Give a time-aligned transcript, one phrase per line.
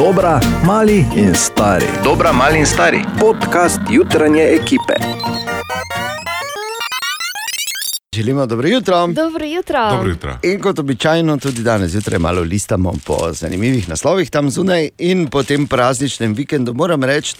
[0.00, 1.86] Dobra, mali in stari.
[2.04, 3.04] Dobra, mali in stari.
[3.18, 4.94] Podcast jutranje ekipe.
[8.14, 9.06] Želimo dobro jutro.
[9.06, 9.90] Dobro jutro.
[9.90, 10.38] Dobro jutro.
[10.42, 14.88] In kot običajno, tudi danes zjutraj malo listamo po zanimivih naslovih tam zunaj.
[14.98, 17.36] In po tem prazničnem vikendu moram reči,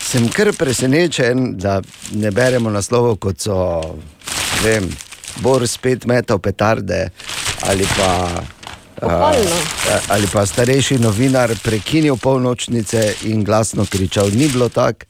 [0.00, 1.82] sem kar presenečen, da
[2.12, 3.80] ne beremo naslovov kot so,
[4.64, 4.90] ne vem,
[5.36, 7.08] Bor spet metal petarde
[7.66, 8.28] ali pa.
[9.00, 9.56] Pohvalno.
[9.90, 15.06] a, ali pa starejši novinar prekinil polnočnice in glasno kričal, ni bilo tako.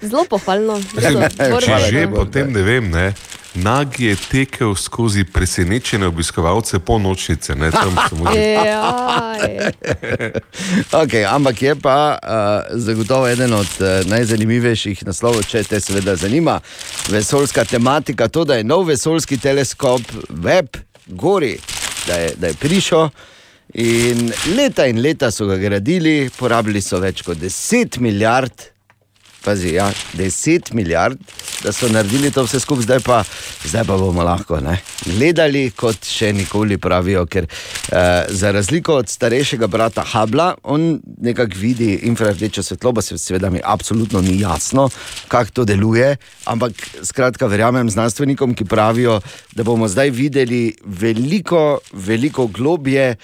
[0.00, 0.80] Zelo pohvalno.
[1.00, 3.12] Hvala Če že, potem ne vem, ne.
[3.54, 7.54] Nag je tekel skozi presenečene obiskovalce po nočnice.
[7.54, 9.72] Ne, tam mu Jaj.
[11.02, 16.60] Okay, ampak je pa uh, zagotovo eden od uh, najzanimivejših naslovov, če te seveda zanima
[17.08, 18.28] vesoljska tematika.
[18.28, 20.76] To, da je nov vesoljski teleskop Web
[21.06, 21.58] gori,
[22.06, 23.08] da je, da je prišel.
[23.74, 28.71] In leta in leta so ga gradili, porabili so več kot 10 milijard.
[29.42, 31.18] Pazi, ja, 10 milijard,
[31.64, 33.24] da so naredili to vse skupaj, zdaj pa,
[33.64, 34.76] zdaj pa bomo lahko ne?
[35.06, 37.26] gledali, kot še nikoli pravijo.
[37.26, 37.96] Ker eh,
[38.28, 40.86] za razliko od starejšega brata Habla, on
[41.18, 44.88] nekako vidi infrardečo svetlobo, se- seveda mi absolutno ni jasno,
[45.28, 46.16] kako to deluje.
[46.44, 49.20] Ampak skratka, verjamem znanstvenikom, ki pravijo,
[49.52, 53.16] da bomo zdaj videli veliko, veliko globje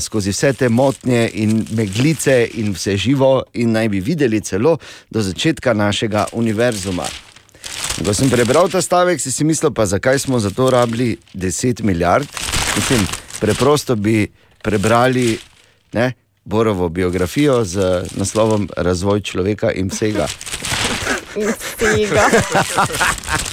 [0.00, 4.76] skozi vse te motnje in meglice in vse živo, in naj bi videli celo
[5.10, 7.06] do začetka našega univerzuma.
[8.04, 11.82] Ko sem prebral ta stavek, si, si mislil, pa zakaj smo za to rabili 10
[11.82, 12.28] milijard.
[12.76, 13.06] Mislim,
[13.40, 14.28] preprosto bi
[14.62, 15.38] prebrali
[15.92, 16.12] ne,
[16.44, 20.28] Borovo biografijo z naslovom Razvoj človeka in vsega.
[21.36, 22.30] In tega.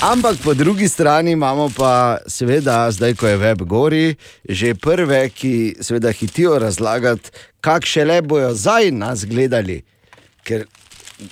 [0.00, 4.14] Ampak po drugi strani imamo pa, seveda, zdaj ko je web gori,
[4.48, 7.30] že prve, ki seveda hitijo razlagati,
[7.60, 9.82] kakšne le bojo zdaj nas gledali.
[10.44, 10.66] Ker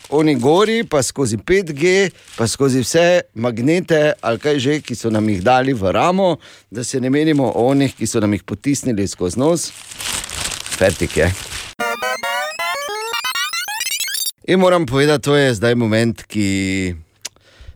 [0.09, 5.29] oni gori, pa skozi 5G, pa skozi vse magnete, ali kaj že, ki so nam
[5.29, 6.37] jih dali v ramo,
[6.71, 9.71] da se ne menimo o onih, ki so nam jih potisnili skozi nos.
[10.79, 11.33] Fertik je.
[14.49, 17.12] In moram povedati, to je zdaj moment, ki.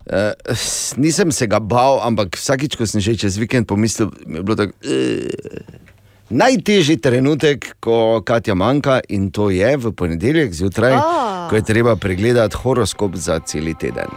[0.06, 0.55] Uh,
[0.97, 4.56] nisem se ga bal, ampak vsakič, ko sem že čez vikend pomislil, mi je bilo
[4.56, 4.72] tako.
[4.87, 5.84] Uh,
[6.31, 11.47] najtežji trenutek, ko Katja manjka, in to je v ponedeljek zjutraj, A.
[11.50, 14.11] ko je treba pregledati horoskop za cel teden.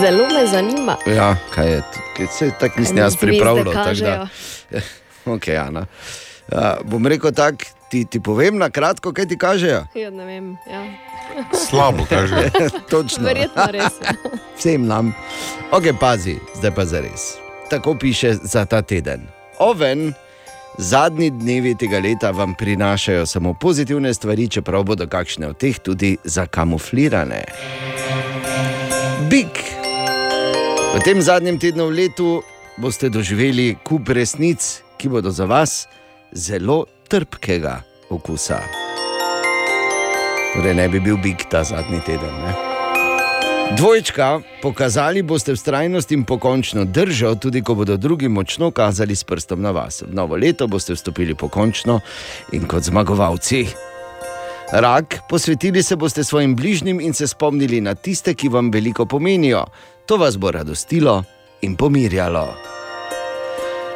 [0.00, 0.96] Zelo me zanima.
[1.06, 1.82] Ja, kaj je,
[2.38, 3.72] se tako nisem jaz pripravljal.
[4.00, 4.28] Da,
[5.34, 5.86] okay, Ana.
[6.52, 9.86] Uh, bom rekel tako, ti, ti povem na kratko, kaj ti kažejo.
[9.94, 10.56] Ja, ne vem.
[10.70, 10.84] Ja.
[11.68, 12.50] slabo, kaže.
[12.90, 13.24] Točno.
[13.24, 13.98] Verjetno res.
[14.58, 15.14] vsem nam.
[15.72, 17.34] Ok, pazi, zdaj pa za res.
[17.70, 19.26] Tako piše za ta teden.
[19.58, 20.12] Oven,
[20.78, 26.16] zadnji dnevi tega leta vam prinašajo samo pozitivne stvari, čeprav bodo kakšne od teh tudi
[26.24, 27.44] zakamuflirane.
[29.30, 29.50] Big.
[30.94, 32.42] V tem zadnjem tednu v letu
[32.76, 35.88] boste doživeli kup resnic, ki bodo za vas
[36.32, 38.60] zelo trpkega okusa.
[40.54, 42.32] Torej, ne bi bil big ta zadnji teden.
[42.44, 42.54] Ne?
[43.76, 49.62] Dvojčka, pokazali boste vztrajnost in pokončno držo, tudi ko bodo drugi močno kazali s prstom
[49.62, 50.02] na vas.
[50.02, 52.00] V novo leto boste vstopili pokončno
[52.52, 53.66] in kot zmagovalci.
[54.72, 59.64] Rak, posvetili se boste svojim bližnjim in se spomnili na tiste, ki vam veliko pomenijo.
[60.06, 61.24] To vas bo radostilo
[61.62, 62.54] in pomirjalo.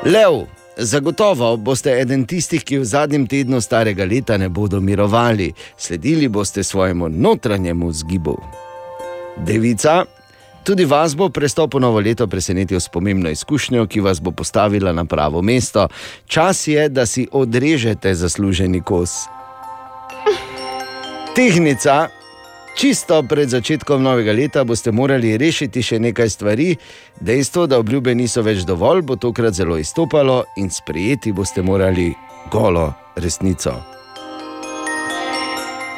[0.04, 0.44] Lev,
[0.80, 6.62] zagotovo boste eden tistih, ki v zadnjem tednu starega leta ne bodo mirovali, sledili boste
[6.62, 8.36] svojemu notranjemu zgibu.
[9.36, 10.04] Devica,
[10.64, 14.92] tudi vas bo prestop v novo leto presenetil s pomembno izkušnjo, ki vas bo postavila
[14.92, 15.88] na pravo mesto.
[16.26, 19.10] Čas je, da si odrežete zasluženi kos.
[21.34, 22.19] Tehnica.
[22.74, 26.76] Čisto pred začetkom novega leta boste morali rešiti še nekaj stvari.
[27.20, 32.08] Dejstvo, da obljube niso več dovolj, bo tokrat zelo izstopalo in sprejeti boste morali
[32.52, 33.74] golo resnico.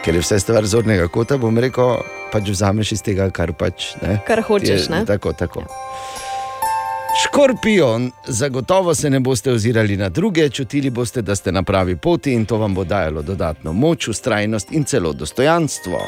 [0.02, 2.00] Ker je vse stvar zornega kota, bom rekel,
[2.32, 4.18] pač vzameš iz tega, kar pač ne.
[4.26, 5.04] Kar hočeš, Je- ne?
[5.06, 5.62] Tako, tako.
[7.22, 12.32] Škorpion, zagotovo se ne boste ozirali na druge, čutili boste, da ste na pravi poti
[12.34, 16.00] in to vam bo dajalo dodatno moč, ustrajnost in celo dostojanstvo.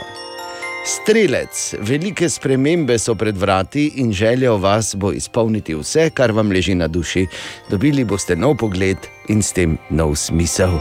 [0.85, 6.53] Strelec, velike spremembe so pred vrati in želja v vas bo izpolniti vse, kar vam
[6.53, 7.27] leži na duši.
[7.71, 8.97] Dobili boste nov pogled
[9.29, 10.77] in s tem nov smisel.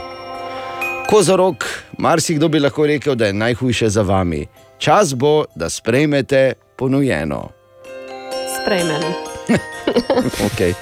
[1.10, 1.66] Kozorok,
[1.98, 4.48] marsikdo bi lahko rekel, da je najhujše za vami.
[4.78, 7.50] Čas bo, da sprejmete ponujeno.
[8.62, 9.02] Sprejmem.
[10.24, 10.74] Okay.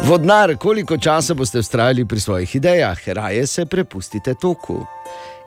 [0.00, 4.86] Vodnar, koliko časa boste ustrajali pri svojih idejah, raje se prepustite toku.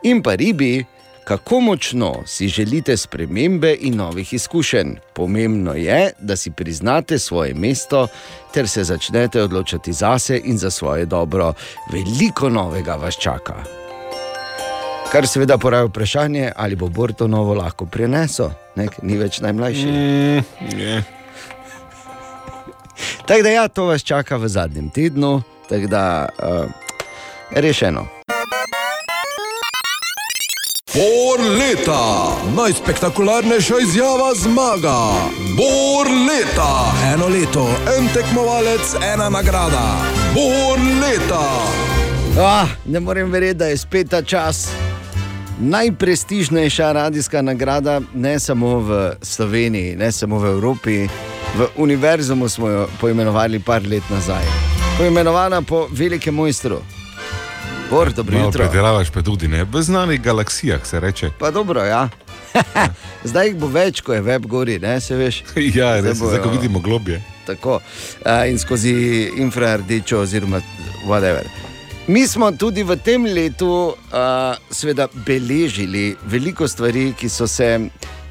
[0.04, 0.86] In pa ribi,
[1.24, 4.96] kako močno si želite spremembe in novih izkušenj.
[5.14, 8.08] Pomembno je, da si priznate svoje mesto
[8.54, 11.54] ter se začnete odločati zase in za svoje dobro.
[11.94, 13.64] Veliko novega vas čaka.
[15.12, 19.88] Kar seveda poraja vprašanje, ali bo Bor to novo lahko prenesel, nek ni več najmlajši.
[19.88, 21.20] Mm.
[23.26, 26.70] Tako da, ja, to vas čaka v zadnjem tednu, tako da uh,
[27.52, 28.19] rešeno.
[30.94, 34.98] Bor leta, najspektakularnejša izjava zmaga.
[35.58, 40.02] Bor leta, eno leto, en tekmovalec, ena nagrada.
[40.34, 41.46] Bor leta.
[42.42, 44.72] Ah, ne morem verjeti, da je spet ta čas.
[45.60, 51.08] Najprestižnejša radijska nagrada, ne samo v Sloveniji, ne samo v Evropi,
[51.58, 54.46] v univerzumu smo jo poimenovali par let nazaj.
[54.98, 56.82] Poimenovana po velikem mojstru.
[57.90, 58.64] Bor, dobro Malo jutro.
[58.64, 59.64] predelavaš pa tudi ne.
[59.64, 61.30] V znanih galaksijah se reče.
[61.40, 62.10] Pa dobro, ja.
[63.24, 65.44] Zdaj jih bo več, ko je web gori, ne se veš.
[65.76, 67.22] Ja, res, zdaj ko bojo- vidimo globje.
[67.46, 68.94] Tako, uh, in skozi
[69.38, 70.62] infrardečo, oziroma
[71.04, 71.48] whatever.
[72.08, 73.96] Mi smo tudi v tem letu uh,
[74.72, 77.80] seveda beležili veliko stvari, ki so se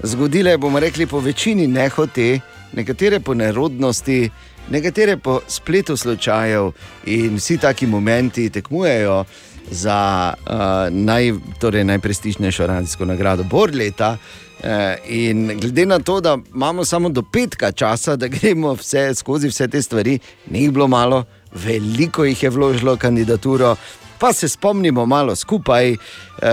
[0.03, 2.41] zgodile, bomo rekli, po večini nehote,
[2.73, 4.31] nekatere po nerodnosti,
[4.71, 6.71] nekatere po spletu slučajev
[7.07, 9.25] in vsi taki momenti tekmujejo
[9.70, 10.55] za uh,
[10.91, 14.17] naj, torej najprestižnejšo radijsko nagrado Bor leta.
[14.62, 19.49] Eh, In glede na to, da imamo samo do petka časa, da gremo vse, skozi
[19.49, 20.19] vse te stvari,
[20.50, 21.25] ni jih bilo malo,
[21.55, 23.76] veliko jih je vložilo kandidaturo.
[24.19, 25.99] Pa se spomnimo malo skupaj eh,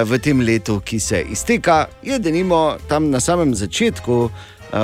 [0.04, 1.86] v tem letu, ki se izteka.
[2.04, 4.30] Je denimo tam na samem začetku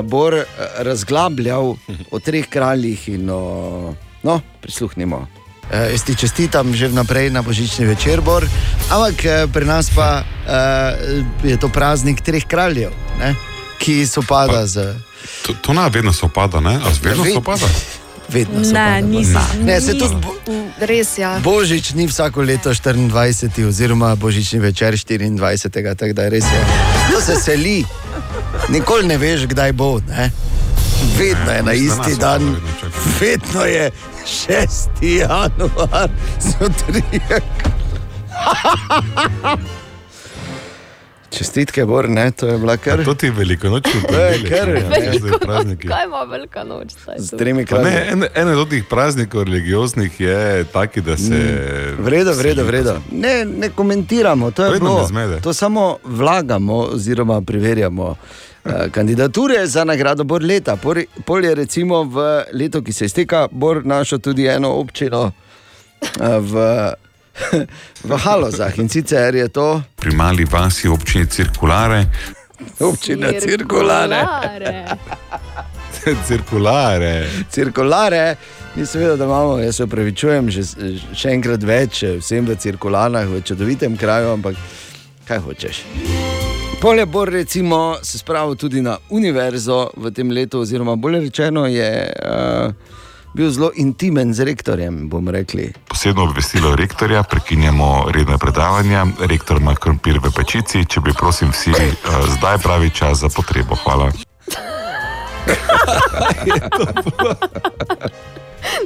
[0.03, 0.33] Bor
[0.79, 1.75] razglabljal
[2.11, 3.93] o treh kraljih in o.
[4.23, 5.40] No, prisluhnimo.
[5.71, 8.43] Uh, jaz ti čestitam že vnaprej na božični večer, Bor.
[8.91, 13.35] Ampak eh, pri nas pa uh, je to praznik treh kraljev, ne?
[13.79, 14.99] ki so pada z.
[15.47, 16.75] To, to ne vedno sopada, ne?
[16.75, 17.65] A vedno Ved- sopada?
[18.31, 19.33] Vedno Ne, sovpada, nisem.
[19.33, 19.65] Bor.
[19.65, 20.31] Ne, se tudi bo,
[20.79, 21.39] Res ja.
[21.43, 26.61] Božič ni vsako leto 24, oziroma božični večer 24, tako da je res je.
[27.11, 27.83] To se seli,
[28.69, 29.99] nikoli ne veš, kdaj bo.
[30.07, 30.31] Ne?
[31.17, 32.55] Vedno je na isti dan,
[33.19, 33.91] vedno je
[34.25, 34.87] 6.
[35.01, 36.09] januar,
[36.39, 37.01] zjutraj.
[41.31, 45.37] Čestitke, Bor, ne, to je bila kar To ti je velikonočni To je kar, Veliko,
[45.39, 45.87] prazniki.
[45.87, 46.87] kaj ima velika noč?
[47.17, 47.87] z tremi kralji.
[48.07, 51.39] en, en od teh praznikov religioznih je taki, da se.
[51.99, 52.97] Vredo, vredo, vredo.
[53.11, 55.07] Ne, ne komentiramo, to je bilo.
[55.43, 58.15] To samo vlagamo, oziroma preverjamo.
[58.65, 60.77] Eh, Kandidature za nagrado Bor leta.
[61.25, 65.31] Pol je recimo v letu, ki se izteka, Bor našel tudi eno občino
[66.19, 66.53] eh, v,
[68.09, 72.05] v Halozah in sicer je to Pri mali vasi občini cirkulare,
[72.79, 74.25] občina Cirkulare.
[76.27, 77.27] Cirkulare.
[77.49, 78.35] cirkulare.
[78.75, 80.63] Mi seveda, da imamo, jaz se upravičujem, že,
[81.15, 84.55] še enkrat več eh, vsem v cirkularah, v čudovitem kraju, ampak
[85.27, 85.83] kaj hočeš.
[86.81, 92.13] Polje Bor, recimo, se spravil tudi na univerzo v tem letu, oziroma bolje rečeno, je
[92.25, 92.73] uh,
[93.33, 95.73] bil zelo intimen z rektorjem, bomo rekli.
[95.87, 99.05] Posebno obvestilo rektorja, prekinjamo redne predavanja.
[99.19, 101.85] Rektor ima krompir v pečici, če bi prosim vsi uh,
[102.37, 103.75] zdaj pravi čas za potrebo.
[103.75, 104.09] Hvala.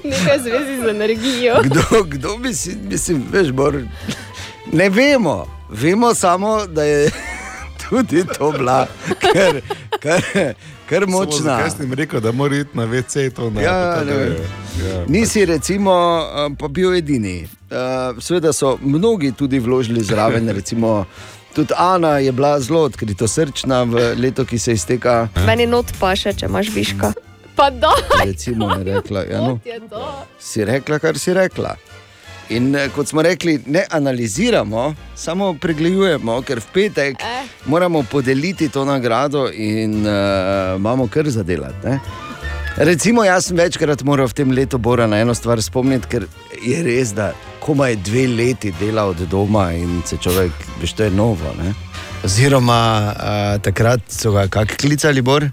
[0.04, 1.56] Nekaj zvezi z energijo.
[1.64, 3.80] Kdo, kdo bi si, mislim, veš, Bor,
[4.74, 7.12] ne vemo, vemo samo, da je
[7.90, 8.88] tudi to bila,
[9.22, 9.62] ker,
[10.00, 10.54] ker,
[10.86, 11.60] ker močna.
[11.60, 14.32] Jaz sem rekel, da mora iti na WC to na Ja, ne vem.
[14.32, 14.48] je-
[14.86, 15.04] ja.
[15.08, 15.94] Nisi, recimo,
[16.28, 17.48] eh, pa bil edini.
[17.66, 17.78] Uh,
[18.20, 21.06] Sveda so mnogi tudi vložili zraven, recimo.
[21.54, 25.28] Tudi Ana je bila zelo odkrito srčna v letu, ki se izteka.
[25.46, 27.14] Meni not pa še, če imaš viška.
[27.56, 27.94] Pa da,
[28.26, 29.80] Recimo, je rekla, ja, no, je
[30.40, 31.76] si rekla, kar si rekla.
[32.50, 37.48] In eh, kot smo rekli, ne analiziramo, samo pregledujemo, ker v petek Eh.
[37.66, 41.88] moramo podeliti to nagrado in uh, imamo kar zadelati.
[41.88, 42.00] Ne?
[42.78, 46.28] Recimo, jaz sem večkrat moral v tem letu Bora na eno stvar spomniti, ker
[46.62, 51.12] je res, da komaj dve leti dela od doma in se človek, veš, to je
[51.12, 51.54] novo.
[51.58, 51.74] Ne?
[52.24, 52.80] Oziroma,
[53.16, 55.50] uh, takrat so ga kak klicali, Bor.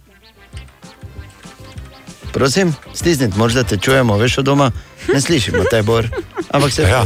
[2.32, 4.70] Prosim, stisnite, morda te čujemo, veš od doma,
[5.08, 6.08] ne slišimo te Bor.
[6.50, 7.04] Ampak se Ja,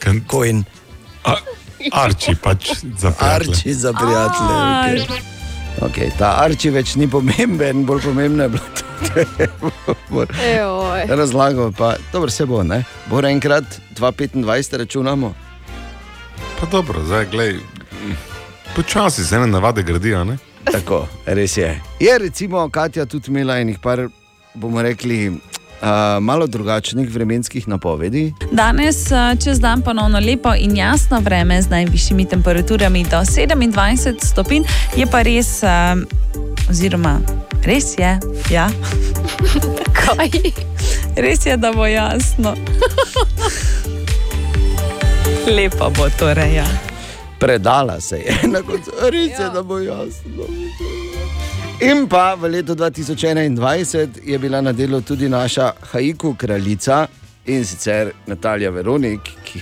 [0.00, 0.64] kan- Coin,
[1.24, 1.36] A-
[1.92, 3.50] Arči pač za prijatelje.
[3.50, 5.04] arči za prijatelje.
[5.04, 5.20] Okay.
[5.80, 10.26] Okay, ta arči več ni pomemben, bolj pomembno je bilo to.
[10.44, 11.06] Ejoj.
[11.08, 12.84] Razlagal pa, dobro se bo, ne?
[13.06, 13.64] Bo enkrat
[13.94, 15.34] 2,25 računamo.
[16.60, 17.56] Pa dobro, zdaj glej.
[18.76, 20.38] Počasi se ene navade gradijo, ne?
[20.64, 21.80] Tako, res je.
[22.00, 24.08] Je recimo Katja tudi imela enih par,
[24.54, 25.32] bomo rekli,
[25.82, 25.88] uh,
[26.20, 28.34] malo drugačnih vremenskih napovedi.
[28.52, 28.96] Danes
[29.44, 34.64] čez dan ponovno lepo in jasno vreme z najvišjimi temperaturami do 27 stopinj,
[34.96, 35.94] je pa res, eh,
[36.70, 37.18] oziroma
[37.64, 38.20] res je,
[38.50, 38.68] ja,
[39.98, 40.30] Kaj?
[41.16, 42.54] res je, da bo jasno.
[45.56, 46.54] Lepo bo torej.
[46.54, 46.66] Ja.
[47.38, 50.44] Predala se je, na koncu res je, da bo jasno.
[51.78, 57.06] In pa v letu 2021 je bila na delu tudi naša haiku kraljica
[57.46, 59.60] in sicer Natalija Veronik, ki,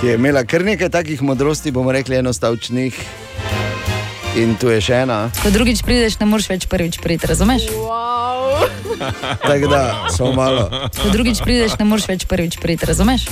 [0.00, 3.00] ki je imela kar nekaj takih modrosti, bomo rekli, enostavčnih.
[4.36, 5.30] In tu je še ena.
[5.40, 7.70] Ko drugič prideš, ne moreš več prvič priti, razumeš?
[7.72, 8.68] Wow.
[9.48, 9.82] Tako da,
[10.12, 10.68] samo malo.
[11.00, 13.30] Ko drugič prideš, ne moreš več prvič priti, razumeš?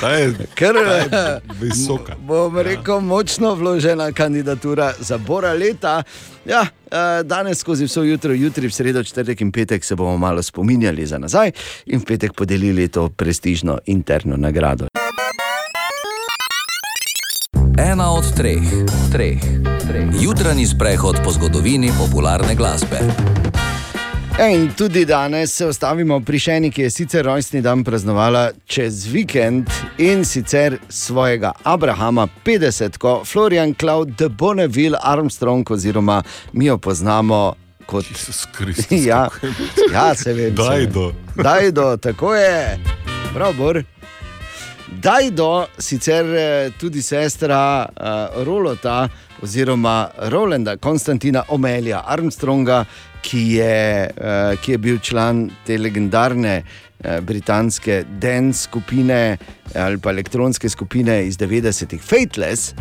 [0.00, 0.74] Ta je Ker
[1.60, 2.14] visoka.
[2.18, 6.02] bom rekel, močno vložena kandidatura za Bora leta.
[6.44, 10.42] Ja, eh, danes skozi vse jutro, jutri, v sredo, četrtek in petek se bomo malo
[10.42, 11.52] spominjali za nazaj
[11.86, 14.86] in v petek podelili to prestižno interno nagrado.
[17.78, 18.62] Ena od treh,
[19.12, 19.40] treh,
[19.88, 20.08] treh.
[20.20, 22.98] Jutranji sprehod po zgodovini popularne glasbe.
[24.40, 29.04] Ja, in tudi danes se ostavimo pri Šeni, ki je sicer rojstni dan praznovala čez
[29.12, 29.68] vikend
[29.98, 37.54] in sicer svojega Abrahama 50, ko Florian Cloud de Bonneville Armstrong, oziroma mi jo poznamo
[37.86, 38.04] kot.
[38.10, 39.04] Jezus Kristus.
[39.06, 39.28] Ja,
[39.92, 40.56] ja, se vem.
[40.56, 40.62] se.
[40.62, 41.12] Dajdo.
[41.36, 42.78] Dajdo, tako je.
[43.34, 43.82] Prav, Bor.
[45.02, 49.08] Dajdo, sicer eh, tudi sestra uh, Rolota,
[49.42, 52.84] oziroma Rolanda Konstantina Omelja Armstronga,
[53.22, 59.36] ki je, uh, ki je bil član te legendarne uh, britanske dance skupine
[59.74, 62.74] ali pa elektronske skupine iz 90-ih, Fateless.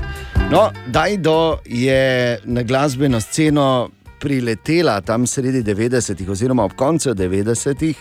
[0.52, 7.96] No, Dajdo je na glasbeno sceno priletela tam sredi 90-ih, oziroma ob koncu 90-ih,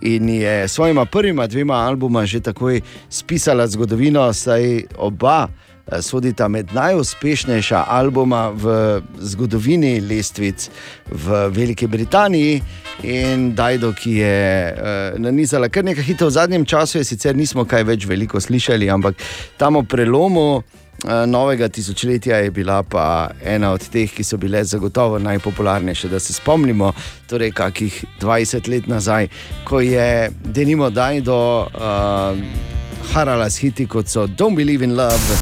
[0.00, 2.80] in je s svojima prvima dvema albuma že takoj
[3.10, 5.67] spisala zgodovino, saj oba eh,
[6.00, 10.70] sodita med najuspešnejša albuma v zgodovini lestvic
[11.10, 12.62] v Veliki Britaniji.
[13.02, 17.64] In Dajdo, ki je uh, nanizala kar nekaj hitov v zadnjem času, je sicer nismo
[17.64, 19.22] kaj več veliko slišali, ampak
[19.56, 24.64] tam o prelomu eh, novega tisočletja je bila pa ena od teh, ki so bile
[24.64, 26.08] zagotovo najpopularnejše.
[26.08, 26.92] Da se spomnimo,
[27.30, 29.28] torej kakih 20 let nazaj,
[29.64, 31.38] ko je denimo Dajdo
[31.70, 32.74] uh,
[33.14, 35.38] harala s hiti kot so Don't Believe in Love.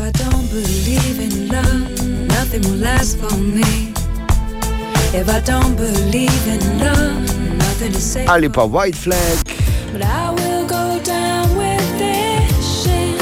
[0.00, 3.92] If I don't believe in love, nothing will last for me.
[5.12, 7.20] If I don't believe in love,
[7.58, 8.26] nothing is safe.
[8.30, 9.36] Ali pa White Flag,
[9.92, 13.20] But I will go down with this ship.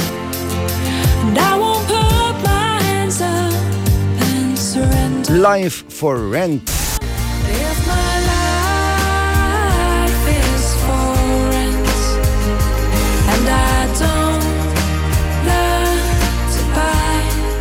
[1.26, 3.52] And I won't put my hands up
[4.23, 5.35] and surrender.
[5.35, 6.62] Life for Rent.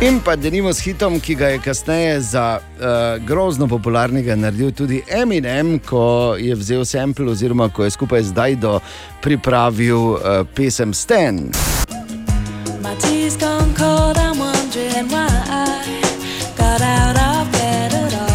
[0.00, 5.02] In pa denimo s hitom, ki ga je kasneje za uh, grozno popularnega naredil tudi
[5.10, 8.78] Eminem, ko je vzel sample, oziroma ko je skupaj z Dajdo
[9.20, 11.50] pripravil uh, pesem Stan.
[13.80, 14.18] All.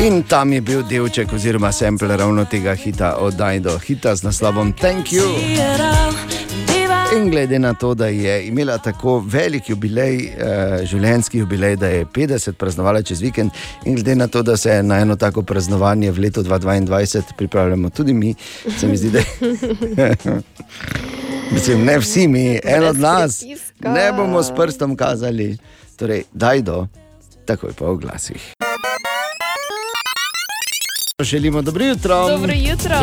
[0.03, 4.73] In tam je bil delček, oziroma sample ravno tega hita od Dajdo, hita z naslovom
[4.73, 6.32] Thank You.
[7.15, 12.05] In glede na to, da je imela tako velik jubilej, uh, življenjski jubilej, da je
[12.05, 13.51] 50 praznovala čez vikend,
[13.85, 18.13] in glede na to, da se na eno tako praznovanje v letu 2022 pripravljamo tudi
[18.13, 18.35] mi,
[18.79, 19.21] se mi zdi, da
[21.53, 23.43] Mislim, ne vsi mi, en od nas,
[23.79, 25.57] ne bomo s prstom kazali.
[25.95, 26.87] Torej, daj do,
[27.45, 28.53] takoj pa v glasih.
[31.23, 32.29] Želimo dobro jutro.
[32.29, 32.95] Dobro jutro.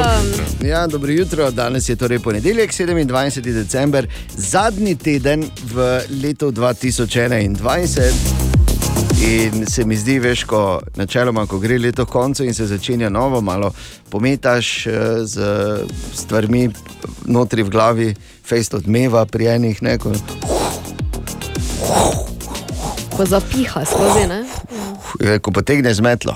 [0.65, 1.51] Ja, dobro jutro.
[1.51, 3.41] Danes je torej ponedeljek, 27.
[3.41, 8.13] december, zadnji teden v letu 2021.
[9.21, 13.41] In se mi zdi, veš, ko načeloma, ko gre leto koncu in se začenja novo,
[13.41, 13.73] malo
[14.11, 14.93] pometaš eh,
[15.25, 15.41] z
[16.15, 16.71] stvarmi
[17.27, 20.13] notri v glavi, fejst odmeva pri enih, ne, ko,
[23.17, 24.45] Ko zapiha skozi, ne?
[25.21, 26.35] eh, ko potegneš metlo.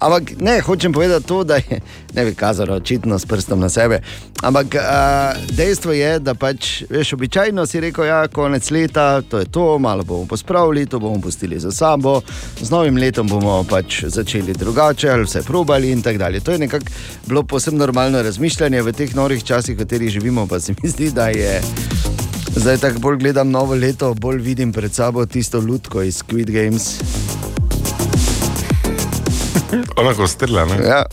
[0.00, 1.80] Ampak ne, hočem povedati to, da je,
[2.14, 4.00] ne bi kazalo očitno s prstom na sebe.
[4.42, 9.38] Ampak uh, dejstvo je, da pač, veš, običajno si rekel, da je konec leta, to
[9.38, 12.20] je to, malo bomo pospravili, to bomo pustili za sabo,
[12.62, 16.40] z novim letom bomo pač začeli drugače, ali vse probali in tako dalje.
[16.40, 16.86] To je nekako
[17.26, 21.10] bilo posebno normalno razmišljanje v teh norih časih, v katerih živimo, pa se mi zdi,
[21.10, 21.60] da je.
[22.56, 26.98] Zdaj tako bolj gledam novo leto, bolj vidim pred sabo tisto lutko iz Squid Games.
[29.96, 30.76] Ona ko strla, ne?
[30.86, 31.04] Ja.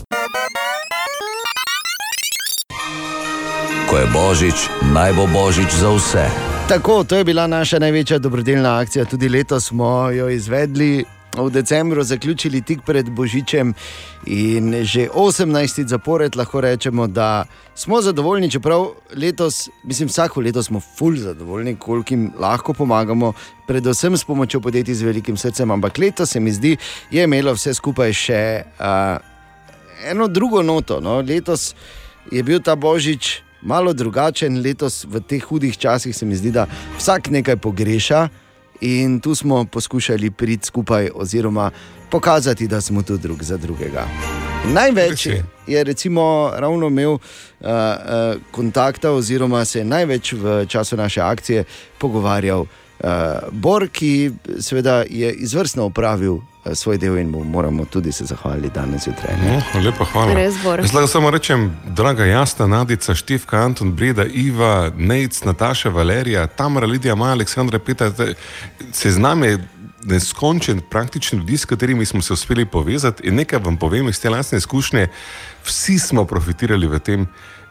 [3.90, 6.26] Ko je božič, naj bo božič za vse.
[6.68, 9.04] Tako, to je bila naša največja dobrodelna akcija.
[9.04, 11.04] Tudi letos smo jo izvedli.
[11.36, 13.74] V decembru zaključili tik pred Božičem
[14.26, 15.86] in že 18.
[15.86, 22.14] zapored lahko rečemo, da smo zadovoljni, čeprav letos, mislim, vsako leto smo fulj zadovoljni, koliko
[22.14, 23.32] jim lahko pomagamo,
[23.66, 25.70] predvsem s pomočjo podjetij z velikim srcem.
[25.70, 26.76] Ampak letos se mi zdi,
[27.10, 29.18] je imelo vse skupaj še uh,
[30.10, 31.00] eno drugo noto.
[31.00, 31.20] No?
[31.20, 31.74] Letos
[32.32, 36.66] je bil ta Božič malo drugačen, letos v teh hudih časih se mi zdi, da
[36.96, 38.28] vsak nekaj pogreša.
[38.80, 41.70] In tu smo poskušali priti skupaj, oziroma
[42.10, 44.06] pokazati, da smo tu drug za drugega.
[44.64, 45.26] Največ
[45.66, 47.18] je recimo ravno imel uh,
[47.60, 47.70] uh,
[48.50, 51.64] kontakta, oziroma se je največ v času naše akcije
[51.98, 52.64] pogovarjal
[53.50, 56.42] Bor, ki seveda je izvrstno opravil uh,
[56.74, 59.36] svoj del in mu moramo tudi se zahvaliti danes zjutraj.
[59.42, 60.34] No, lepa hvala.
[60.34, 60.54] Res.
[60.64, 66.86] Jaz lahko samo rečem, draga Jasta, Nadica, Štivka, Anton, Breda, Iva, Nejc, Nataša, Valerija, Tamara,
[66.86, 68.34] Lidija, Maja, Aleksandra, Petra, te-
[68.92, 69.58] seznam je
[70.04, 74.30] neskončen, praktično ljudi, s katerimi smo se uspeli povezati in nekaj vam povem iz te
[74.30, 75.08] lastne izkušnje,
[75.64, 77.26] vsi smo profitirali v tem.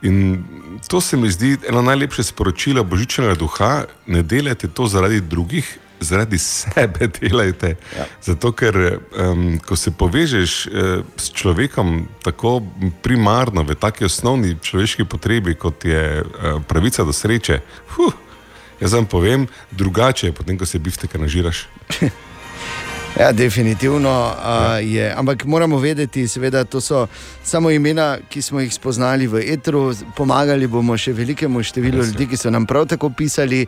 [0.05, 0.43] In
[0.87, 6.37] to se mi zdi eno najlepše sporočilo božičnega duha, ne delajte to zaradi drugih, zaradi
[6.37, 7.75] sebe delajte.
[7.97, 8.05] Ja.
[8.21, 10.75] Zato, ker um, ko se povežeš uh,
[11.17, 12.61] s človekom tako
[13.01, 17.59] primarno v taki osnovni človeški potrebi, kot je uh, pravica do sreče,
[17.95, 18.13] huh,
[18.79, 21.65] jaz vam povem, drugače je potem, ko se bifteka nažiraš.
[23.19, 25.13] Ja, definitivno uh, je.
[25.17, 27.07] Ampak moramo vedeti, seveda, to so
[27.43, 29.93] samo imena, ki smo jih spoznali v etru.
[30.17, 33.61] Pomagali bomo še velikemu številu ljudi, ki so nam prav tako pisali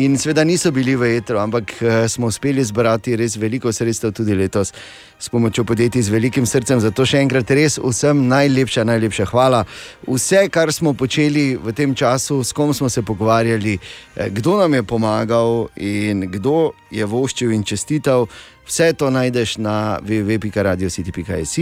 [0.00, 4.34] in seveda niso bili v etru, ampak uh, smo uspeli zbrati res veliko sredstev tudi
[4.34, 4.72] letos
[5.18, 6.80] s pomočjo podjetij z velikim srcem.
[6.80, 9.64] Zato še enkrat res vsem najlepša, najlepša hvala.
[10.08, 13.76] Vse, kar smo počeli v tem času, s kom smo se pogovarjali,
[14.16, 18.28] eh, kdo nam je pomagal in kdo je voščil in čestital.
[18.66, 21.58] Vse to najdeš na www.radiositi.js.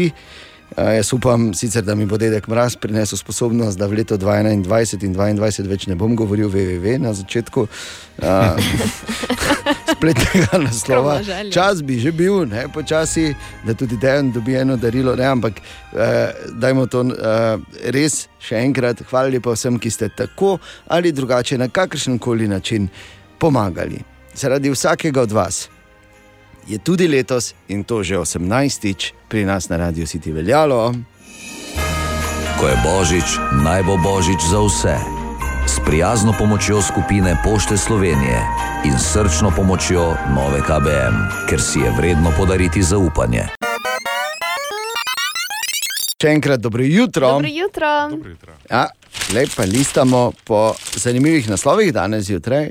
[0.77, 5.15] Jaz upam, sicer, da mi bo dedek Mraz prinesel sposobnost, da v letu 2021 in
[5.15, 8.57] 2022 več ne bom govoril www na začetku uh,
[9.93, 11.21] spletnega naslova.
[11.53, 13.35] Čas bi že bil, ne počasi,
[13.67, 17.61] da tudi Dejan dobi eno darilo, ne, ampak eh, dajmo to eh,
[17.95, 19.05] res še enkrat.
[19.11, 22.89] Hvala lepa vsem, ki ste tako ali drugače na kakršen koli način
[23.39, 24.03] pomagali.
[24.35, 25.69] Zaradi vsakega od vas
[26.67, 30.95] je tudi letos in to že 18-tič pri nas na Radio City veljalo.
[32.61, 33.29] Ko je božič,
[33.65, 34.97] naj bo božič za vse.
[35.67, 38.41] S prijazno pomočjo skupine Pošte Slovenije
[38.85, 43.49] in srčno pomočjo nove KBM, ker si je vredno podariti zaupanje.
[46.21, 47.29] Še enkrat dobro jutro.
[47.37, 48.09] Dobro jutro.
[48.71, 48.89] Ja,
[49.35, 52.71] lepo listamo po zanimivih naslovih danes zjutraj.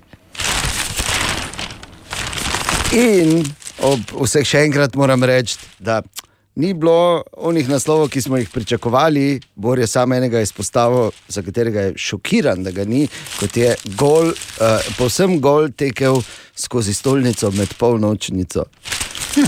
[2.93, 3.45] In
[3.82, 6.02] ob vseh še enkrat moram reči, da
[6.56, 9.39] ni bilo onih naslovov, ki smo jih pričakovali.
[9.56, 13.08] Bor je samo enega izpostavil, za katerega je šokiran, da ga ni,
[13.39, 14.36] kot je gol, uh,
[14.98, 16.22] povsem gol tekel
[16.56, 18.66] skozi stolnico med polnočnico.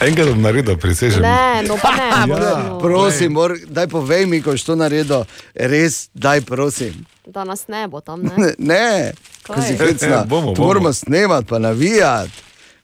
[0.00, 1.22] Enkrat bom naredil, prisežem.
[1.22, 2.08] Ne, no pa ne.
[2.32, 2.78] Ja, no.
[2.78, 7.06] prosim, mor, daj povej mi, ko si to naredil, res, daj prosim.
[7.26, 8.22] Da nas ne bo tam.
[8.22, 8.52] Ne?
[8.72, 9.12] Ne,
[9.46, 9.66] ko Kaj?
[9.66, 10.24] si hecna.
[10.24, 10.66] Bomo, To bomo.
[10.68, 12.32] moramo snemati, pa navijati.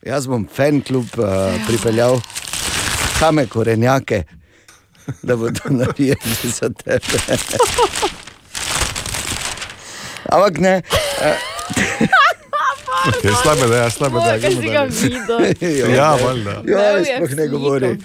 [0.05, 1.27] Jaz bom fan klub uh,
[1.67, 2.21] pripeljal,
[3.19, 4.23] kame korenjake,
[5.21, 7.19] da bodo navijali za tebe.
[10.29, 10.81] Ampak ne.
[13.23, 14.49] Je slabe, da je slabe, da je.
[14.55, 14.87] videl?
[15.95, 16.61] Ja, valjda.
[16.65, 17.97] Ja, sploh ne govori.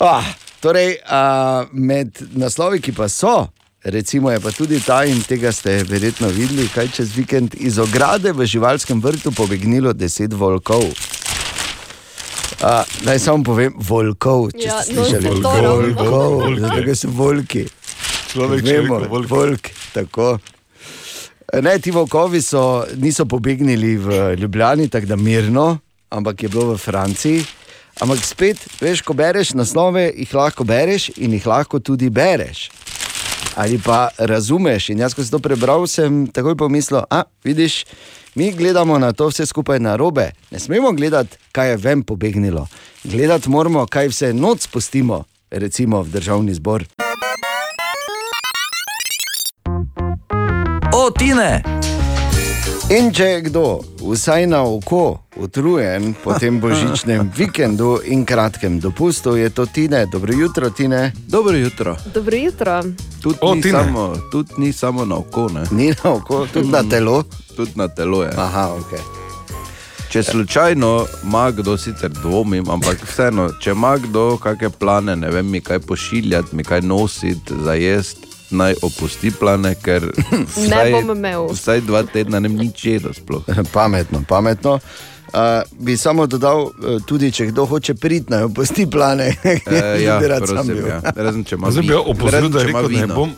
[0.00, 0.24] Ah,
[0.60, 3.46] torej, uh, med naslovi, ki pa so,
[3.84, 8.32] recimo je pa tudi ta, in tega ste verjetno videli, kaj čez vikend iz ograde
[8.32, 10.84] v živalskem vrtu pobegnilo deset volkov.
[12.60, 15.22] Uh, naj samo povem, volkov, če Ja, ste no, slišali.
[15.24, 15.94] se to ravno.
[15.96, 17.64] volkov, zato ker so volki.
[18.28, 19.28] Človek rekel, volk.
[19.28, 19.62] volk,
[19.92, 20.38] tako.
[21.56, 25.78] Ne, ti volkovi so, niso pobegnili v Ljubljani, tako da mirno,
[26.10, 27.42] ampak je bilo v Franciji.
[27.98, 32.68] Ampak spet, veš, ko bereš naslove, jih lahko bereš in jih lahko tudi bereš.
[33.56, 34.88] Ali pa razumeš.
[34.88, 37.84] In jaz, ko sem to prebral, sem takoj pomislil, a vidiš,
[38.34, 40.30] mi gledamo na to vse skupaj na robe.
[40.50, 42.66] Ne smemo gledati, kaj je ven pobegnilo.
[43.04, 46.84] Gledati moramo, kaj vse noč spustimo, recimo v državni zbor.
[50.94, 51.79] O, Tine!
[52.90, 53.64] In če je kdo,
[54.02, 60.06] vsaj na oko, utrujen po tem božičnem vikendu in kratkem dopustu, je to Tine.
[60.10, 61.12] Dobro jutro, Tine.
[61.28, 61.96] Dobro jutro.
[62.14, 62.82] Dobro jutro.
[63.22, 63.78] Tudi O, ni, Tine.
[63.78, 65.62] samo, tudi ni samo na oko, ne?
[65.70, 67.22] Ni na oko, tudi na telo.
[67.56, 68.32] tudi na telo je.
[68.36, 68.98] Aha, ok.
[70.10, 75.46] Če slučajno ima kdo, sicer dvomim, ampak vseeno, če ima kdo kakšne plane, ne vem,
[75.46, 80.06] mi kaj pošiljati, mi kaj nositi, za jesti, naj opusti plane, ker
[80.56, 81.48] vsaj, bom imel.
[81.48, 83.42] vsaj dva tedna ne nič jedel sploh.
[83.72, 84.78] Pametno, pametno.
[85.30, 85.38] Uh,
[85.76, 89.28] bi samo dodal, uh, tudi če kdo hoče priti, naj opusti plane.
[89.44, 90.98] E, ja, Bi prosim, ja.
[91.16, 93.14] Razen če ima Zdaj bi vi- jo opozoril, razen, da, je rekel, da ne vino.
[93.14, 93.30] bom.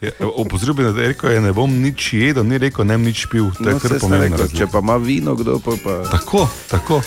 [0.00, 3.04] je, Opozoril bi, da je rekel, da ne bom nič jedel, ni rekel, ne bom
[3.04, 3.44] nič pil.
[3.44, 5.76] Je No, rekel, če pa ima vino, kdo pa.
[5.78, 5.98] pa...
[6.08, 7.02] Tako, tako.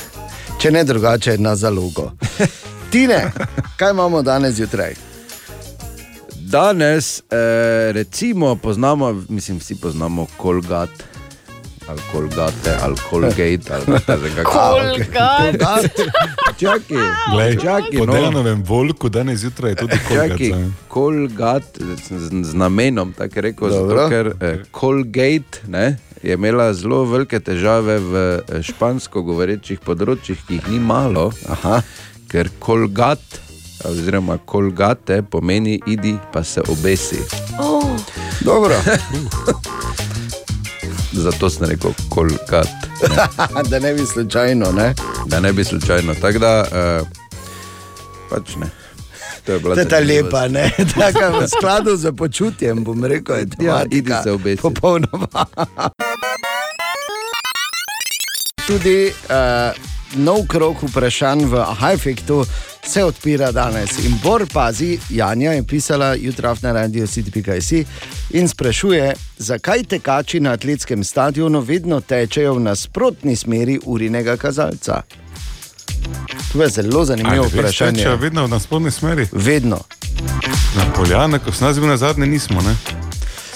[0.58, 2.12] Če ne drugače, na zalogo.
[2.90, 3.32] Tine,
[3.78, 4.94] kaj imamo danes zjutraj?
[6.50, 10.90] Danes, eh, recimo, poznamo, mislim, vsi poznamo Kolgat.
[11.88, 13.84] Ali Kolgate, ali Colgate, ali
[14.22, 14.52] vem kako.
[14.52, 15.92] Kolgat.
[16.60, 16.98] Čakaj,
[17.32, 18.14] Glej, čakaj, po no.
[18.14, 20.30] Dejanovem volku danes zjutraj je tudi kolgat.
[20.30, 20.64] Čakaj, zdaj.
[20.88, 21.64] Kolgat
[22.10, 23.98] z, z, namenom, tako je rekel, Dobro.
[23.98, 30.42] zato, ker eh, Colgate ne, je imela zelo velike težave v eh, špansko govorečih področjih,
[30.48, 31.82] ki jih ni malo, Aha.
[32.30, 33.22] ker Kolgat,
[33.86, 37.20] oziroma Kolgate pomeni idi pa se obesi.
[37.60, 37.84] Oh,
[38.42, 38.76] Dobro,
[41.12, 42.68] Zato sem rekel Kolgat,
[43.70, 44.72] da ne bi slučajno.
[44.72, 44.94] Ne?
[45.26, 46.16] da ne bi slučajno.
[46.16, 47.02] Tako da, eh,
[48.30, 48.70] pač ne.
[49.46, 50.72] To je bila To ta lepa, ne?
[51.00, 54.62] Taka v skladu z počutjem, bom rekel, je Ja, idi se obesi.
[54.62, 55.28] Popolnoma.
[58.68, 62.46] Tudi uh, nov krok vprašanj v Hajfektu
[62.88, 64.00] se odpira danes.
[64.06, 67.72] In Bor pazi, Janja je pisala jutra na radio city.js
[68.30, 75.02] in sprašuje, zakaj tekači na atletskem stadionu vedno tečejo v nasprotni smeri urinega kazalca.
[76.54, 77.98] To je zelo zanimivo Ali vprašanje.
[77.98, 79.28] tečejo vedno v nasprotni smeri?
[79.32, 79.80] Vedno.
[80.78, 82.62] Na Poljane, ko sem jaz bil na zadnje, nismo.
[82.62, 82.99] Ne?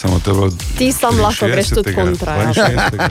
[0.03, 0.51] Samo to je bilo.
[0.77, 2.35] ti sam lahko greš tudi 60., kontra.
[2.35, 2.53] Ja.
[2.53, 3.09] 62..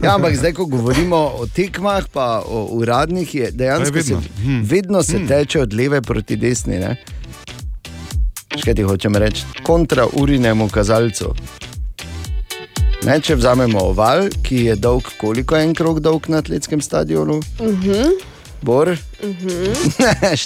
[0.02, 4.22] Ja, ampak zdaj, ko govorimo o tekmah, pa o uradnih, je dejansko To je vedno.
[4.22, 6.78] Se, vedno se teče od leve proti desni.
[6.78, 6.96] Ne?
[8.56, 9.44] Še kaj ti hočem reči?
[9.62, 11.34] Kontra urinemu kazalcu.
[13.04, 17.42] Ne, če vzamemo oval, ki je dolg, koliko je en krog dolg na atletskem stadionu?
[17.60, 18.35] Uh -huh.
[18.62, 18.88] Bor?
[18.88, 19.74] Uh -huh.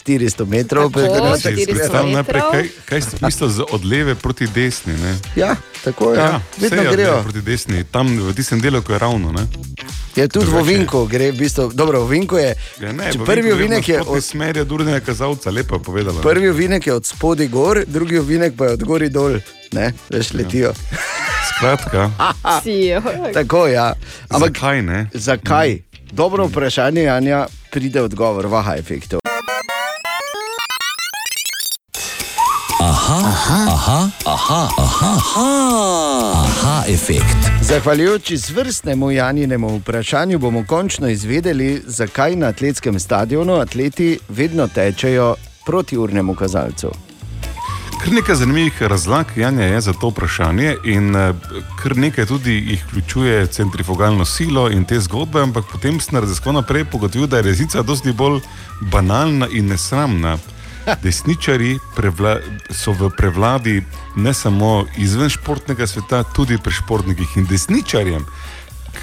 [0.05, 1.41] 400 metrov, Tako, pregrad.
[1.41, 2.53] Si 400 predstavljam najprej, metrov.
[2.53, 4.93] kaj, kaj si mislil z od leve proti desni?
[4.95, 5.17] Ne?
[5.37, 6.19] Ja, tako je.
[6.19, 7.23] Ja, vse vedno grejo.
[7.23, 9.33] proti desni, tam v tistem delu, ko je ravno.
[9.33, 9.47] Ne?
[10.17, 10.77] Je tudi v Drugače je.
[10.77, 11.71] ovinku, gre v bistvu.
[11.73, 12.55] Dobro, v ovinku je.
[12.81, 16.17] Ja, ne, v prvi Vinku ovinek je od smerja durnega kazalca, lepo je povedala.
[16.17, 16.23] ne.
[16.23, 19.39] Prvi ovinek je od spodaj gor, drugi ovinek pa je od gori dol.
[19.73, 20.73] Ne, veš, letijo.
[21.49, 22.11] Skratka,
[22.63, 23.03] Si, jo.
[23.35, 23.73] Tako je.
[23.73, 23.95] Ja.
[24.29, 25.09] Ampak zakaj ne?
[25.15, 25.79] zakaj?
[26.13, 29.21] Dobro vprašanje, Anja, pride odgovor, vaha efektov.
[32.81, 35.49] Aha, aha, aha, aha, aha,
[36.35, 37.37] aha, efekt.
[37.63, 45.35] Zahvaljujoč izvrstnemu Janjinemu vprašanju bomo končno izvedeli, zakaj na atletskem stadionu atleti vedno tečejo
[45.67, 47.10] proti urnemu kazalcu.
[48.01, 51.35] Kar nekaj zanimivih razlag Janja je za to vprašanje, in eh,
[51.83, 56.85] kar nekaj tudi jih vključuje centrifugalno silo in te zgodbe, ampak potem sem raziskoval naprej
[56.85, 58.41] pogotovil, da je resnica dosti bolj
[58.81, 60.39] banalna in nesramna.
[61.03, 62.39] Desničari prevla,
[62.71, 63.83] so v prevladi
[64.17, 68.25] ne samo izven športnega sveta, tudi pri športnikih in desničarjem,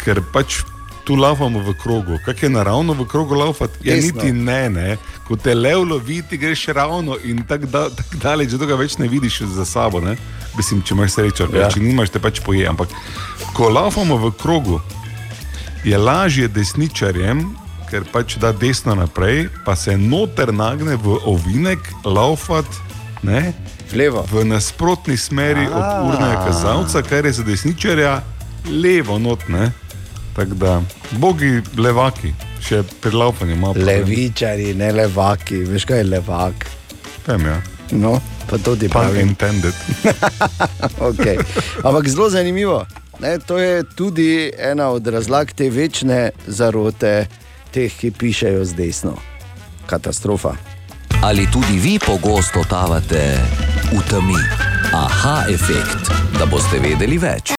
[0.04, 0.64] ker pač
[1.08, 2.20] tu lavamo v krogu.
[2.26, 3.80] Kaj je naravno v krogu laufati?
[3.84, 4.12] Ja, Desno.
[4.14, 4.98] niti ne, ne.
[5.28, 8.98] Ko te lev lovi, ti greš ravno in tako da, tak daleč, da ga več
[8.98, 10.02] ne vidiš za sabo.
[10.04, 10.18] Ne?
[10.58, 11.70] Mislim, če imaš srečo, ja.
[11.72, 12.68] Če nimaš, te pač poje.
[12.68, 12.92] Ampak
[13.56, 14.82] ko laufamo v krogu,
[15.88, 17.46] je lažje desničarjem,
[17.88, 22.68] ker pač da desno naprej, pa se noter nagne v ovinek, laufat.
[23.24, 23.54] Ne?
[23.96, 24.28] Levo.
[24.28, 28.20] V nasprotni smeri od urnega kazalca, kar je za desničarja
[28.68, 29.72] levo notne.
[30.38, 30.78] Tako da,
[31.18, 32.30] bogi levaki,
[32.62, 33.74] še pri laufanju malo.
[33.82, 36.68] Levičari, ne levaki, veš kaj je levak.
[37.26, 37.58] Vem, ja.
[37.98, 39.74] No, pa to ti Pun intended.
[41.10, 41.38] Okay.
[41.84, 42.86] Ampak zelo zanimivo.
[43.20, 47.26] Ne, to je tudi ena od razlag te večne zarote
[47.74, 49.18] teh, ki pišejo z desno.
[49.88, 50.54] katastrofa.
[51.24, 53.40] Ali tudi vi pogosto totavate
[53.92, 54.42] v temi?
[54.94, 57.58] Aha, efekt, da boste vedeli več.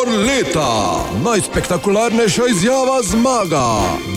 [0.00, 3.66] Bor leta, najspektakularnejša izjava zmaga.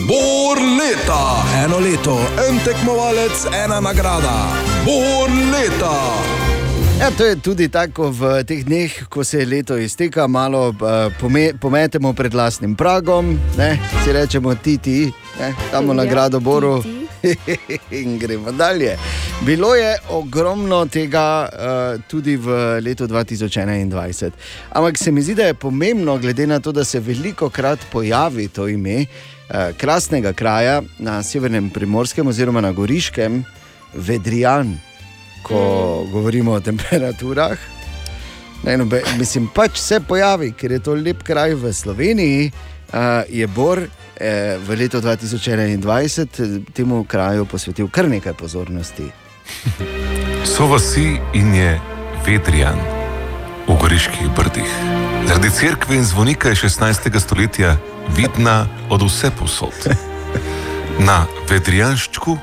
[0.08, 2.20] Bor leta, eno leto,
[2.50, 4.48] en tekmovalec, ena nagrada.
[4.86, 5.98] Bor leta.
[7.00, 11.52] Ja, to je tudi tako v teh dneh, ko se leto izteka, malo uh, pome,
[11.62, 13.80] pometemo pred lastnim pragom, ne?
[14.04, 15.54] si rečemo ti, ti, ne?
[15.72, 17.03] damo Ja, nagrado Boru ti,
[18.02, 18.98] in gremo dalje.
[19.42, 24.32] Bilo je ogromno tega uh, tudi v letu 2021.
[24.70, 28.48] Ampak se mi zdi, da je pomembno, glede na to, da se veliko krat pojavi
[28.48, 33.44] to ime uh, krasnega kraja na severnem primorskem oziroma na goriškem,
[33.94, 34.78] Vedrijan,
[35.44, 37.58] ko govorimo o temperaturah.
[38.64, 42.52] Ne, no, be, mislim, pač se pojavi, ker je to lep kraj v Sloveniji,
[42.94, 43.84] uh, je Bor
[44.68, 49.10] v letu 2021 temu kraju posvetil kar nekaj pozornosti.
[50.46, 51.80] So vasi in je
[52.26, 52.80] Vedrijan
[53.68, 54.70] v Goriških brdih.
[55.28, 57.20] Zaradi cerkve in zvonika je 16.
[57.20, 57.78] stoletja
[58.16, 59.74] vidna od vse posod.
[61.00, 62.38] Na Vedrijanščku,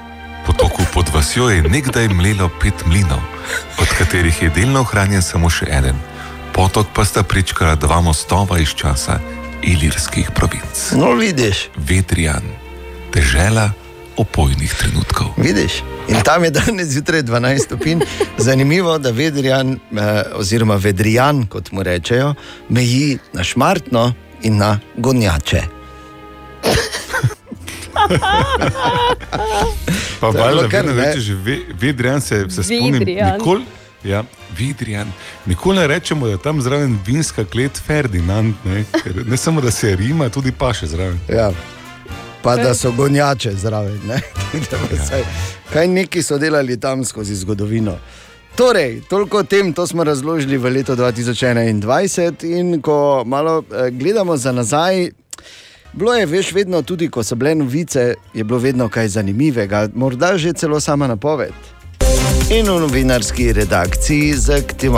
[0.46, 3.20] potoku pod vasjo, je nekdaj mlelo pet mlinov,
[3.78, 5.96] od katerih je delno ohranjen samo še eden.
[6.52, 9.20] Potok pa sta prečkala dva mostova iz časa
[9.62, 10.92] ilirskih provinc.
[10.92, 12.42] No, vidiš, Vedrijan,
[13.12, 13.70] dežela
[14.16, 15.27] opojnih trenutkov.
[15.37, 15.73] vidiš.
[16.09, 18.01] In tam je danes zjutraj 12 stopinj.
[18.38, 19.79] Zanimivo, da Vedrijan, eh,
[20.35, 22.35] oziroma Vedrijan, kot mu rečejo,
[22.68, 25.62] meji na šmartno in na gonjače.
[30.20, 31.07] Pa To je valjda, bilo kar, vedno ne.
[31.07, 32.92] rečeš, ve- Vedrijan se, se spomnim.
[32.92, 33.33] Vidrijan.
[33.33, 33.64] Nikoli,
[34.04, 34.24] ja,
[34.58, 35.12] Vidrijan.
[35.46, 38.54] Nikoli ne rečemo, da je tam zraven vinska klet Ferdinand.
[38.64, 41.18] Ne, Ker ne samo, da se rima, tudi pa še zraven.
[41.28, 41.50] Ja.
[42.42, 44.00] Pa da so gonjače zraven.
[44.06, 44.20] ne.
[44.70, 45.24] Da pa saj-
[45.72, 47.98] Kaj neki so delali tam skozi zgodovino.
[48.56, 54.36] Torej, toliko o tem, to smo razložili v letu 2021, in ko malo eh, gledamo
[54.36, 55.10] za nazaj,
[55.92, 60.36] bilo je veš, vedno tudi, ko so bile novice, je bilo vedno kaj zanimivega, morda
[60.36, 61.52] že celo sama napoved.
[62.50, 64.90] In v novinarski redakciji za tudi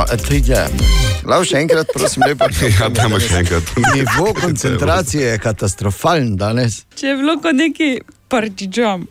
[1.29, 2.49] Lav še enkrat, prosim, lepo.
[2.81, 3.75] Ja, dajmo še enkrat.
[3.95, 6.83] Nivo koncentracije je katastrofalen danes.
[6.97, 7.91] Če je bilo kot neki
[8.33, 9.05] partičam.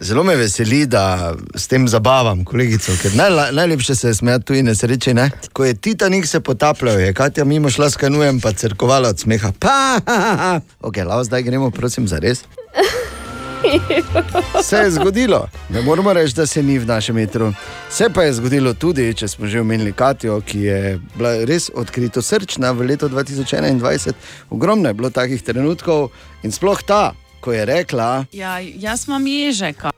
[0.00, 4.54] Zelo me veseli, da s tem zabavam kolegico, ker najla, najlepše se je smejati tu
[4.54, 5.16] in nesreči.
[5.16, 5.30] Ne?
[5.56, 9.52] Ko je Titanik se potapljal, je Katja mimo šla s kanujem, pa crkovala od smeha.
[9.58, 10.54] Pa, ha, ha, ha.
[10.80, 12.44] Ok, lao, zdaj gremo, prosim, za res.
[14.62, 17.52] Se je zgodilo, ne moramo reči, da se ni v našem metru.
[17.90, 22.22] Se pa je zgodilo tudi, če smo že omenili Katijo, ki je bila res odkrito
[22.22, 24.12] srčna v letu 2021.
[24.50, 26.10] Ogromno je bilo takih trenutkov
[26.42, 29.90] in sploh ta, ko je rekla, Ja, jaz imam ježeka.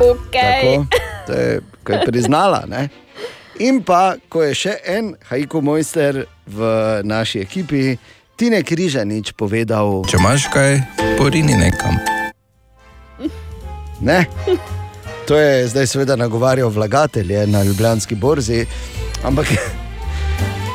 [0.00, 0.76] Okay.
[0.76, 0.86] Tako,
[1.26, 2.64] to je, ko je priznala.
[2.68, 2.88] Ne?
[3.58, 6.60] In pa, ko je še en hajko mojster v
[7.08, 7.96] naši ekipi,
[8.36, 10.76] Tine Križanič, povedal: Če imaš kaj,
[11.16, 11.96] porini nekam.
[14.04, 14.26] Ne.
[15.24, 18.66] To je zdaj seveda nagovarjal vlagatelje na Ljubljanski borzi,
[19.24, 19.48] ampak,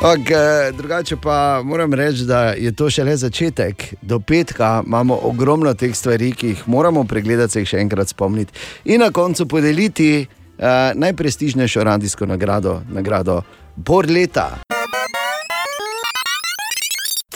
[0.02, 3.94] ampak eh, drugače pa moram reči, da je to šele začetek.
[4.02, 8.58] Do petka imamo ogromno teh stvari, ki jih moramo pregledati, se jih še enkrat spomniti
[8.90, 13.42] in na koncu podeliti uh, najprestižnejšo radijsko nagrado, nagrado
[13.76, 14.50] Bor leta.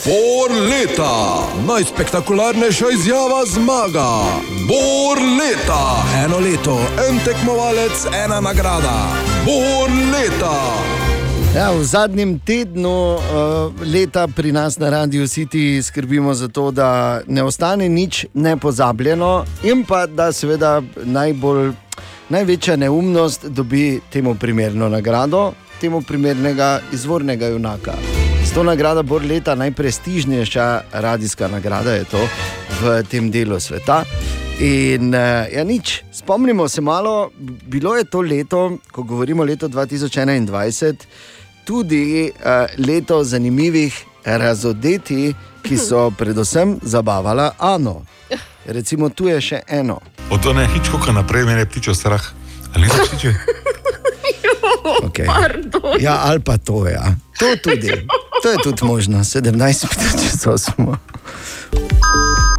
[0.05, 4.09] Bor leta, najspektakularnejša izjava zmaga.
[4.67, 6.77] Bor leta, eno leto,
[7.09, 9.09] en tekmovalec, ena nagrada.
[9.45, 10.53] Bor leta.
[11.55, 13.21] Ja, v zadnjem tednu uh,
[13.93, 19.83] leta pri nas na Radiu City skrbimo za to, da ne ostane nič nepozabljeno in
[19.85, 21.73] pa da seveda najbolj,
[22.29, 28.26] največja neumnost dobi temu primerno nagrado, temu primernega izvornega junaka.
[28.47, 32.27] S to nagrado bo leta najprestižnejša radijska nagrada je to
[32.81, 34.05] v tem delu sveta.
[34.59, 37.31] In uh, ja, nič, spomnimo se malo,
[37.67, 40.95] bilo je to leto, ko govorimo o letu 2021,
[41.65, 48.05] tudi uh, leto zanimivih razodeti, ki so predvsem zabavala Ano.
[48.65, 49.99] Recimo, tu je še eno.
[50.31, 52.23] Od one hičkoka naprej mene je ptičo strah.
[52.75, 53.33] Ali ne ptiče?
[54.87, 55.27] Okay.
[55.99, 56.93] Ja, ali pa to je.
[56.93, 57.26] Ja.
[57.39, 57.91] To tudi.
[58.43, 59.87] To je tudi možno, 17 minut
[60.23, 60.97] časov smo.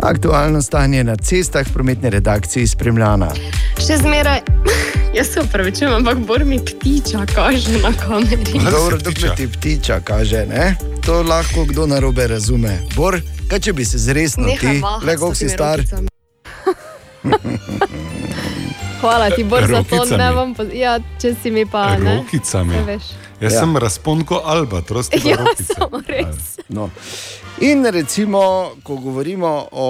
[0.03, 3.31] Aktualno stanje na cestah v prometni redakciji spremljana.
[3.79, 4.41] Še zmeraj,
[5.17, 8.53] jaz se upravičujem, ampak bor mi ptiča kaže na kameri.
[8.55, 9.35] Kaj Dobro, da ptiča?
[9.35, 10.75] ti ptiča kaže, ne?
[11.03, 12.79] To lahko kdo narobe razume.
[12.95, 13.99] Bor, Kaj če bi se
[14.39, 15.81] Nehaj ti, le koliko si star?
[19.01, 20.55] Hvala ti, Bor, za to, ne bom.
[20.55, 22.17] poz- Ja, če si mi pa ne.
[22.17, 22.75] Rokicami.
[22.75, 23.03] Saj veš.
[23.41, 23.61] Jaz Ja.
[23.61, 25.37] sem razponko Albatros, ti pa Ja,
[25.77, 26.59] samo res.
[26.69, 26.91] No.
[27.61, 28.39] In recimo,
[28.83, 29.89] ko govorimo o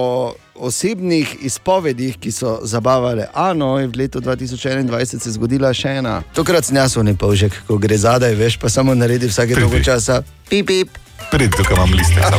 [0.55, 6.21] osebnih izpovedih, ki so zabavale Ano, je v letu 2021 se zgodila še ena.
[6.33, 9.61] Tokrat sem jaz ne povžek, ko gre zadaj, veš, pa samo naredi vsake Pridi.
[9.61, 10.21] dolgo časa.
[10.49, 10.89] Pip, pip.
[11.31, 12.21] Prid, tukaj imam liste.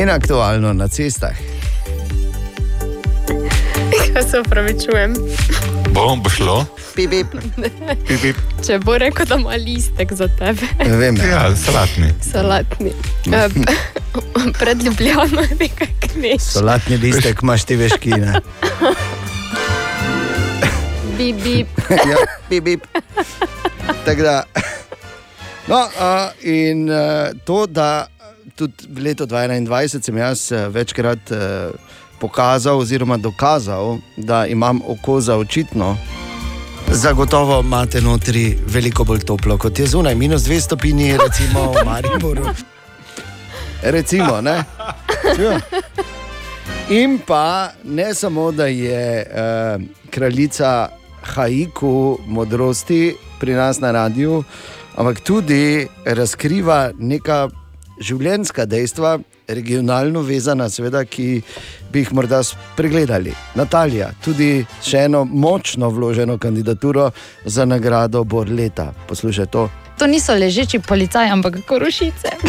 [0.00, 1.34] In aktualno na cestah.
[4.08, 5.14] Ja se upravičujem.
[5.88, 6.64] Bo, bo šlo?
[6.94, 7.26] Pip, pip.
[8.06, 8.36] Pip, pip.
[8.60, 12.10] Če bo rekel, da ima listek za tebe, Vem, Ja, salatni.
[12.22, 12.92] salatni.
[13.26, 13.48] Eh,
[14.60, 16.42] Pred Ljubljano je nekaj kneš.
[16.42, 18.40] solatni listek imaš ti veš kine.
[21.18, 21.56] Bi, bi.
[21.90, 22.16] ja,
[22.50, 22.84] bip, bip.
[24.04, 24.42] Tako da.
[25.68, 25.90] No, uh,
[26.42, 26.96] in uh,
[27.44, 28.06] to, da
[28.56, 31.38] tudi v letu 2021 sem jaz uh, večkrat uh,
[32.20, 35.96] pokazal, oziroma dokazal, da imam oko za očitno.
[36.92, 42.44] Zagotovo imate notri veliko bolj toplo kot je zunaj, minus 2 stopinji, recimo v Mariboru.
[43.82, 44.64] Recimo, ne?
[45.38, 45.60] Ja.
[46.90, 50.88] In pa ne samo, da je uh, kraljica
[51.22, 54.44] haiku modrosti pri nas na radiju,
[54.96, 57.48] ampak tudi razkriva neka
[58.00, 61.42] življenjska dejstva, regionalno vezana, seveda, ki
[61.92, 63.32] bi jih morda spregledali.
[63.54, 67.10] Natalija, tudi še eno močno vloženo kandidaturo
[67.44, 68.92] za nagrado Bor leta.
[69.08, 69.68] Poslušaj to.
[69.98, 72.28] To niso ležeči policaji, ampak korušice.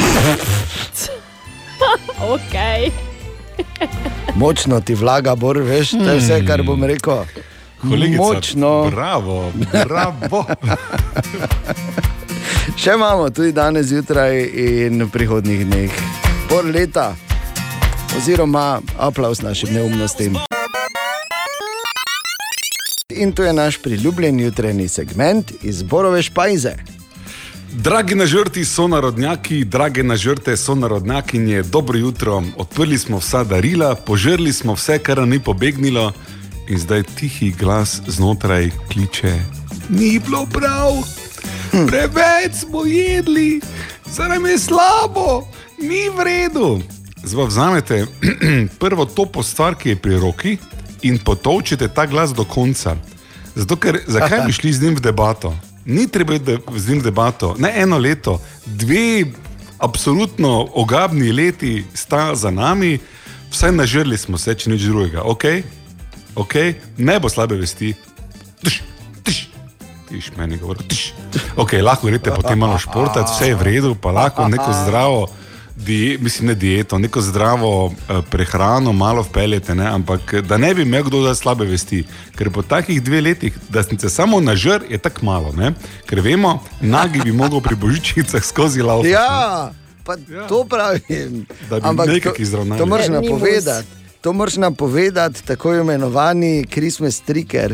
[2.36, 2.56] ok.
[4.36, 7.24] Močno ti vlaga, Bor, veš, to je vse, kar bom rekel.
[7.82, 8.90] Kolegica, Močno.
[8.92, 10.46] Bravo, bravo.
[12.80, 16.29] Še imamo tudi danes zjutraj in v prihodnih dneh.
[16.50, 17.16] Por leta,
[18.18, 20.38] oziroma aplaus našim neumnostim.
[23.10, 26.74] In to je naš priljubljen jutranji segment iz Borove špajze.
[27.72, 32.44] Dragi nažrti so narodnjaki, drage nažrte so narodnjakinje, dobro jutro.
[32.58, 36.14] Odprli smo vsa darila, požrli smo vse, kar nam ni pobegnilo,
[36.68, 39.34] in zdaj tihi glas znotraj kliče:
[39.90, 40.92] Ni bilo prav,
[41.88, 43.62] preveč smo jedli,
[44.12, 45.48] zdaj nam je slabo,
[45.82, 46.82] ni v redu.
[47.24, 48.06] Zdaj vzamete
[48.82, 50.58] prvo topo stvar, ki je pri roki,
[51.02, 52.96] in potovčite ta glas do konca.
[53.56, 55.56] Zato, ker zakaj bi šli z njim v debato?
[55.86, 57.56] Ni treba iti z njim v debato.
[57.60, 59.26] Ne eno leto, dve
[59.80, 63.00] absolutno ogabni leti sta za nami,
[63.52, 65.24] vsaj nažrli smo se, če nič drugega.
[65.24, 65.64] Okay?
[66.36, 66.76] Okay?
[66.98, 67.94] Ne bo slabe vesti.
[68.64, 68.82] Tš,
[69.24, 69.38] tš.
[70.10, 70.84] Tiš meni govori.
[70.88, 71.14] Tš.
[71.60, 75.28] Okay, lahko greste potem malo športati, vse je v redu, pa lahko neko zdravo.
[75.86, 77.94] Die, mislim, ne dieto, neko zdravo uh,
[78.30, 79.88] prehrano, malo vpeljete, ne?
[79.88, 82.04] ampak da ne bi imel kdo da slabe vesti.
[82.36, 85.54] Ker po takih dveh letih, da sem se samo nažr, je tako malo.
[85.56, 85.74] Ne?
[86.06, 89.06] Ker vemo, nagi bi mogel pri božičnicah skozi lav.
[89.06, 89.72] Ja,
[90.04, 90.48] pa ja.
[90.48, 91.46] to pravim.
[91.70, 92.80] Da bi nekako izravnali.
[92.80, 93.88] To moraš Ja, napovedati.
[94.22, 97.74] To moraš napovedati, tako imenovani Christmas trigger.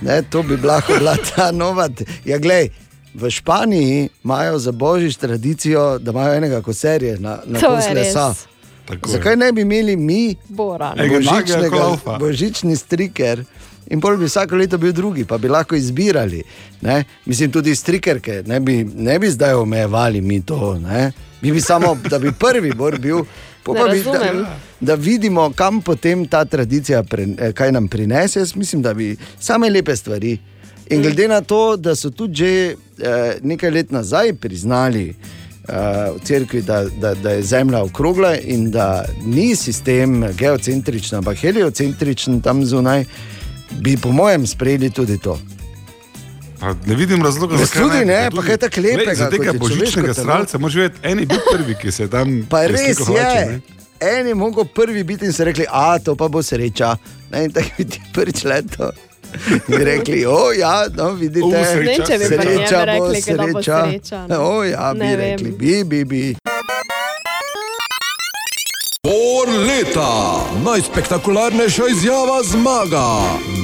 [0.00, 1.88] Ne, to bi lahko bila ta nova.
[2.24, 2.70] Ja, glej,
[3.14, 7.94] v Španiji imajo za božič tradicijo, da imajo enega koserja na, na To kos je
[7.94, 8.28] lesa.
[8.28, 8.46] res.
[8.86, 9.12] Tako je.
[9.12, 10.94] Zakaj ne bi imeli mi Bora.
[10.96, 12.18] Ej, Enega nagega božičnega, klaufa.
[12.18, 13.44] božični striker?
[13.88, 16.42] In pol bi vsako leto bil drugi, pa bi lahko izbirali.
[16.80, 17.04] Ne?
[17.26, 20.78] Mislim, tudi strikerke, ne bi, ne bi zdaj omejevali mi to.
[20.78, 21.12] Ne?
[21.40, 23.24] Mi bi samo, da bi prvi bor bil.
[23.62, 24.46] po Ne pa bi, da, razumem.
[24.80, 28.38] da vidimo, kam potem ta tradicija, pre, eh, kaj nam prinese.
[28.38, 30.38] Jaz mislim, da bi same lepe stvari.
[30.92, 35.74] In glede na to, da so tudi že eh, nekaj let nazaj priznali eh,
[36.16, 42.40] v cerkvi, da, da, da je Zemlja okrogla in da ni sistem geocentričen, ampak heliocentričen
[42.40, 43.04] tam zunaj,
[43.80, 45.38] bi po mojem sprejeli tudi to.
[46.60, 50.14] Pa Ne vidim razloga, zakaj tudi ne, pa kaj tako lepega, Glej, Za tega božičnega
[50.14, 52.46] sralca moraš vedeti, en je bil prvi, ki se tam.
[52.50, 53.46] Pa res hlače, je.
[53.46, 53.60] ne.
[54.00, 56.96] En je mogel prvi biti in so rekli, a to pa bo sreča.
[57.32, 58.92] Ne, in tako bi ti prvič leto.
[59.68, 63.84] In rekli, o ja, no vidite, O, sreča, njem sreča bo rekli, da bo sreča.
[63.84, 64.38] sreča, ne.
[64.38, 65.30] O ja, bi Ne vem.
[65.30, 66.36] rekli, bi, bi, bi.
[69.04, 73.06] Bor leta, najspektakularnejša izjava zmaga.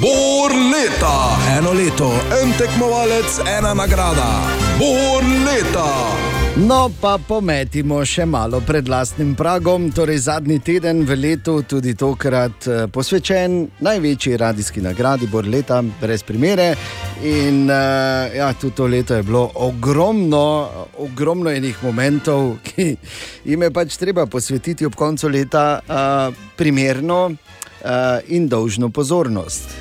[0.03, 1.17] Bor leta,
[1.59, 2.11] eno leto,
[2.43, 4.31] en tekmovalec, ena nagrada.
[4.79, 6.28] Bor leta.
[6.59, 9.85] No, pa pometimo še malo pred lastnim pragom.
[9.95, 16.27] Torej, zadnji teden v letu, tudi tokrat eh, posvečen največji radijski nagradi, bor leta, brez
[16.27, 16.73] primere.
[17.23, 20.45] In uh, ja, tudi to leto je bilo ogromno,
[20.99, 22.91] ogromno enih momentov, ki
[23.47, 29.79] jim je pač treba posvetiti ob koncu leta uh, primerno uh, in dolžno pozornost.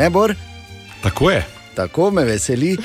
[0.00, 0.32] Ne, Bor?
[1.04, 1.61] Tako je.
[1.74, 2.76] Tako me veseli.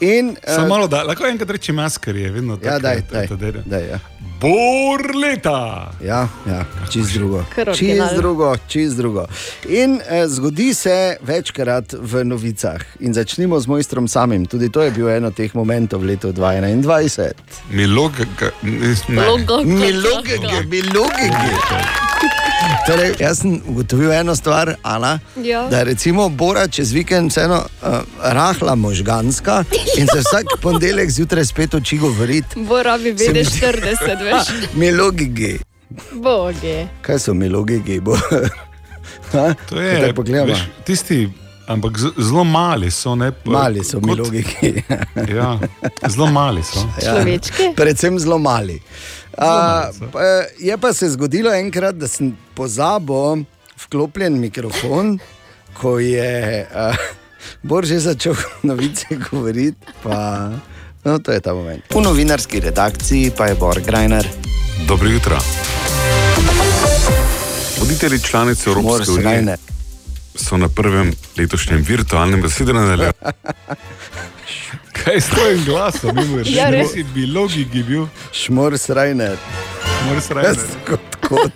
[0.00, 2.68] In, Samo eh, malo, da lahko enkrat reči masker, je vedno tako.
[2.68, 3.62] Ja, daj, to- daj, to dere.
[3.66, 3.98] daj, ja.
[4.40, 5.92] Bor leta!
[6.04, 7.44] Ja, ja čist drugo.
[7.54, 8.16] Čist original.
[8.16, 9.26] drugo, čist drugo.
[9.68, 12.80] In eh, zgodi se večkrat v novicah.
[13.00, 14.46] In začnimo z mojstrom samim.
[14.46, 17.32] Tudi to je bil eno od teh momentov v letu 2021.
[17.70, 18.50] Milogega.
[19.08, 22.45] Logo, Milogege, milogege.
[22.86, 25.62] Torej, jaz sem ugotovil eno stvar, Ana, Ja.
[25.62, 27.88] da je recimo Bora čez vikend vseeno uh,
[28.22, 29.64] rahla možganska
[29.96, 32.46] in se vsak ponedeljek zjutraj spet uči govoriti.
[32.58, 34.46] Bo rabi Se mi vedeti zdi- 40, veš.
[34.74, 35.58] Milogege.
[36.12, 36.86] Boge.
[37.02, 38.00] Kaj so milogege?
[38.00, 38.16] Bo?
[39.66, 40.12] To je,
[40.44, 41.28] veš, tisti,
[41.66, 43.14] ampak zelo mali so.
[43.14, 44.82] Ne, Mali so kot- milogegi.
[45.28, 45.58] Ja,
[46.06, 46.86] zelo mali so.
[47.00, 47.72] Človečki?
[47.76, 48.80] Predvsem zelo mali.
[49.36, 50.20] A, pa,
[50.58, 53.44] je pa se zgodilo enkrat, da sem pozabil
[53.84, 55.18] vklopljen mikrofon,
[55.76, 56.92] ko je a,
[57.62, 58.34] Bor že začel
[58.68, 59.78] novice govoriti.
[60.02, 60.50] Pa,
[61.04, 61.84] no, to je ta moment.
[61.94, 64.28] V novinarski redakciji pa je Bor Grajner.
[64.88, 65.38] Dobro jutro.
[67.78, 69.58] Voditelji članice Mor Evropske unije Grajner.
[70.34, 73.12] so na prvem letošnjem virtualnem zasedanju.
[75.06, 76.92] Kaj s tvojim glasom, mimo Ja, res.
[76.92, 79.36] si bi logiki bil, Šmor Srajner.
[80.08, 80.60] moraš reči.
[80.86, 81.52] kot kot.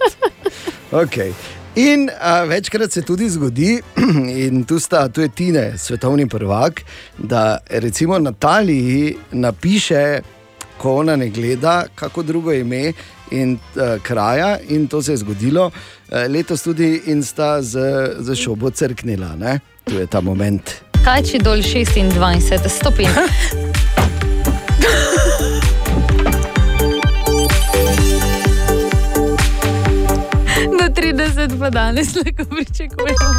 [0.93, 1.33] Okay.
[1.77, 3.81] In a, večkrat se tudi zgodi,
[4.47, 6.83] in tu, sta, tu je Tine, svetovni prvak,
[7.19, 10.21] da recimo Nataliji napiše,
[10.79, 12.93] ko ona ne gleda, kako drugo ime
[13.31, 14.59] in uh, kraja.
[14.69, 15.73] In to se je zgodilo uh,
[16.29, 17.79] letos tudi in sta z,
[18.19, 19.37] z šobo crknila.
[19.37, 19.59] Ne?
[19.85, 20.90] Tu je ta moment.
[21.05, 23.09] Kaj če dol 26 stopinj?
[30.79, 33.35] Do 30 pa danes lahko pričakujemo.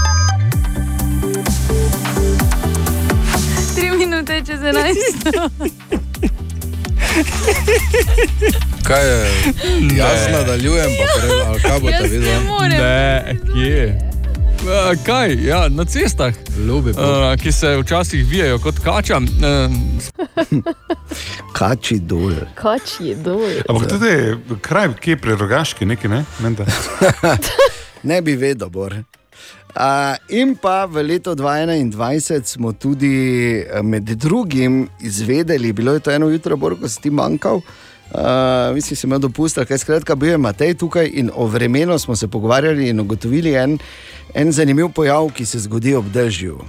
[3.76, 4.96] 3 minute čez 11.
[8.84, 9.26] Kaj je?
[9.98, 12.46] Jaz nadaljujem, pa prej, ali kaj boste ne videli?
[12.48, 12.82] morem.
[12.82, 14.11] Ne, kje?
[14.62, 15.46] A, kaj?
[15.46, 16.34] Ja, na cestah,
[16.68, 19.18] Ljubi, a, ki se včasih vijajo kot kača.
[19.18, 19.70] A,
[21.54, 22.36] Kači dol.
[22.56, 23.50] Kač je dol.
[23.70, 24.12] Ampak tudi
[24.62, 26.24] kraj, ki je prerogaški, nekaj ne?
[26.44, 26.66] Menda.
[28.04, 28.96] Ne bi vedel, Bor.
[28.98, 36.30] Uh, in pa v letu 2021 smo tudi med drugim izvedeli, bilo je to eno
[36.30, 37.62] jutro, Bor, ko si ti manjkal.
[37.62, 37.91] Uh,
[38.74, 42.28] mislim, si imel dopust, kaj skratka, bil je Matej tukaj in o vremenu smo se
[42.28, 43.78] pogovarjali in ugotovili en,
[44.34, 46.60] en zanimiv pojav, ki se zgodi ob dežju.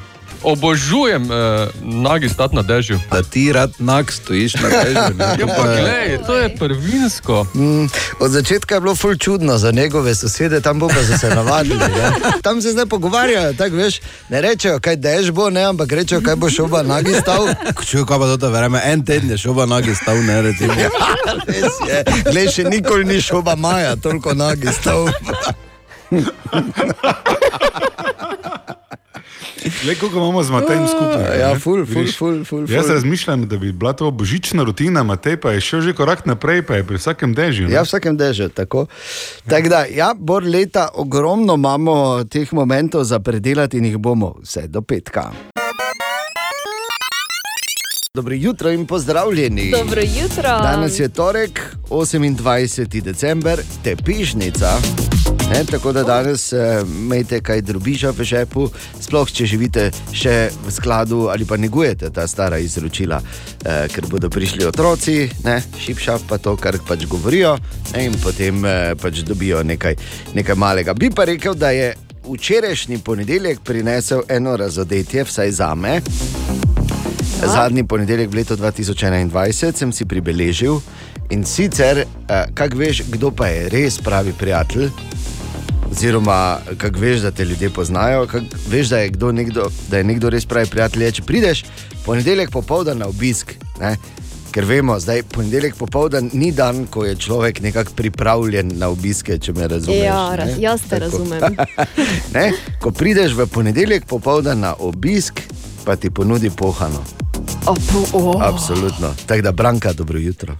[0.43, 1.37] Obožujem uh,
[1.83, 3.01] nagi stati na dežju.
[3.11, 5.17] Da ti rad nag stojiš na težju.
[5.41, 7.47] Ja, pa glej, to je prvinsko.
[7.55, 7.87] Mm,
[8.21, 11.81] od začetka je bilo ful čudno za njegove sosede, tam bo pa so se navadili.
[11.81, 12.13] Ja.
[12.43, 16.37] Tam se zdaj pogovarjajo, tako veš, ne rečejo, kaj dež bo, ne, ampak rečejo, kaj
[16.37, 17.49] bo šoba nagi stal.
[17.87, 20.75] Čuj, kaj pa to vreme, en teden je šoba nagi stal, ne recimo.
[21.47, 22.05] Res je.
[22.31, 25.09] Glej, še nikoli ni šoba maja, toliko nagi stal.
[29.85, 31.41] Le koliko imamo z Matejem skupaj.
[31.41, 32.17] Ja, ful, ful, Vidiš?
[32.19, 32.95] ful, ful, Jaz ful.
[32.95, 36.75] razmišljam, da bi bila to božična rutina, Matej pa je šel že korak naprej, pa
[36.75, 37.69] je pri vsakem dežju.
[37.69, 37.75] ne?
[37.75, 38.49] Ja, vsakem dežju.
[38.49, 38.87] Tako
[39.49, 41.95] Tak da, ja, bor leta, ogromno imamo
[42.25, 45.31] teh momentov za predelati in jih bomo vse do petka.
[48.15, 49.71] Dobro jutro in pozdravljeni.
[49.71, 50.43] Dobro jutro.
[50.43, 51.61] Danes je torek,
[51.91, 53.01] 28.
[53.03, 55.12] december, tepišnica.
[55.53, 60.73] Ne, tako da danes eh, imejte kaj drobiža v žepu, sploh če živite še v
[60.73, 66.39] skladu ali pa negujete ta stara izročila, eh, ker bodo prišli otroci, ne, šipša pa
[66.39, 67.59] to, kar pač govorijo,
[67.93, 69.99] ne, in potem eh, pač dobijo nekaj,
[70.33, 70.95] nekaj malega.
[70.95, 71.93] Bi pa rekel, da je
[72.25, 76.01] včerajšnji ponedeljek prinesel eno razodetje, vsaj za me.
[77.45, 80.81] Zadnji ponedeljek v letu 2021 sem si pribeležil
[81.31, 84.89] in sicer, eh, kako veš, kdo pa je res pravi prijatelj.
[85.93, 90.05] Oziroma, kako veš, da te ljudje poznajo, kako veš, da je, kdo nekdo, da je
[90.05, 91.11] nekdo res pravi prijatelj.
[91.13, 91.65] Če prideš
[92.07, 93.97] ponedeljek popoldan na obisk, ne,
[94.53, 99.39] ker vemo, da je ponedeljek popoldan ni dan, ko je človek nekako pripravljen na obiske,
[99.39, 100.01] če me razumeš.
[100.01, 100.37] Ja, ne.
[100.37, 101.05] raz, jaz te Tako.
[101.05, 101.57] razumem.
[102.37, 105.45] ne, ko prideš v ponedeljek popoldan na obisk,
[105.85, 107.05] pa ti ponudi pohano.
[107.67, 108.37] Oh, po, oh.
[108.41, 109.15] Absolutno.
[109.27, 110.57] Tako da, Branka, dobro jutro.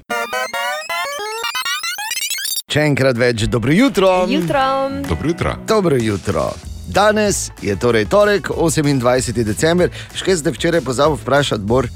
[2.73, 4.09] Še enkrat več, dobro jutro.
[4.33, 4.61] Jutro.
[5.05, 5.51] Dobro jutro.
[5.69, 6.45] Dobro jutro.
[6.89, 9.45] Danes je torej torek, 28.
[9.45, 9.93] december.
[10.17, 11.91] Še ste včeraj pozabili vprašati, Bor?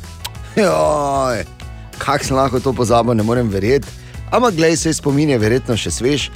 [0.53, 1.41] Joj,
[1.97, 3.89] kak sem lahko to pozabil, ne morem verjeti.
[4.29, 6.29] Ampak glej se spomin je verjetno še svež.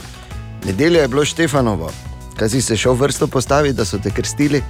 [0.64, 1.92] Nedelja je bilo Štefanovo.
[2.40, 4.64] Kaj si se šel vrsto postaviti, da so te krstili?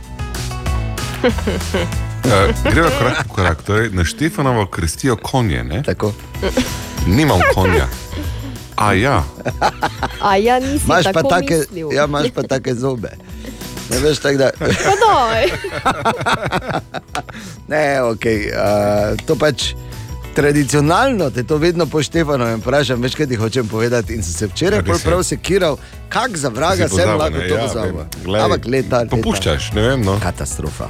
[1.23, 1.31] Uh,
[2.75, 3.63] greva korak po korak.
[3.63, 5.63] Torej, na Štefanovo krstijo konje.
[5.63, 5.87] Ne?
[5.87, 6.11] Tako.
[7.07, 7.87] Nimam konja.
[8.81, 9.21] A ja,
[10.25, 11.93] A ja, nisi Imaš pa, tako take, mislil.
[11.93, 13.11] ja, imaš pa take zobe.
[13.91, 14.51] Ne veš, tako da.
[14.57, 15.51] Pa daj.
[17.71, 18.25] Ne, ok.
[18.25, 19.75] Uh, to pač
[20.41, 24.15] tradicionalno te to vedno po Štefanovem vprašam, veš, kaj ti hočem povedati.
[24.15, 24.95] In sem se včeraj je.
[25.05, 25.77] prav sekiral,
[26.09, 28.01] kak za vraga sem lahko to ja, pozabil.
[28.41, 29.17] Ampak leta, leta.
[29.17, 30.05] popuščaš, ne vem.
[30.05, 30.17] No.
[30.23, 30.89] Katastrofa.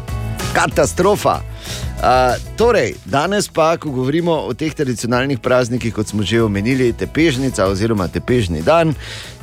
[0.55, 1.41] Katastrofa.
[1.99, 7.67] Uh, torej, danes pa, ko govorimo o teh tradicionalnih praznikih, kot smo že omenili, tepežnica
[7.67, 8.95] oziroma tepežni dan,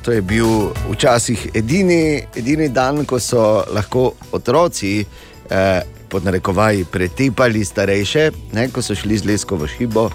[0.07, 5.03] to je bil včasih edini, edini dan, ko so lahko otroci.
[5.49, 10.09] Eh, Pod narekovaji pretepali starejše, ne, ko so šli z lesko v šibo,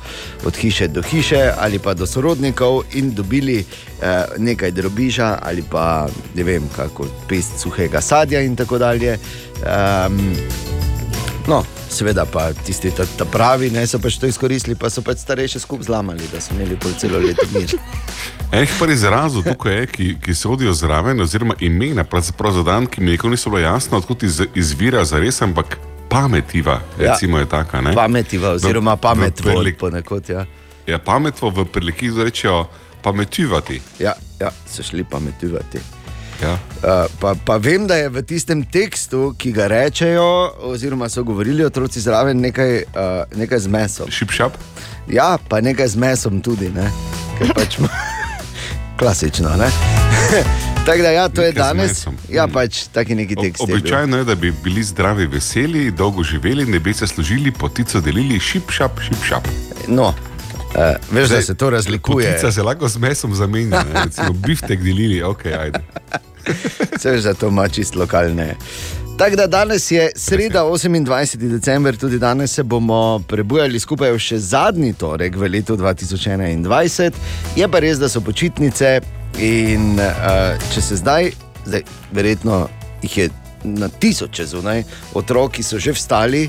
[0.44, 6.08] od hiše do hiše ali pa do sorodnikov in dobili eh, nekaj drobiža ali pa
[6.34, 9.18] ne vem, kako pest suhega sadja in tako dalje.
[9.62, 10.32] Um,
[11.48, 15.18] No, seveda pa tisti ta, ta pravi, ne so pač to izkoristili, pa so pač
[15.18, 17.74] starejše skupaj zlamali, da so imeli pol celo leto mir.
[18.52, 22.86] Enih par izrazov tukaj je, ki, ki se odijo zraven, oziroma imena, pravzaprav za dan,
[22.86, 25.78] ki mi nikoli niso bilo jasno, odkud iz, izvira za res, ampak
[26.08, 27.10] pametiva, Ja.
[27.10, 27.80] recimo je taka.
[27.80, 27.94] Ne?
[27.94, 30.28] Pametiva, oziroma V- v pametvo, prelik- ponekod.
[30.28, 30.44] Ja.
[30.86, 32.66] Ja, pametvo v preliki rečejo
[33.02, 33.80] pametivati.
[33.98, 35.78] Ja, ja, so šli pametivati.
[36.40, 36.52] Ja.
[36.76, 40.24] Uh, pa, pa vem, da je v tistem tekstu, ki ga rečejo,
[40.64, 44.10] oziroma so govorili otroci zraven, nekaj, uh, nekaj z mesom.
[44.10, 44.56] Šipšap?
[45.06, 46.90] Ja, pa nekaj z mesom tudi, ne?
[47.38, 47.78] ker pač
[48.98, 49.56] klasično.
[49.56, 49.70] ne.
[50.86, 51.90] Tako da, ja, to je Nekaj z danes.
[51.90, 52.14] mesom.
[52.28, 53.62] Ja, pač taki neki teksti.
[53.62, 53.76] je bil.
[53.76, 58.40] Običajno je, da bi bili zdravi, veseli, dolgo živeli, ne bi se služili, potico delili,
[58.40, 59.46] šipšap, šipšap.
[59.88, 60.10] No,
[60.74, 62.30] uh, veš, da se to razlikuje.
[62.30, 64.04] Potica se lahko z mesom zamenja, ne?
[64.04, 65.80] recimo biftek delili, ok, ajde.
[67.00, 68.56] Se veš, da to ima čist lokalne.
[69.18, 71.36] Tako da danes je sreda, 28.
[71.36, 77.12] december, tudi danes se bomo prebujali skupaj v še zadnji torek v letu 2021.
[77.56, 79.00] Je pa res, da so počitnice
[79.38, 81.30] in uh, če se zdaj,
[81.66, 82.64] zdaj, verjetno
[83.02, 83.28] jih je
[83.64, 84.82] na tisoče zunaj,
[85.14, 86.48] otroki so že vstali.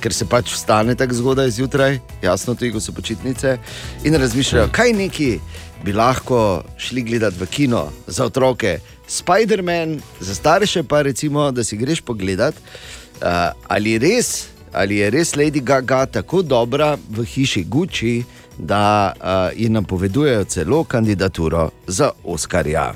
[0.00, 3.56] Ker se pač vstane tako zgodaj zjutraj, jasno, tudi ko so počitnice,
[4.04, 5.30] in razmišljajo, kaj neki
[5.84, 8.78] bi lahko šli gledati v kino za otroke.
[9.08, 15.34] Spider-Man, za starše pa recimo, da si greš pogledat, uh, ali, res, ali je res
[15.34, 18.24] Lady Gaga tako dobra v hiši Gucci,
[18.58, 22.92] da uh, ji napovedujejo celo kandidaturo za Oscarja.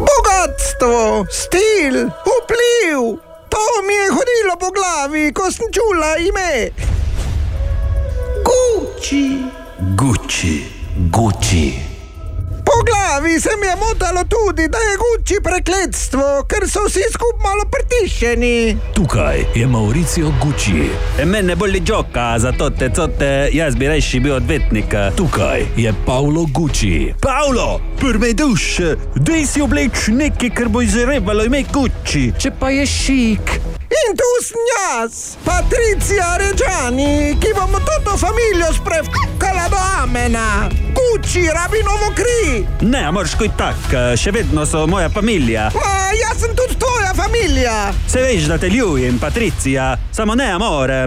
[0.00, 6.70] Bogatstvo, stil, vpliv, to mi je hodilo po glavi, ko sem čula ime.
[8.46, 9.24] Gucci.
[9.96, 10.64] Gucci,
[11.10, 11.89] Gucci.
[12.70, 17.42] Po glavi se mi je motalo tudi, da je Gucci prekletstvo, ker so vsi skupaj
[17.42, 18.76] malo pritišeni.
[18.94, 20.90] Tukaj je Mauricio Gucci.
[21.18, 24.94] E me ne boli joka, zato te cote, jaz bi rajši bil odvetnik.
[25.16, 27.14] Tukaj je Paolo Gucci.
[27.20, 32.30] Paolo, prve duše, dej si obleč nekaj, kar bo izrevalo ime Gucci.
[32.38, 33.60] Če pa je šik.
[33.90, 40.70] In tu sem jaz, Patricija Ređani, ki bomo toto familijo sprevkala do amena.
[40.94, 42.59] Gucci rabi novo kri.
[42.80, 45.70] Ne, moraš kot tak, še vedno so moja familija.
[45.74, 47.90] Ma, jaz sem tudi tvoja familija.
[48.08, 51.02] Se veš, da te ljubim, Patricija, samo ne amore.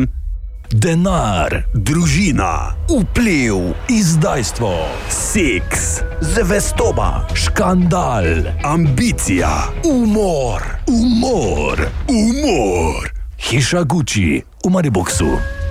[0.73, 4.71] Denar, družina, vpliv, izdajstvo,
[5.09, 6.01] Seks,
[6.33, 8.25] zvestoba, škandal,
[8.65, 9.51] ambicija,
[9.85, 11.77] umor, umor,
[12.09, 13.11] umor.
[13.37, 15.62] Hiša Gucci v Mariboku.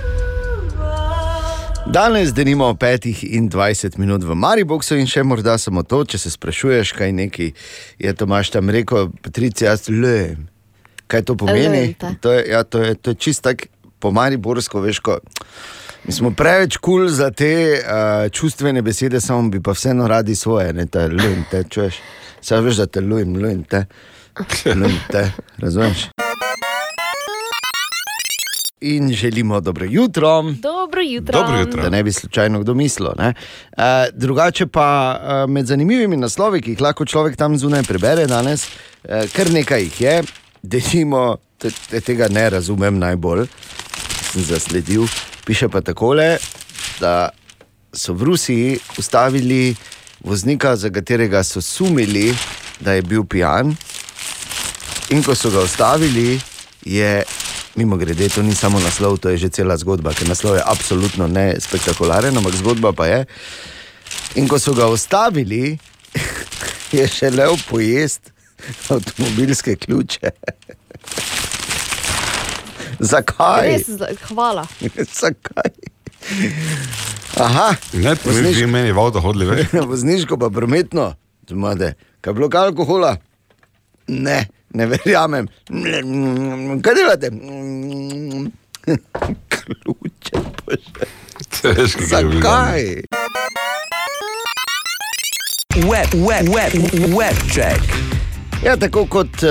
[1.85, 6.31] Danes denimo 5 in 20 minut v Mariboku in še morda samo to, če se
[6.31, 7.49] sprašuješ, kaj neki
[7.99, 10.47] je Tomaš tam rekel, Patricija, jaz lujem.
[11.11, 11.91] Kaj to pomeni?
[11.91, 12.15] Lujete.
[12.23, 13.67] To je, ja, to je, to je čist tak
[13.99, 15.19] po Mariborsko, veš, ko.
[16.07, 20.35] Mi smo preveč kul cool za te uh, čustvene besede, samo bi pa vseeno radi
[20.35, 21.99] svoje, ne te lujem, te čuješ.
[22.41, 23.85] Saj veš, da te lujem, lujem te.
[24.71, 26.13] Lujem te, razumeš?
[28.85, 30.43] In želimo dobro jutro.
[31.41, 31.83] Dobro jutro.
[31.83, 33.09] Da ne bi slučajno kdo mislil.
[33.17, 33.33] ne.
[33.77, 38.67] Eh, drugače pa eh, med zanimivimi naslovi, ki jih lahko človek tam zunaj prebere danes,
[39.03, 40.23] eh, kar nekaj jih je,
[40.63, 43.47] denimo, te, te, tega ne razumem najbolj,
[44.31, 45.07] sem zasledil.
[45.45, 46.37] Piše pa takole,
[46.99, 47.29] da
[47.93, 49.75] so v Rusiji ustavili
[50.23, 52.35] voznika, za katerega so sumili,
[52.79, 53.75] da je bil pijan.
[55.09, 56.39] In ko so ga ustavili,
[56.85, 57.23] je,
[57.75, 61.27] mimo grede, to ni samo naslov, to je že cela zgodba, ker naslov je absolutno
[61.27, 63.25] ne spektakularen, ampak zgodba pa je.
[64.35, 65.77] In ko so ga ustavili,
[66.97, 68.31] je želel pojesti
[68.89, 70.29] avtomobilske ključe.
[72.99, 73.67] Zakaj?
[73.67, 73.89] Res,
[74.29, 74.67] hvala.
[75.21, 75.71] Zakaj?
[77.37, 79.73] Aha, Ne, bi že meni v avto hodili, veš?
[79.89, 81.15] Vozniško pa prometno,
[81.49, 81.93] zmade.
[82.21, 83.17] Kaj je bilo alkohola?
[84.07, 85.47] Ne, ne verjamem.
[86.81, 87.29] Kaj delate?
[89.49, 91.11] Ključe, bože.
[91.63, 91.87] Bilo.
[91.87, 92.83] Zakaj?
[95.75, 96.73] Web, web, web,
[97.17, 97.81] web check.
[98.63, 99.49] Ja, tako kot uh,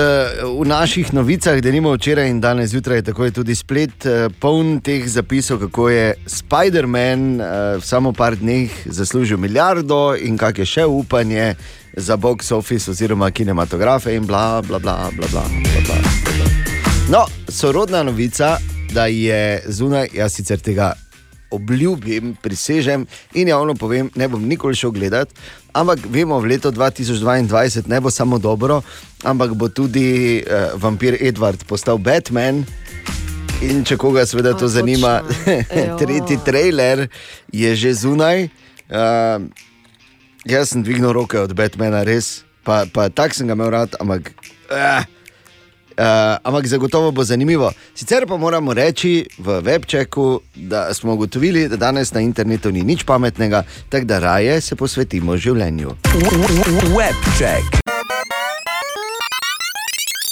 [0.61, 4.79] v naših novicah, da nimamo včeraj in danes zjutraj, tako je tudi splet uh, poln
[4.81, 7.41] teh zapisov, kako je Spider-Man
[7.77, 11.53] v samo par dneh zaslužil milijardo in kak je še upanje
[11.97, 16.45] za box office oziroma kinematografe in bla, bla, bla, bla, bla, bla, bla.
[17.09, 18.57] No, sorodna novica,
[18.93, 20.93] da je zunaj, jaz sicer tega
[21.51, 25.29] obljubim, prisežem in javno povem, ne bom nikoli šel gledat,
[25.73, 28.81] ampak vemo, v letu 2022 ne bo samo dobro,
[29.23, 32.63] ampak bo tudi uh, vampir Edward postal Batman.
[33.63, 35.21] In če koga seveda to A, zanima,
[35.99, 37.07] tretji trailer
[37.51, 38.49] je že zunaj.
[38.89, 39.45] Uh,
[40.45, 44.31] jaz sem dvignil roke od Batmana, res, pa, pa tako sem ga imel rad, ampak.
[44.69, 45.03] Uh,
[45.93, 47.69] Uh, ampak zagotovo bo zanimivo.
[47.93, 53.05] Sicer pa moramo reči v webčeku, da smo ugotovili, da danes na internetu ni nič
[53.05, 53.61] pametnega,
[53.93, 55.93] tako da raje se posvetimo življenju.
[56.97, 57.77] Webček.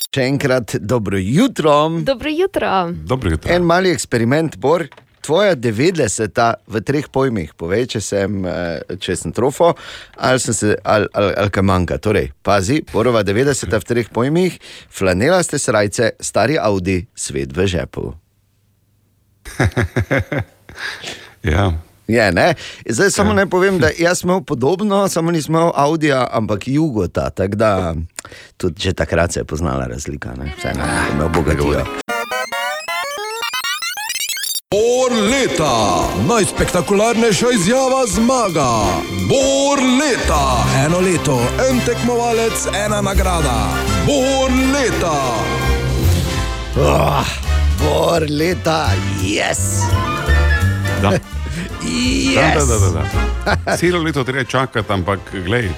[0.09, 2.01] Še enkrat dobro jutro.
[2.01, 2.89] Dobro jutro.
[3.05, 3.53] Dobro jutro.
[3.53, 4.89] En mali eksperiment, Bor.
[5.22, 9.74] Tvoja 90 v treh pojmih, povej, če sem, eh, če sem trofo
[10.17, 11.97] ali, sem se, ali, ali, ali kaj manjka.
[12.01, 14.57] Torej, pazi, Borova 90 v treh pojmih,
[14.89, 18.13] flanelaste srajce, stari Audi, svet v žepu.
[21.43, 21.74] Ja.
[22.07, 22.53] Je, ne?
[22.86, 27.30] Zdaj samo ne povem, da jaz sem imel podobno, samo nisem imel Audija, ampak Jugota.
[27.30, 27.95] Tako da
[28.57, 30.34] tudi že takrat se je poznala razlika.
[30.36, 30.53] ne.
[30.57, 32.11] Vseeno, ko me obogatijo.
[35.02, 38.70] Bor leta, najspektakularnejša izjava zmaga.
[39.30, 41.39] Bor leta, eno leto,
[41.70, 43.74] en tekmovalec, ena nagrada.
[44.06, 45.16] Bor leta.
[46.78, 47.26] Oh,
[47.80, 48.89] bor leta,
[49.24, 49.82] yes!
[51.02, 51.12] Da.
[52.34, 52.54] Yes!
[52.54, 53.06] Da, da, da,
[53.66, 53.78] da.
[53.78, 55.72] Celo leto treba čakati, ampak glej.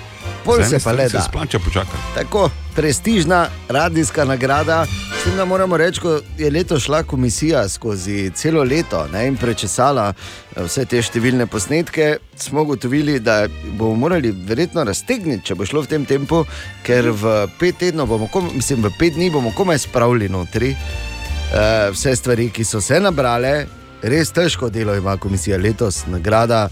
[0.44, 1.24] Pol se pa le Se da.
[1.24, 1.98] splača počakati.
[2.16, 4.86] Tako prestižna radijska nagrada.
[5.22, 9.38] S tem, da moramo reči, ko je leto šla komisija skozi celo leto ne, in
[9.38, 15.66] prečesala eh, vse te številne posnetke, smo ugotovili, da bomo morali verjetno raztegniti, če bo
[15.66, 16.44] šlo v tem tempu,
[16.84, 22.16] ker v pet bomo, kom, mislim, v pet dni bomo komaj spravili notri uh, vse
[22.16, 23.68] stvari, ki so se nabrale.
[24.04, 26.68] Res težko delo ima komisija letos, nagrada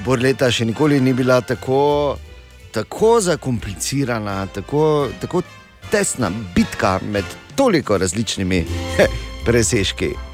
[0.00, 2.16] Bor leta še nikoli ni bila tako,
[2.72, 5.42] tako zakomplicirana, tako, tako
[5.90, 7.24] tesna bitka med
[7.56, 8.66] toliko različnimi
[9.46, 10.29] presežki.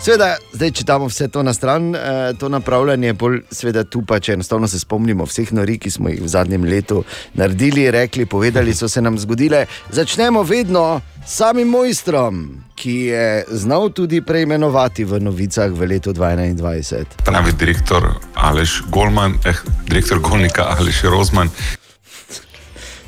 [0.00, 4.16] Sveda, zdaj, če damo vse to na stran, eh, to napravljanje, bolj sveda tu pa,
[4.20, 7.02] če enostavno se spomnimo vseh nori, ki smo jih v zadnjem letu
[7.36, 9.66] naredili, rekli, povedali, so se nam zgodile.
[9.92, 12.40] Začnemo vedno s samim mojstrom,
[12.74, 17.20] ki je znal tudi preimenovati v novicah v letu 2021.
[17.24, 21.50] Pravi direktor Aleš Golman, eh, direktor Golnika Aleš Rozman.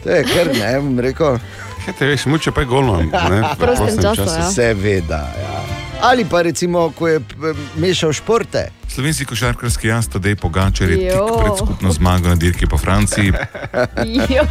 [0.05, 1.39] To je kar ne, bom rekel.
[1.87, 3.09] Ja, te veš, muče pa je Golman.
[3.09, 4.53] ne, v prostem času.
[4.53, 5.25] Seveda.
[5.41, 5.82] Ja.
[6.03, 7.35] Ali pa recimo, ko je p-
[7.77, 8.69] mešal športe.
[8.89, 13.33] Slovenski košarkarski jaz, tedaj Pogačar je tik pred skupno zmago na dirki po Franciji.
[14.29, 14.45] Jo.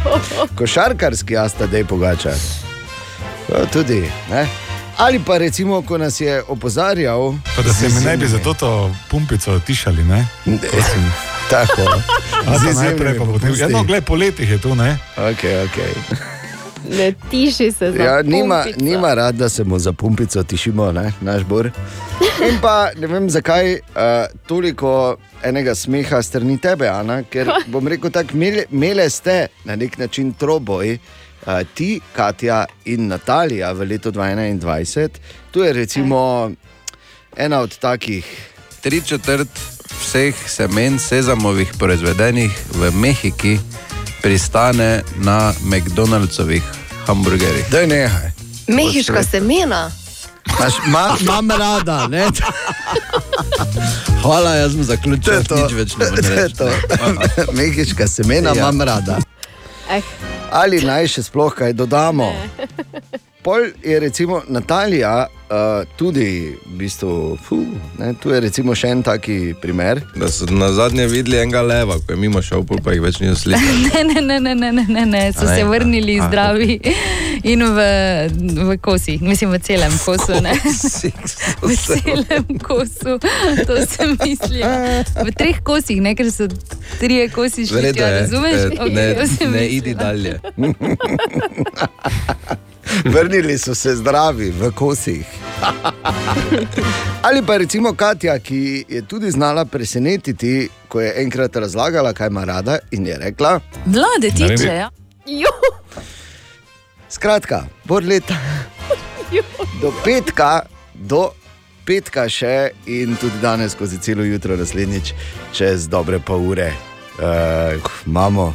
[0.54, 2.32] Košarkarski jasta, da je pogača.
[3.68, 4.00] Tudi.
[4.30, 4.46] Ne?
[4.98, 8.54] Ali pa recimo, ko nas je opozarjal, Pa da se mi ne bi za to,
[8.54, 8.70] to
[9.08, 10.26] pumpico tišali, ne?
[10.44, 11.12] Prosim.
[11.50, 11.82] Tako.
[12.46, 13.40] A Z to izjemnimi najprej pa potem.
[13.40, 13.62] popusti.
[13.62, 14.98] Ja, no, gled, po letih je tu, ne?
[15.16, 15.92] Okay, okay.
[16.90, 18.84] Ne tiši se za Ja, nima, pumpico.
[18.84, 21.12] nima rad, da se mu za pumpico tišimo, ne?
[21.20, 21.70] naš bor.
[22.50, 23.80] In pa ne vem, zakaj uh,
[24.46, 29.98] toliko enega smeha strani tebe, Ana, ker bom rekel tako, imele, imele ste na nek
[29.98, 30.98] način troboj.
[31.46, 35.08] Uh, ti, Katja in Natalija v letu 2021,
[35.50, 36.50] tu je recimo
[37.36, 38.26] ena od takih.
[38.80, 39.48] Tri četrt
[40.00, 43.58] vseh semen sezamovih proizvedenih v Mehiki
[44.22, 46.62] pristane na McDonald'sovih
[47.06, 47.64] hamburgerjih.
[47.70, 48.30] Da, nehaj.
[48.68, 49.90] Mehiška semena.
[50.60, 52.26] Maš, ma, mam rada, ne?
[54.22, 55.32] Hvala, jaz sem zaključil.
[55.32, 55.56] To je to.
[55.56, 56.70] Nič več ne ne.
[57.58, 58.54] Mehiška semena Ja.
[58.54, 58.60] ja.
[58.60, 59.18] imam rada.
[59.90, 60.02] Eh.
[60.50, 62.32] Ali naj še sploh kaj dodamo?
[63.42, 65.32] Pol je recimo Natalija uh,
[65.96, 66.24] tudi
[66.66, 67.66] v bistvu, fuh,
[67.98, 69.98] ne, tu je recimo še en taki primer.
[70.14, 73.34] Da so na zadnje videli enega leva, ko je mimo šel, pa jih več niso
[73.42, 73.82] slišali.
[73.92, 75.32] Ne, ne, ne, ne, ne, ne, ne, ne.
[75.34, 75.56] so A ne?
[75.58, 76.78] se vrnili A, zdravi
[77.42, 77.78] in v,
[78.70, 80.38] v kosih, mislim v celem kosu.
[80.42, 80.54] Ne?
[81.62, 83.18] V celem kosu,
[83.66, 84.66] to sem mislil.
[85.18, 86.46] V treh kosih, ne, ker so
[87.02, 88.54] trije kosi razumeš?
[88.54, 89.62] Eh, Okej, Ne, sem ne mislila.
[89.78, 90.38] idi dalje.
[93.14, 95.26] Vrnili so se zdravi v kosih.
[97.26, 102.44] Ali pa recimo Katja, ki je tudi znala presenetiti, ko je enkrat razlagala, kaj ima
[102.44, 104.74] rada in je rekla: Mlade tiče,
[105.26, 105.50] ja.
[107.08, 108.36] Skratka, bor leta.
[109.82, 110.62] Do petka,
[110.94, 111.30] do
[111.86, 115.12] petka še in tudi danes, skozi celo jutro, naslednjič,
[115.56, 116.72] čez dobre pol ure.
[117.18, 118.52] Uh, imamo,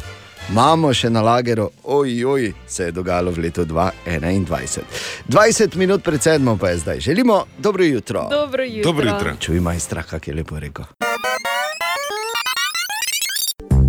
[0.50, 4.80] imamo še na lageru, ojoj, se je dogajalo v letu 2021.
[5.28, 7.00] 20 minut pred sedmo pa je zdaj.
[7.00, 8.26] Želimo dobro jutro.
[8.30, 8.92] Dobro jutro.
[8.92, 9.36] Dobro jutro.
[9.40, 10.84] Čuj, majstra, kak je lepo rekel.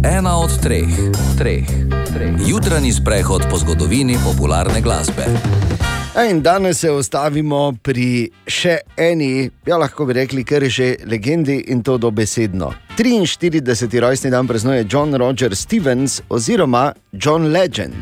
[0.03, 0.89] Ena od treh,
[1.38, 1.68] treh,
[2.14, 2.34] treh.
[2.47, 5.26] Jutranji sprehod po zgodovini popularne glasbe.
[6.16, 11.60] Ja, In danes se ostavimo pri še eni, ja, lahko bi rekli, kar že legendi
[11.68, 12.88] in to dobesedno.
[13.00, 14.00] 43.
[14.00, 17.95] rojstni dan praznuje John Roger Stevens oziroma John Legend.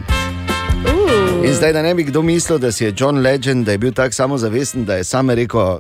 [1.45, 3.93] In zdaj, da ne bi kdo mislil, da si je John Legend, da je bil
[3.93, 5.79] tako samozavesten, da je sam rekel: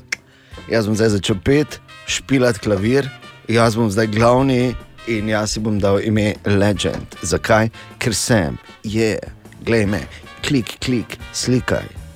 [0.69, 3.09] Jaz bom zdaj začel pet, špilat klavir,
[3.47, 4.75] jaz bom zdaj glavni
[5.07, 7.17] in jaz si bom dal ime Legend.
[7.21, 7.69] Zakaj?
[7.97, 9.33] Ker sem, je, yeah.
[9.65, 10.05] glej me,
[10.45, 12.06] klik, klik, slikaj.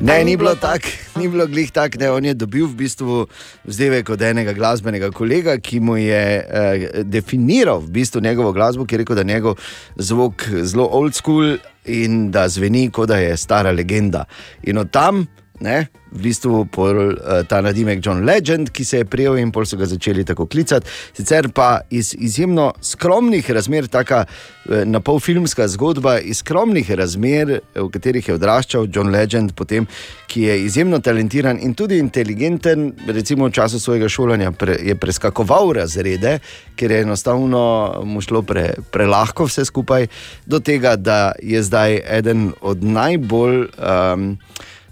[0.00, 3.26] Ne, ni bilo tako, ni bilo glih tako, on je dobil v bistvu
[3.68, 8.94] vzdevek od enega glasbenega kolega, ki mu je eh, definiral v bistvu njegovo glasbo, ki
[8.94, 9.58] je rekel, da je njegov
[9.96, 14.24] zvok zelo old school in da zveni, kot da je stara legenda.
[14.62, 15.26] In od tam,
[15.60, 19.64] ne, v bistvu pol, eh, ta nadimek John Legend, ki se je prijel in pol
[19.66, 20.88] so ga začeli tako klicati.
[21.14, 27.88] Sicer pa iz izjemno skromnih razmer, taka eh, napolfilmska zgodba iz skromnih razmer, eh, v
[27.90, 29.86] katerih je odraščal John Legend, potem,
[30.26, 35.72] ki je izjemno talentiran in tudi inteligenten, recimo v času svojega šolanja pre, je preskakoval
[35.72, 36.38] razrede,
[36.76, 40.06] ker je enostavno mu šlo pre, prelahko vse skupaj,
[40.46, 43.66] do tega, da je zdaj eden od najbolj.
[43.78, 44.38] Um,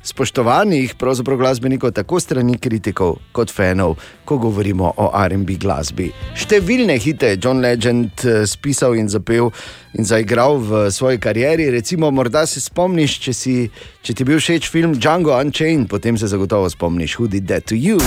[0.03, 6.11] spoštovanih pravzaprav glasbenikov, tako strani kritikov kot fanov, ko govorimo o RB glasbi.
[6.37, 9.51] Številne hite je John Legend eh, spisal in zapel
[9.99, 11.71] in zaigral v svoji karieri.
[11.75, 13.57] Recimo, morda se spomniš, če, si,
[14.03, 17.67] če ti je bil všeč film Django Unchained, potem se zagotovo spomniš, Who Did That
[17.73, 17.99] to You.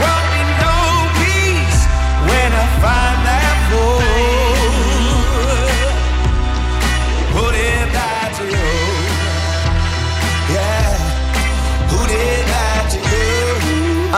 [0.00, 0.43] When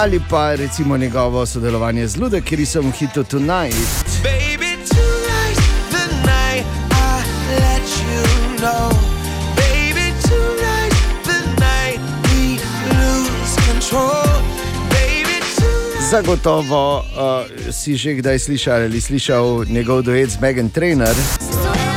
[0.07, 3.75] Ali pa recimo njegovo sodelovanje z Ludacrisом v hitu Tonight.
[4.23, 8.23] Baby, tonight's the night I let you
[8.63, 8.91] know.
[9.57, 12.63] Baby, tonight's the night we
[12.95, 14.23] lose control.
[14.91, 16.11] Tonight.
[16.11, 21.17] Zagotovo uh, si že kdaj slišal ali slišal njegov duet z Megan Trainer.
[21.19, 21.96] In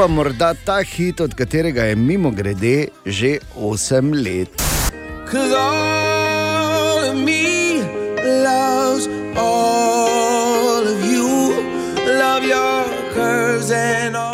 [0.00, 4.48] pa morda ta hit, od katerega je mimo grede že 8 let.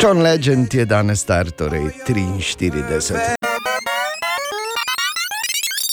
[0.02, 3.36] John Legend je danes star, torej 43.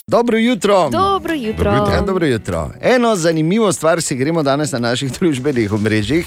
[0.08, 0.90] Dobro jutro.
[0.90, 1.72] Dobro jutro.
[1.72, 2.72] Ja, dobro jutro.
[2.82, 6.26] Eno zanimivo stvar si gremo danes na naših družbenih omrežjih.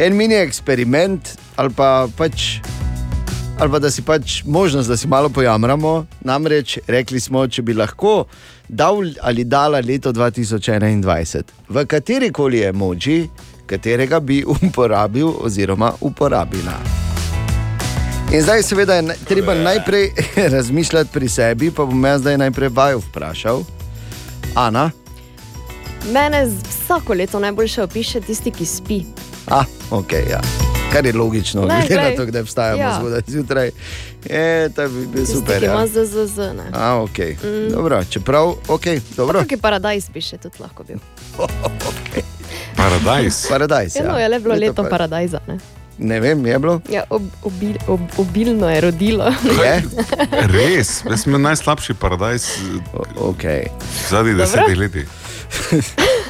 [0.00, 1.28] En mini eksperiment,
[1.60, 2.56] ali pa pač.
[3.60, 6.06] Ali pa da si pač možnost, da si malo pojamramo.
[6.24, 8.24] Namreč rekli smo, če bi lahko
[8.68, 13.28] dal ali dala leto 2021, v kateri koli emoji,
[13.68, 16.78] katerega bi uporabil oziroma uporabila.
[18.32, 20.14] In zdaj, seveda, je treba najprej
[20.56, 23.64] razmišljati pri sebi, pa bom jaz zdaj najprej vaju vprašal.
[24.56, 24.88] Ana,
[26.08, 29.02] Mene vsako leto najboljše opiše tisti, ki spi.
[29.58, 30.40] ah, ok, ja.
[30.92, 32.96] Kar je logično, Ne, glede na to, da vstajamo Ja.
[32.98, 33.70] zgodaj zjutraj.
[34.24, 35.58] Je, to bi bil super.
[35.58, 35.86] ki ima Ja.
[35.86, 36.38] ZZZ.
[36.38, 36.66] ne.
[36.72, 37.70] A, ok, Mm.
[37.70, 38.84] dobro, čeprav, ok,
[39.16, 39.40] dobro.
[39.40, 40.98] Taki paradajz bi še tudi lahko bil.
[42.76, 43.46] Paradajz.
[43.50, 44.18] Paradajz, Eno ja.
[44.18, 45.38] je le bilo Leto leto pa- paradajza.
[45.48, 45.58] Ne?
[45.98, 46.80] Ne vem, je bilo.
[46.88, 49.24] Ja, ob, obil, ob, obilno je rodilo.
[49.44, 49.82] Je?
[50.48, 52.46] Res, jaz sem najslabši paradajz
[53.16, 53.66] okay.
[54.08, 55.08] zadnjih desetih letih.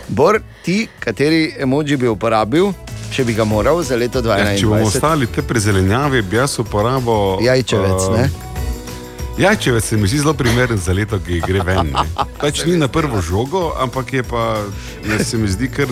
[0.09, 2.73] Bor, ti, kateri emoji bi uporabil,
[3.11, 4.86] če bi ga moral za leto Ja, če bomo 2021?
[4.86, 7.40] ostali te pri zelenjavi, bi jaz uporabil.
[7.48, 8.30] Jajčevec, eh, ne?
[9.40, 11.90] Jajčevec se mi zdi zelo primeren za leto, ki gre ven.
[11.94, 12.04] ne.
[12.40, 14.61] Pač ni na prvo žogo, ampak je pa,
[15.08, 15.88] ne, se mi zdi kar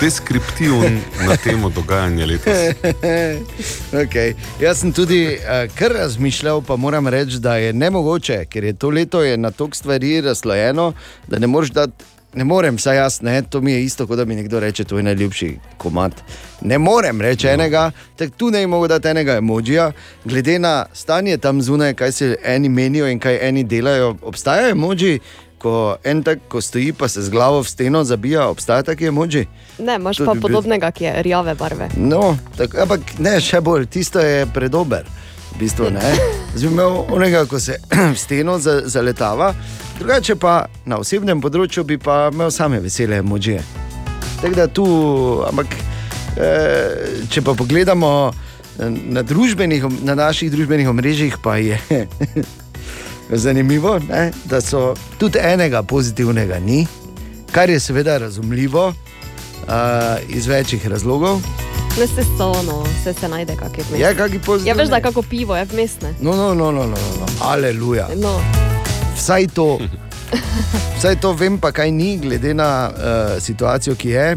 [0.00, 2.62] deskriptiven na temo dogajanja letos.
[4.04, 4.32] okay.
[4.60, 8.90] Jaz sem tudi uh, kar razmišljal, pa moram reči, da je nemogoče, ker je to
[8.90, 10.92] leto je na toliko stvari razslojeno,
[11.28, 12.15] da ne moreš dati.
[12.36, 14.96] Ne morem, saj jaz ne, to mi je isto, kot da mi nekdo reče, to
[14.96, 16.12] je najljubši komat.
[16.60, 19.92] Ne morem reči enega, tako tu ne bi mogel dati enega emojija,
[20.24, 24.16] glede na stanje tam zunaj, kaj se eni menijo in kaj eni delajo.
[24.22, 25.18] Obstajajo emoji,
[25.58, 25.72] ko
[26.04, 29.46] en tak, ko stoji, pa se z glavo v steno zabija, obstaja taki emoji.
[29.78, 31.88] Ne, imaš To pa bi bil- podobnega, ki je rjave barve.
[31.96, 35.08] No, tak, ampak ne, še bolj, tisto je predober.
[35.56, 36.00] V bistvu, ne.
[36.54, 37.78] Zdaj imel onega, ko se
[38.24, 39.54] steno za, zaletava,
[39.98, 43.62] drugače pa na osebnem področju bi pa imel same vesele emožije.
[44.42, 44.84] Tako da tu,
[45.48, 45.72] ampak
[46.36, 48.10] eh, če pa pogledamo
[48.76, 51.80] na, na, na naših družbenih omrežjih, pa je
[53.46, 56.84] zanimivo, ne, da so tudi enega pozitivnega ni,
[57.48, 59.72] kar je seveda razumljivo uh,
[60.28, 61.40] iz večjih razlogov.
[62.00, 64.00] Ne se sono, vse se najde kakšne vmes.
[64.00, 64.68] Je kaki pozitivni?
[64.68, 66.14] Ja, veš, da kako pivo je vmesne.
[66.20, 67.26] No, no, no, no, no, no.
[67.40, 68.08] aleluja.
[68.16, 68.40] No.
[69.16, 69.78] Vsaj to.
[70.98, 74.36] Vsaj to vem, pa kaj ni, glede na uh, situacijo, ki je.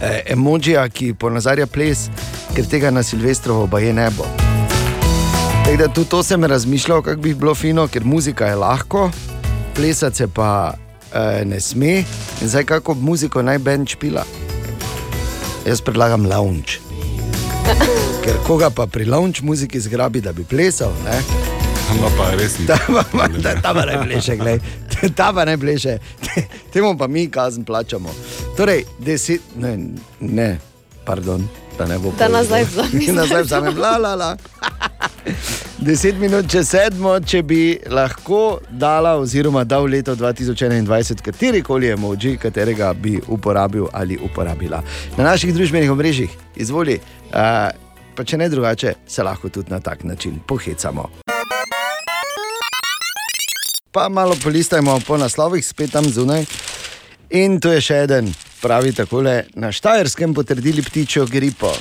[0.00, 2.10] E, emojija, ki ponazarja ples,
[2.54, 4.26] ker tega na Silvestrovo pa je nebo.
[5.64, 9.10] Tako da tudi to sem razmišljal, kako bi bilo fino, ker muzika je lahko,
[9.74, 12.04] plesati se pa uh, ne sme.
[12.42, 14.24] In zdaj kako muziko naj benč pila.
[15.64, 16.78] Jaz predlagam lounge.
[18.22, 21.20] Ker koga pa pri lounge muziki zgrabi, da bi plesal, ne?
[22.00, 22.66] No, pa res ni.
[23.62, 24.60] Ta pa, ne pleše, glej.
[25.18, 25.98] Ta pa ne pleše.
[26.72, 28.12] Temu pa mi kazen plačamo.
[28.56, 29.76] Torej, deset, ne,
[30.20, 30.58] ne,
[31.04, 31.48] pardon,
[31.78, 33.14] da ne bo Da pol- nazaj vzamem.
[33.14, 34.30] nazaj vzamem, la, la, la.
[35.78, 37.58] Deset minut čez sedmo, če bi
[37.90, 44.78] lahko dala, oziroma dal leto 2021, kateri koli emoji, katerega bi uporabil ali uporabila.
[45.18, 46.94] Na naših družbenih omrežjih, izvoli,
[47.34, 47.74] uh,
[48.14, 51.08] pa če ne drugače, se lahko tudi na tak način pohecamo.
[53.90, 56.46] Pa malo polistajmo po naslovih, spet tam zunaj.
[57.34, 58.30] In tu je še en,
[58.62, 61.74] pravi takole: na Štajerskem potrdili ptičjo gripo.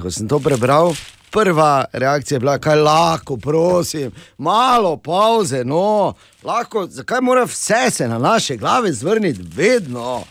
[0.00, 0.94] Ko sem to prebral,
[1.30, 6.14] prva reakcija je bila, kaj lahko, prosim, malo pauze, no,
[6.44, 10.24] lahko, zakaj mora vse se na naše glave zvrniti, vedno.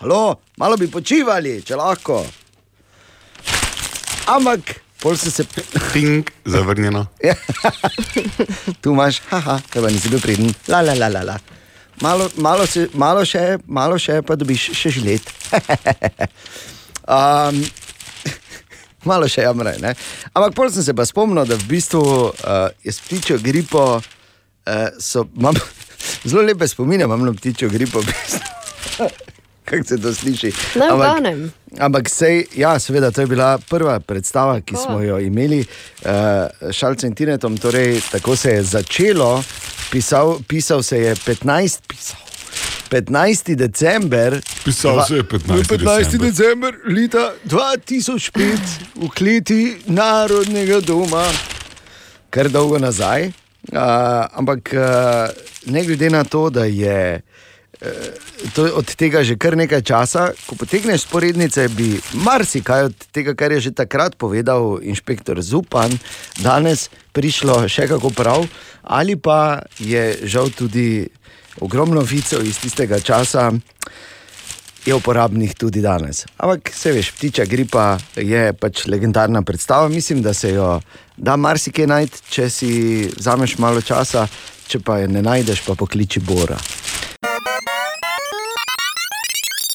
[0.00, 2.24] Halo, malo bi počivali, če lahko.
[4.26, 5.44] Ampak, pol se.
[5.92, 7.06] Ping, zavrnjeno.
[8.80, 11.22] tu imaš, haha, teba nisi bil priden, la la la la.
[11.22, 11.38] la.
[12.00, 15.28] Malo, malo, se, malo, še, malo še, pa dobiš še žilet.
[17.16, 17.60] um,
[19.08, 19.78] malo še jamraj.
[19.82, 19.94] Ne?
[20.32, 24.88] Ampak pol sem se pa spomnil, da v bistvu uh, je s ptičjo gripo, uh,
[24.98, 25.58] so, imam
[26.28, 28.00] zelo lepe spomine, imam na ptičjo gripo.
[28.04, 29.10] v bistvu.
[29.64, 30.52] Kako se to sliši?
[30.74, 31.52] Naj Ampak- uganem.
[31.78, 37.10] Ampak sej, ja, seveda, to je bila prva predstava, ki smo jo imeli uh, šalcem
[37.10, 37.56] in Tinetom.
[37.58, 39.42] Torej, tako se je začelo,
[39.90, 42.20] pisal, pisal se je 15, pisal.
[42.90, 43.54] 15.
[43.56, 44.40] december.
[44.64, 45.68] Pisal se je 15.
[45.68, 46.18] 15.
[46.18, 48.58] december leta 2005
[48.94, 51.26] v kleti Narodnega doma,
[52.30, 53.32] kar dolgo nazaj.
[53.72, 53.80] Uh,
[54.36, 55.32] ampak uh,
[55.66, 57.22] ne glede na to, da je
[57.80, 57.90] eh,
[58.54, 63.52] to, od tega že kar nekaj časa, ko potegneš sporednice, bi marsikaj od tega, kar
[63.52, 65.90] je že takrat povedal inšpektor Zupan,
[66.44, 68.46] danes prišlo še kako prav,
[68.82, 71.08] ali pa je žal tudi
[71.60, 73.52] ogromno vicev iz tistega časa.
[74.84, 76.26] Je uporabnih tudi danes.
[76.36, 79.88] Ampak, se veš, ptiča gripa je pač legendarna predstava.
[79.88, 80.80] Mislim, da se jo
[81.16, 82.70] da marsikaj najti, če si
[83.16, 84.26] vzameš malo časa,
[84.68, 86.58] če pa je ne najdeš, pa pokliči Bora.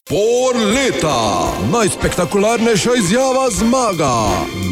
[0.10, 4.14] Bor leta, najspektakularnejša izjava zmaga.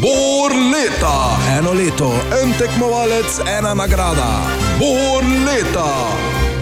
[0.02, 1.14] Bor leta,
[1.58, 2.10] eno leto,
[2.42, 4.32] en tekmovalec, ena nagrada.
[4.82, 5.88] Bor leta.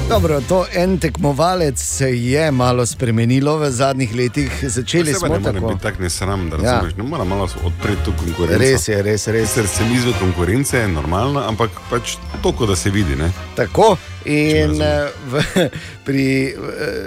[0.08, 4.64] Dobro, to en tekmovalec se je malo spremenilo v zadnjih letih.
[4.68, 5.68] Začeli smo ne morem tako.
[5.68, 6.82] biti tako nesram, da Ja.
[6.96, 8.58] Ne moram malo odpreti to konkurenco.
[8.58, 9.48] Res je, res, res.
[9.48, 13.16] Sicer sem izven konkurence, je normalno, ampak pač to, kot da se vidi.
[13.16, 13.32] Ne?
[13.56, 13.96] Tako.
[14.26, 15.42] In eh, v,
[16.06, 16.54] pri eh,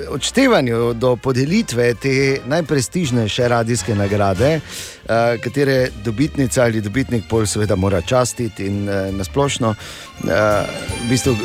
[0.10, 8.02] odštevanju do podelitve te najprestižnejše radijske nagrade, eh, katere dobitnica ali dobitnik pol seveda mora
[8.02, 8.86] častiti in
[9.18, 9.76] nasplošno,
[10.20, 11.36] v bistvu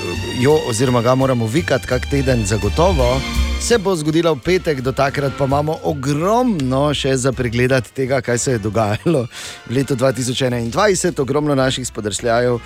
[0.41, 3.21] jo oziroma ga moramo vikati kak teden zagotovo.
[3.61, 8.39] Se bo zgodilo v petek, do takrat pa imamo ogromno še za pregledati tega, kaj
[8.39, 9.23] se je dogajalo
[9.71, 12.59] v letu 2021, ogromno naših spodrsljajev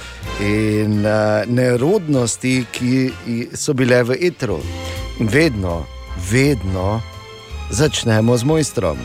[0.42, 1.04] in
[1.46, 2.97] nerodnosti, ki
[3.55, 4.61] so bile v etru.
[5.18, 5.86] In vedno,
[6.30, 7.01] vedno
[7.70, 8.99] začnemo z mojstrom.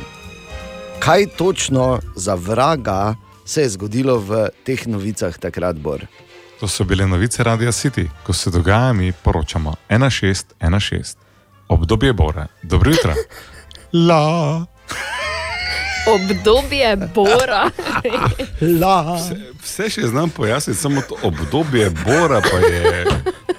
[1.00, 3.16] Kaj točno za vraga
[3.46, 6.06] se je zgodilo v teh novicah takrat, Bor?
[6.60, 11.16] To so bile novice Radia City, ko se dogaja, mi poročamo 1616.
[11.68, 12.48] Obdobje Bora.
[12.64, 13.14] Dobro jutro.
[14.08, 14.66] La.
[16.08, 17.70] Obdobje Bora.
[18.60, 23.06] Vse, vse še znam pojasniti, samo to obdobje Bora pa je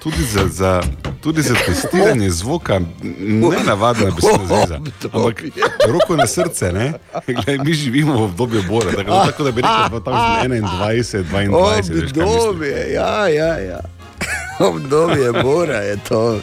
[0.00, 0.82] tudi za, za,
[1.20, 2.80] tudi za testiranje zvoka
[3.18, 4.78] ne navadna besedna zveza.
[5.12, 5.42] Ampak
[5.88, 6.92] roko na srce, ne?
[7.26, 10.14] Glej, mi živimo v obdobju Bora, tako, da- tako da bi rekel, da tam
[10.44, 11.24] 21, 22.
[11.68, 12.28] veš, kaj mislim.
[12.28, 13.80] Obdobje, ja, ja, ja.
[14.68, 16.40] Obdobje Bora je to,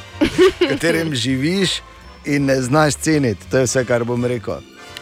[0.59, 1.81] v katerem živiš
[2.25, 3.45] in ne znaš ceniti.
[3.49, 4.57] To je vse, kar bom rekel.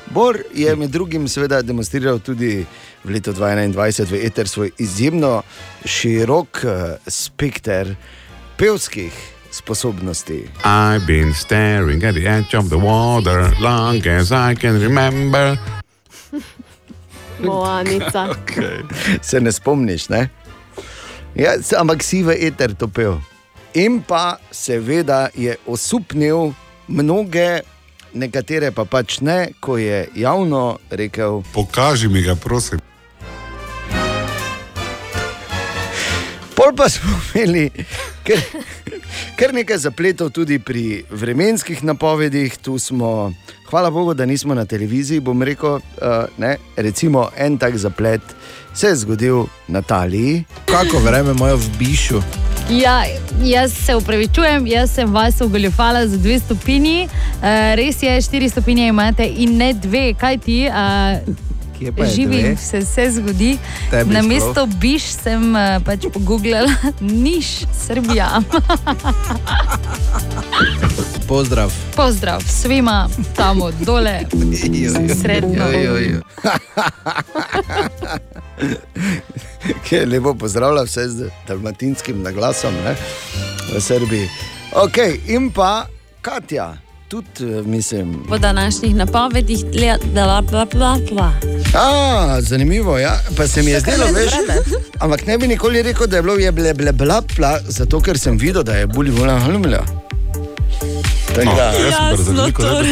[0.09, 2.65] Bor je med drugim seveda demonstriral tudi
[3.03, 5.41] v letu 2021 v Eter svoj izjemno
[5.85, 7.95] širok eh, spekter
[8.57, 9.13] pevskih
[9.51, 10.49] sposobnosti.
[10.65, 15.57] I've been staring at the edge of the water long as I can remember.
[17.39, 18.29] Moanica.
[18.41, 18.83] Okay.
[19.21, 20.29] Se ne spomniš, ne?
[21.35, 23.21] Ja, ampak si v eter to pel.
[23.73, 26.53] In pa seveda je osupnil
[26.87, 27.61] mnoge,
[28.13, 32.79] nekatere pa pač ne, ko je javno rekel: Pokaži mi ga, prosim.
[36.59, 37.69] Pol pa smo imeli
[38.27, 38.39] kar,
[39.39, 42.57] kar nekaj zapletov tudi pri vremenskih napovedih.
[42.57, 43.31] Tu smo,
[43.69, 45.19] hvala Bogu, da nismo na televiziji.
[45.19, 48.21] Bom rekel, uh, ne, recimo en tak zaplet
[48.73, 50.43] se je zgodil na Italiji.
[50.65, 52.21] Kako vreme imajo v Bišu?
[52.69, 53.03] Ja,
[53.43, 57.05] jaz se upravičujem, jaz sem vas ugoljufala za dve stopinji.
[57.05, 57.43] Uh,
[57.75, 60.67] res je, štiri stopinje imate in ne dve, kaj ti.
[60.69, 61.35] Uh,
[61.79, 62.55] Kje pa je Živim, dve?
[62.57, 63.57] se vse zgodi.
[63.91, 66.71] Tebi Na mesto Biš sem uh, pač pogooglala
[67.23, 68.41] Niš, Srbija.
[71.27, 71.71] Pozdrav.
[71.95, 74.19] Pozdrav svima tam dole,
[75.21, 75.63] srednjo.
[79.87, 82.95] ki je lepo pozdravlja vse z dalmatinskim naglasom ne,
[83.75, 84.29] v Srbiji.
[84.73, 85.85] Ok, in pa
[86.21, 86.73] Katja,
[87.09, 88.23] tudi eh, mislim.
[88.29, 89.59] Po današnjih napovedih,
[90.13, 91.31] da bla bla bla.
[91.73, 93.19] A, zanimivo, ja.
[93.37, 94.31] pa se mi je zdelo, veš,
[95.03, 98.19] ampak ne bi nikoli rekel, da je bilo je ble, ble, bla, bla, zato ker
[98.19, 99.85] sem videl, da je buli vola hlumila.
[101.45, 102.91] No, jaz sem Jasno, razumel, da torej,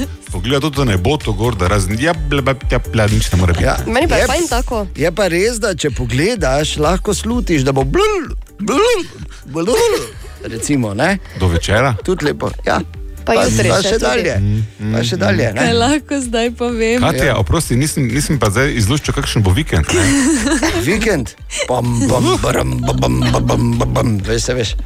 [0.00, 3.32] je Poglej, tudi ne bo to gor, da razen ja, ble, ble, ja, ble, nič
[3.32, 3.64] ne more biti.
[3.64, 3.76] Ja.
[3.86, 4.86] Meni pa je Je- fajn tako.
[4.96, 9.04] Je pa res, da če pogledaš, lahko slutiš, da bo blul, blul,
[9.44, 10.00] blul.
[10.44, 11.18] Recimo, ne?
[11.40, 11.94] Do večera.
[12.04, 12.50] Tudi lepo.
[12.66, 12.80] Ja.
[13.24, 14.36] Pa, pa jutri pa še, še dalje.
[14.40, 15.22] Mm, pa še mm.
[15.22, 15.60] dalje ne?
[15.60, 17.04] Kaj lahko zdaj povem?
[17.04, 17.34] Katja, ja.
[17.40, 19.90] oprosti, nisem, nisem pa zdaj izluščil, kakšen bo vikend.
[20.88, 21.34] vikend?
[21.70, 23.18] Bam, bam, baram, bam, bam,
[23.50, 24.76] bam, bam, veš, veš.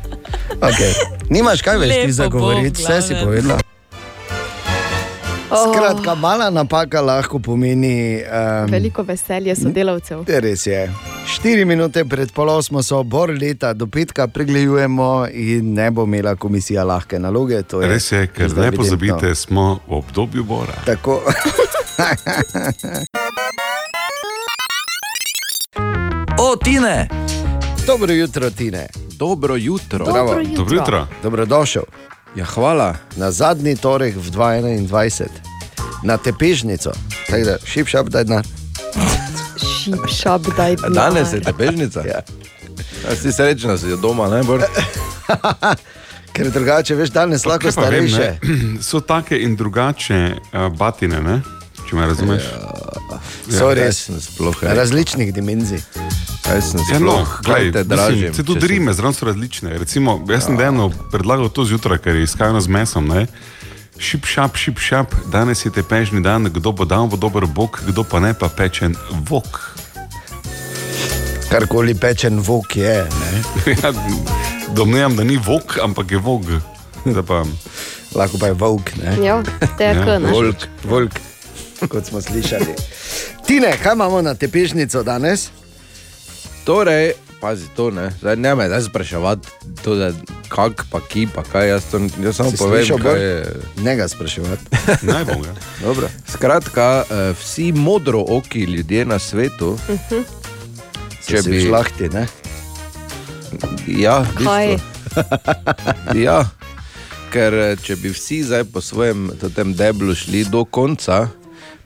[0.59, 0.93] Okay.
[1.33, 3.63] Nimaš kaj več ti zagovoriti, vse si povedala.
[5.55, 5.73] Oh.
[5.75, 8.23] Skratka, mala napaka lahko pomeni.
[8.23, 10.25] Um, Veliko veselje sodelavcev.
[10.29, 10.91] Res je.
[11.27, 16.37] Štiri minute pred pol osmo so bor leta, do petka pregledujemo in ne bo imela
[16.37, 17.63] komisija lahke naloge.
[17.63, 19.35] to Je Res je, ker ne pozabite, evidentno.
[19.35, 20.75] smo v obdobju bora.
[20.87, 21.23] Tako.
[26.39, 27.09] O, Tine!
[27.87, 28.87] Dobro jutro, Tine.
[29.19, 30.05] Dobro jutro.
[30.05, 30.57] Dobro jutro.
[30.57, 31.07] Dobro jutro.
[31.23, 31.83] Dobrodošel
[32.35, 32.97] Ja, hvala.
[33.17, 35.29] na zadnji torek v 2021,
[36.03, 36.91] na tepežnico.
[37.31, 38.43] Tako da, šip šap, daj na.
[39.57, 41.13] Šip, šap, daj denar.
[41.15, 42.03] Danes je tepežnica.
[42.11, 42.21] Ja.
[43.05, 44.63] Ja, si srečen, da si doma, bor.
[46.35, 48.39] Ker drugače, veš, danes lahko pa vem, starejše.
[48.43, 51.43] ne, so take in drugače uh, batine, ne?
[51.89, 52.43] če me razumeš.
[53.47, 55.85] So Ja, res sploh, različnih dimenzij.
[56.45, 58.35] Kaj sem Ja, no, sploh, kaj te dražim.
[58.35, 59.79] Se tudi rime zraven so različne.
[59.79, 63.09] Recimo, jaz sem dejano predlagal to zjutraj, ker je izkajano z mesom.
[63.09, 63.27] Ne?
[63.99, 68.05] Šip, šap, šip, šap, danes je tepežni dan, kdo bo dal bo dober bog, kdo
[68.05, 68.97] pa ne pa pečen
[69.31, 69.73] vok.
[71.49, 73.07] Karkoli pečen vok je.
[73.83, 73.93] Ja,
[74.75, 76.45] domnevam, da ni vok, ampak je vog.
[77.05, 77.45] Da Pa,
[78.15, 78.91] Lahko pa je volk.
[78.97, 79.17] Ne?
[79.25, 79.43] Ja,
[79.79, 80.31] te je Ja, ne?
[80.31, 81.21] Volk, volk,
[81.89, 82.75] kot smo slišali.
[83.47, 85.51] Tine, kaj imamo na tepežnico danes?
[86.65, 88.11] Torej, pazi to, ne.
[88.21, 89.49] Zdaj ne me zdaj spraševati,
[89.85, 90.13] to, da,
[90.49, 93.57] kak, pa ki, pa kaj jaz to jaz samo Si povem, kaj je.
[93.85, 94.65] Ne ga spraševati.
[95.11, 95.55] Naj bom, ja.
[95.83, 96.09] Dobro.
[96.29, 99.77] Skratka, eh, vsi modro oki ljudje na svetu,
[101.25, 102.27] Če bi žlahti, ne?
[103.89, 104.19] Ja,
[106.27, 106.43] ja,
[107.33, 111.27] ker eh, če bi vsi zdaj po svojem tem deblu šli do konca,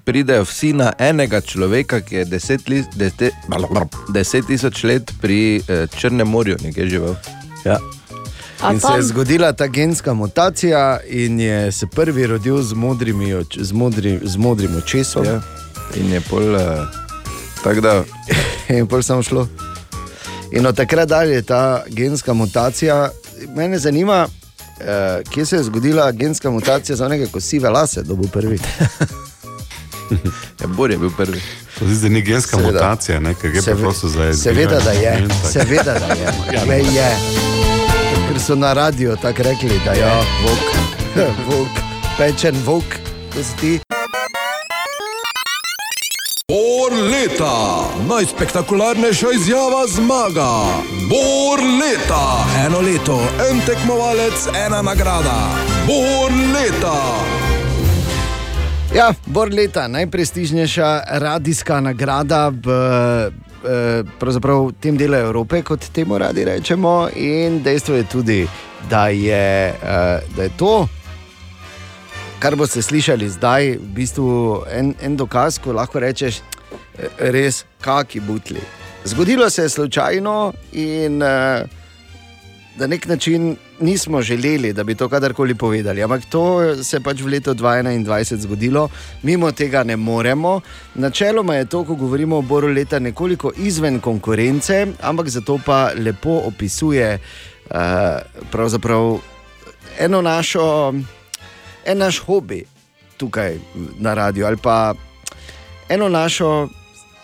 [0.09, 3.34] pridejo vsi na enega človeka, ki je deset, li, deset,
[4.14, 7.14] deset tisoč let pri eh, Črnem morju nekje živel.
[7.64, 7.76] Ja.
[8.70, 13.59] In se je zgodila ta genska mutacija, in je se prvi rodil z, modrimi oč,
[13.61, 15.24] z, modri, z modrim očesom.
[15.24, 15.40] Ja.
[16.00, 16.56] In je pol.
[16.56, 16.88] Uh,
[17.64, 18.04] tako da.
[18.78, 19.46] in pol samo šlo.
[20.52, 23.11] In od takrat dalje je ta genska mutacija.
[23.56, 28.14] Mene zanima, uh, kje se je zgodila genska mutacija za nekaj, ko sive lase, da
[28.14, 28.59] bo prvi.
[30.61, 31.40] ja, Bor je bil prvi.
[31.78, 32.72] To se ni genska Seveda.
[32.72, 35.28] mutacija, ne, ker gre Seve- preprosto za Seveda, da je.
[35.42, 35.52] Tak.
[35.52, 36.32] Seveda, da je.
[36.54, 37.11] Ja, Le je.
[38.28, 40.62] Ker so na radiju tako rekli, da je Ja, vok,
[41.48, 41.68] vok,
[42.18, 42.84] pečen vok,
[43.34, 43.78] to si ti.
[46.48, 50.50] Bor leta, najspektakularnejša izjava zmaga.
[51.04, 52.24] Bor leta,
[52.66, 55.50] eno leto, en tekmovalec, ena nagrada.
[55.86, 56.96] Bor leta.
[58.95, 66.45] Ja, Bor leta, najprestižnejša radijska nagrada v eh, pravzaprav tem delu Evrope, kot temu radi
[66.45, 67.09] rečemo.
[67.14, 68.39] In dejstvo je tudi,
[68.91, 70.89] da je, eh, da je to,
[72.39, 78.20] kar boste slišali zdaj, v bistvu en, en dokaz, ko lahko rečeš, eh, res, kaki
[78.20, 78.64] butli.
[79.05, 81.18] Zgodilo se je slučajno in
[82.78, 86.02] na nek način nismo želeli, da bi to kadarkoli povedali.
[86.02, 88.88] Ampak to se je pač v letu 2021 zgodilo,
[89.22, 90.60] mimo tega ne moremo.
[90.94, 96.42] Načeloma je to, ko govorimo o boru leta, nekoliko izven konkurence, ampak zato pa lepo
[96.44, 97.18] opisuje
[97.70, 98.80] uh,
[99.98, 100.94] eno našo,
[101.86, 102.64] en naš hobi
[103.16, 103.58] tukaj
[103.98, 104.94] na radiju ali pa
[105.88, 106.68] eno našo,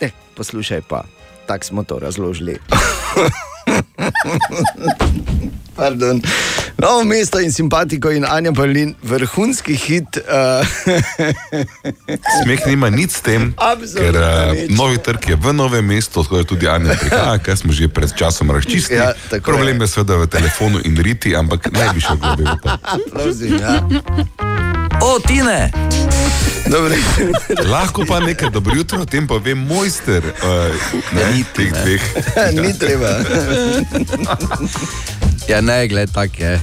[0.00, 1.04] ne, poslušaj pa,
[1.46, 2.58] tako smo to razložili.
[5.76, 6.20] Pardon.
[6.76, 10.16] Novo mesto in simpatiko in Anja Berlin, vrhunski hit.
[10.16, 10.66] Uh,
[12.42, 14.24] Smeh nima nič s tem, Absolutno ker uh,
[14.74, 18.50] novi trg je v novem mestu, odkud tudi Anja prihaja, kar smo že pred časom
[18.50, 18.98] razčistili.
[18.98, 22.56] Ja, tako Problem je seveda v telefonu in riti, ampak ne bi šel globje v
[22.62, 22.70] to.
[23.58, 23.82] Ja.
[25.02, 25.70] O, Tine!
[26.66, 26.96] Dobre.
[27.64, 30.72] Lahko pa nekaj dobro jutro, o tem pa vem mojster uh,
[31.12, 32.02] ne, teh dveh.
[32.58, 33.20] Ni treba.
[35.48, 36.60] Ja, ne, gled, tako je.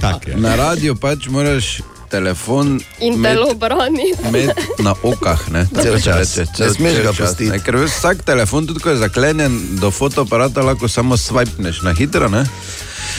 [0.00, 0.36] Tak je.
[0.36, 4.12] Na radiju pač moraš telefon In telo brani.
[4.22, 5.48] imeti na okah.
[5.48, 6.36] Ne, Cel Tako se čas.
[6.36, 7.50] reče, Ne smeš ga pustiti.
[7.50, 11.92] ne, Ker veš, vsak telefon, tudi ko je zaklenjen do fotoaparata, lahko samo swipneš na
[11.92, 12.28] hitro.
[12.28, 12.44] Ne?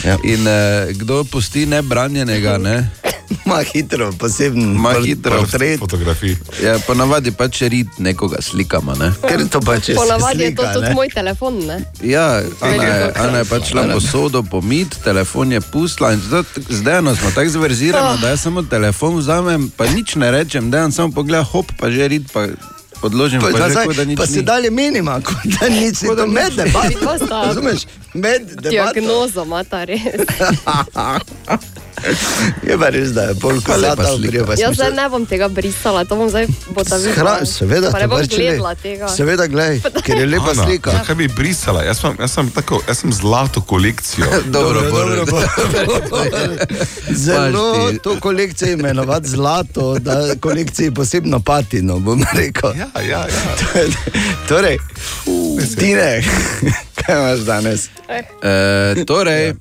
[0.04, 0.16] Ja.
[0.22, 0.52] In eh,
[0.92, 2.90] kdo pusti nebranjenega, ne?
[3.44, 5.36] Ma hitro, poseben Ma hitro.
[5.36, 5.78] portret.
[5.78, 6.36] Fotografij.
[6.58, 8.94] Ja, ponavadi pač rit nekoga slikama.
[8.94, 9.12] Ne?
[9.20, 10.94] Ker to pač je Ponavadi je to slika, tudi ne.
[10.94, 11.54] moj telefon.
[11.60, 11.76] Ne?
[12.02, 13.12] Ja, Ana je.
[13.16, 17.30] Ana je pač šla po sodo pomit, telefon je pustila in zdaj, zdaj no, smo
[17.30, 21.44] tako zverzirani, da jaz samo telefon vzamem, pa nič ne rečem, da jaz samo pogledam,
[21.46, 22.48] hop, pa že rit, pa
[23.00, 24.42] odložim, Pa, pa, pa nič pa se ni.
[24.42, 26.56] dalje menima, kot da nič ne Kot da to med nič.
[26.56, 26.88] debato.
[26.88, 27.80] Vidva sta Razumeš?
[28.14, 28.70] Med debato.
[28.70, 30.00] Diagnozo ima ta res.
[32.62, 34.12] Je pa res, da je bolj kot slika.
[34.14, 34.44] obrija.
[34.46, 37.36] pa Jaz zdaj ne bom tega brisala, to bom zdaj bota videla.
[37.36, 39.08] Hra, seveda, Pa ne bom pač gledala tega.
[39.08, 40.90] Seveda, gledaj, ker je lepa Ana, slika.
[40.90, 41.82] Zakaj bi brisala?
[41.82, 44.26] Jaz sem, jaz sem, tako, jaz sem zlato kolekcijo.
[44.58, 45.44] Dobro, dobro, Bor.
[46.10, 46.66] dobro.
[47.24, 52.70] Zelo to kolekcijo imenovati zlato, da kolekciji posebno patino, bom rekel.
[52.76, 53.84] Ja, ja, ja.
[54.48, 54.78] Torej,
[55.78, 56.22] Tine,
[56.94, 57.88] kaj imaš danes?
[58.42, 59.54] E, torej,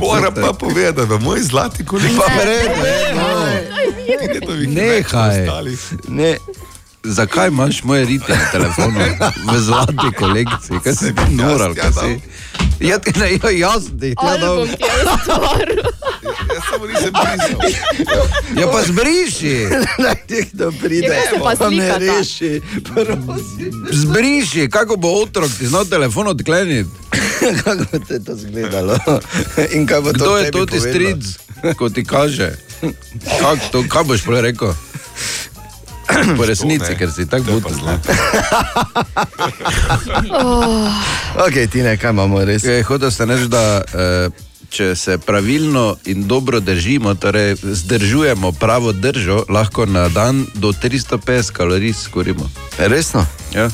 [0.00, 2.20] Moram pa povedati, da moj zlati kolekcija.
[2.26, 2.70] pa pred,
[4.68, 5.46] Nehaj.
[6.08, 6.36] Ne,
[7.04, 9.00] zakaj imaš moje rite na telefonu
[9.46, 10.80] v zlati kolekciji?
[10.84, 12.20] Kaj si ti noral, kaj si?
[12.80, 14.14] Ja, ti ne, ja, jaz ti.
[14.16, 15.84] Ja, je ustvaril.
[16.48, 17.60] Jaz samo nisem brisal.
[18.56, 19.66] ja pa zbriši,
[20.04, 21.98] naj nekdo pride, Ja, pa pa slikata?
[21.98, 22.60] reši.
[22.84, 23.72] Prosim.
[23.92, 26.90] zbriši, kako bo otrok ti znal telefon odkleniti.
[27.64, 28.98] Kako bo te to izgledalo?
[29.72, 31.24] In kaj bo to Kdo je to ti stric,
[31.76, 32.52] ko ti kaže?
[33.40, 34.72] Kak to, kaj boš prej rekel?
[36.38, 36.98] Po resnici, ne.
[36.98, 37.78] ker si tako To je pa bud.
[37.78, 38.12] zlato.
[41.46, 42.64] Ok, Tine, kaj imamo res?
[42.64, 44.28] Je hotel sem reči, da eh,
[44.70, 51.52] če se pravilno in dobro držimo, torej zdržujemo pravo držo, lahko na dan do 350
[51.52, 52.50] kalorij skorimo.
[52.78, 53.26] Resno?
[53.54, 53.70] Ja.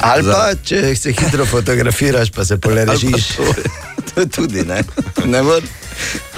[0.00, 3.28] Ali pa, če se hitro fotografiraš, pa se poležiš.
[4.14, 4.84] To je tudi, ne?
[5.24, 5.40] ne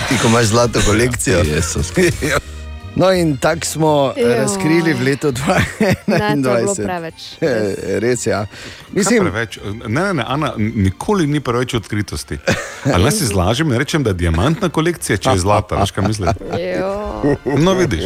[0.09, 1.43] ti, ko imaš zlato kolekcijo.
[2.97, 4.29] No, in tako smo Jo.
[4.29, 4.35] jo.
[4.35, 5.33] razkrili v letu
[6.07, 6.85] Ne, to je bilo 2021.
[6.85, 7.15] preveč.
[7.41, 7.49] Eh,
[7.99, 8.31] Res je.
[8.31, 8.47] Ja.
[8.91, 12.39] Mislim, preveč, ne, ne, ne, Ana, nikoli ni preveč odkritosti.
[12.85, 16.09] Ali naj si zlažem in rečem, da je diamantna kolekcija, če je zlata, veš kaj
[16.09, 16.29] mislim?
[17.59, 18.05] No, vidiš.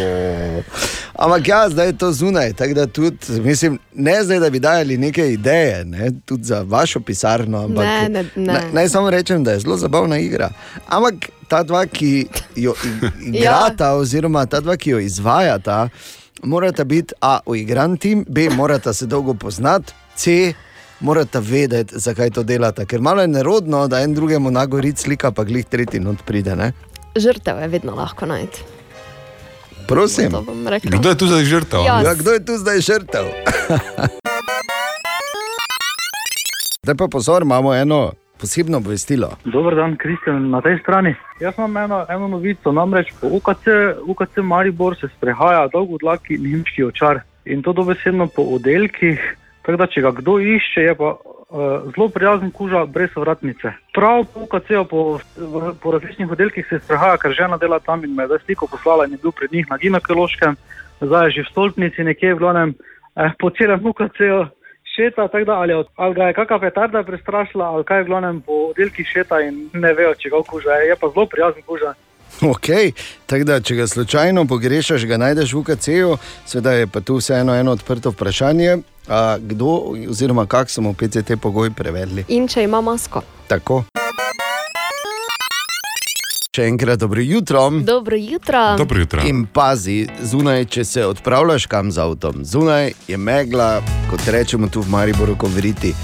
[1.20, 2.52] Ampak ja, zdaj je to zunaj,
[2.92, 7.64] tudi, mislim, ne zdaj, da bi dajali neke ideje, ne, tudi za vašo pisarno.
[7.64, 8.52] Ampak, Ne, ne, ne.
[8.52, 10.51] Naj, naj samo rečem, da je zelo zabavna igra.
[10.88, 12.26] Ampak ta dva, ki
[12.56, 12.74] jo
[13.32, 13.94] igrata, ja.
[13.94, 15.88] oziroma ta dva, ki jo izvajata,
[16.42, 20.52] morata biti A, uigran tim, B, morata se dolgo poznati, C,
[21.01, 22.84] morata vedeti, zakaj to delata.
[22.84, 26.56] Ker malo je nerodno, da en drugemu nagori slika, pa glih tretji not pride.
[26.56, 26.72] Ne?
[27.16, 28.80] Žrtev je vedno lahko najti.
[29.91, 30.31] Prosim.
[30.83, 31.81] Kdo je tu zdaj žrtev?
[31.83, 33.25] Ja, kdo je tu zdaj žrtev?
[36.83, 39.29] Zdaj pa pozor, imamo eno posebno obvestilo.
[39.45, 41.15] Dober dan, Kristjan, na tej strani.
[41.41, 43.67] Jaz imam eno, eno novico, namreč po UKC,
[44.07, 49.21] UKC Maribor se sprehaja dolgodlaki nemški očar in to dobesedno po oddelkih.
[49.62, 51.17] Tako da, če ga kdo išče, je pa
[51.94, 53.72] zelo prijazen kuža brez vratnice.
[53.94, 55.18] Prav po UKC-u, po,
[55.82, 59.06] po različnih oddelkih se sprehaja, ker žena dela tam in me je zdaj sliko poslala
[59.06, 60.56] in je bil pred njih na ginekološkem,
[61.01, 62.74] zdaj je že v stolpnici nekje v glavnem
[63.16, 64.47] eh, po celem UKC-u
[64.97, 68.40] šeta, tako da ali, od- ali ga je kakšna petarda prestrašila, ali kaj v glavnem
[68.40, 71.94] po oddelkih šeta in ne vejo, če ga kuža je, je pa zelo prijazen kuža.
[72.47, 72.94] Ok,
[73.27, 76.16] tako da, če ga slučajno pogrešaš, ga najdeš v UKC-ju,
[76.47, 78.77] seveda je pa tu vseeno eno odprto vprašanje,
[79.11, 82.24] a, kdo oziroma kako smo PCT pogoj prevedli.
[82.28, 83.23] In če ima masko.
[83.49, 83.82] Tako.
[86.57, 87.70] Še enkrat dobro jutro.
[87.70, 89.23] Dobro jutro.
[89.27, 93.78] In pazi, zunaj, če se odpravljaš kam z avtom, zunaj je megla,
[94.11, 95.95] kot rečemo tu v Mariboru, kovriti.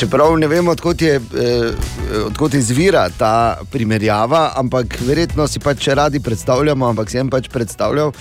[0.00, 6.20] Čeprav ne vemo, odkot, je, eh, odkot izvira ta primerjava, ampak verjetno si pač radi
[6.20, 8.12] predstavljamo, ampak sem pač predstavljal,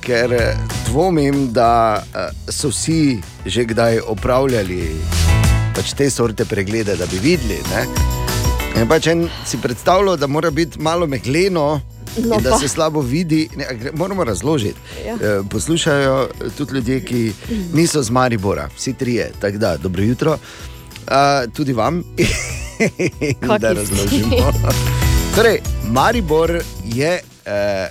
[0.00, 0.56] ker eh,
[0.86, 4.96] dvomim, da eh, so vsi že kdaj opravljali
[5.74, 7.60] pač te sorte preglede, da bi videli.
[8.88, 11.80] Pač en si predstavljal, da mora biti malo megleno.
[12.18, 14.80] No in da se slabo vidi, ne, moramo razložiti.
[15.06, 15.14] Ja.
[15.14, 17.32] Eh, Poslušajo tudi ljudje, ki
[17.72, 19.30] niso z Maribora, vsi trije.
[19.40, 22.02] Tako da, dobro jutro, uh, tudi vam.
[23.60, 24.36] Da razložimo.
[25.34, 25.60] torej,
[25.90, 27.88] Maribor je eh,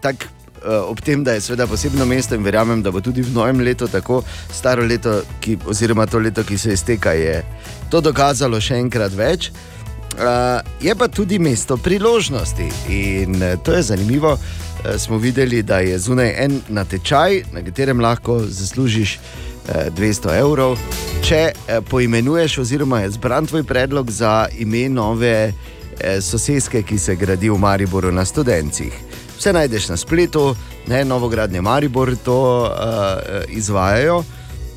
[0.00, 0.35] tak.
[0.66, 3.60] Eh, Ob tem, da je seveda posebno mesto in verjamem, da bo tudi v novem
[3.60, 4.22] letu tako
[4.52, 7.42] staro leto, ki, oziroma to leto, ki se izteka, je
[7.90, 9.50] to dokazalo še enkrat več.
[10.16, 14.32] Uh, je pa tudi mesto priložnosti in uh, to je zanimivo.
[14.32, 20.78] Uh, smo videli, da je zunaj en natečaj, na katerem lahko zaslužiš uh, 200 evrov,
[21.20, 27.16] če uh, poimenuješ, oziroma je zbran tvoj predlog za ime nove uh, sosedske, ki se
[27.16, 29.05] gradi v Mariboru na Studencih.
[29.46, 30.56] Vse najdeš na spletu,
[30.86, 34.24] ne novogradnje Maribor to uh, izvajajo.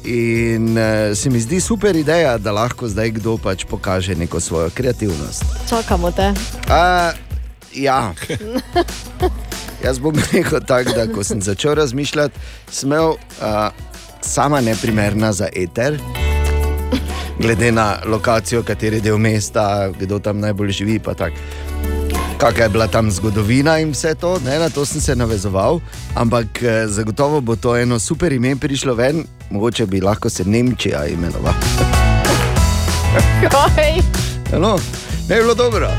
[0.04, 4.70] In uh, se mi zdi super ideja, da lahko zdaj kdo pač pokaže neko svojo
[4.70, 5.44] kreativnost.
[5.70, 6.28] Čakamo te.
[6.30, 7.18] Uh,
[7.74, 8.14] ja,
[9.86, 12.40] jaz bom rekel tako, da ko sem začel razmišljati,
[12.72, 13.18] sem imel uh,
[14.22, 15.98] sama neprimerna za eter.
[17.40, 21.69] Glede na lokacijo, kateri del mesta, kdo tam najbolj živi, pa tako.
[22.40, 25.80] Kakšna je bila tam zgodovina in vse to, ne, na to sem se navezoval,
[26.16, 31.08] ampak eh, zagotovo bo to eno super ime prišlo ven, mogoče bi lahko se Nemčija
[31.08, 31.54] imenovala.
[33.44, 33.94] Kaj?
[34.54, 34.80] No,
[35.28, 35.90] ne bi bilo dobro.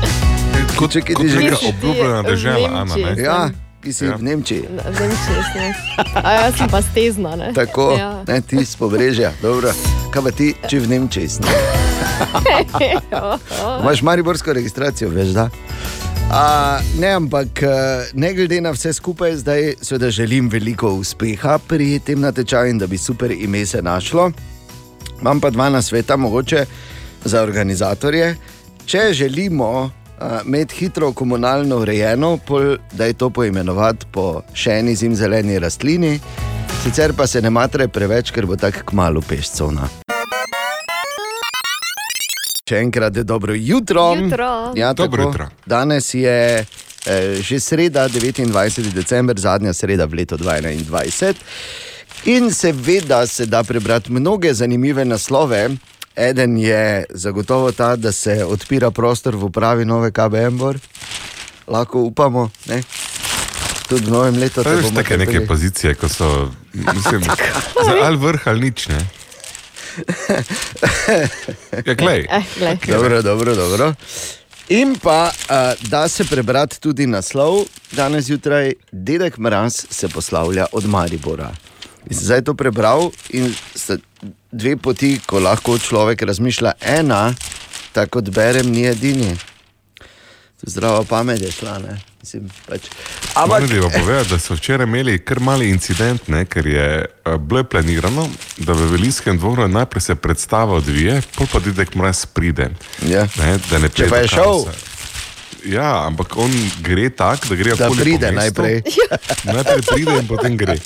[0.75, 1.59] Kot, Če kaj kot ti že neka greš.
[1.69, 2.95] obljubljena dežela, Ana.
[2.95, 3.15] Ne?
[3.19, 3.49] Ja,
[3.83, 4.07] ki si Ja.
[4.07, 4.15] ja.
[4.15, 4.63] v Nemčiji.
[4.63, 5.73] V Nemčiji sem.
[6.15, 7.53] A jaz sem pa stezna, ne?
[7.53, 7.97] Tako, Ja.
[7.97, 8.23] ja.
[8.27, 9.31] ne ti z pobrežja.
[9.41, 9.71] Dobro.
[10.09, 11.41] Kaj pa ti, če v Nemčiji si?
[13.81, 15.49] Imaš mariborsko registracijo, veš da?
[16.31, 21.99] A, ne, ampak eh, ne glede na vse skupaj, zdaj seveda želim veliko uspeha pri
[21.99, 24.31] tem natečaju in da bi super ime se našlo.
[25.21, 26.65] Imam pa dva nasveta, mogoče
[27.25, 28.35] za organizatorje.
[28.85, 29.91] Če želimo uh,
[30.45, 36.19] imeti hitro komunalno urejeno, pol, da je to poimenovati po še eni zimzeleni rastlini,
[36.83, 40.10] sicer pa se ne matre preveč, ker bo tako kmalo pešcovna.
[42.71, 44.13] Še enkrat je dobro jutro.
[44.15, 44.71] Jutro.
[44.75, 45.31] Ja, Dobro tako.
[45.31, 45.47] jutro.
[45.65, 46.63] Danes je
[47.05, 48.93] eh, že sreda, 29.
[48.95, 51.35] december, zadnja sreda v letu 2021.
[52.31, 55.69] In seveda se da prebrati mnoge zanimive naslove.
[56.15, 60.79] Eden je zagotovo ta, da se odpira prostor v upravi nove KBM, -bor.
[61.67, 62.49] lahko upamo.
[62.67, 62.83] Ne?
[63.89, 64.63] Tudi v novem letu.
[64.63, 67.23] Veš, bomo take neke pozicije, ko so, mislim,
[67.85, 68.87] za ali vrh ali nič.
[68.87, 69.20] Ne?
[71.85, 72.25] Ja, glej.
[72.29, 72.77] Eh, glej.
[72.87, 73.93] Dobro, dobro, dobro.
[74.69, 80.85] In pa uh, da se prebrati tudi naslov, danes zjutraj Dedek Mraz se poslavlja od
[80.85, 81.51] Maribora.
[82.09, 83.97] In sem zdaj to prebral in sta
[84.51, 86.71] dve poti, ko lahko človek razmišlja.
[86.81, 87.33] Ena,
[87.91, 89.35] tako kot berem, ni edini.
[90.61, 92.10] Zdrava pamet je šla, ne?
[92.21, 92.85] Mislim, pač.
[93.33, 97.63] Ampak treba povedati, da so včeraj imeli kar mali incident, ne, ker je uh, bilo
[97.63, 98.27] planirano,
[98.57, 102.69] da v Velijskem dvoru najprej se predstava odvije, pol pa dedek mraz pride.
[103.07, 103.25] Ja.
[103.41, 104.65] Ne, da ne Če pride pa je do šel.
[105.65, 106.51] Ja, ampak on
[106.81, 108.61] gre tako, da gre okoli po pride mestu.
[108.61, 108.81] najprej.
[109.53, 110.77] Najprej pride in potem gre.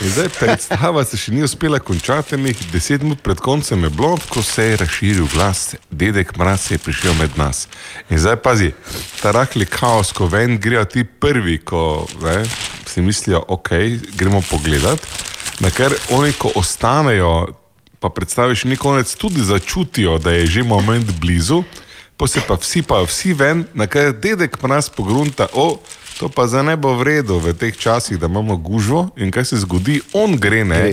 [0.00, 4.14] In zdaj predstava se še ni uspela končati, enih deset minut pred koncem je bilo,
[4.30, 7.66] ko se je razširil glas, dedek mraz je prišel med nas.
[8.08, 8.70] In zdaj pazi,
[9.18, 12.44] ta rahli kaos, ko ven grejo ti prvi, ko ne,
[12.86, 13.74] si mislijo, ok,
[14.14, 15.02] gremo pogledat,
[15.60, 17.50] na kar oni, ko ostanejo,
[18.00, 21.64] pa predstaviš ni konec, tudi začutijo, da je že moment blizu.
[22.20, 25.78] Pa se pa vsi, pa vsi ven, na kar dedek pa nas pogrunta, o,
[26.18, 29.44] to pa za ne bo v redu v teh časih, da imamo gužvo in kaj
[29.44, 30.92] se zgodi, on gre ne.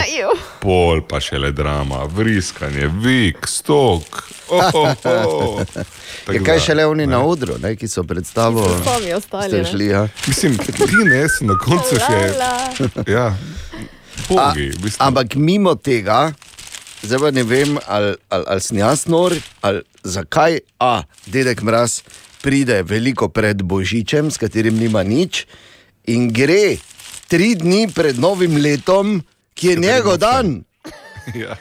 [0.63, 4.23] Pol pa še le drama, vriskanje, vik, stok.
[4.47, 5.59] Oh, oh, oh.
[6.31, 9.67] Je kaj še le oni na odru, ne, ki so predstavo ostali, ste ne.
[9.67, 10.07] šli, ja.
[10.31, 12.23] Mislim, ti ne, na koncu še.
[13.11, 13.33] Ja,
[14.31, 15.03] bogi, v bistvu.
[15.03, 16.31] Ampak mimo tega,
[17.01, 22.01] zdaj pa ne vem, ali, ali, ali sem jaz nor, ali zakaj, a dedek mraz
[22.41, 25.45] pride veliko pred Božičem, s katerim nima nič,
[26.07, 26.77] in gre
[27.27, 29.21] tri dni pred novim letom,
[29.53, 30.55] ki je njegov dan.
[31.35, 31.57] Ja.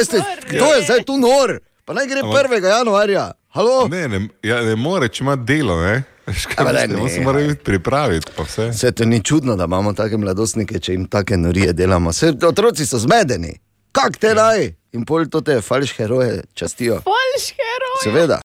[0.00, 1.60] Ste, kdo je zdaj tu nor?
[1.84, 2.64] Pa naj gre Ampak- 1.
[2.64, 3.32] januarja.
[3.52, 3.88] Halo?
[3.88, 6.02] Ne, ne, ja, ne more, če ima delo, ne.
[6.26, 7.24] On se ne.
[7.24, 8.70] mora biti pripraviti, pa vse.
[8.72, 12.10] Vse to ni čudno, da imamo take mladostnike, če jim take norije delamo.
[12.10, 13.52] Vse, otroci so zmedeni.
[13.94, 14.72] Kak te naj?
[14.98, 16.96] In pol to te falš heroje častijo.
[17.06, 17.98] Falš heroj.
[18.02, 18.38] Seveda.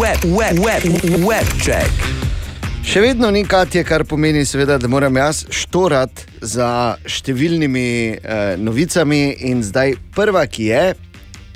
[0.00, 0.86] Web, web, web,
[1.26, 2.06] web check.
[2.88, 6.70] Še vedno ni Katje, kar pomeni, seveda, da moram jaz štorati za
[7.04, 9.20] številnimi eh, novicami.
[9.50, 10.84] In zdaj prva, ki je,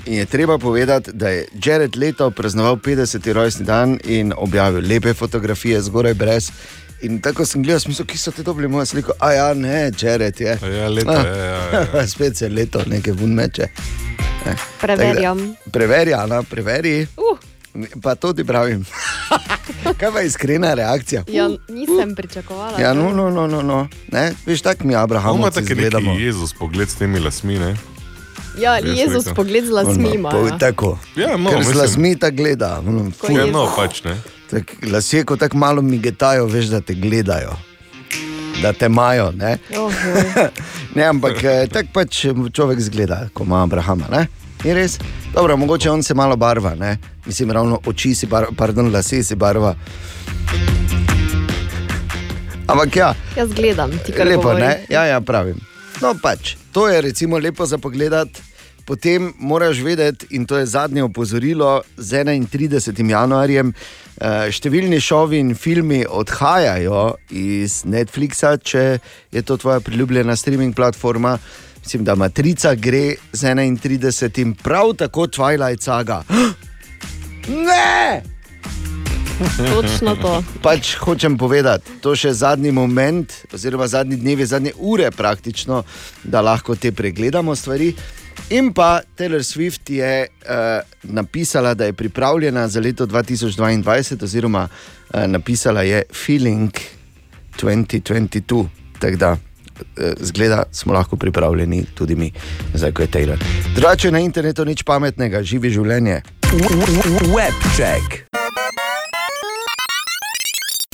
[0.05, 3.33] in je treba povedati, da je Jared Leto praznoval 50.
[3.33, 6.51] rojstni dan in objavil lepe fotografije, zgoraj brez.
[7.01, 9.11] In tako sem gledal, smisel, ki so te dobili mojo sliko.
[9.19, 10.57] A ja, ne, Jared je.
[10.69, 11.25] Ja, leto, Ah.
[11.27, 12.07] ja, ja, ja.
[12.07, 13.67] Spet se leto, nekaj vun meče.
[14.45, 15.37] Eh, Preverjam.
[15.39, 17.07] da- Preveri, Ana, preveri.
[17.17, 17.37] Uh.
[18.01, 18.85] Pa to ti pravim.
[19.99, 21.23] Kaj pa iskrena reakcija?
[21.27, 22.79] Ja, nisem pričakovala.
[22.79, 23.87] Ja, no, no, no, no, no.
[24.07, 24.33] Ne?
[24.45, 26.11] Veš, tako mi Abraham Ima tako gledamo.
[26.11, 27.75] neki Jezus pogled s temi lasmi, ne?
[28.57, 29.35] Ja, Jaz Jezus rekel.
[29.35, 30.17] pogled z lasmi.
[30.17, 30.57] No, ja.
[30.57, 30.97] tako.
[31.15, 32.81] Ja, no, Ker z mislim- lasmi tako gleda.
[33.17, 33.37] ful.
[33.37, 34.17] Ja, no, pač ne.
[34.49, 37.53] Tak, lasje, ko tako malo migetajo, veš, da te gledajo.
[38.61, 39.31] Da te imajo.
[39.31, 39.57] Ne,
[40.95, 44.09] ne ampak eh, tako pač človek zgleda, ko ima Abrahama.
[44.11, 44.27] Ne?
[44.63, 44.97] Je res?
[45.33, 46.97] Dobro, mogoče on se malo barva, ne?
[47.25, 49.75] mislim, ravno oči si barva, pardon, lase si barva.
[52.67, 54.65] Ampak ja, Jaz gledam, ti kar lepo, govoriš.
[54.65, 54.85] ne?
[54.89, 55.57] Ja, ja, pravim.
[56.01, 58.13] No, pač, to je recimo lepo za pogled.
[58.89, 63.09] Potem moraš vedeti, in to je zadnje opozorilo, z 31.
[63.09, 68.97] januarjem eh, številni šovi in filmi odhajajo iz Netflixa, če
[69.29, 71.37] je to tvoja priljubljena streaming platforma.
[71.83, 74.57] Mislim, da Matrica gre z 31.
[74.57, 76.23] prav tako Twilight Saga.
[77.49, 78.21] Ne!
[79.57, 80.43] Točno to.
[80.61, 85.83] Pač hočem povedati, to je še zadnji moment, oziroma zadnji dnevi, zadnje ure praktično,
[86.23, 87.93] da lahko te pregledamo stvari.
[88.49, 90.55] In pa Taylor Swift je uh,
[91.03, 96.71] napisala, da je pripravljena za leto 2022, oziroma uh, napisala je Feeling
[97.61, 98.65] 2022.
[98.99, 99.37] Tako da, uh,
[100.19, 102.31] zgleda, smo lahko pripravljeni tudi mi,
[102.73, 103.37] zdaj ko je Taylor.
[103.75, 106.21] Drugače na internetu nič pametnega, živi življenje.
[107.35, 108.28] Web check.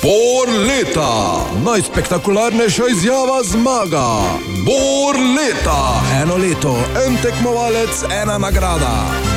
[0.05, 4.21] Bor leta, najspektakularnejša izjava zmaga.
[4.65, 6.75] Bor leta, eno leto,
[7.07, 8.93] en tekmovalec, ena nagrada.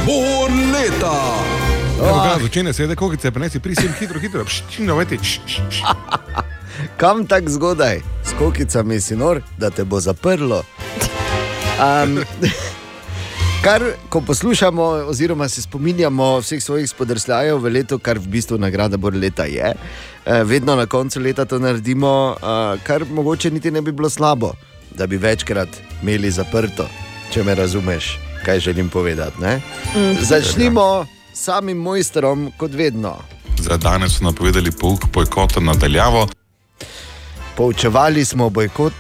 [0.07, 1.15] Bor leta.
[1.97, 5.17] Evo ga, začne se, da kokice prenesi, prisim hitro, hitro, pščino, vete,
[7.01, 10.65] Kam tako zgodaj, s kokicami si nor, da te bo zaprlo.
[11.81, 12.21] Um,
[13.65, 18.97] kar, ko poslušamo, oziroma se spominjamo vseh svojih spodrsljajev v letu, kar v bistvu nagrada
[18.97, 19.73] bolj leta je,
[20.45, 24.53] vedno na koncu leta to naredimo, eh, kar mogoče niti ne bi bilo slabo,
[24.95, 25.69] da bi večkrat
[26.03, 26.89] imeli zaprto,
[27.33, 29.41] če me razumeš, kaj želim povedati.
[29.41, 29.61] ne?
[29.97, 30.15] Mhm.
[30.21, 33.17] Začnimo s samim mojstrom, kot vedno.
[33.59, 36.29] Za danes so napovedali pouk bojkota nadaljavo.
[37.57, 38.95] Poučevali smo bojkot,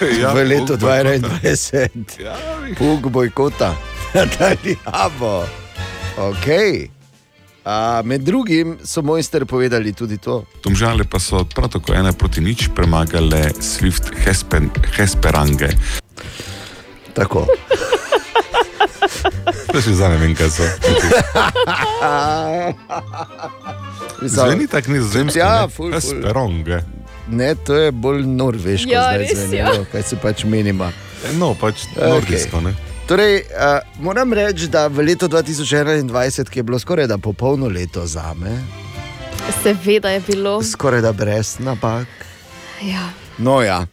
[0.20, 1.28] Ja, v letu puk bojkota.
[1.42, 2.24] 2021.
[2.24, 2.36] Ja,
[2.78, 3.74] Puk bojkota.
[4.14, 5.46] Nadaljavo.
[6.18, 6.88] Okay.
[7.66, 10.44] A, med drugim so mojster povedali tudi to.
[10.62, 15.74] Domžale pa so prav tako ena proti nič premagale Swift Hespen, Hesperange.
[17.14, 17.46] Tako.
[19.66, 20.64] To še zdaj ne vem, kaj so.
[24.22, 25.38] Zveni tako nizozemsko.
[25.38, 25.94] Ja, ful, ful.
[25.94, 26.80] Hesperange.
[27.28, 29.88] Ne, to je bolj norveško, Ja, zdaj res, zvenelo, ja.
[29.92, 30.92] kaj se pač menima.
[31.36, 32.08] No, pač Okej.
[32.08, 32.72] nordijsko, ne?
[33.06, 38.06] Torej, uh, moram reči, da v letu 2021, ki je bilo skoraj da popolno leto
[38.06, 38.58] za me,
[39.62, 40.62] Seveda je bilo.
[40.62, 42.06] skoraj da brez napak.
[42.82, 43.10] Ja.
[43.38, 43.86] No, ja,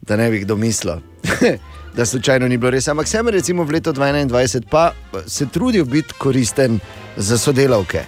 [0.00, 1.02] da ne bi kdo mislil,
[1.96, 2.88] da slučajno ni bilo res.
[2.88, 4.92] Ampak sem recimo v letu 2021 pa
[5.26, 6.78] se trudil biti koristen
[7.16, 8.04] za sodelavke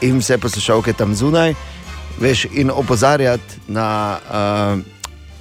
[0.00, 1.54] in vse poslušalke tam zunaj,
[2.20, 4.82] veš, in opozarjati na uh,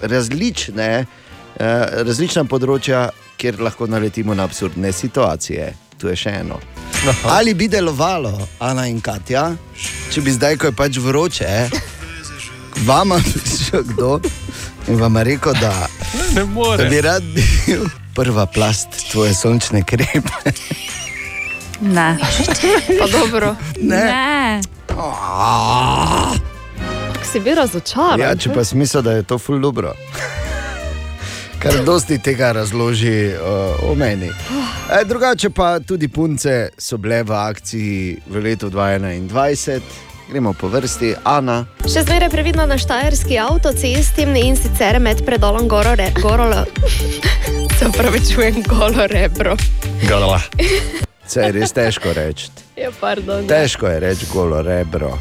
[0.02, 1.66] različne, uh,
[2.06, 5.74] različna področja, kjer lahko naletimo na absurdne situacije.
[5.98, 6.60] Tu je še eno.
[7.24, 9.52] Ali bi delovalo, Ana in Katja,
[10.12, 11.52] če bi zdaj, ko je pač vroče,
[12.86, 14.20] vama prišel kdo
[14.88, 15.88] in vam rekel, da,
[16.36, 16.84] Ne more.
[16.84, 17.86] da bi rad bil
[18.16, 20.36] prva plast tvoje sončne kreme.
[21.82, 22.18] Ne.
[23.00, 23.56] Pa dobro.
[23.82, 24.04] Ne.
[24.06, 24.62] ne.
[27.14, 28.20] Kako si bil razočaran?
[28.20, 29.94] Ja, če pa smisel, da je to ful dobro.
[31.60, 34.30] Kar dosti tega razloži uh, o meni.
[34.92, 39.82] E, drugače pa tudi punce so bile v akciji v letu 2021.
[40.30, 41.66] Gremo po vrsti, Ana.
[41.86, 46.50] Še zmeraj previdno na štajerski avtocesti in sicer med predolom Goro, re, goro
[47.80, 49.56] Se upravičujem, golo rebro.
[50.10, 50.42] Gala.
[51.28, 52.50] Se je res težko reči.
[52.78, 53.48] Ja, pardon.
[53.48, 55.14] Težko je reči golo rebro.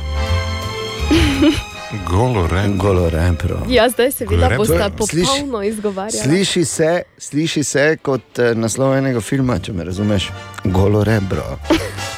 [2.06, 2.76] Golo rebro.
[2.76, 3.58] Golo rebro.
[3.68, 5.06] Ja, zdaj se vidi, da boste rebro.
[5.06, 6.22] Sliši- popolno izgovarjali.
[6.24, 10.30] Sliši se, sliši se kot eh, naslov enega filma, če me razumeš.
[10.64, 11.58] Golo rebro.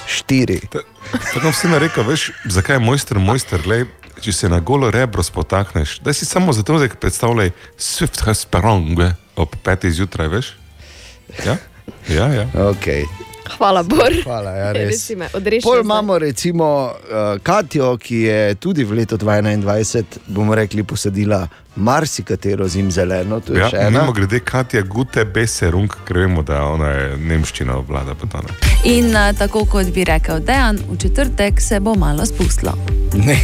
[0.07, 0.61] Štiri.
[1.35, 3.87] Tako sem si rekel, veš, zakaj je mojster mojster, glej,
[4.21, 9.57] če se na golo rebro spotakneš, da si samo za trenutek predstavljaj Swift Hesperange ob
[9.63, 10.53] petih zjutraj, veš?
[11.45, 11.57] Ja,
[12.09, 12.27] ja.
[12.35, 12.47] ja.
[12.55, 13.05] Okay.
[13.59, 14.13] Hvala, Bor.
[14.27, 15.13] Hvala, ja, Res.
[15.63, 21.47] Pol imamo recimo uh, Katijo, ki je tudi v letu 2021, bomo rekli, posadila
[21.77, 23.41] marsikatero zimzeleno.
[23.41, 24.01] To je Ja, še ena.
[24.01, 28.15] mimo grede, Katja Gute Beserung, ker vemo, da ona je nemščina vlada.
[28.15, 28.55] pa to ne.
[28.87, 32.73] In uh, tako kot bi rekel Dejan, v četrtek se bo malo spustilo.
[33.15, 33.41] Ne.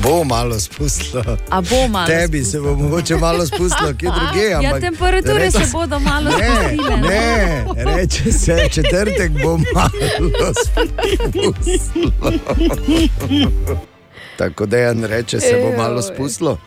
[0.00, 1.22] Bo malo spustilo.
[1.50, 4.44] A bo malo Tebi se bo mogoče malo spustilo, kje druge.
[4.46, 6.96] Ja, ampak temperature reče se bodo malo Ne, spustile.
[6.98, 9.90] ne, reče se, četrtek bo malo
[10.56, 12.32] spustilo.
[14.38, 16.58] Tako da je reče, se bo malo spustilo.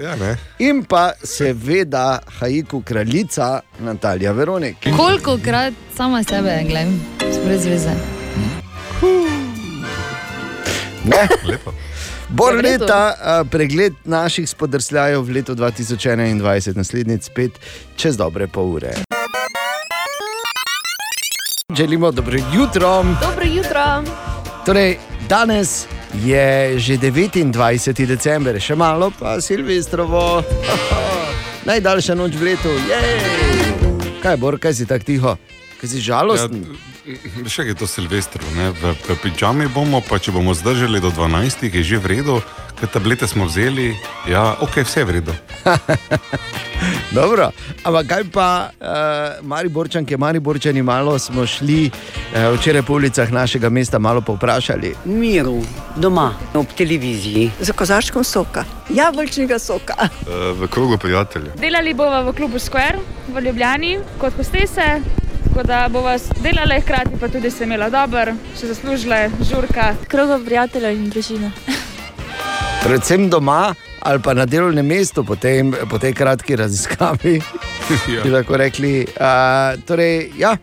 [0.00, 0.36] Ja, ne.
[0.68, 4.76] In pa seveda haiku kraljica Natalija Veronik.
[4.96, 7.00] Koliko krat sama sebe gledam,
[7.44, 7.90] brez veze.
[11.04, 11.28] Ne?
[11.50, 11.72] Lepo.
[12.28, 13.14] Bor leta,
[13.50, 17.60] pregled naših spodrsljajev v letu 2021, naslednjič spet
[17.96, 18.94] čez dobre pol ure.
[21.76, 23.04] Želimo dobro jutro.
[23.20, 24.02] Dobro jutro.
[24.66, 24.98] Torej,
[25.28, 25.86] danes
[26.22, 28.06] je že 29.
[28.06, 30.44] december, še malo pa Silvestrovo.
[31.68, 32.70] Najdaljša noč v letu.
[32.86, 33.18] Jej!
[34.22, 35.32] Kaj, Bor, kaj si tako tiho?
[35.80, 36.64] Kaj si žalosten?
[37.04, 38.70] Ja, še je to Silvestro, ne?
[38.72, 42.40] v, v pižami bomo, pa če bomo zdržali do 12, je že v redu,
[42.84, 43.96] ker tablete smo vzeli,
[44.28, 45.32] ja, ok, vse je v redu.
[47.16, 47.48] Dobro,
[47.84, 53.98] ampak kaj pa, uh, Mariborčanke, Mariborčani, malo smo šli uh, včeraj po ulicah našega mesta,
[53.98, 54.94] malo povprašali.
[55.04, 55.62] Miru,
[55.96, 57.50] doma, ob televiziji.
[57.60, 60.08] Za kozačkom soka, jabolčnega soka.
[60.60, 61.56] v krogu prijateljev.
[61.60, 63.00] Delali bomo v klubu Square
[63.32, 65.00] v Ljubljani kot hostese,
[65.48, 69.94] tako da bova delala hkrati, pa tudi se imela dobro, še zaslužile žurka.
[70.08, 71.52] Krogo prijateljev in družine.
[72.84, 77.40] Predvsem doma ali pa na delovnem mestu, po, tem, po tej kratki raziskavi.
[78.08, 78.22] Ja.
[78.24, 79.04] Bi lahko rekli.
[79.04, 80.54] Uh, torej, ja,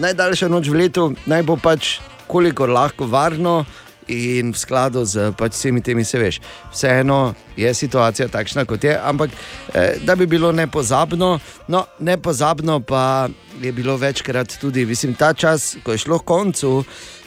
[0.00, 1.98] najdaljša noč v letu naj bo pač
[2.28, 3.64] kolikor lahko varno.
[4.10, 6.40] In v skladu z pač vsemi temi, se veš,
[6.72, 11.36] vseeno je situacija takšna, kot je, ampak eh, da bi bilo nepozabno,
[11.68, 13.28] no, nepozabno pa
[13.62, 16.82] je bilo večkrat tudi, mislim, ta čas, ko je šlo koncu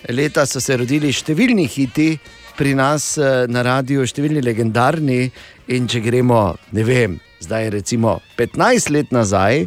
[0.09, 2.09] leta, so se rodili številni hiti,
[2.57, 5.27] pri nas eh, na radiju, številni legendarni.
[5.73, 9.63] In če gremo, ne vem, zdaj recimo 15 let nazaj,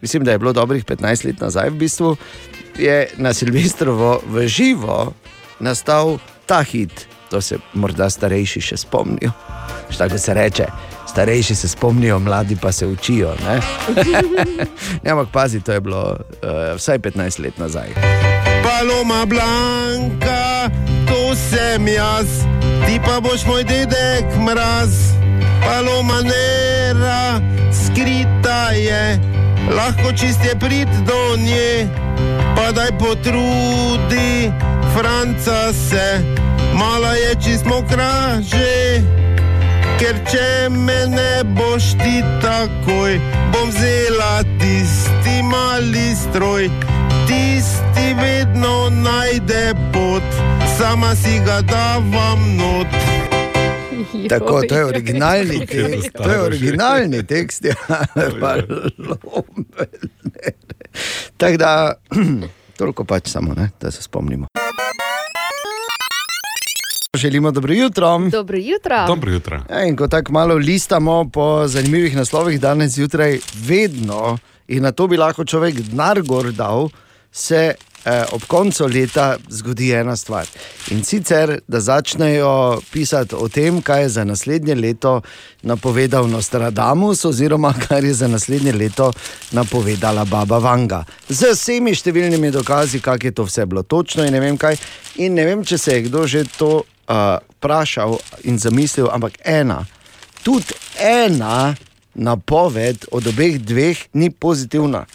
[0.00, 2.14] mislim, da je bilo dobrih 15 let nazaj, v bistvu
[2.80, 5.12] je na Silvestrovo v živo
[5.60, 6.16] nastal
[6.48, 7.04] ta hit.
[7.28, 9.34] To se morda starejši še spomnijo.
[9.92, 10.70] Šta, ko se reče,
[11.08, 13.34] Starejši se spomnijo, mladi pa se učijo.
[13.44, 13.60] Ne,
[15.12, 18.47] ampak pazi, to je bilo uh, vsaj 15 let nazaj.
[18.68, 20.70] Paloma Blanka,
[21.08, 22.44] to sem jaz,
[22.86, 24.92] ti pa boš moj dedek mraz.
[25.64, 27.40] Paloma Nera,
[27.72, 29.18] skrita je,
[29.72, 31.88] lahko čist je prid do nje.
[32.56, 34.52] Pa daj potrudi,
[34.92, 36.20] Franca se,
[36.76, 39.00] mala je čist mokra že.
[39.98, 43.16] Ker če me ne boš ti takoj,
[43.52, 46.97] bom vzela tisti mali stroj.
[47.28, 50.22] Tisti vedno najde pot,
[50.78, 52.86] sama si ga davam not.
[54.30, 56.10] Tako, to je originalni tekst.
[56.16, 57.64] To je originalni tekst.
[57.64, 57.74] Ja.
[58.40, 59.84] Palome.
[61.36, 61.94] Tako da,
[62.78, 64.46] toliko pač samo, ne, da se spomnimo.
[67.16, 68.18] Želimo dobro jutro.
[68.32, 69.06] Dobro jutro.
[69.06, 69.60] Dobro jutro.
[69.70, 74.38] Ja, in ko tako malo listamo po zanimivih naslovih danes zjutraj, vedno
[74.68, 76.88] in na to bi lahko človek denar gor dal,
[77.38, 77.74] se
[78.04, 80.46] eh, ob koncu leta zgodi ena stvar.
[80.90, 85.20] In sicer, da začnejo pisati o tem, kaj je za naslednje leto
[85.62, 89.12] napovedal Nostradamus, oziroma kar je za naslednje leto
[89.52, 91.04] napovedala Baba Vanga.
[91.28, 94.78] Z vsemi številnimi dokazi, kako je to vse bilo točno in ne vem kaj.
[95.16, 99.84] In ne vem, če se je kdo že to uh, vprašal in zamislil, ampak ena,
[100.42, 101.74] tudi ena
[102.14, 105.06] napoved od obeh dveh ni pozitivna.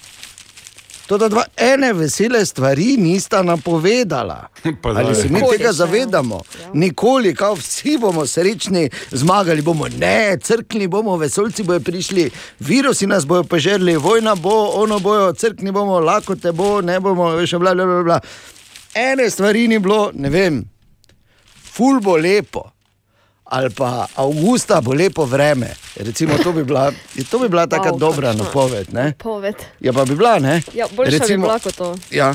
[1.08, 4.48] To, da dva ene vesele stvari nista napovedala.
[4.84, 5.74] Ali se mi tega še, ja.
[5.74, 6.42] zavedamo?
[6.74, 13.28] Nikoli, kao vsi bomo srečni, zmagali bomo, ne, crkni bomo, vesolci bodo prišli, virusi nas
[13.28, 18.04] bodo požrli, vojna bo, ono bojo, crkni bomo, lakote bo, ne bomo, bla, bla, bla,
[18.04, 18.20] bla.
[18.96, 20.64] Ene stvari ni bilo, ne vem,
[21.74, 22.73] ful bo lepo.
[23.54, 25.76] Ali pa avgusta bo lepo vreme.
[25.96, 26.92] Recimo, to bi bila,
[27.30, 28.94] to bi bila tako Wow, dobra kakšna napoved.
[28.94, 29.14] Ne?
[29.18, 29.56] Poved.
[29.80, 30.62] Ja, pa bi bila, ne?
[30.74, 31.96] Ja, boljša bi bila kot to.
[32.12, 32.34] Ja.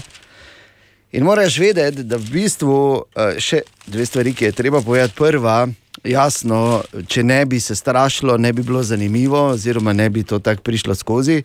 [1.12, 5.16] In moraš vedeti, da v bistvu eh, še dve stvari, ki je treba povedati.
[5.18, 5.66] Prva,
[6.04, 10.62] jasno, če ne bi se strašilo, ne bi bilo zanimivo, oziroma ne bi to tako
[10.62, 11.42] prišlo skozi,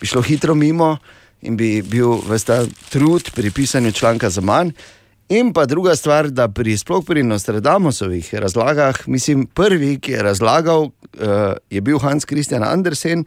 [0.00, 0.96] bi šlo hitro mimo
[1.42, 2.62] in bi bil vsta
[2.92, 4.70] trud pri pisanju članka za manj.
[5.28, 10.84] In pa druga stvar, da pri sploh pri Nostradamusovih razlagah, mislim, prvi, ki je razlagal,
[10.84, 10.90] uh,
[11.70, 13.24] je bil Hans Christian Andersen.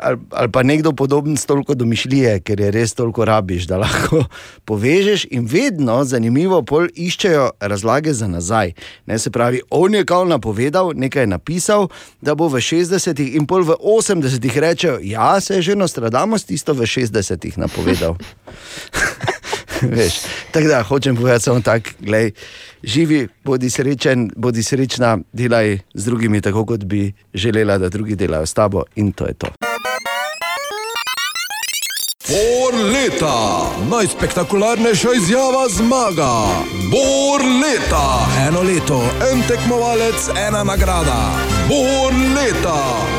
[0.00, 4.24] Ali, ali pa nekdo podoben s toliko domišljije, ker je res toliko rabiš, da lahko
[4.68, 8.72] povežeš, in vedno zanimivo pol iščejo razlage za nazaj.
[9.06, 11.88] Ne, se pravi, on je kao napovedal, nekaj je napisal,
[12.20, 16.74] da bo v 60-ih in pol v 80-ih rečejo, ja, se je že Nostradamus tisto
[16.74, 18.16] v 60-ih napovedal.
[20.52, 22.30] Tako da hočem povedati samo tako, gledaj,
[22.82, 28.46] živi, bodi srečen, bodi srečna, delaj z drugimi tako, kot bi želela, da drugi delajo
[28.46, 29.46] s tabo, in to je to.
[32.28, 36.32] Bor leta, najspektakularnejša izjava zmaga.
[36.90, 38.98] Bor leta, eno leto,
[39.32, 41.30] en tekmovalec, ena nagrada.
[41.68, 43.15] Bor leta.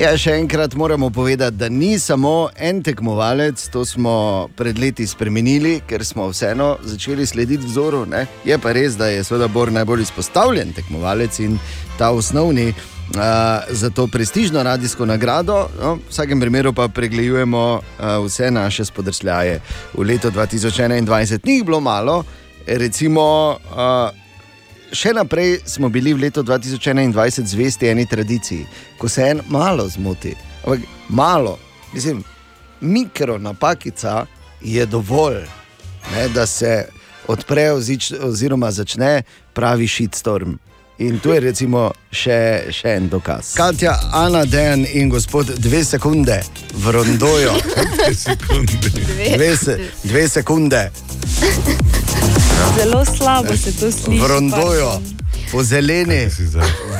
[0.00, 5.74] Ja, še enkrat moramo povedati, da ni samo en tekmovalec, to smo pred leti spremenili,
[5.84, 8.06] ker smo vseeno začeli slediti vzoru.
[8.08, 8.22] Ne?
[8.48, 11.58] Je pa res, da je seveda Bor najbolj izpostavljen tekmovalec in
[11.98, 12.70] ta osnovni.
[13.10, 18.86] Uh, za to prestižno radijsko nagrado, no, v vsakem primeru pa pregledujemo uh, vse naše
[18.88, 19.60] spodrsljaje.
[19.98, 22.22] V letu 2021 ni jih bilo malo,
[22.66, 24.29] recimo, uh,
[24.92, 28.66] še naprej smo bili v letu 2021 zvesti eni tradiciji,
[28.98, 30.34] ko se en malo zmoti.
[30.64, 31.58] Ampak malo,
[31.94, 32.24] mislim,
[32.80, 34.26] mikro napakica
[34.60, 35.44] je dovolj,
[36.14, 36.86] ne, da se
[37.28, 39.22] odpre ozič, oziroma začne
[39.52, 40.58] pravi shitstorm.
[40.98, 43.54] In tu je recimo še, še en dokaz.
[43.56, 46.42] Katja, Ana, Dejan in gospod dve sekunde
[46.74, 47.56] v rondoju.
[47.96, 48.92] Dve sekunde.
[49.36, 50.90] Dve, se, dve sekunde
[52.76, 54.20] Zelo slabo se to sliši.
[54.20, 54.90] v rondoju,
[55.52, 56.28] po zeleni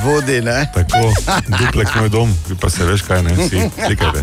[0.03, 0.41] vodi.
[0.41, 0.71] Ne?
[0.73, 1.13] Tako,
[1.49, 4.19] duplek moj dom, vi pa se veš kaj, ne, si slikate.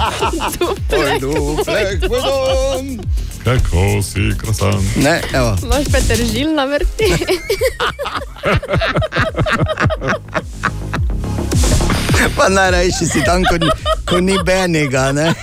[0.93, 2.99] Oj, duplek moj dom.
[3.41, 4.83] Kako si krasan.
[4.97, 5.57] Ne, evo.
[5.63, 7.09] Imaš petržil na vrti.
[12.37, 15.13] Pa najrajši si tam, ko, ni- ko ni benega.
[15.13, 15.35] Ne?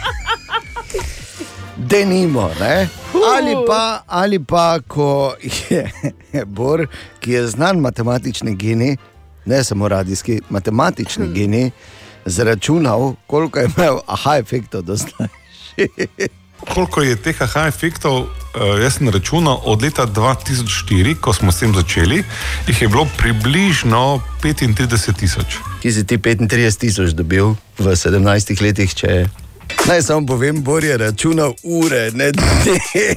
[1.90, 2.88] Denimo, ne?
[3.38, 5.36] Ali pa, ali pa, ko
[5.70, 5.92] je
[6.56, 6.88] Bor,
[7.20, 8.96] ki je znan matematični genij,
[9.46, 11.70] ne samo radijski, matematični genij,
[12.26, 15.28] zračunal, koliko je imel aha efektov do zdaj.
[16.74, 18.28] koliko je teh aha efektov, uh,
[18.82, 22.24] jaz sem računal od leta 2004, ko smo s tem začeli,
[22.68, 25.62] jih je bilo približno 35 tisoč.
[25.82, 29.45] Ki si ti 35 tisoč dobil v 17 letih, če.
[29.88, 33.16] Naj samo povem, Bor je računal ure, ne dneve.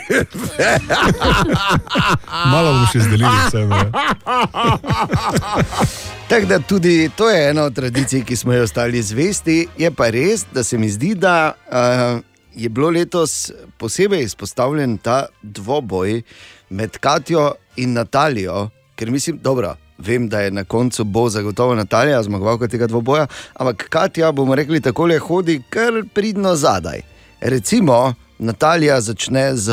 [2.53, 3.67] Malo bomo še zdelili vse.
[6.29, 9.69] Tako da tudi to je ena od tradicij, ki smo jo ostali zvesti.
[9.79, 12.21] Je pa res, da se mi zdi, da uh,
[12.55, 16.23] je bilo letos posebej izpostavljen ta dvoboj
[16.69, 19.77] med Katijo in Natalijo, ker mislim, dobro.
[19.99, 24.81] Vem, da je na koncu bo zagotovo Natalija zmagovalka tega dvoboja, ampak Katja, bomo rekli,
[24.81, 27.01] tako le hodi kar pridno zadaj.
[27.41, 29.73] Recimo, Natalija začne z.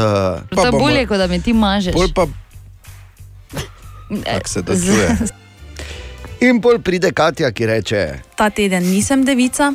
[0.49, 1.93] To je bolje, kot da me ti mažeš.
[1.93, 2.25] Pol pa
[4.33, 5.17] Kako se to čuje?
[6.39, 9.73] In pol pride Katja, ki reče: Ta teden nisem devica.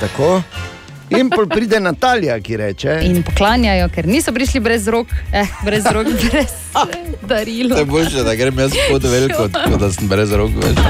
[0.00, 0.42] Tako.
[1.10, 5.86] In pol pride Natalija, ki reče: In poklanjajo, ker niso prišli brez rok, eh, brez
[5.92, 6.54] rok, brez
[7.22, 7.74] darila.
[7.74, 10.82] To je boljše, da grem jaz pod veliko, kot da sem brez rok več.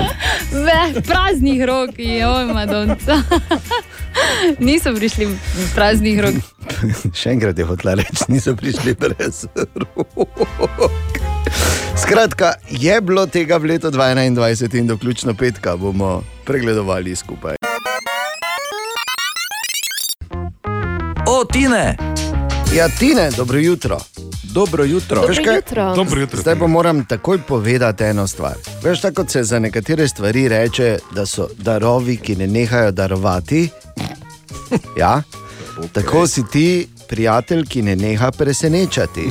[0.53, 3.21] Ve, praznih rok, joj, madonca.
[4.67, 5.29] Niso prišli
[5.75, 6.41] praznih rok.
[7.21, 9.45] Še enkrat je hotela reči, niso prišli brez
[9.77, 10.97] rok.
[11.97, 17.66] Skratka, je bilo tega v letu 2021 in do ključno petka bomo pregledovali skupaj.
[21.52, 21.97] Tine!
[22.74, 23.98] Ja, Tine, dobro jutro.
[24.43, 25.14] Dobro jutro.
[25.14, 25.56] Dobro Veš kaj?
[25.56, 25.94] jutro.
[25.94, 26.40] Dobro jutro.
[26.40, 28.55] Zdaj pa moram takoj povedati eno stvar.
[28.82, 33.68] Veš, tako se za nekatere stvari reče, da so darovi, ki ne nehajo darovati.
[34.98, 35.23] Ja?
[35.93, 39.28] Tako si ti, prijatelj, ki ne neha presenečati.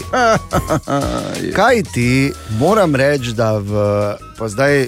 [1.58, 3.72] Kaj ti, moram reči, da v,
[4.38, 4.88] pa zdaj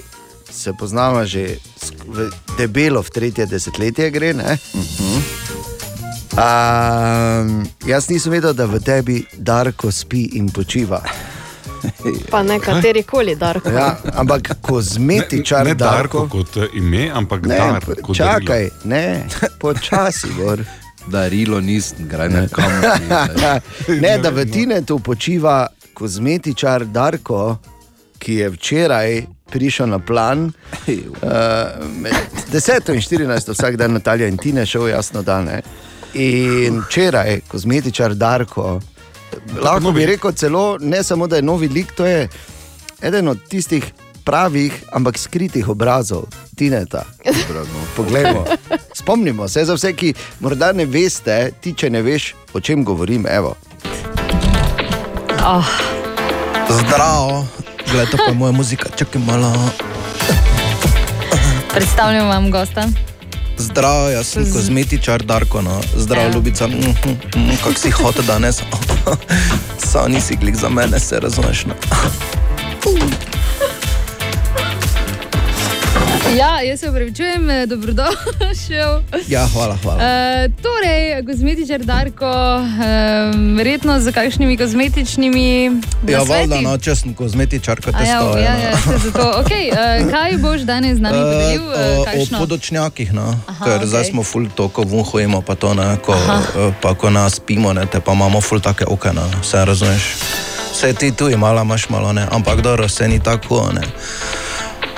[0.50, 1.56] se poznava že
[2.58, 4.34] debelo, v tretje desetletje gre.
[4.34, 4.58] Ne?
[6.38, 11.00] Um, jaz nisem vedel, da v tebi Darko spi in počiva.
[12.30, 13.70] Pa nekateri koli darko.
[13.70, 16.18] Ja, ampak kozmetičar Ne, ne Darko.
[16.18, 17.84] Darko kot eh, ime, ampak Ne, dar.
[17.84, 19.24] p- kot čakaj, ne,
[19.58, 20.62] počasi, gor.
[21.08, 22.86] Darilo nisem, graj na kamer.
[24.04, 27.56] ne, da v Tinetu počiva kozmetičar Darko,
[28.18, 30.52] ki je včeraj prišel na plan.
[30.86, 30.94] Uh,
[31.98, 32.14] med
[32.52, 35.44] 10 in 14, vsak dan Natalija in Tine, šel jasno dan.
[35.44, 35.62] Ne?
[36.14, 38.80] In včeraj, kozmetičar Darko,
[39.60, 42.28] lahko bi rekel celo, ne samo da je novi lik, to je
[43.02, 43.92] eden od tistih
[44.24, 46.26] pravih, ampak skritih obrazov
[46.56, 47.04] Tineta.
[47.96, 48.44] Poglejmo.
[49.00, 53.26] Spomnimo se, za vse, ki morda ne veste, ti če ne veš, o čem govorim.
[53.30, 53.56] Evo.
[55.40, 55.64] Oh.
[56.68, 57.46] Zdravo,
[57.90, 59.52] gledaj, to pa je moja muzika, čakaj malo.
[61.72, 63.07] Predstavljam vam gosta.
[63.58, 65.80] Zdravo, jaz sem kozmetičar Darko, no.
[65.96, 66.32] zdravo, Ja.
[66.32, 66.66] ljubica.
[66.66, 68.60] Mm, mm, mm, Kako si hotel danes?
[69.92, 71.64] Sam nisi glik za mene, se razumeš.
[71.64, 71.74] No.
[76.28, 79.02] Ja, jaz se upravičujem, eh, dobrodošel.
[79.28, 79.98] Ja, hvala, hvala.
[79.98, 80.04] Uh,
[80.54, 82.26] torej, kozmetičar Darko,
[82.56, 82.62] uh,
[83.56, 85.70] verjetno z kakšnimi kozmetičnimi.
[86.06, 88.44] Ja, valjda, no, če sem kozmetičar, kot A te Ja, stoje.
[88.44, 88.60] ja, no.
[88.60, 89.24] ja, se zato.
[89.38, 89.78] Okay, uh,
[90.10, 91.62] kaj boš danes z nami podelil?
[91.64, 93.40] Eh, Uh, o- podočnjakih, no.
[93.46, 93.88] Aha, ker okej.
[93.88, 96.42] zdaj smo ful to, ko vunhujemo, pa to ne, ko, Aha.
[96.58, 100.14] eh, pa ko nas spimo, ne, te pa imamo ful take okena, vse razumeš.
[100.72, 103.82] Vse ti tu imala imaš malo, ne, ampak dobro, vse ni tako, ne.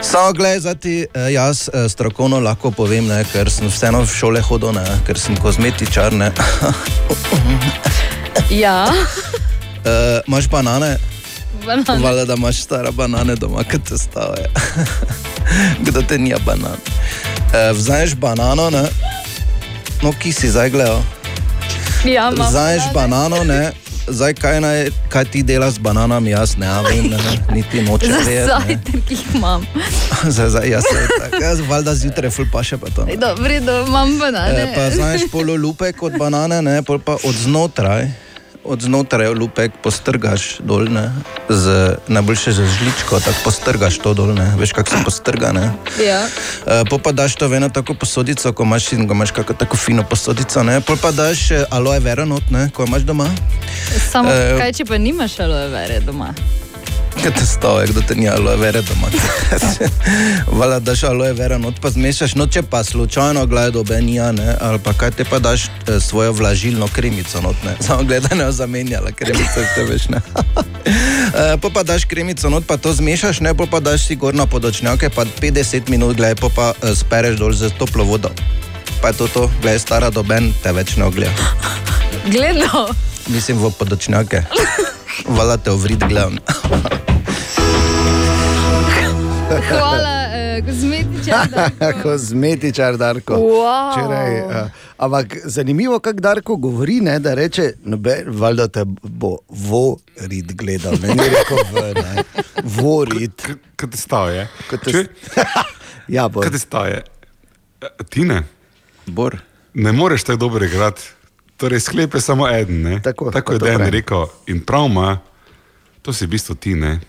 [0.02, 4.84] Samo gledati, jaz eh, strokovno lahko povem, ne, ker sem vseeno v šole hodil, ne,
[5.06, 6.12] ker sem kozmetičar.
[6.12, 6.30] Ne.
[8.50, 8.86] Ja,
[9.84, 10.96] Eh, Imaš banane?
[11.66, 12.02] banane.
[12.02, 14.44] Valjda, da imaš stare banane doma, kot te stave.
[15.86, 16.76] Kdo te nija banan?
[17.54, 18.82] E, vzameš banano, ne?
[20.02, 21.00] no ki si zdaj gledal.
[22.04, 22.90] Ja, banane.
[22.94, 23.72] banano, ne?
[24.10, 27.18] Zdaj, kaj, naj, kaj ti delaš z bananami, jaz ne vem, ne,
[27.54, 28.46] niti nočem vedeti.
[28.46, 29.66] zajtrk jih imam.
[30.34, 33.06] Zdaj, zdaj, jaz se tako, jaz valjda zjutraj ful pa še pa to.
[33.16, 33.54] Dobro,
[33.86, 34.62] imam banane.
[34.62, 38.29] E, pa znaš pololupek od banane, ne, pol pa od znotraj.
[38.64, 41.08] Od znotraj lupek postrgaš dol, ne,
[41.48, 45.52] z, najboljše z žličko, tako postrgaš to dol, ne, veš kako se postrga.
[45.52, 45.72] Ne.
[46.04, 46.28] Ja.
[46.66, 49.56] E, pol pa daš to v eno tako posodico, ko imaš, in ko imaš kako
[49.56, 53.30] tako fino posodico, ne, pol pa daš eh, aloe vera not, ne, ko imaš doma.
[54.12, 56.34] Samo Eh, kaj, če pa nimaš aloe vere doma?
[57.18, 59.08] Kaj te stave, kdo te ni aloe vera doma?
[60.60, 64.78] Vala daš aloe vera not, pa zmešaš, no če pa slučajno gledaj dobenija, ne, ali
[64.78, 67.74] pa kaj te pa daš eh, svojo vlažilno kremico not, ne.
[67.86, 70.20] Samo gledaj, ne zamenjala kremico, te veš, ne.
[71.30, 74.34] Eh, Po pa daš kremico not, pa to zmešaš, ne, po pa daš si gor
[74.34, 78.30] na podočnjake, pa 50 minut, gledaj, po pa eh, spereš dol z toplo vodo.
[79.02, 81.52] Pa je to to, gledaj, stara doben te več ne ogleda.
[82.34, 82.88] Gledno.
[83.28, 84.42] Mislim v podočnjake.
[85.28, 86.38] Vala te ovrit gledam.
[89.68, 91.46] Hvala, uh, kozmetičar.
[92.02, 93.34] Kozmetičar Darko.
[93.34, 93.92] Wow.
[93.92, 100.52] Včeraj, uh, ampak zanimivo, kako Darko govori, ne, da reče, nobe, valjda te bo vorit
[100.52, 100.94] gledal.
[101.02, 102.24] Ne, ni rekel v, ne.
[102.64, 103.48] Vorit.
[103.76, 104.48] Kaj ti staje?
[104.84, 105.06] Te...
[106.08, 106.40] ja, bo.
[106.40, 107.02] Kaj ti staje?
[108.08, 108.42] Ti ne?
[109.06, 109.38] Bor.
[109.74, 111.02] Ne moreš tako dobro igrati.
[111.60, 112.82] Torej, sklep je samo eden.
[112.82, 113.00] Ne?
[113.02, 113.88] Tako, tako je to pravim.
[113.88, 114.26] rekel.
[114.46, 115.18] In prav ima,
[116.02, 117.00] to si v bistvu ti, ne?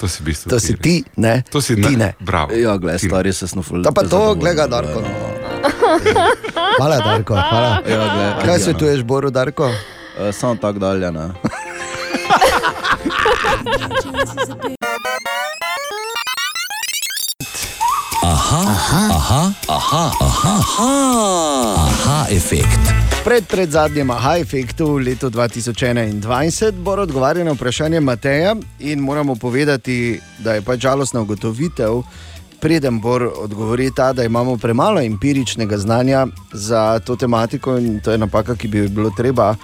[0.00, 0.66] To si v bistvu To ti.
[0.66, 1.44] si ti, ne?
[1.52, 2.14] To si ti ne.
[2.18, 2.52] Bravo.
[2.52, 2.98] Ja, ne.
[2.98, 3.84] stari se snufali.
[3.84, 5.00] Da pa to, gleda Darko.
[5.00, 5.08] No.
[6.78, 7.34] Hvala, Darko.
[7.34, 7.82] Hvala.
[7.84, 9.68] Ja, glej, Kaj svetuješ, Boru, Darko?
[9.68, 9.74] Uh,
[10.32, 11.12] samo tako dalje.
[11.12, 11.28] Ne.
[18.22, 20.90] Aha, aha, aha, aha, aha, aha,
[21.74, 22.78] aha efekt.
[23.26, 26.22] Pred, pred zadnjim aha efektu v letu 2021
[26.86, 32.02] bo odgovarjal na vprašanje Mateja in moramo povedati, da je pač žalostna ugotovitev.
[32.62, 38.18] Preden Bor odgovori ta, da imamo premalo empiričnega znanja za to tematiko in to je
[38.18, 39.56] napaka, ki bi jo bilo treba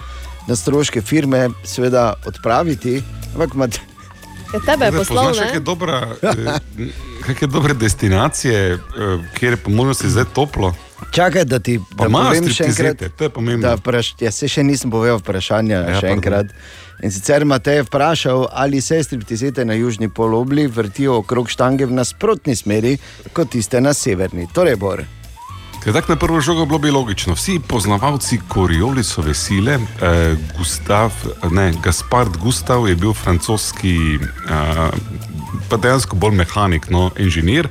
[0.47, 2.99] na stroške firme seveda odpraviti.
[3.33, 3.79] Ampak Mate,
[4.49, 5.59] Ja, tebe je poslal, poznaš kakšne ne?
[5.61, 6.59] dobra, eh,
[7.21, 8.79] kakšne dobre destinacije, eh,
[9.33, 10.73] kjer je po možnosti zdaj toplo?
[11.11, 13.03] čakaj, da ti Pa da povem še enkrat.
[13.17, 13.61] to je pomembno.
[13.61, 16.17] Da, vpraš, ja, se še nisem povedal vprašanja, Ja, ja, še pardon.
[16.17, 16.47] enkrat.
[17.01, 21.91] In sicer Matej je vprašal, ali se striptizete na južni polobli vrtijo okrog štange v
[21.93, 22.97] nasprotni smeri
[23.33, 24.47] kot tiste na severni.
[24.53, 25.03] Torej, Bor.
[25.83, 27.33] Ker tako na prvo žogo bilo bi logično.
[27.35, 31.11] Vsi poznavalci Koriolisove sile, eh, Gustav,
[31.51, 34.89] ne, Gaspard Gustav je bil francoski, eh,
[35.69, 37.67] pa dejansko bolj mehanik, no, inženir,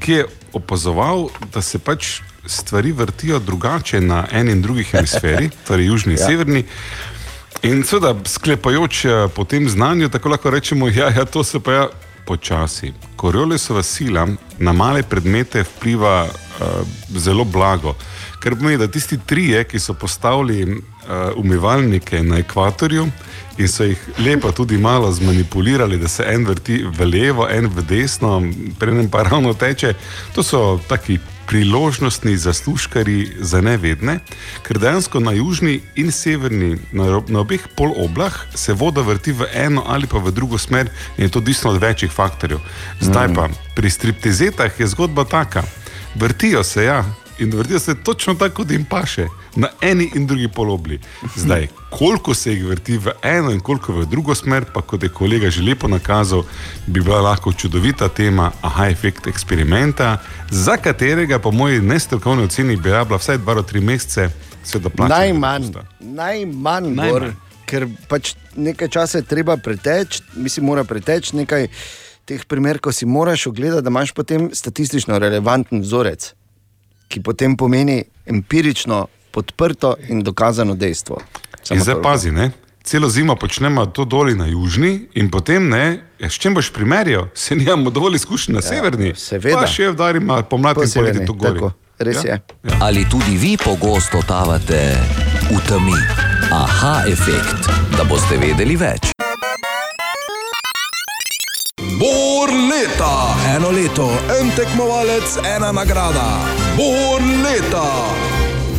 [0.00, 5.86] ki je opazoval, da se pač stvari vrtijo drugače na eni in drugi hemisferi, torej
[5.86, 6.26] južni in Ja.
[6.26, 6.64] severni.
[7.62, 11.60] In seveda, sklepajoč eh, po tem znanju, tako lahko rečemo, da ja, ja, to se
[11.60, 11.88] pa ja
[12.28, 12.92] počasi.
[13.16, 14.26] Koriolisova sila
[14.58, 16.84] na male predmete vpliva uh,
[17.16, 17.94] zelo blago.
[18.42, 20.82] Ker pomeni, da tisti trije, ki so postavili uh,
[21.36, 23.08] umivalnike na ekvatorju
[23.58, 27.82] in so jih lepo tudi malo zmanipulirali, da se en vrti v levo, en v
[27.82, 28.42] desno,
[28.78, 29.94] preden pa ravno teče,
[30.34, 31.18] to so taki
[31.48, 34.18] priložnostni zaslužkari za nevedne,
[34.62, 39.82] ker dejansko na južni in severni, na, na obeh poloblah se voda vrti v eno
[39.86, 42.60] ali pa v drugo smer in je to odvisno od večjih faktorjev.
[43.00, 45.62] Zdaj pa pri striptizetah je zgodba taka,
[46.14, 47.04] vrtijo se ja.
[47.38, 51.00] In vrtijo se točno tako, kot jim paše, na eni in drugi polobli.
[51.36, 55.08] Zdaj, koliko se jih vrti v eno in koliko v drugo smer, pa kot je
[55.08, 56.42] kolega že lepo nakazal,
[56.86, 60.18] bi bila lahko čudovita tema, aha, efekt eksperimenta,
[60.50, 64.30] za katerega, po moji nestrokovni oceni, bi rabila vsaj 2-3 mesece,
[64.64, 65.20] seveda plačati.
[65.20, 65.70] Najmanj,
[66.00, 67.10] najmanj, Najmanj.
[67.10, 67.30] Bor,
[67.68, 71.68] ker pač nekaj časa je treba preteči, mislim, mora preteči nekaj
[72.28, 76.32] teh primerov, si moraš ogledati, da imaš potem statistično relevanten vzorec,
[77.08, 81.20] ki potem pomeni empirično podprto in dokazano dejstvo.
[81.70, 82.02] In zdaj toliko.
[82.02, 82.50] pazi, ne?
[82.88, 87.28] celo zimo počnemo to doli na južni, in potem ne, ja, s čim boš primerjal,
[87.34, 89.12] se nimamo dovolj izkušenj na ja, severni.
[89.16, 89.60] seveda.
[89.60, 91.60] Pa še vdarima pomlad Po in poleti severni, to gori.
[91.60, 92.40] tako, res je.
[92.80, 94.80] Ali tudi vi pogosto totavate
[95.52, 96.00] v temi?
[96.52, 99.12] Aha, efekt, da boste vedeli več.
[101.98, 104.06] Bor leta, eno leto,
[104.40, 106.26] en tekmovalec, ena nagrada.
[106.76, 107.82] Bor leta.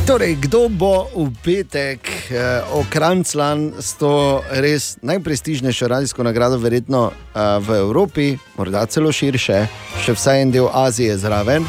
[0.08, 2.00] Torej, kdo bo v petek
[2.32, 9.66] eh, okranclan s to res najprestižnejšo radijsko nagrado, verjetno eh, v Evropi, morda celo širše,
[10.00, 11.68] še vsaj en del Azije zraven?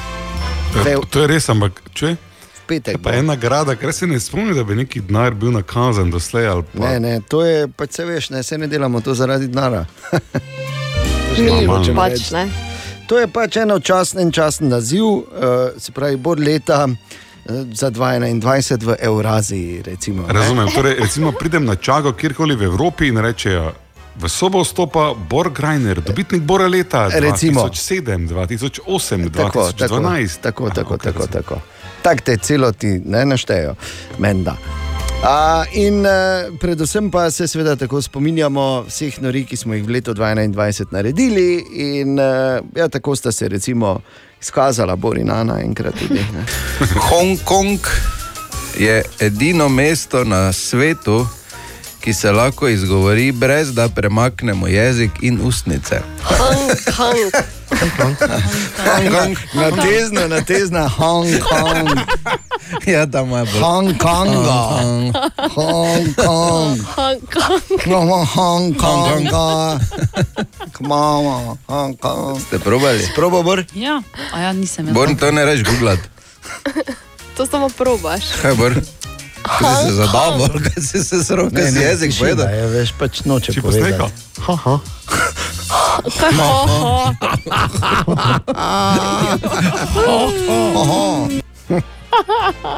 [0.87, 2.15] Ja, To je res, ampak če?
[2.71, 6.47] petek Pa ena nagrada, ker se ne spomnim, da bi neki denar bil nakazan doslej.
[6.47, 6.85] ali Pa...
[6.85, 9.87] Ne, ne, to je pač se veš, ne, se ne delamo to zaradi denara.
[11.39, 12.49] Mi pač ne.
[13.07, 15.25] To je pač eno časten, časten naziv, uh,
[15.79, 16.95] se pravi, bor leta uh,
[17.73, 19.83] za 2021 v Euraziji.
[19.83, 20.33] Recimo, ne.
[20.33, 20.69] Razumem.
[20.75, 23.73] Torej, recimo, pridem na čago kjerkoli v Evropi in rečejo.
[24.21, 27.71] V sobo vstopa Bor Grajner, dobitnik Bora leta Recimo.
[27.71, 30.41] 2007, 2008, Tako, 2012.
[30.41, 31.27] Tako, tako, tako.
[31.27, 31.61] tako.
[32.03, 33.75] Tako te celoti ne naštejo,
[34.19, 34.90] menda.
[35.23, 39.99] A, in uh, predvsem pa se seveda tako spominjamo vseh nori, ki smo jih v
[39.99, 44.01] letu 2021 naredili, in uh, ja, tako sta se recimo
[44.41, 46.25] izkazala Borinana enkrat tudi.
[47.11, 47.79] Hongkong
[48.79, 51.27] je edino mesto na svetu,
[52.01, 56.01] ki se lahko izgovori, brez da premaknemo jezik in ustnice.
[56.23, 57.33] Hong Kong.
[58.85, 61.89] Hong Kong, na tezno, na tezno, Hong Kong.
[62.87, 63.67] Ja, tam je bilo.
[63.67, 64.61] Hong Konga.
[65.55, 66.79] Hong Kong.
[66.97, 67.63] Hong Kong.
[67.87, 69.81] Mama Hong Konga.
[70.81, 72.41] Mama Hong Kong.
[72.41, 73.05] Ste probali?
[73.15, 73.65] Probo bor?
[73.75, 74.03] Ja,
[74.33, 74.93] a ja nisem.
[74.93, 76.09] Born to ne rečeš googlati.
[77.37, 78.25] To samo probaš.
[78.43, 78.73] Kaj bor?
[79.43, 79.91] Kaj si
[80.39, 81.17] bor, kaj si se
[81.55, 82.49] kaj si jezik povedal?
[82.49, 83.93] Je, veš, pač noče Si povedati.
[83.93, 84.11] posnekal?
[84.47, 84.79] Haha.
[86.21, 86.43] Kaj ho,
[90.85, 91.29] ho.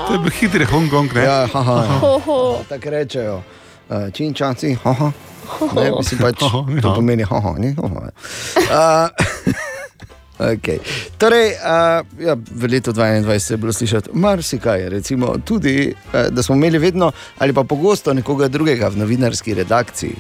[0.06, 1.24] To je bil hitri Hongkong, ne?
[1.24, 1.82] Ja, haha.
[2.00, 2.58] Ho, ho.
[2.68, 3.42] Tako rečejo.
[3.90, 5.12] Uh, čin čanci, haha.
[5.74, 8.00] Ne, mislim pač, to pomeni haha, ni haha.
[8.56, 9.08] Uh,
[10.38, 10.78] Okay.
[11.18, 16.54] Torej, uh, ja, v letu 2021 je bilo slišati marsikaj, recimo tudi, uh, da smo
[16.54, 20.16] imeli vedno ali pa pogosto nekoga drugega v novinarski redakciji.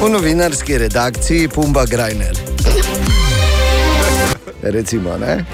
[0.00, 2.38] V novinarski redakciji Pumba Grajner.
[4.62, 5.44] Recimo, ne?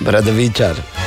[0.00, 1.01] Bradavičar.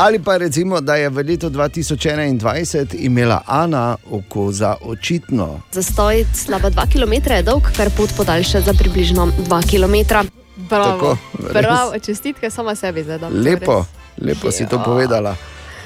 [0.00, 5.60] Ali pa recimo, da je v letu 2021 imela Ana oko za očitno.
[5.72, 10.14] Zastoj slaba 2 km je dolg, kar pot podaljša za približno 2 km.
[10.56, 11.52] Bravo, Tako, res.
[11.52, 13.32] Bravo čestitke sama sebi za dan.
[13.42, 13.84] Lepo,
[14.18, 14.82] lepo si to Ja.
[14.82, 15.36] povedala.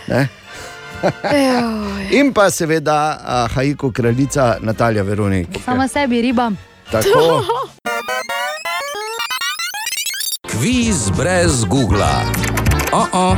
[0.09, 0.29] Ne?
[2.11, 5.49] In pa seveda a, haiku kraljica Natalija Veronik.
[5.65, 6.57] Sama sebi ribam.
[6.91, 7.45] Tako.
[10.51, 12.07] Kviz brez Google.
[12.93, 13.37] Oh -oh.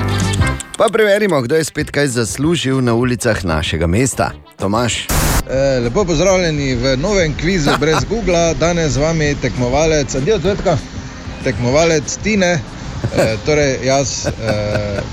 [0.77, 4.31] Pa preverimo, kdo je spet kaj zaslužil na ulicah našega mesta.
[4.59, 5.07] Tomaš.
[5.51, 10.77] E, lepo pozdravljeni v novem kvizu brez Google, danes z vami tekmovalec, adijo Cvetka,
[11.45, 12.59] tekmovalec Tine,
[13.17, 14.31] e, torej jaz, e,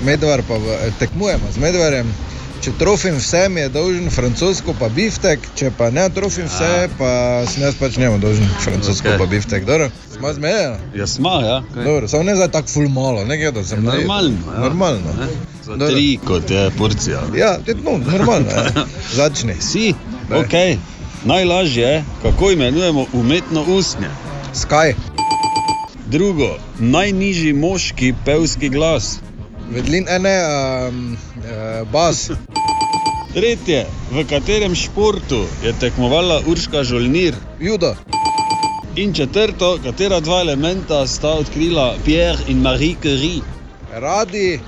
[0.04, 2.14] Medvar, pa v, e, tekmujemo z Medvarjem.
[2.62, 7.08] Če trofim vse, mi je dolžen francosko pa biftek, če pa ne trofim vse, pa
[7.50, 9.18] sem jaz pač njemu dolžen francosko Okej.
[9.18, 9.64] pa biftek.
[9.66, 10.76] Dobro, smo zmejeni.
[10.94, 11.56] Ja, smo, ja.
[11.74, 14.06] Dobro, samo ne za tako ful malo, ne gledam, sem naredil.
[14.06, 14.52] Normalno.
[14.54, 14.60] Ja.
[14.60, 15.16] Normalno.
[15.64, 15.88] Za Dobro.
[15.90, 17.24] tri kot je porcija.
[17.34, 18.50] Ja, no, normalno.
[18.50, 18.86] Ja.
[19.18, 19.58] Začni.
[19.60, 19.94] Si,
[20.30, 20.54] ok.
[21.24, 24.14] Najlažje je, kako imenujemo umetno usnje.
[24.54, 24.94] Skaj.
[26.06, 29.16] Drugo, najnižji moški pevski glas.
[29.70, 30.38] Vedlin, eh, ne,
[30.88, 32.30] um, uh, bas.
[33.32, 37.34] Tretje, v katerem športu je tekmovala Urška Žolnir?
[37.60, 37.94] Judo.
[38.96, 43.40] In četrto, katera dva elementa sta odkrila Pierre in Marie Curie?
[43.90, 44.60] Radi.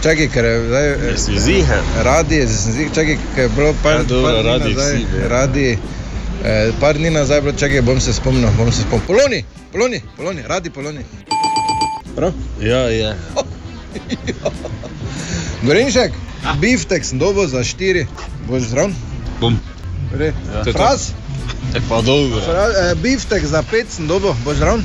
[0.00, 0.86] Čakaj, ker je zdaj.
[0.90, 1.82] eh, ziher?
[2.00, 4.94] Radi, ziher, čakaj, ker je bilo par, Ja, dobro, par dni radi nazaj.
[4.94, 5.28] vsi, ja.
[5.28, 5.78] Radi.
[6.44, 9.06] Eh, par dni nazaj bilo, čakaj, bom se spomnil, bom se spomnil.
[9.06, 11.02] Poloni, poloni, poloni, radi poloni.
[12.16, 12.32] Prav?
[12.60, 13.16] Ja, je.
[15.66, 16.12] Gorenšek,
[16.60, 18.06] biftek sem dobil za štiri.
[18.48, 18.90] Boš zdrav?
[19.40, 19.58] Bom.
[20.12, 20.26] Re.
[20.26, 20.62] Ja.
[20.62, 20.78] To je to.
[20.78, 21.10] Fraz?
[21.74, 22.40] E pa dobro.
[22.40, 24.80] Fra, eh, biftek za pet sem dobil, boš zdrav?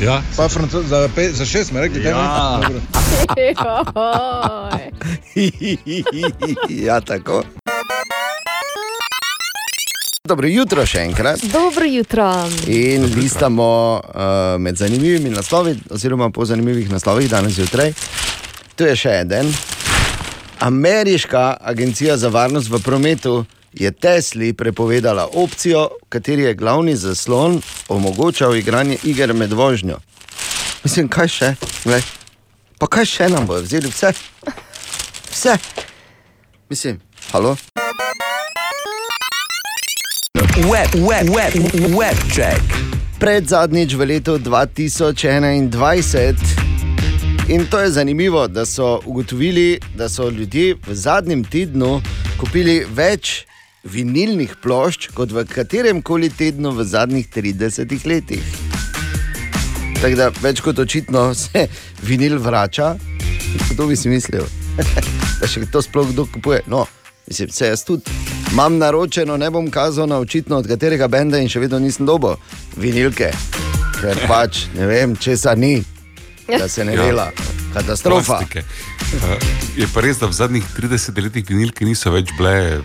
[0.00, 0.22] Ja.
[0.36, 2.60] Pa francoz za, pet, za šest, me rekli, Ja.
[2.64, 2.80] kaj ne?
[6.86, 7.42] ja, tako.
[10.24, 11.42] Dobro jutro še enkrat.
[11.52, 12.48] Dobro jutro.
[12.66, 17.92] In listamo uh, med zanimivimi naslovi, oziroma po zanimivih naslovih danes zjutraj.
[18.76, 19.52] Tu je še en.
[20.60, 27.62] Ameriška agencija za varnost v prometu je Tesli prepovedala opcijo, v kateri je glavni zaslon
[27.88, 29.96] omogočal igranje iger med vožnjo.
[30.84, 31.54] Mislim, kaj še?
[31.84, 32.02] Glej.
[32.78, 34.12] Pa kaj še nam bojo vzeli vse?
[35.30, 35.56] Vse.
[36.68, 37.00] Mislim,
[37.32, 37.56] halo.
[40.56, 41.54] Web, web, web,
[41.96, 42.62] web check.
[43.20, 46.69] Pred zadnjič v letu 2021.
[47.50, 52.02] In to je zanimivo, da so ugotovili, da so ljudje v zadnjem tednu
[52.38, 53.44] kupili več
[53.82, 58.54] vinilnih plošč kot v katerem koli tednu v zadnjih 30 letih.
[59.98, 61.66] Tako da več kot očitno se
[62.02, 62.94] vinil vrača.
[63.72, 64.46] Kdo bi si mislil,
[65.40, 66.62] da še to sploh kdo kupuje?
[66.70, 66.86] No,
[67.26, 68.06] mislim, se jaz tudi
[68.52, 72.38] imam naročeno, ne bom kazal na očitno od katerega benda in še vedno nisem dobil
[72.78, 73.34] vinilke,
[73.98, 75.80] ker pač ne vem, česa ni,
[76.58, 77.02] da se ne Ja.
[77.04, 77.30] dela.
[77.74, 78.38] Katastrofa.
[78.38, 78.62] Plastike.
[79.14, 79.36] Uh,
[79.76, 82.80] je pa res, da v zadnjih 30 letih vinilke niso več bile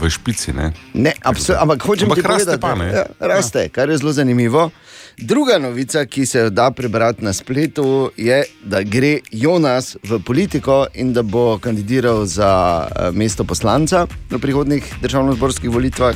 [0.00, 0.52] v špici.
[0.52, 0.72] Ne?
[0.94, 2.92] Ne, absol- ampak hočem Ampak ti raste povedati, ne?
[2.92, 4.70] Ja, raste, kar je zelo zanimivo.
[5.18, 10.86] Druga novica, ki se jo da prebrati na spletu, je, da gre Jonas v politiko
[10.94, 12.50] in da bo kandidiral za
[12.90, 16.14] eh, mesto poslanca na prihodnih državno-zborskih volitvah.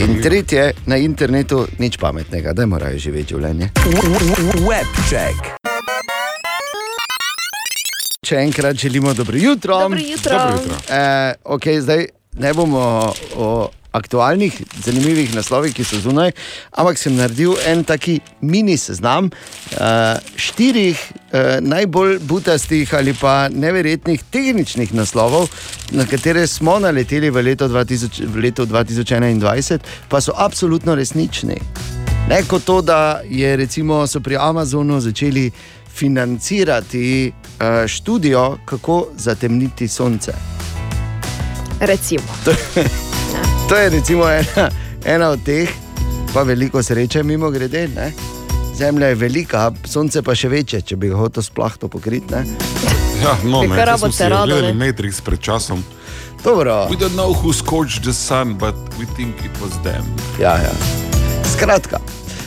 [0.00, 3.68] In tretje, na internetu nič pametnega, da morajo živeti življenje.
[4.64, 5.65] Web check.
[8.26, 9.78] Še enkrat želimo dobro jutro.
[9.78, 10.38] Dobro jutro.
[10.38, 10.78] Dobro jutro.
[10.90, 12.06] E, okay, zdaj
[12.38, 16.32] ne bomo o aktualnih, zanimivih naslovih, ki so zunaj,
[16.76, 24.24] ampak sem naredil en taki mini seznam uh, štirih uh, najbolj butastih ali pa neverjetnih
[24.30, 25.48] tehničnih naslovov,
[25.96, 31.56] na katere smo naleteli v letu, 2000, v letu 2021, pa so absolutno resnični.
[32.28, 35.50] Ne kot to, da je recimo, so pri Amazonu začeli
[35.96, 40.32] financirati uh, študijo, kako zatemniti sonce.
[41.80, 42.22] Recimo.
[42.44, 42.52] To,
[43.68, 44.70] to je recimo ena,
[45.04, 45.68] ena od teh,
[46.34, 47.88] pa veliko sreče, mimo grede.
[47.88, 48.12] Ne?
[48.78, 52.34] Zemlja je velika, sonce pa še večje, če bi ga hotel sploh to pokriti.
[52.34, 52.44] Ne?
[53.16, 54.86] Ja, no, ne, kar rabite si rado, gledali ne?
[54.86, 55.80] Matrix pred časom.
[56.44, 56.84] Dobro.
[56.90, 60.04] We don't know who scorched the sun, but we think it was them.
[60.38, 60.74] Ja, ja.
[61.54, 61.98] Skratka.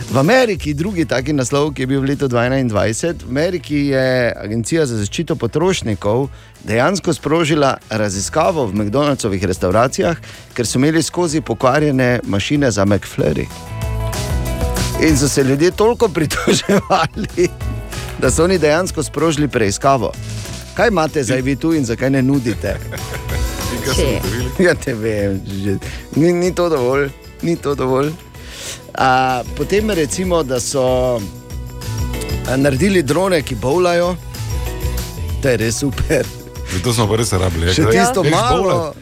[0.09, 4.85] V Ameriki, drugi taki naslov, ki je bil v letu 2021, v Ameriki je Agencija
[4.89, 6.31] za zaščito potrošnikov
[6.65, 10.17] dejansko sprožila raziskavo v McDonald'sovih restauracijah,
[10.57, 13.45] ker so imeli skozi pokvarjene mašine za McFlurry.
[15.05, 17.49] In so se ljudje toliko pritoževali,
[18.17, 20.09] da so oni dejansko sprožili preiskavo.
[20.73, 22.79] Kaj imate zdaj vi tu in zakaj ne nudite?
[24.59, 25.77] Ja, te vem, že.
[26.15, 27.09] Ni, ni to dovolj,
[27.41, 28.09] ni to dovolj.
[28.93, 29.09] A,
[29.55, 31.19] potem recimo, da so
[32.49, 34.15] naredili drone, ki bovlajo,
[35.41, 36.25] to je res super.
[36.73, 37.73] Zato smo pa res rabili.
[37.73, 38.93] Še tisto malo.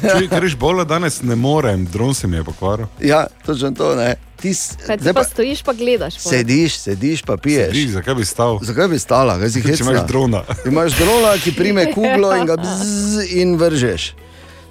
[0.00, 2.86] Če greš bolj danes, ne morem, dron se mi je pokvaril.
[3.00, 4.14] Ja, točno to ne.
[4.36, 4.52] Ti
[4.86, 6.16] Kaj ti pa pa stojiš, pa gledaš.
[6.16, 6.32] pol.
[6.32, 7.68] Sediš, sediš, pa piješ.
[7.68, 8.58] Sediš, zakaj bi stal?
[8.62, 9.90] Zakaj bi stala, kaj si Če hecna?
[9.90, 10.42] imaš drona.
[10.66, 14.12] Imaš drona, ki prime kuglo in ga bzz in vržeš.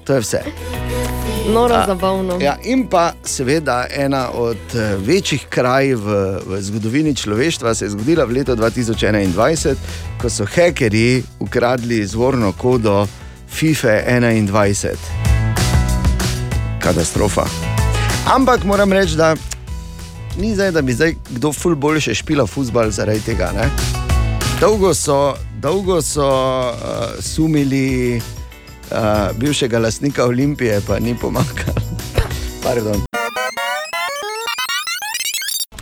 [0.05, 0.41] To je vse.
[1.53, 2.37] Noro zabavno.
[2.41, 6.15] Ja, in pa seveda ena od eh, večjih kraj v,
[6.45, 9.75] v zgodovini človeštva se je zgodila v letu 2021,
[10.21, 13.07] ko so hekerji ukradli izvorno kodo
[13.49, 14.95] FIFA 21.
[16.79, 17.45] Katastrofa.
[18.35, 19.35] Ampak moram reči, da
[20.37, 23.51] ni zdaj, da bi zdaj kdo ful boljše špila futbal zaradi tega.
[23.55, 23.69] Ne?
[24.59, 26.75] Dolgo so, dolgo so uh,
[27.19, 28.21] sumili
[28.87, 28.97] uh,
[29.35, 31.75] bivšega lastnika Olimpije, pa ni pomagal.
[32.63, 33.01] Pardon.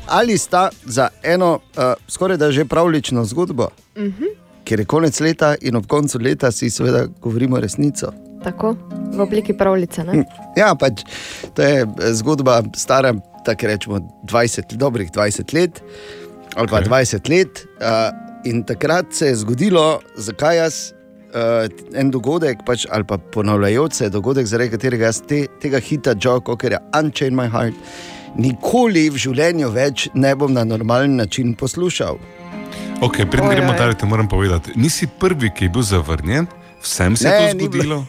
[0.07, 3.67] Ali sta za eno uh, skoraj da že pravlično zgodbo,
[3.97, 4.23] Mhm.
[4.63, 8.13] ker je konec leta in ob koncu leta si seveda govorimo resnico.
[8.43, 8.75] Tako,
[9.11, 10.03] v obliki pravljice.
[10.03, 10.25] Ne?
[10.57, 11.01] Ja, pač
[11.53, 13.13] to je eh, zgodba stara,
[13.45, 15.81] tako rečemo, 20, dobrih 20 let
[16.55, 16.87] ali pa Okej.
[16.89, 17.65] 20 let.
[17.73, 18.13] Uh,
[18.45, 20.73] in takrat se je zgodilo, zakaj jaz
[21.33, 21.67] uh,
[21.99, 26.41] en dogodek, pač, ali pa ponavljajoč se dogodek, zaradi katerega jaz te, tega hita Joe
[26.45, 27.77] Cockerja, Unchain My Heart,
[28.39, 32.17] nikoli v življenju več ne bom na normalen način poslušal.
[33.03, 34.71] Okay, Preden gremo dalje, ti moram povedati.
[34.75, 36.47] Nisi prvi, ki je bil zavrnjen,
[36.81, 38.03] vsem se je to zgodilo.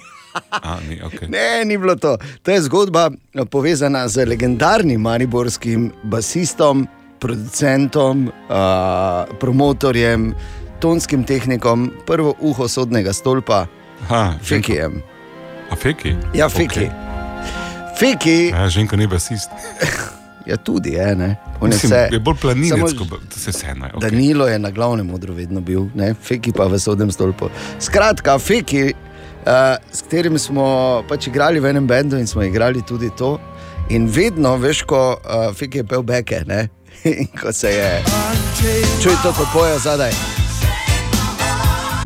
[0.51, 1.29] A, ni, okay.
[1.31, 2.17] Ne, ni bilo to.
[2.43, 6.87] To je zgodba eh, povezana z legendarnim mariborskim basistom,
[7.19, 10.35] producentom, uh, promotorjem,
[10.85, 13.65] tonskim tehnikom, prvo uho sodnega stolpa,
[14.05, 15.01] Aha, Fekijem.
[15.73, 16.13] A feki?
[16.35, 16.91] Ja, Feki.
[17.97, 19.49] Feki, Ja, ženko ni basist.
[20.51, 21.37] ja, tudi je, ne.
[21.61, 22.09] On je Mislim, vse.
[22.13, 23.89] je bolj planinec, Samo- se vseeno.
[23.95, 24.01] Okay.
[24.01, 26.15] Danilo je na glavnem odru vedno bil, ne?
[26.15, 27.49] Feki pa v sodnem stolpu.
[27.81, 29.53] Skratka, Feki, uh,
[29.89, 30.67] s katerim smo
[31.09, 33.39] pač igrali v enem bendu in smo igrali tudi to.
[33.89, 36.69] In vedno, veš, ko uh, Feki je pel beke, ne?
[37.05, 38.03] in ko se je.
[39.01, 40.44] Čuj to, ko poje zadaj.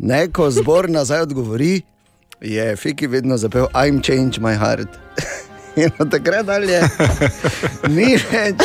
[0.01, 1.81] Ne, ko zbor nazaj odgovori,
[2.41, 4.87] je Feki vedno zapel I'm change my heart.
[5.75, 6.81] In od takrat dalje
[7.95, 8.55] ni več.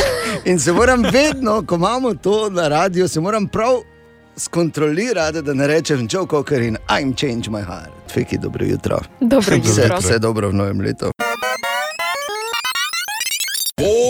[0.45, 3.83] In se moram vedno, ko imamo to na radiju, se moram prav
[4.37, 7.93] skontrolirati, da ne rečem Joe Cocker in I'm change my heart.
[8.15, 9.01] Feki, dobro jutro.
[9.21, 9.99] Dobro Vse, jutro.
[9.99, 11.11] vse dobro v novem letu.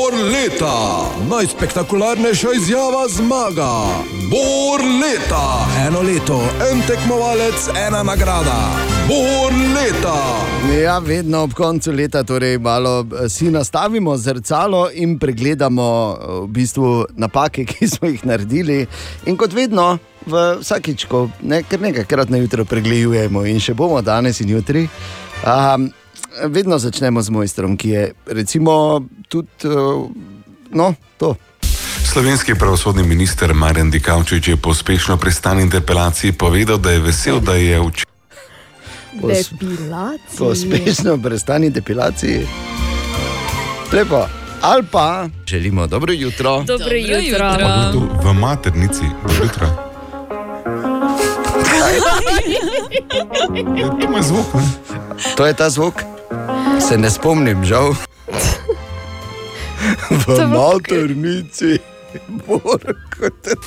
[0.04, 3.70] Bor leta, najspektakularnejša izjava zmaga.
[4.30, 6.40] Bor leta, eno leto,
[6.72, 8.58] en tekmovalec, ena nagrada.
[9.08, 10.18] Bor leta.
[10.82, 15.88] Ja, vedno ob koncu leta torej malo eh, si nastavimo zrcalo in pregledamo
[16.20, 18.86] eh, v bistvu napake, ki smo jih naredili.
[19.26, 21.08] In kot vedno, vsakič,
[21.42, 24.88] ne, kar nekajkrat na jutro pregledujemo in še bomo danes in jutri.
[25.48, 25.88] Um,
[26.42, 30.08] vedno začnemo z mojstrom, ki je recimo tudi uh,
[30.70, 31.34] no, to.
[32.04, 37.54] Slovenski pravosodni minister Marjan Dikavčič je po uspešno pristani interpelaciji povedal, da je vesel, da
[37.54, 38.14] je včeraj.
[39.20, 39.50] Pos-.
[40.38, 42.46] Po uspešno prestani depilaciji.
[43.92, 44.26] Lepo.
[44.60, 46.62] Ali pa želimo dobro jutro.
[46.62, 47.56] Dobro jutro.
[47.92, 49.66] Tu v maternici, dobro jutro.
[51.78, 51.86] Ja,
[54.00, 54.54] to ima zvok.
[54.54, 54.62] Ne?
[55.36, 56.13] To je ta zvok.
[56.80, 57.94] Se ne spomnim, žal.
[60.26, 61.78] v motornici.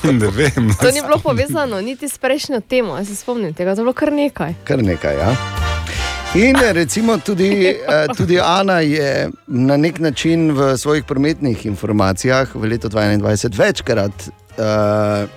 [0.03, 0.71] Ne vem.
[0.81, 4.13] To ni bilo povezano niti s prejšnjo temo, se spomnim tega, to je bilo kar
[4.13, 4.53] nekaj.
[4.63, 5.35] Kar nekaj, ja.
[6.35, 12.63] In recimo tudi, eh, tudi Ana je na nek način v svojih prometnih informacijah v
[12.65, 14.11] letu 2021 večkrat,
[14.57, 15.29] uh,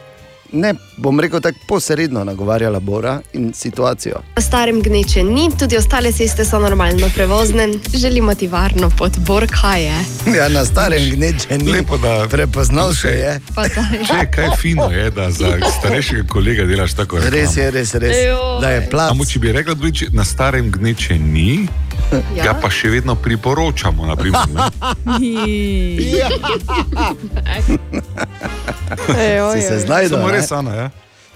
[0.52, 4.22] ne bom rekel tako posredno, nagovarjala Bora in situacijo.
[4.36, 9.46] Na starem gneče ni, tudi ostale ceste so normalno prevozne, želimo ti varno pot, bor
[9.60, 10.04] kaj je.
[10.36, 11.72] Ja, na starem gneče ni.
[11.72, 13.40] Lepo, da prepoznal še je.
[13.54, 14.04] Pa daj.
[14.06, 17.32] Če, kaj fino je, da za starejšega kolega delaš tako rekoč.
[17.34, 18.16] Res je, res, res.
[18.60, 19.14] Da je plac.
[19.14, 21.66] Samo če bi rekla, da na starem gneče ni,
[22.36, 22.44] ja.
[22.44, 24.06] ga pa še vedno priporočamo.
[24.06, 24.60] Naprimer, ne?
[29.20, 29.52] Ja.
[29.54, 30.08] Si se znašel?
[30.08, 30.88] Samo res, Ana, ja.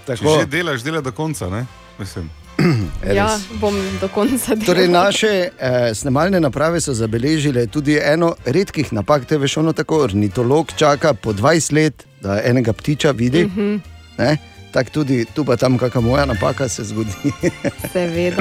[0.05, 0.41] Če Tako.
[0.41, 1.67] že delaš, dela do konca, ne?
[1.99, 2.31] Mislim.
[3.15, 4.67] Ja, bom do konca delala.
[4.67, 10.03] Torej, naše eh, snemalne naprave so zabeležile tudi eno redkih napak, te veš, ono tako
[10.05, 13.45] ornitolog čaka po 20 let, da enega ptiča vidi.
[13.47, 13.77] Mhm.
[14.19, 14.37] Ne?
[14.75, 17.13] Tako tudi tu pa tam kakšna moja napaka se zgodi.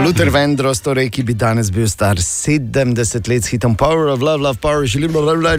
[0.06, 4.42] Luther Vendros, torej, ki bi danes bil star 70 let s hitom Power of Love,
[4.42, 5.58] Love Power, želim, da je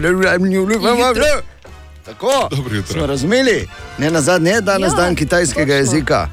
[1.13, 1.41] bilo.
[2.05, 2.49] Tako,
[2.91, 3.67] smo razumeli.
[3.97, 5.75] Ne na zadnje je danes ja, dan kitajskega točno.
[5.75, 6.27] jezika.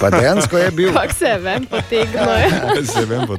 [0.00, 0.92] Pa dejansko je bil.
[0.92, 2.28] Kako se vem, potegnil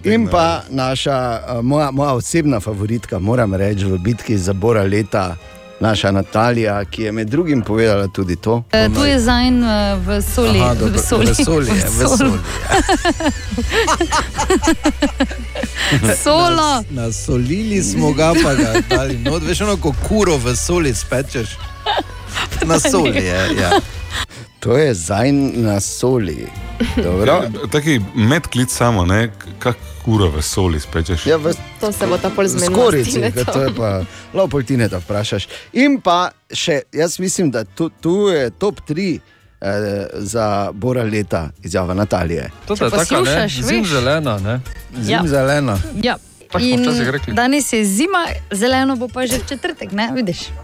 [0.05, 0.13] je.
[0.15, 5.35] In pa naša, moja, moja osebna favoritka, moram reči, v bitki za Bora leta
[5.79, 8.63] naša Natalija, ki je med drugim povedala tudi to.
[8.71, 10.59] Eh, Tu je zajn eh, v soli.
[10.59, 11.25] Aha, dobro, v soli.
[11.25, 12.39] vesolje, V vesolje.
[16.23, 16.83] Solo.
[16.89, 19.17] Nasolili smo ga, pa ga dali.
[19.17, 21.49] No, veš, ono, ko kuro v soli spečeš.
[22.69, 23.49] Na soli je.
[23.61, 23.71] Ja.
[24.59, 26.47] To je zajn na soli.
[26.95, 27.41] Dobro.
[27.71, 29.31] Taki medklic samo, ne?
[29.59, 29.75] Kak
[30.09, 31.25] kura v soli spečeš.
[31.25, 32.73] Ja, v To se bo ta pol zmenilo.
[32.73, 34.01] skorici, ker to je pa
[34.33, 35.47] lopoltine, da vprašaš.
[35.75, 39.19] In pa še, jaz mislim, da tu, tu je top 3 eh,
[40.15, 42.49] za Bora leta, izjava Natalije.
[42.65, 43.47] To je tako, ne?
[43.47, 44.61] Zim zelena, ne?
[44.95, 45.27] Zim Ja.
[45.27, 45.77] zelena.
[46.01, 46.17] Ja.
[46.49, 46.81] Tako In
[47.29, 50.49] danes je zima, zeleno bo pa že v četrtek, ne vidiš.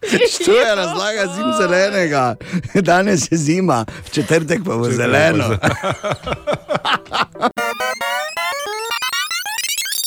[0.44, 2.34] To je razlaga zim zelenega.
[2.74, 5.44] Danes je zima, v četrtek pa bo zeleno.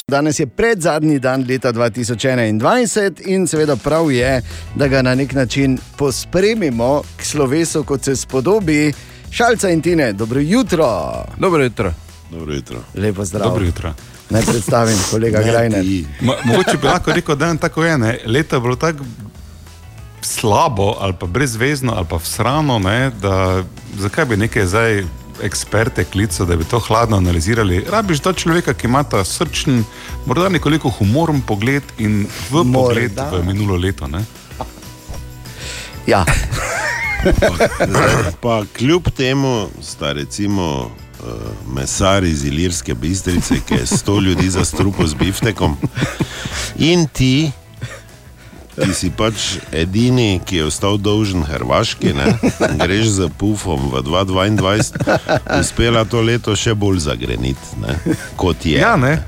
[0.07, 4.41] Danes je predzadnji dan leta 2021 in seveda prav je,
[4.76, 8.93] da ga na nek način pospremimo k slovesu, kot se spodobi.
[9.31, 11.11] Šalca in Tine, dobro jutro.
[11.38, 11.93] Dobro jutro.
[12.31, 12.77] Dobro jutro.
[12.95, 13.49] Lepo zdrav.
[13.49, 13.93] Dobro jutro.
[14.30, 15.81] Naj predstavim kolega Ne, Grajner.
[15.81, 16.05] ti.
[16.22, 17.97] Mo mogoče bi lahko rekel, da je tako je.
[17.97, 18.19] Ne?
[18.26, 19.03] Leto je bilo tako
[20.22, 23.11] slabo, ali pa brezvezno, ali pa vsrano, ne?
[23.22, 23.64] da
[23.98, 25.03] zakaj bi nekaj zdaj
[25.43, 27.85] eksperte klical, da bi to hladno analizirali.
[27.89, 29.84] Rabiš ta človeka, ki ima ta srčen,
[30.26, 32.73] morda nekoliko humoren pogled in v Morda.
[32.73, 34.07] pogled v minulo leto.
[34.07, 34.26] Ne?
[36.07, 36.26] Ja.
[37.88, 44.49] Zdaj, pa kljub temu sta recimo uh, mesar iz Ilirske bistrice, ki je sto ljudi
[44.49, 45.77] zastrupil z biftekom,
[46.76, 47.52] in ti,
[48.76, 52.27] ki si pač edini, ki je ostal dolžen Hrvaški, ne,
[52.80, 54.93] greš z pufom v 2022,
[55.60, 57.98] uspela to leto še bolj zagreniti, ne,
[58.39, 58.80] kot je.
[58.80, 59.19] Ja, ne.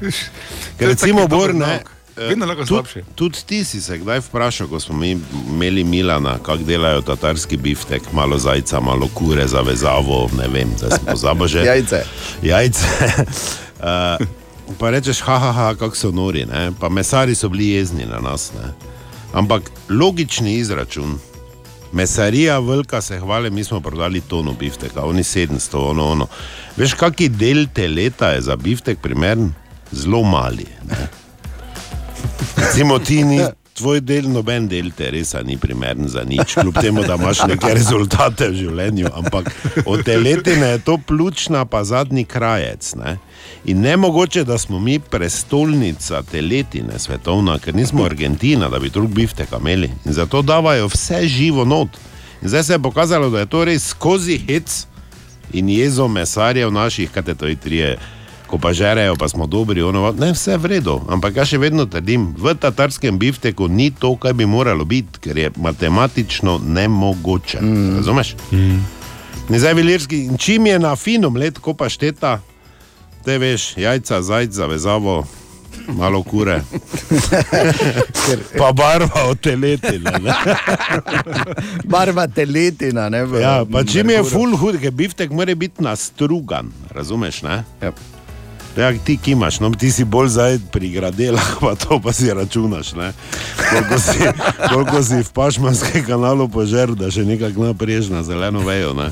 [0.79, 1.67] Ker recimo To je tak Bor, dober ne.
[1.67, 1.89] nauk.
[2.13, 3.01] Vedno lahko Tud- slabše.
[3.15, 5.17] Tudi ti si se kdaj vprašal, ko smo mi
[5.49, 10.93] imeli Milana, kako delajo tatarski biftek, malo zajca, malo kure za vezavo, ne vem, da
[10.93, 11.65] smo zabože.
[11.69, 12.03] Jajce.
[12.43, 12.85] Jajce.
[13.81, 14.21] uh,
[14.77, 16.69] pa rečeš, haha, ha, kako so nori, ne?
[16.79, 18.51] pa mesari so bili jezni na nas.
[18.53, 18.92] Ne?
[19.33, 21.19] Ampak logični izračun.
[21.93, 26.27] Mesarija velika se hvale, mi smo prodali tono bifteka, oni 700, ono, ono.
[26.77, 29.53] Veš, kaki del teleta je za biftek primeren?
[29.91, 30.65] Zelo mali.
[32.55, 33.41] Recimo ti ni.
[33.73, 37.71] Tvoj del, noben del te res ni primeren za nič, kljub temu, da imaš neke
[37.73, 39.09] rezultate v življenju.
[39.17, 39.49] Ampak
[39.85, 42.91] od teletine je to pljučna, pa zadnji krajec.
[43.01, 43.17] Ne?
[43.65, 49.09] In ne mogoče, da smo mi prestolnica teletine svetovna, ker nismo Argentina, da bi drug
[49.09, 49.91] bifteka imeli.
[50.05, 51.89] In zato davajo vse živo not.
[52.41, 54.85] In zdaj se je pokazalo, da je to res skozi hec
[55.53, 57.97] in jezo mesarjev naših, kaj te to je trije.
[58.47, 60.99] Ko pa žerejo, pa smo dobri, ono, ne vse v redu.
[61.09, 65.37] Ampak jaz še vedno trdim, v tatarskem bifteku ni to, kar bi moralo biti, ker
[65.37, 67.61] je matematično nemogoče.
[67.61, 67.95] Mm.
[67.95, 68.35] Razumeš?
[68.51, 68.83] Mm.
[69.49, 72.41] Ne zdaj vilirski, in čim je na finom let, ko pa šteta,
[73.25, 75.27] te veš, jajca, zajc, zavezavo,
[75.87, 76.61] malo kure.
[78.59, 80.11] pa barva od teletine.
[80.21, 80.33] ne.
[81.83, 86.71] Barva teletina, ne v Ja, pa čim je full hud, ker biftek mora biti nastrugan,
[86.91, 87.41] razumeš?
[87.41, 87.63] Ne?
[87.81, 87.91] Ja.
[88.77, 92.93] Ja, ti kimaš, no ti si bolj zdaj pri gradelah, pa to pa si računaš.
[92.93, 93.13] Ne?
[93.69, 94.17] Koliko si,
[94.73, 98.95] koliko si v Pašmanskem kanalu požrl, da še nekako naprež na zeleno vejo.
[98.97, 99.11] Ne?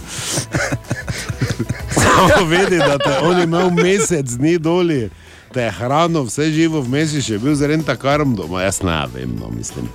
[1.93, 5.03] Samo vedi, da te on imel mesec dni doli,
[5.53, 9.38] te je hrano, vse živo vmes je še bil zelen takarm doma, jaz ne vem,
[9.38, 9.89] no mislim.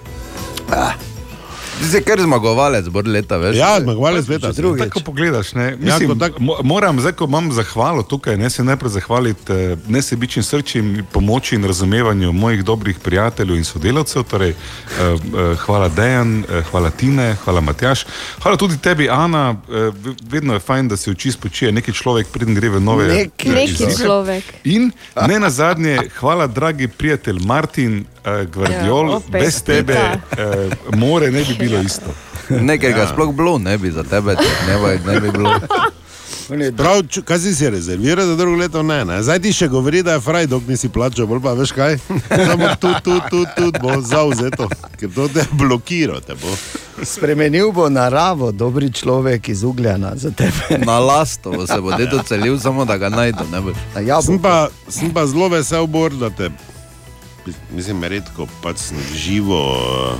[1.78, 3.57] Ti si kar zmagovalec, bor leta, veš?
[3.57, 4.53] Ja, zmagovalec leta.
[4.53, 5.65] Tako pogledaš, ne?
[5.65, 6.32] Ja, Mislim, ko tak...
[6.65, 11.65] Moram, zdaj, ko imam zahvalo tukaj, ne se najprej zahvaliti eh, nesebičnim srčim, pomoči in
[11.65, 14.23] razumevanju mojih dobrih prijateljev in sodelavcev.
[14.23, 14.55] Torej, eh,
[15.01, 18.07] eh, hvala Dejan, hvala Tine, hvala Matjaš.
[18.43, 19.55] Hvala tudi tebi, Ana.
[20.31, 23.55] Vedno je fajn, da se oči spočije neki človek, preden gre v nove Neki- eh,
[23.55, 24.44] neki človek.
[24.65, 24.90] In
[25.28, 31.31] ne na zadnje, hvala, dragi prijatelj Martin eh, Gvardiol, Ja, ja, brez tebe eh, more
[31.31, 32.15] ne bi bilo isto.
[32.48, 33.03] Nekega Ja.
[33.03, 33.12] ja.
[33.12, 34.36] sploh bilo ne bi za tebe,
[34.69, 35.51] ne bi, ne bi bilo.
[36.77, 38.82] Prav, kaj si si rezerviral za drugo leto?
[38.82, 39.23] Ne, ne.
[39.23, 41.97] Zdaj ti še govori, da je fraj, dok nisi plačal, bolj pa veš kaj.
[42.31, 44.69] Samo tu, tu, tu, tu bo zauzeto,
[45.01, 46.20] ker to te blokira.
[46.23, 46.55] Te bo.
[47.03, 50.78] Spremenil bo naravo, dobri človek iz Ugljana za tebe.
[50.86, 53.51] Na lastovo se bo dedo celil, samo da ga najdu.
[53.53, 53.82] Ne boš.
[54.27, 56.51] Sem pa, sem pa zelo vesel, Bor, da te,
[57.74, 60.16] mislim, redko pač sem živo eh,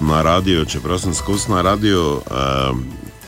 [0.00, 2.72] na radiju, čeprav sem skozi na radiju, eh,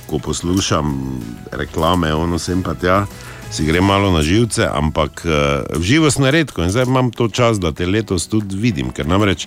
[0.07, 1.21] ko poslušam
[1.53, 3.07] reklame, ono sem pa tja.
[3.51, 7.61] Si gre malo na živce, ampak uh, živo sem redko in zdaj imam to čas,
[7.63, 9.47] da te letos tudi vidim, ker namreč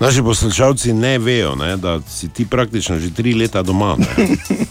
[0.00, 3.96] naši poslušalci ne vejo, ne, da si ti praktično že tri leta doma.
[3.98, 4.06] Ne.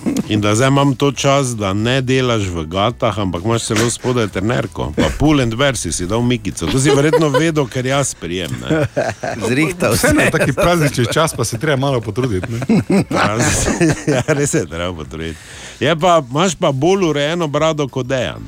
[0.29, 4.27] In da zdaj imam to čas, da ne delaš v gatah, ampak imaš celo spodaj
[4.27, 4.91] trenerko.
[4.97, 6.67] Pa pull and bear si si dal mikico.
[6.67, 8.51] To si verjetno vedel, ker jaz prijem.
[8.61, 8.85] Ne.
[9.49, 12.47] Zrihtal Vse na taki praznični čas, pa se treba malo potruditi.
[12.51, 12.61] Ne?
[14.13, 15.39] ja, res je, treba potruditi.
[15.79, 18.45] Je pa, imaš pa bolj urejeno brado kot dejan.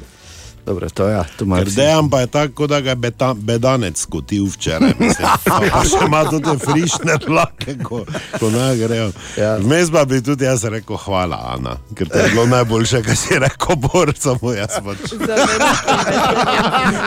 [0.71, 4.45] Dobro, to ja, to Ker dejan pa je tako, da ga je beta, bedanec skotil
[4.45, 4.93] včeraj.
[4.99, 5.27] mislim.
[5.43, 8.05] Pa, še ima tudi frišne tlake, ko,
[8.39, 9.11] ko naj grejo.
[9.35, 9.57] Ja.
[9.59, 13.35] Vmes pa bi tudi jaz rekel hvala, Ana, ker to je bilo najboljše, kar si
[13.35, 15.11] rekel, bor, samo jaz pač.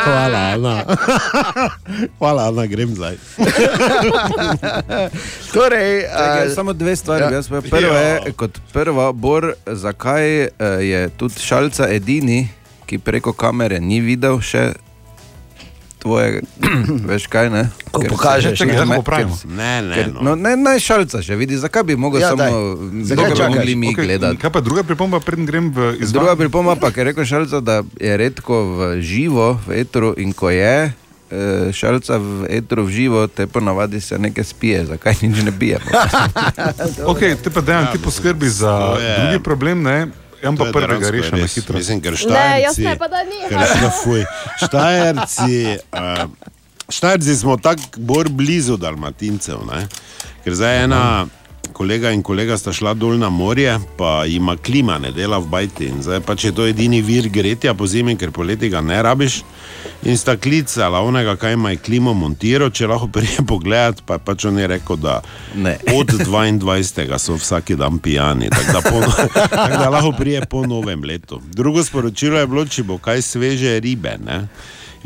[0.04, 0.84] Hvala, Ana.
[2.18, 3.16] Hvala, Ana, grem zdaj.
[5.54, 7.24] torej, Čakaj, a- samo dve stvari.
[7.32, 7.42] ja.
[7.70, 10.50] Prvo je, kot prvo, Bor, zakaj eh,
[10.82, 12.48] je tudi šalca edini,
[12.86, 14.74] ki preko kamere ni videl še
[15.98, 16.42] tvoje,
[17.08, 17.62] veš kaj ne?
[17.88, 18.76] Ko Ker- pokažeš, Čakaj, ne?
[18.76, 19.32] da me- popravimo.
[19.34, 20.20] ker- Ne, ne, ker- no.
[20.20, 23.74] No, ne, naj šalca še vidi, zakaj bi mogel Ja, ja, samo, Zakaj bi mogli
[23.74, 24.36] mi Okej, gledati.
[24.36, 26.12] Kaj pa druga pripomba, preden grem v izvajanje?
[26.12, 30.32] Druga pripomba pa, ker je rekel šalca, da je redko v živo, v etru in
[30.32, 30.92] ko je.
[31.26, 35.80] eh, Šalca v etru v živo, te ponavadi se nekaj spije, zakaj nič ne pije.
[37.10, 40.12] Okay, te pa dejan, ti poskrbi za drugi problem, ne?
[40.44, 41.78] Jaz pa prvega rešim na hitro.
[41.78, 43.40] Mislim, ker Ne, jaz Štajerci, ne, pa da ni.
[43.48, 44.24] ker šla fuj.
[44.64, 46.24] Štajerci, uh,
[46.88, 49.86] Štajerci smo tako bolj blizu Dalmatincev, ne?
[50.44, 51.02] ker zdaj ena
[51.72, 55.88] kolega in kolega sta šla dol na morje, pa ima klima, ne dela v bajti.
[55.90, 59.42] In zdaj pač je to edini vir gretja po zimi, ker poleti ga ne rabiš.
[60.04, 64.44] In sta klicala onega, kaj ima klimo montiral, če lahko prije pogledati, pa je pač
[64.44, 65.20] on je rekel, da
[65.54, 65.78] Ne.
[65.94, 67.18] od 22.
[67.18, 69.00] so vsak dan pijani, tako da, po,
[69.56, 71.40] tako da lahko prije po novem letu.
[71.52, 74.18] Drugo sporočilo je bilo, če bo kaj sveže ribe.
[74.24, 74.46] Ne?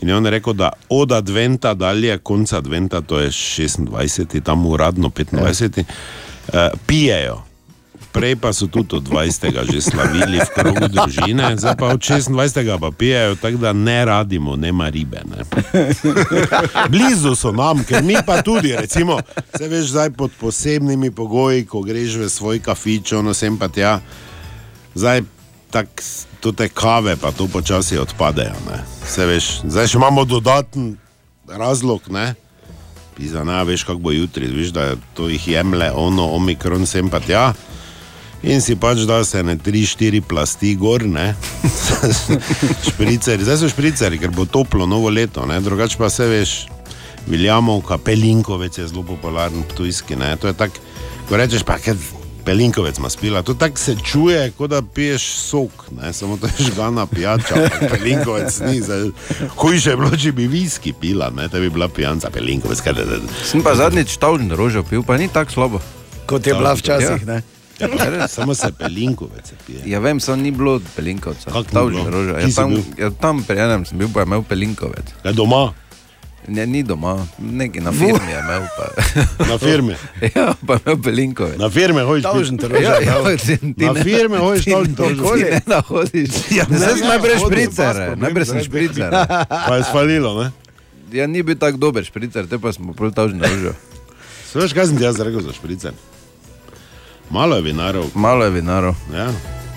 [0.02, 5.08] In je on rekel, da od adventa dalje, konca adventa, to je 26, tam uradno
[5.08, 5.86] 25, uh,
[6.86, 7.42] pijejo.
[8.12, 9.52] Prej pa so tudi od 20.
[9.72, 12.78] že slavili v krogu družine, zdaj pa od 26.
[12.80, 15.20] pa pijejo, tako da ne radimo, nema ribe.
[15.28, 15.44] Ne.
[16.92, 19.20] Blizu so nam, ker mi pa tudi, recimo,
[19.58, 24.00] se veš zdaj pod posebnimi pogoji, ko greš v svoj kafič, ono sem pa tja.
[24.94, 25.22] Zdaj
[25.70, 26.02] tako
[26.40, 28.56] to te kave, pa to počasi odpadejo.
[28.70, 28.82] Ne.
[29.06, 30.96] Se veš, zdaj še imamo dodaten
[31.48, 32.34] razlog, ne.
[33.18, 37.18] Pisa, ne, veš, kako bo jutri, veš, da to jih jemlje, ono, omikron sem pa
[37.20, 37.50] tja.
[38.46, 41.32] In si pač da se ne tri, štiri plasti gor, ne.
[42.88, 45.58] špriceri, zdaj so špriceri, ker bo toplo novo leto, ne.
[45.60, 46.54] Drugače pa se veš,
[47.26, 50.36] Viljamovka, Pelinkovec je zelo popularen tujski, ne.
[50.38, 50.78] To je tako,
[51.28, 51.98] ko rečeš pa, kaj
[52.48, 56.12] Pelinkovec ima spila, to tako se čuje, kot da piješ sok, ne.
[56.12, 57.54] Samo to je žgana pijača,
[57.90, 58.80] Pelinkovec ni.
[58.80, 59.10] Zdaj,
[59.56, 62.80] hujše je bilo, če bi viski pila, ne, da bi bila pijanca Pelinkovec.
[62.80, 63.18] Kaj, da, da.
[63.44, 65.80] Sem pa zadnjič tavžen rožo pil, pa ni tako slabo.
[66.26, 67.42] Kot je bila včasih, ne?
[67.78, 69.82] Ja, pa samo se Pelinkovec pije.
[69.84, 71.50] Ja, vem, samo ni bilo pelinkovca.
[71.50, 72.38] Kako Tavžen rožo.
[72.38, 75.12] Ja, tam, ja, tam pri enem sem bil, pa je imel pelinkovec.
[75.24, 75.68] Ja, doma.
[76.48, 78.62] Ne, ni doma, nekaj na firmi je imel.
[78.70, 78.84] Pa.
[79.44, 79.92] Na firmi?
[80.34, 81.56] ja, pa je imel belinkove.
[81.56, 82.64] Na firme hojiš Tavžen pit.
[82.64, 83.36] troža, Ja, ja, ja.
[83.36, 85.34] ti- ti Na ne- firme hojiš ti tavžen ne- troža.
[85.34, 86.30] ti ne nahodiš.
[86.50, 89.10] Ja, Ne, ne, sem najprej špricer, najprej sem špricer.
[89.60, 90.50] Pa je spalilo, ne?
[91.12, 93.72] Ja, ni bil tako dober špricer, te pa smo prav tavžen troža.
[94.48, 95.92] Sveš, kaj sem ti jaz rekel za špricer?
[97.28, 98.08] Malo je vinarov.
[98.14, 98.96] Malo je vinarov.
[99.10, 99.28] Ja,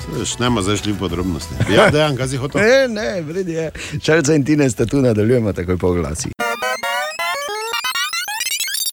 [0.02, 1.53] Sveš, nema zdaj šli v podrobnosti.
[1.69, 2.57] Ja, dejan, kaj si hotel?
[2.60, 3.72] Ne, ne, vredi je.
[3.99, 6.31] Šalca in Tine sta tu nadaljujemo takoj po glasi.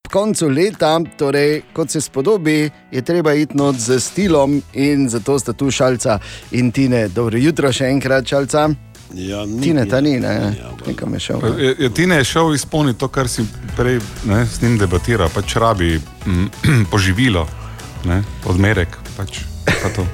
[0.08, 5.38] Ob koncu leta, torej, kot se spodobi, je treba iti not z stilom in zato
[5.38, 6.18] sta tu šalca
[6.50, 7.08] in Tine.
[7.08, 8.70] Dobro jutro še enkrat, šalca.
[9.12, 10.54] Ja, ni, Tine, ta ni, ne,
[10.86, 11.44] nekam je šel.
[11.60, 13.44] Je, je, Tine je šel izpolniti to, kar si
[13.76, 16.48] prej ne, s njim debatiral, pač rabi mm,
[16.92, 17.44] poživilo,
[18.08, 18.96] ne, odmerek.
[19.18, 20.08] Pač, pa to.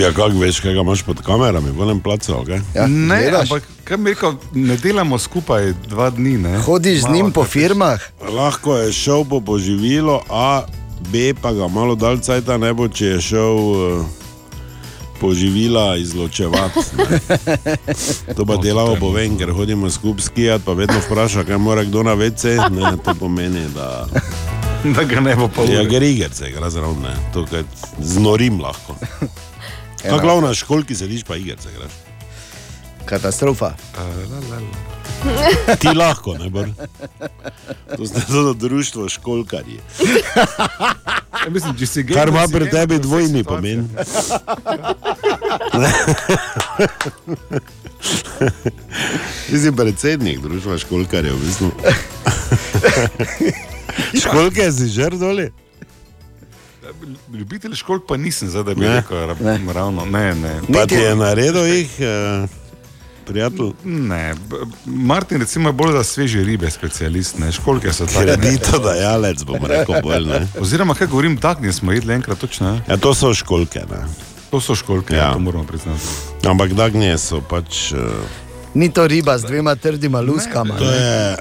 [0.00, 2.64] Ja, kako veš, kaj ga imaš pod kamerami, v enem placu, kaj?
[2.72, 3.52] Ja, ne, gledaš?
[3.52, 6.38] ampak kaj bi rekel, ne delamo skupaj dva dni.
[6.38, 6.58] Ne.
[6.58, 8.00] Hodiš z njim po firmah?
[8.28, 10.64] Lahko je šel po poživilo, A,
[11.04, 14.06] B pa ga malo dalj cajta ne bo, če je šel uh,
[15.20, 16.80] poživila izločevati.
[16.96, 17.18] ne.
[18.34, 22.02] To pa delamo po ven, ker hodimo skupaj skijati, pa vedno vpraša, kaj mora kdo
[22.02, 22.56] na vece.
[22.70, 24.06] Ne, to pomeni, da...
[24.84, 25.88] Da ga ne bo pa Ja, ure.
[25.88, 27.06] grigerce, gre zraven.
[27.32, 27.62] To, kaj
[28.00, 28.92] znorim lahko.
[30.04, 31.92] Kaj glavna školki sediš, pa igrice greš.
[33.06, 33.74] Katastrofa.
[35.78, 36.68] Ti lahko, ne bor.
[37.96, 39.80] To ste to društvo školkarji.
[41.34, 43.88] Ja, mislim, gej, Kar ima pri tebi dvojni pomen.
[49.46, 51.70] Ti si predsednik društva školkarjev, v bistvu.
[54.16, 55.50] Školke si že doli?
[57.30, 58.96] Ljubitelj školk pa nisem, zdaj da bi Ne.
[58.96, 59.36] rekel ra-
[59.72, 60.04] ravno.
[60.04, 60.60] Ne, ne.
[60.72, 62.46] Pa ti je naredil jih, eh,
[63.24, 63.72] prijatelj?
[63.84, 64.34] Ne,
[64.86, 68.20] Martin recimo je bolj za sveže ribe specialist, ne, školke so tako.
[68.20, 68.36] ne.
[68.36, 70.46] Kreditodajalec, bom rekel bolj, ne.
[70.56, 72.72] Oziroma, kaj govorim, takni smo jedli enkrat točno.
[72.72, 72.82] Ne?
[72.88, 74.04] Ja, to so školke, ne.
[74.50, 75.22] To so školke, Ja.
[75.22, 75.32] ja.
[75.32, 76.00] to moramo priznati.
[76.44, 77.92] Ampak dagnje so pač...
[77.92, 77.98] Uh,
[78.74, 80.76] Ni to riba z dvema trdima luskama.
[80.76, 81.36] to ne.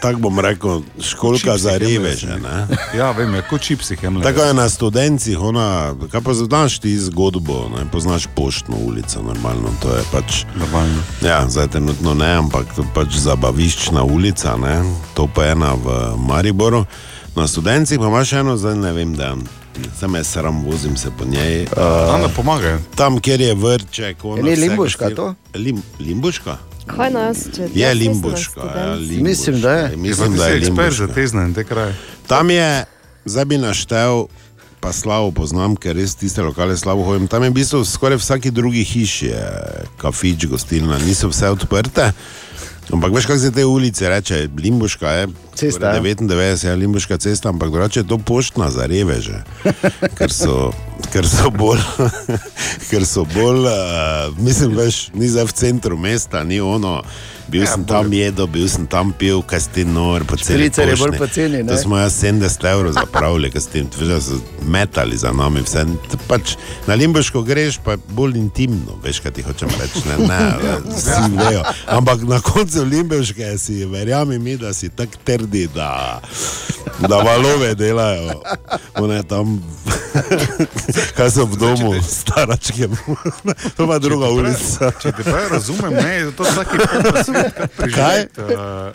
[0.00, 2.66] Tako bom rekel, školka za reveže, ne.
[2.94, 4.22] Ja, vem, je kot čipsi hemle.
[4.22, 5.66] Tako je na študencih, ona,
[6.10, 7.84] kaj pa znaš ti zgodbo, ne?
[7.92, 10.44] poznaš poštno ulico, normalno, to je pač.
[10.56, 11.02] Normalno.
[11.22, 14.82] Ja, zdaj trenutno ne, ampak to je pač zabaviščna ulica, ne?
[15.14, 15.86] to pa je ena v
[16.18, 16.84] Mariboru.
[17.36, 19.36] Na študencih pa imaš eno, zdaj ne vem, da
[19.96, 21.66] sem jaz sram, vozim se po njej.
[21.66, 22.78] Tam ne pomagajo.
[22.94, 24.24] Tam, kjer je vrček.
[24.24, 25.34] ona Je Limbuška stil- to?
[25.54, 26.58] Lim, limbuška?
[26.96, 29.24] Kaj nas, če Je limbuška, ja, limbuška.
[29.24, 29.96] Mislim, da je.
[29.96, 31.14] Mislim, da je ekspert za limbuška.
[31.14, 31.94] te znane, te kraje.
[32.26, 32.84] Tam je,
[33.24, 34.26] zdaj bi naštel,
[34.80, 37.28] pa slabo poznam, ker res tiste lokale slabo hodim.
[37.28, 39.44] Tam je v bistvu skoraj vsaki drugi hiši, je
[40.00, 42.12] kafič, gostilna, niso vse odprte.
[42.92, 45.28] Ampak veš, kako se te ulice reče, Limbuška je.
[45.54, 46.02] Cesta, skoraj ja.
[46.02, 49.42] 99 je Limbuška cesta, ampak drugače je to poštna za reveže.
[50.18, 50.72] Ker so,
[51.12, 51.80] ker so bolj,
[52.90, 57.02] ker so bolj, uh, mislim, veš, ni zdaj v centru mesta, ni ono.
[57.50, 60.92] Bil ja, sem tam jedel, bil sem tam pil, kaj ste nor, po celi Špricer
[60.92, 61.72] je bolj poceni, ne?
[61.72, 63.88] To smo jaz 70 evrov zapravili, ker ste jim
[64.62, 65.64] metali za nami.
[65.66, 65.82] Vse.
[66.28, 66.54] Pač,
[66.86, 70.04] na Limbuško greš, pa je bolj intimno, veš, kaj ti hočem reči.
[70.06, 71.64] Ne, ne, vsi vejo.
[71.90, 76.20] Ampak na koncu Limbuške si, verjami mi, da si tako trdi, da,
[77.02, 78.38] da valove delajo.
[78.94, 79.58] One tam,
[81.18, 82.94] kaj so v domu, staračkem.
[83.76, 84.92] To pa druga ulica.
[85.02, 87.24] Če te prav razumem, ne, je to taki kak
[87.76, 88.40] preživeti.
[88.40, 88.92] Uh,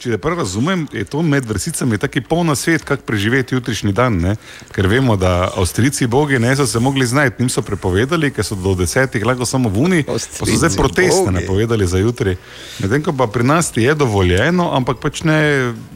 [0.00, 4.16] če te prav razumem, je to med vrsicami taki polna svet, kak preživeti jutrišnji dan.
[4.16, 4.36] Ne?
[4.72, 8.54] Ker vemo, da Avstrijci bogi ne so se mogli znajti, njim so prepovedali, ker so
[8.54, 11.34] do desetih lahko samo v uni, pa so zdaj proteste bogi.
[11.34, 12.36] napovedali za jutri.
[12.78, 15.38] Medtem ko pa pri nas je dovoljeno, ampak pač ne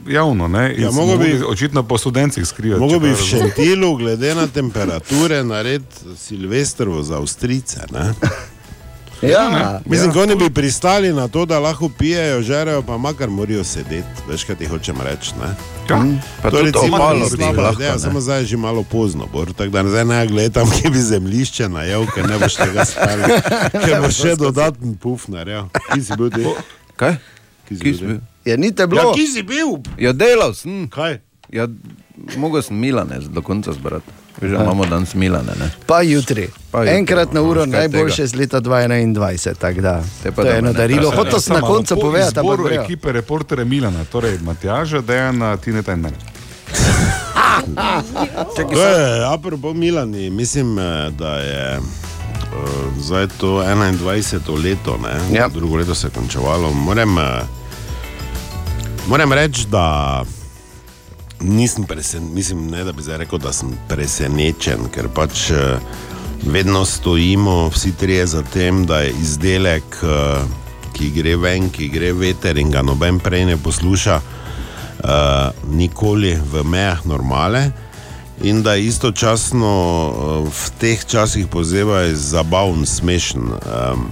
[0.06, 0.48] javno.
[0.48, 0.74] Ne?
[0.76, 2.80] In Ja, mogo bi- očitno po študencih skrivati.
[2.80, 3.24] Mogoče bi v.
[3.24, 7.80] Šentilu, glede na temperature, narediti Silvestrovo za Avstrijce.
[9.24, 9.30] Ne?
[9.30, 10.22] Ja, Mislim, ja.
[10.22, 14.04] oni bi pristali na to, da lahko pijejo, žerejo, pa makar morajo sedeti.
[14.28, 15.32] Veš, kaj ti hočem reči.
[15.34, 15.54] ne?
[15.86, 16.04] Ja,
[16.42, 17.14] Pa To ni bi slaba
[17.72, 20.98] ideja, samo zdaj je že malo pozno, bor, tako da zdaj ne gledam, kje bi
[21.00, 23.22] zemljišče najel, ker ne boš tega spali,
[23.84, 25.68] ker boš še dodaten puf naredil.
[25.88, 26.44] Ki si bil ti?
[26.96, 27.16] Kaj?
[27.64, 28.20] Ki si bil ti?
[28.44, 29.12] Ja, ni te Ja, bilo.
[29.12, 29.76] ki si bil?
[29.98, 30.88] Ja, delal sem.
[30.88, 31.20] Kaj?
[31.50, 31.68] Ja,
[32.36, 34.23] mogel sem Milane do konca zbrati.
[34.42, 35.52] Že imamo danes Milane.
[35.60, 35.70] Ne?
[35.86, 36.48] Pa jutri.
[36.70, 39.54] Pa jutri, Enkrat na uro najboljše z leta 2021.
[39.54, 40.02] tak da.
[40.22, 41.08] To je da eno darilo.
[41.08, 41.24] vprašaj.
[41.24, 42.82] Hotel sem na Samo koncu po povedati, ampak izboru grejo.
[42.82, 46.16] ekipe reportere Milana, torej Matjaža, Dejana, Tineta in mene.
[48.56, 51.84] To je, apropo Milani, mislim, eh, da je uh,
[52.98, 54.64] zdaj to 21.
[54.64, 55.36] leto, ne?
[55.38, 55.48] Ja.
[55.48, 56.72] drugo leto se je končevalo.
[56.72, 57.22] Moram, uh,
[59.06, 60.24] Moram reči, da
[61.44, 65.78] nisem presenečen, mislim, ne da bi zdaj rekel, da sem presenečen, ker pač eh,
[66.42, 70.44] vedno stojimo vsi trije za tem, da je izdelek, eh,
[70.92, 76.64] ki gre ven, ki gre veter in ga noben prej ne posluša, eh, nikoli v
[76.64, 77.70] mejah normale.
[78.42, 79.70] In da je istočasno
[80.50, 83.42] v teh časih pozeva zabaven, smešen.
[83.42, 84.08] Um,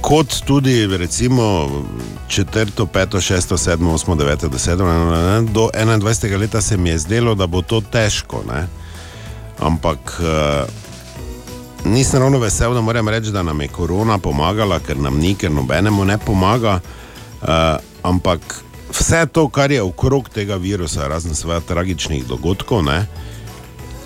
[0.00, 1.68] kot tudi, recimo,
[2.28, 6.38] četrto, peto, šesto, sedmo, osmo, deveto, deseto, ne, ne, ne, do 21.
[6.38, 8.42] leta se mi je zdelo, da bo to težko.
[8.48, 8.66] Ne?
[9.58, 10.70] Ampak uh,
[11.84, 15.50] nisem ravno vesel, da moram reči, da nam je korona pomagala, ker nam ni, ker
[15.50, 16.80] nobenemu ne pomaga.
[17.42, 17.48] Uh,
[18.02, 18.40] ampak
[18.92, 23.06] vse to, kar je okrog tega virusa, razen svojih tragičnih dogodkov, ne,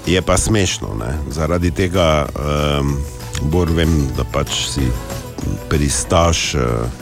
[0.06, 0.94] je pa smešno.
[0.98, 1.18] Ne.
[1.30, 2.96] Zaradi tega, um,
[3.42, 4.90] bolj vem, da pač si
[5.70, 6.54] pristaš.
[6.54, 7.00] Uh,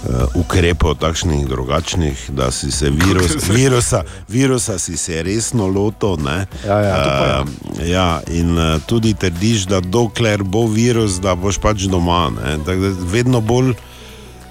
[0.00, 4.00] Uh, ukrepov, takšnih in drugačnih, da si se virus, virusa,
[4.32, 6.16] virusa si se resno lotil.
[6.24, 6.46] ne.
[6.64, 7.42] Ja, ja, ja.
[7.44, 7.48] Uh,
[7.84, 12.30] ja, in uh, tudi trdiš, da dokler bo virus, da boš pač doma.
[12.64, 12.72] da
[13.12, 13.74] Vedno bolj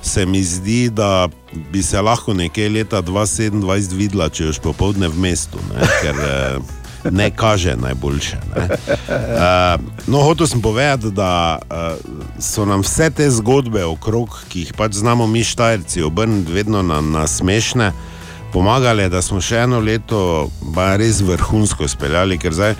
[0.01, 1.29] se mi zdi, da
[1.71, 6.78] bi se lahko nekje leta 2027 videla, če boš popoldne v mestu, ne, ker eh,
[7.11, 8.37] ne kaže najboljše.
[8.55, 8.67] Ne.
[9.09, 11.77] Uh, no, hotel sem povedati, da uh,
[12.39, 17.01] so nam vse te zgodbe okrog, ki jih pač znamo mi štajerci, obrniti vedno na,
[17.01, 17.91] na smešne.
[18.53, 22.75] Pomagale, da smo še eno leto pa res vrhunsko speljali, ker zdaj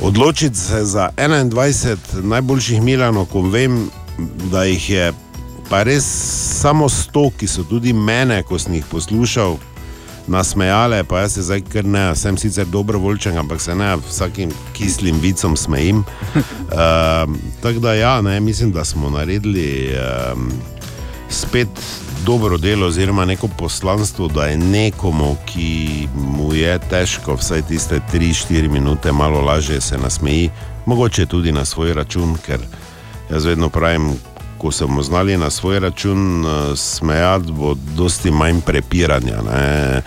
[0.00, 3.90] odločiti se za 21 najboljših Milanov, ko vem,
[4.50, 5.10] da jih je
[5.70, 6.04] pa res
[6.60, 9.54] samo sto, ki so tudi mene, ko sem jih poslušal,
[10.30, 15.20] nasmejale, pa jaz se zdaj kar ne, sem sicer dobrovoljčen, ampak se ne vsakim kislim
[15.20, 16.04] vicom smejim.
[16.34, 19.90] Um, tako da ja, ne, mislim, da smo naredili
[20.34, 20.52] um,
[21.28, 21.68] spet
[22.24, 28.68] dobro delo, oziroma neko poslanstvo, da je nekomu, ki mu je težko, vsaj tiste 3-4
[28.68, 30.50] minute, malo lažje se nasmeji,
[30.86, 32.60] mogoče tudi na svoj račun, ker
[33.30, 34.12] jaz vedno pravim,
[34.60, 39.42] ko se bomo znali na svoj račun uh, smejati, bo dosti manj prepiranja.
[39.42, 40.02] Ne?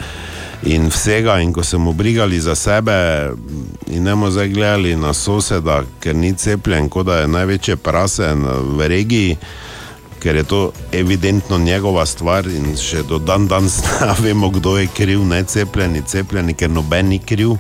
[0.64, 3.30] In vsega, in ko smo brigali za sebe,
[3.88, 8.46] in ne bomo zdaj gledali na soseda, ker ni cepljen, kot da je največje prasen
[8.78, 9.38] v regiji,
[10.24, 14.88] ker je to evidentno njegova stvar in še do dan danes ne vemo, kdo je
[14.88, 17.58] kriv, ne cepljeni, cepljeni, ker noben ni kriv.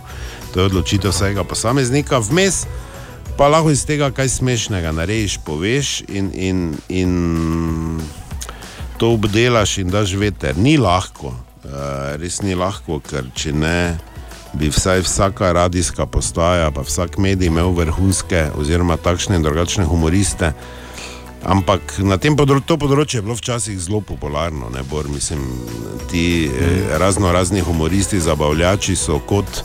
[0.54, 2.22] To je odločitev vsega posameznika.
[2.22, 2.66] Vmes
[3.38, 8.02] pa lahko iz tega kaj smešnega narediš, poveš in, in, in
[8.98, 10.58] to obdelaš in daš veter.
[10.58, 13.98] Ni lahko, uh, res ni lahko, ker če ne,
[14.54, 20.54] bi vsaj vsaka radijska postaja, pa vsak medij imel vrhunske oziroma takšne in drugačne humoriste.
[21.44, 25.42] Ampak na tem področju, to področje je bilo včasih zelo popularno, ne bor, mislim,
[26.12, 29.64] ti eh, razno razni humoristi, zabavljači so kot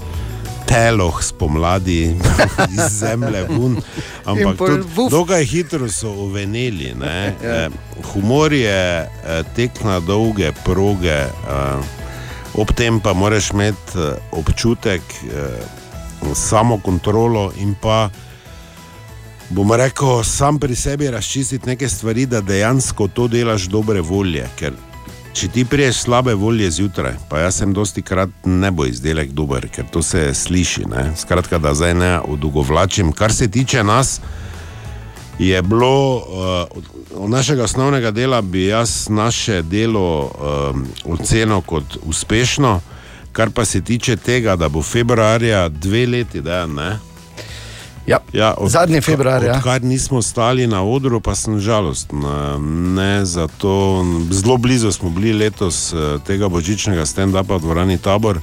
[0.69, 2.17] teloh spomladi
[2.75, 3.77] iz zemlje ven,
[4.25, 4.71] ampak
[5.11, 6.95] dokaj hitro so uvenili.
[6.95, 7.35] ne.
[7.43, 7.55] Ja.
[7.55, 7.69] Eh,
[8.13, 11.81] Humor je eh, tek na dolge proge, eh,
[12.55, 13.99] ob tem pa moraš imeti
[14.33, 15.03] občutek,
[16.35, 18.11] samo kontrolo in pa
[19.49, 24.49] bom rekel, sam pri sebi razčistiti neke stvari, da dejansko to delaš dobre volje.
[24.59, 24.73] Ker
[25.39, 29.69] če ti priješ slabe volje zjutraj, pa jaz sem dosti krat ne bo izdelek dober,
[29.71, 30.89] ker to se sliši.
[30.91, 31.05] Ne?
[31.17, 33.13] Skratka, da zdaj ne odugovlačim.
[33.15, 34.19] Kar se tiče nas,
[35.39, 42.81] je bilo uh, od našega osnovnega dela, bi jaz naše delo um, ocenil kot uspešno.
[43.33, 46.97] Kar pa se tiče tega, da bo februarja dve leti, da ne.
[48.09, 49.57] Ja, ja, od, zadnji februar, ja.
[49.57, 52.25] Odkar nismo stali na odru, pa sem žalosten.
[52.95, 55.93] Ne, zato, zelo blizu smo bili letos
[56.27, 58.41] tega božičnega stand-upa v dvorani Tabor.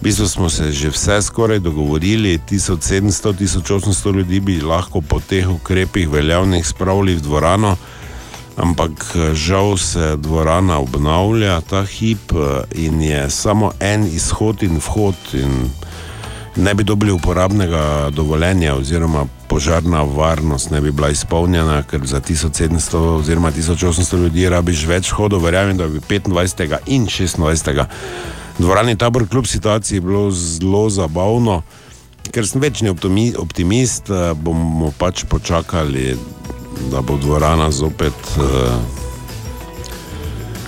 [0.00, 6.08] V bistvu smo se že vse skoraj dogovorili, 1700-1800 ljudi bi lahko po teh ukrepih
[6.08, 7.76] veljavnih spravili v dvorano,
[8.56, 12.32] ampak žal se dvorana obnavlja ta hip
[12.72, 15.16] in je samo en izhod in vhod.
[15.32, 15.68] In
[16.56, 22.96] ne bi dobili uporabnega dovoljenja, oziroma požarna varnost ne bi bila izpolnjena, ker za 1700
[22.96, 26.76] oziroma 1800 ljudi rabiš več hodov, verjamem, da bi 25.
[26.86, 27.84] in 26.
[28.58, 31.62] dvorani tabor kljub situaciji bilo zelo zabavno.
[32.30, 36.16] Ker sem večni optimi- optimist, eh, bomo pač počakali,
[36.90, 39.03] da bo dvorana zopet uh,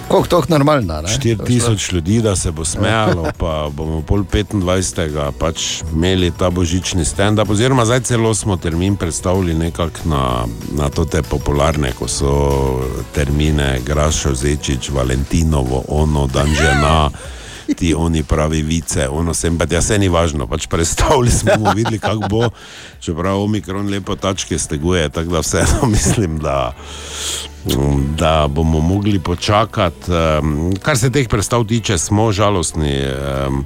[0.08, 0.94] Koliko to normalno?
[0.94, 5.32] 4000 ljudi, da se bo smejalo, pa bomo pol 25.
[5.38, 10.46] pač imeli ta božični stand-up, oziroma zdaj celo smo termin predstavili nekako na,
[10.78, 12.30] na to te popularne, ko so
[13.14, 17.10] termine Grašo Zečič, Valentinovo, ono, dan žena.
[17.74, 21.72] Ti oni pravi vice, ono sem pa, ja, se ni važno, pač predstavljali smo, bomo
[21.74, 22.48] videli, kako bo,
[23.00, 26.72] čeprav omikron lepo tačke steguje, tako da vseeno mislim, da,
[28.18, 30.12] da bomo mogli počakati.
[30.12, 33.02] Um, kar se teh predstav tiče, smo žalostni.
[33.48, 33.64] Um,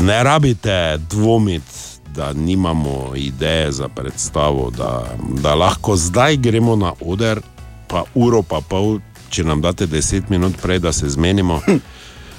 [0.00, 5.04] ne rabite dvomiti, da nimamo ideje za predstavo, da,
[5.42, 7.40] da lahko zdaj gremo na oder,
[7.86, 8.98] pa uro pa pol,
[9.28, 11.60] če nam date deset minut prej, da se zmenimo.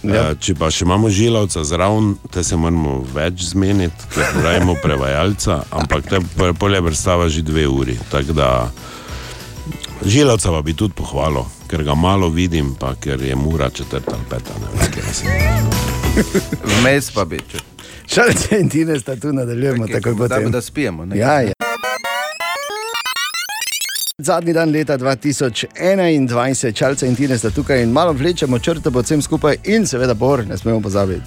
[0.08, 0.36] Ja.
[0.36, 6.06] Če pa še imamo žilavca zraven, te se moramo več zmeniti, ker pravimo prevajalca, ampak
[6.06, 6.20] te
[6.54, 7.98] polje predstava že dve uri.
[8.10, 8.50] Tako da
[10.06, 14.28] žilavca pa bi tudi pohvalil, ker ga malo vidim, pa ker je mura četrta ali
[14.30, 14.54] peta.
[14.56, 15.30] Ne, vem, kje sem.
[16.76, 17.40] Vmes pa bi.
[17.42, 17.64] če-
[18.08, 21.18] Šalice in tine sta tu, nadaljujemo okay, tako kot dajmo, da spijemo, ne?
[21.18, 21.55] Ja, ja.
[24.18, 29.22] Zadnji dan leta 2021, čalce in tine sta tukaj in malo vlečemo črto po vsem
[29.22, 31.22] skupaj in seveda bor, ne smemo pozabiti.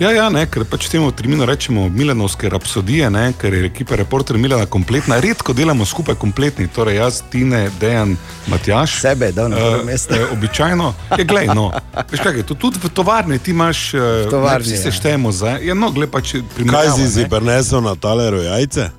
[0.00, 4.36] Ja, ja, ne, ker pač temu terminu rečemo Milanovske rapsodije, ne, ker je ekipa reporter
[4.36, 5.16] Milana kompletna.
[5.20, 8.16] Redko delamo skupaj kompletni, torej jaz, Tine, Dejan,
[8.46, 8.98] Matjaš.
[9.00, 10.14] Sebe, da na prvo Eh, mesto.
[10.14, 11.70] eh, Običajno, je glej, no.
[12.10, 14.82] Veš kaj, je, to tudi v tovarni ti imaš, v tovarni, vsi ja.
[14.82, 17.28] se štejemo za, ja, no, glej pač Kaj primerjava, si si ne.
[17.28, 18.90] prinesel na taleru jajce?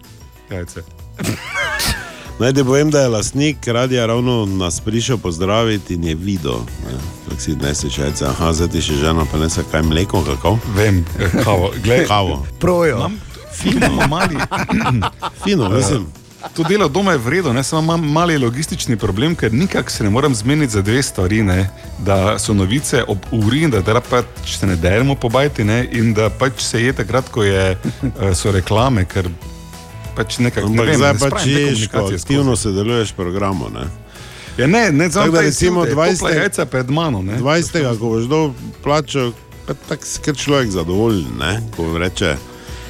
[0.50, 0.82] Jajce.
[2.40, 6.98] Naj ti povem, da je lastnik radija ravno nas prišel pozdraviti in je videl, ne,
[7.30, 8.26] kako si neseš jajce.
[8.26, 10.58] Aha, zdaj ti še žena prenese kaj mleko, kako?
[10.76, 11.72] Vem, eh, kavo.
[11.84, 12.46] Glej, kavo.
[12.60, 12.98] Projo.
[12.98, 13.20] Imam
[13.56, 14.36] fino, mali.
[15.44, 16.06] Fino, mislim.
[16.54, 20.10] To delo doma je vredno, ne samo imam mali logistični problem, ker nikak se ne
[20.10, 21.44] morem zmeniti za dve stvari.
[21.44, 21.70] Ne?
[22.00, 25.88] Da so novice ob uri, in da, pač se ne delimo pobajti, ne?
[25.92, 29.30] in da pač se je takrat, ko je, eh, so reklame, ker
[30.16, 33.16] pač nekako ne vem, zdaj ne pa spravim te češ, ko komunikacije aktivno sodeluješ v
[33.16, 33.70] programu.
[33.74, 33.86] Ne?
[34.58, 35.96] Ja, ne, ne, Tako da recimo 20.
[35.96, 36.36] 20.
[36.36, 37.22] jajca pred mano.
[37.22, 37.40] Ne?
[37.40, 38.00] 20.
[38.00, 39.34] ko boš dol plačal,
[39.68, 41.60] pa tako si kot človek zadovoljen, ne?
[41.76, 42.36] ko reče.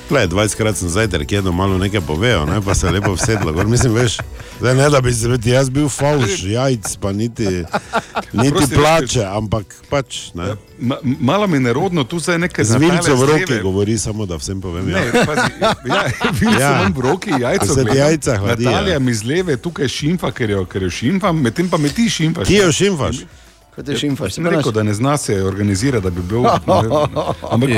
[0.09, 2.61] Glej, 20 krat sem zajtrk jedel, malo nekaj povejo, ne?
[2.61, 3.53] pa se lepo vsedlo.
[3.53, 4.19] Gor, mislim, veš,
[4.59, 7.43] zdaj ne da bi se ti jaz bil fauš, jajc, pa niti,
[8.33, 10.33] niti Prosti, plače, ampak pač.
[10.33, 10.55] Ne?
[10.79, 14.35] Ma, malo mi je nerodno, tu zdaj nekaj Z vinco v roki govori, samo da
[14.35, 14.85] vsem povem.
[14.85, 15.25] Ne, Ja.
[15.25, 15.73] pazi, ja,
[16.59, 16.83] Ja.
[16.83, 17.65] sem v roki jajca.
[17.65, 18.71] Se ti jajca hladijo?
[18.71, 22.09] Natalija mi z leve tukaj šimfa, ker jo, ker jo šimfam, medtem pa me ti
[22.09, 22.47] šimfaš.
[22.47, 23.17] Ti jo šimfaš?
[23.75, 26.45] Kot te šimfaš, Sem rekel, da ne zna se organizirati, da bi bil.
[27.51, 27.69] Ampak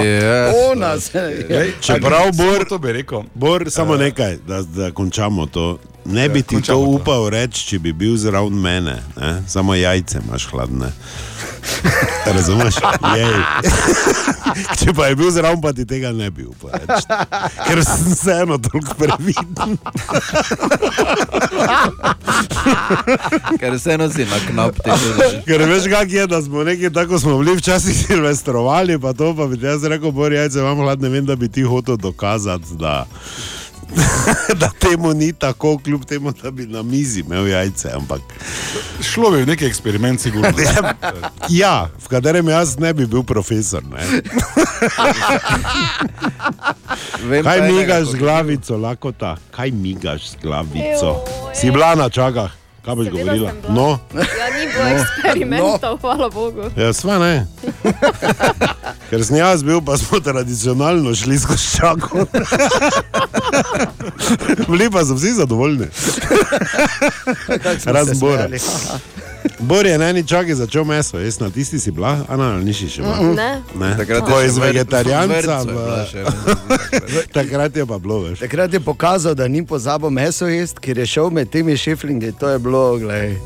[0.72, 3.24] Ona se Glej, Čeprav Bor, to bi rekel.
[3.34, 5.80] Bor, samo Eh, nekaj, da, da končamo to.
[6.08, 9.32] Ne bi Ja, ti to upal reči, če bi bil zraven mene, ne?
[9.48, 10.92] samo jajce imaš hladne.
[12.36, 12.76] Razumeš?
[14.80, 17.08] Če pa je bil zraven, pa ti tega ne bi upal reči.
[17.68, 19.78] Ker sem vseeno toliko previden.
[23.60, 25.38] Ker vseeno si na knap te držiš.
[25.48, 29.48] Ker veš, kak je, da smo nekaj tako smo bili včasih silvestrovali, pa to pa
[29.52, 33.06] bi jaz rekel, bor jajce imam hladne, vem, da bi ti hotel dokazati, da,
[34.62, 37.92] da temu ni tako, kljub temu, da bi na mizi imel jajce.
[37.96, 38.22] Ampak,
[39.02, 40.54] Šlo bi v neki eksperiment, sigurno.
[41.50, 43.84] ja, v katerem jaz ne bi bil profesor.
[43.84, 44.06] Ne?
[47.30, 49.38] Vem Kaj migaš z glavico, lakota?
[49.52, 51.24] Kaj migaš z glavico?
[51.54, 52.52] Si bila na čakah,
[52.88, 53.50] kaj boš Seveda govorila?
[53.50, 53.76] sem bila.
[53.76, 54.00] No,
[54.40, 54.90] Ja, ni bilo No.
[54.96, 56.64] eksperimentov, hvala Bogu.
[56.76, 57.48] ja, sva ne.
[59.10, 62.26] Ker sem jaz bil, pa smo tradicionalno šli skozi čako.
[64.68, 65.86] Bili pa so vsi zadovoljni.
[67.78, 68.38] smo Razen se Bora.
[68.38, 68.60] smejali.
[69.60, 72.90] Bor je na eni čaki začel meso, jaz na tisti si bila, Ana ali nisi
[72.90, 73.34] še bila?
[73.34, 73.62] Ne.
[73.76, 73.94] Ne.
[73.98, 75.64] Takrat je iz vegetarijanca,
[77.34, 78.40] takrat je pa bilo več.
[78.40, 82.32] Takrat je pokazal, da ni pozabil meso jesti, ker je šel med temi šeflingi.
[82.40, 83.38] To je bilo, gledaj.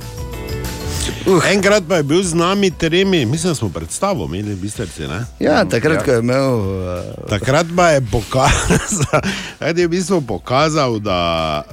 [1.26, 1.52] Uh.
[1.52, 5.08] Enkrat pa je bil z nami tremi, mislim, da smo predstavo imeli, bistrci.
[5.08, 5.26] Ne?
[5.40, 6.54] Ja, takrat, ko je imel.
[6.54, 9.22] Uh, Takrat pa je pokazal,
[9.60, 11.64] ajde, je v bistvu pokazal da.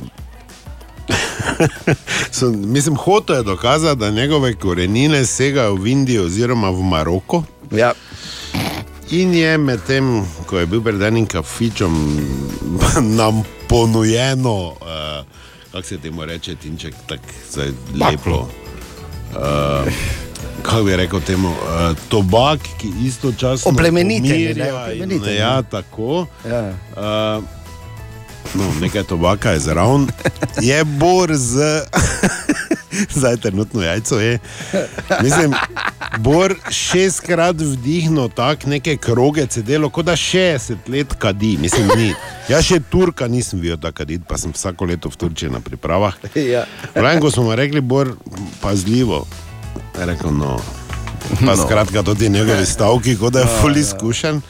[0.00, 0.25] Uh,
[2.30, 7.42] so, mislim, hotel je dokazati, da njegove korenine segajo v Indijo oziroma v Maroko.
[7.70, 7.92] Ja.
[9.10, 10.08] In je medtem,
[10.46, 11.94] ko je bil pred enim kafičem,
[13.18, 15.26] nam ponujeno, uh,
[15.72, 17.22] kako se temu reče, tinček, tako
[17.94, 18.48] lepo.
[19.30, 19.92] Uh,
[20.62, 21.56] kako bi rekel temu, uh,
[22.08, 25.62] tobak, ki istočasno Oplemeniten je, pomirja ne, in- oplemeniten, Ja, ne.
[25.70, 26.26] tako.
[26.44, 26.72] Ja.
[27.38, 27.44] Uh,
[28.54, 30.06] no, nekaj tobaka je zraven,
[30.62, 31.82] je bor z.
[33.16, 34.38] zdaj trenutno jajco je.
[35.22, 35.54] Mislim,
[36.18, 42.14] Bor šestkrat vdihnil tako neke kroge, cedelo, kot da 60 let kadi, mislim, ni.
[42.48, 46.16] Jaz še Turka nisem videl, da kadi, pa sem vsako leto v Turčiji na pripravah.
[46.34, 46.64] Ja.
[46.94, 48.14] Pravim, ko smo rekli, Bor,
[48.60, 49.26] pazljivo.
[49.98, 50.56] Rekel, no.
[51.28, 51.56] Pa No.
[51.58, 53.78] skratka, tudi njegovi stavki, kot da je No, ful ja.
[53.78, 54.40] izkušen.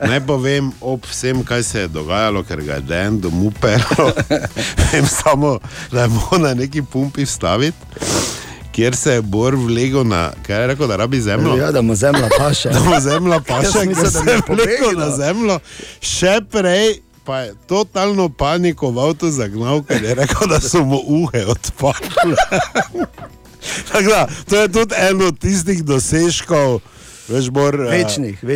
[0.00, 4.10] Naj povem ob vsem, kaj se je dogajalo, ker ga je den domu perlo.
[4.84, 5.58] Vem samo,
[5.90, 7.78] da je moral na neki pumpi vstaviti,
[8.72, 11.56] kjer se je Bor vlegel na, kaj je rekel, da rabi zemljo.
[11.56, 12.68] Ja, da mu zemlja paše.
[12.74, 14.92] Da mu zemlja paše, mislil, ker da se je pobegnilo.
[14.96, 15.58] na zemljo.
[16.02, 16.94] Še prej
[17.24, 22.36] pa je totalno paniko v avtu zagnal, ker je rekel, da so mu uhe odpadle.
[24.04, 26.80] Da, to je tudi eno od tistih dosežkov,
[27.26, 27.74] veš, bor.
[27.76, 27.90] eh,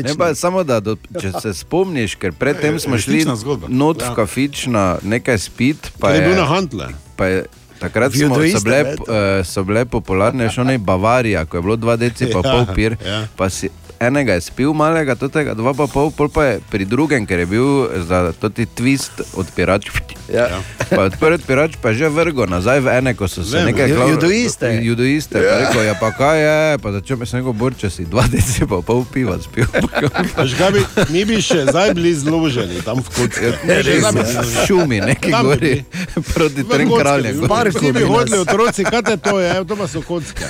[0.05, 3.24] Ne, pa, samo da, do, če se spomniš, ker predtem smo šli
[3.68, 4.10] not Ja.
[4.10, 5.90] v kafič na nekaj spit.
[5.97, 6.44] Pa Ker je bil na
[7.26, 7.39] je,
[7.78, 9.06] takrat smo, so, bile, ne, uh,
[9.43, 12.97] so bile popularne še one Bavarija, ko je bilo dva deci pa Ja, pol pir.
[13.01, 13.24] ja.
[13.32, 13.70] Pa si
[14.01, 17.47] enega je spil malega, totega dva pa pol, pol pa je pri drugem, ker je
[17.47, 17.69] bil
[18.07, 19.91] za toti twist odpirač.
[20.29, 20.61] Ja.
[20.91, 23.91] Pa odprt odpirač pa je že vrgo nazaj v ene, ko so se Vem, nekaj
[23.97, 24.69] klav- judoiste.
[24.85, 25.51] Judoiste, ja.
[25.51, 28.66] pa rekel, ja pa kaj je, pa začel bi se neko borče si dva deci
[28.69, 29.66] pa pol piva spil.
[30.59, 30.83] Kaj bi,
[31.15, 33.51] mi bi še zdaj bili zloženi tam v kocki.
[33.69, 36.25] Ne, res, v šumi, neki bi gori, bili.
[36.35, 37.41] proti trem kraljem.
[37.41, 37.47] bi.
[37.70, 40.45] Vsi bi hodili otroci, kaj te to je, to pa so kocke.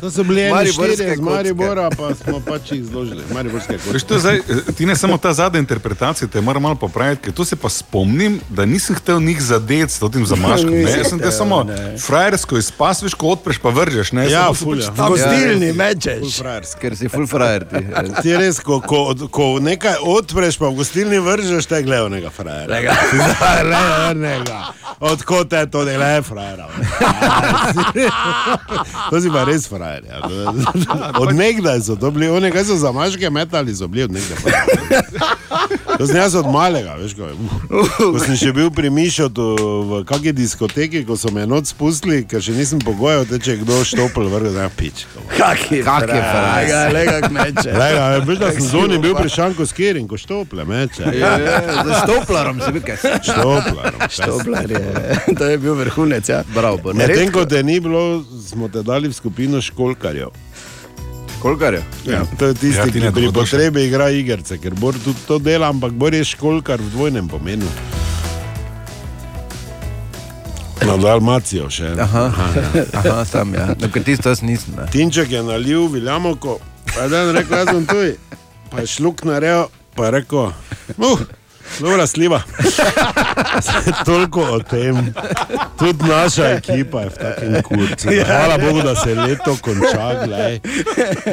[0.00, 1.22] To so bili eni štirje z kocke.
[1.22, 3.22] Maribora, pa smo pač jih zložili.
[3.30, 4.40] Mariborske Veš, to zdaj,
[4.76, 8.40] ti ne samo ta zadnja interpretacija, te moram malo popraviti, ker to se pa spomnim,
[8.48, 10.70] da nisem hotel njih zadeti s tem zamaškom.
[10.70, 10.90] Ne?
[10.98, 11.98] Jaz sem te samo ne.
[11.98, 14.12] frajersko izpas, veš, ko odpreš pa vržeš.
[14.12, 14.26] Ne?
[14.26, 14.86] Ja, Samo so ful, pač ja.
[14.88, 16.38] tam- V gostilni Ja, mečeš.
[16.76, 17.82] Ker si full frajer ti.
[18.22, 22.78] Ti res, ko, ko, ko nekaj odpreš, pa v gostilni vržeš, te gledajo nekega frajera.
[24.14, 24.60] Nekega.
[25.00, 26.68] Odkot je to, da je frajera?
[29.10, 29.87] To si pa res frajer.
[30.08, 30.20] Ja.
[31.22, 34.36] Od nekdaj so to bili, oni kaj so za maške metali, so bili od nekdaj.
[35.98, 37.32] To sem jaz od malega, veš kaj.
[37.98, 39.46] Ko sem še bil pri Mišotu
[39.88, 43.62] v kakšni diskoteki, ko so me noč spustili, ker še nisem pogojal, da če je
[43.64, 45.04] kdo štopel, vrga da je pič.
[45.34, 46.68] Kaki Kak je frajer?
[46.68, 47.72] Lega, lega kmeče.
[47.74, 51.10] Lega, veš, da sem zunaj bil pri Šanku Skirin, ko štople meče.
[51.18, 53.00] Ja, ja, za štoplarom si bil kaj?
[53.26, 54.06] Štoplarom.
[54.12, 54.82] Štoplar je,
[55.34, 56.42] to je bil vrhunec, ja.
[56.54, 60.28] Bravo, Medtem ko te ni bilo, smo te dali v skupino školkarjev.
[61.38, 61.82] Školkarjev?
[62.06, 64.96] Ja, to je tisti, Ja, ja, ti ki ne pri potrebi igra igrice, ker Bor
[65.04, 67.68] tudi to dela, ampak Bor je školkar v dvojnem pomenu.
[70.82, 71.92] Na Dalmacijo še.
[71.94, 72.24] Aha,
[72.74, 72.84] ja.
[72.98, 73.68] aha, tam ja.
[73.78, 74.74] No, ker tisto jaz nisem.
[74.74, 74.88] Ne.
[74.90, 76.58] Tinček je nalil viljamoko,
[76.90, 78.14] pa je dan rekel, jaz sem tuj.
[78.72, 81.22] Pa je šluk naredil, pa je rekel, uh,
[81.80, 82.42] dobra sliva.
[84.06, 85.14] Toliko o tem.
[85.78, 88.10] Tudi naša ekipa je v takem kurcu.
[88.10, 88.24] Ja.
[88.24, 90.60] Hvala Bogu, da se leto konča, glej.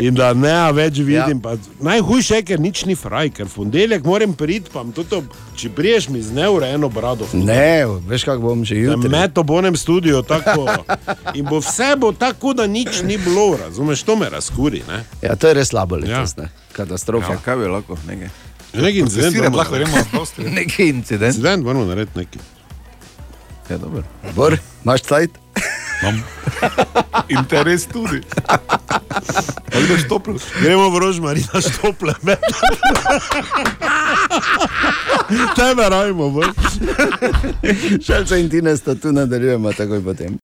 [0.02, 1.42] In da ne več vidim.
[1.44, 1.58] Ja.
[1.82, 5.22] Najhujše je, ker nič ni fraj, ker v ponedeljek moram priti, pa tudi,
[5.56, 7.28] če priješ mi z neurejeno brado.
[7.34, 9.10] Ne, veš kako bom že jutri.
[9.10, 10.68] Met ob onem studiu tako.
[11.34, 14.84] In bo vse bo tako, da nič ni bilo, razumeš, to me razkuri.
[14.88, 15.04] Ne?
[15.22, 16.50] Ja, to je res slabo letos, ja.
[16.76, 17.34] Katastrofa.
[17.34, 17.98] Ja, kaj bi lahko?
[18.08, 18.30] Nekaj.
[18.82, 19.36] Neki incident.
[19.36, 20.50] Moramo lahko gremo na Avstrijo.
[20.52, 21.36] Neki incident.
[21.36, 22.40] Incident moramo narediti neki.
[23.70, 24.04] Ja, dobro.
[24.36, 25.32] Bor, imaš cajt?
[26.02, 26.24] Imam.
[27.30, 28.22] Interes tudi.
[29.76, 30.36] Ali greš toplo?
[30.62, 32.14] Gremo v rožmari na štople.
[35.56, 36.52] Tebe rajmo, bolj.
[38.06, 40.38] Šalca in Tina sta tu nadaljujemo takoj potem.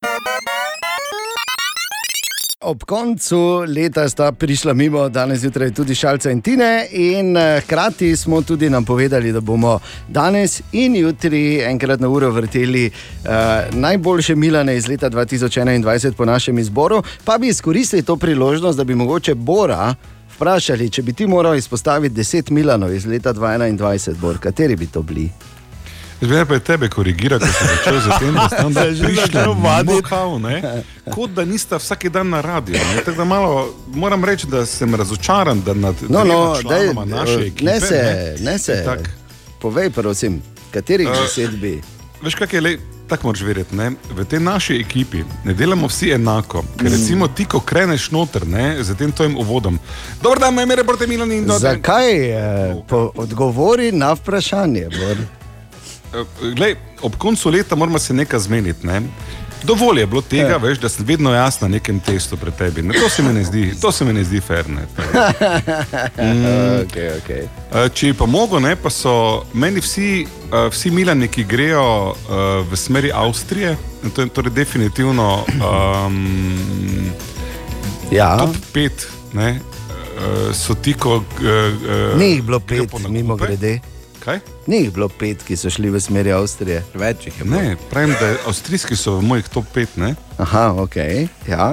[2.61, 8.17] Ob koncu leta sta prišla mimo danes zjutraj tudi Šalca in Tine, in eh, hkrati
[8.17, 13.29] smo tudi nam povedali, da bomo danes in jutri enkrat na uro vrteli uh,
[13.71, 18.95] najboljše Milane iz leta 2021 po našem izboru, pa bi izkoristili to priložnost, da bi
[18.95, 19.95] mogoče Bora
[20.35, 25.01] vprašali, če bi ti moral izpostaviti 10 Milanov iz leta 2021, Bor, kateri bi to
[25.01, 25.29] bili?
[26.21, 29.03] Zdaj pa je tebe korigira, ko sem začel z tem, da sem Se je že
[29.03, 29.53] prišel
[29.85, 30.83] mokal, ne?
[31.09, 32.77] Kot da nista vsak dan na radiju.
[32.77, 33.01] ne.
[33.01, 33.51] Tako da malo,
[33.87, 37.65] moram reči, da sem razočaran, da nad No, no, daj, naše ekipe.
[37.65, 38.01] ne se,
[38.39, 38.83] ne se.
[38.85, 38.99] Tak.
[39.59, 40.41] Povej, prosim,
[40.71, 41.81] katerih Eh, deset bi?
[42.21, 42.77] Veš, kaj je le,
[43.07, 43.75] tako moraš verjeti.
[43.75, 43.91] Ne?
[44.11, 46.63] V tej naši ekipi ne delamo vsi enako.
[46.77, 46.91] Ker Mm.
[46.91, 49.79] recimo ti, ko kreneš noter ne, z tem tvojim uvodom.
[50.21, 51.59] Dobro, da me mere proti Milani in dobro.
[51.59, 54.85] Zakaj eh, po, odgovori na vprašanje?
[54.91, 55.17] Bor?
[56.55, 58.87] Glej, ob koncu leta moramo se nekaj zmeniti.
[58.87, 59.01] Ne?
[59.63, 60.57] Dovolj je bilo tega, Ja.
[60.57, 62.81] veš, da sem vedno jaz na nekem testu pred tebi.
[62.81, 64.65] Ne, to se mi ne zdi, to se mi ne zdi fair.
[64.69, 64.81] Ne.
[66.17, 66.45] Mm.
[66.83, 67.43] okay, okay.
[67.73, 69.13] Eh, Če pa mogo, ne, pa so
[69.53, 72.33] meni vsi, eh, vsi Milani, ki grejo eh,
[72.65, 73.75] v smeri Avstrije,
[74.15, 77.11] to je torej definitivno um,
[78.11, 78.37] Ja.
[78.37, 78.89] top 5,
[79.33, 79.59] ne,
[80.17, 81.15] uh, so ti, ko.
[81.15, 83.79] Uh, uh, Ni jih bilo pet, mimo grede.
[84.19, 84.39] Kaj?
[84.67, 86.83] Ni jih bilo pet, ki so šli v smeri Avstrije.
[86.93, 89.87] Več jih je Ne, pravim, da avstrijski so v mojih top 5.
[89.97, 90.15] Ne?
[90.37, 90.95] Aha, ok.
[91.47, 91.71] Ja.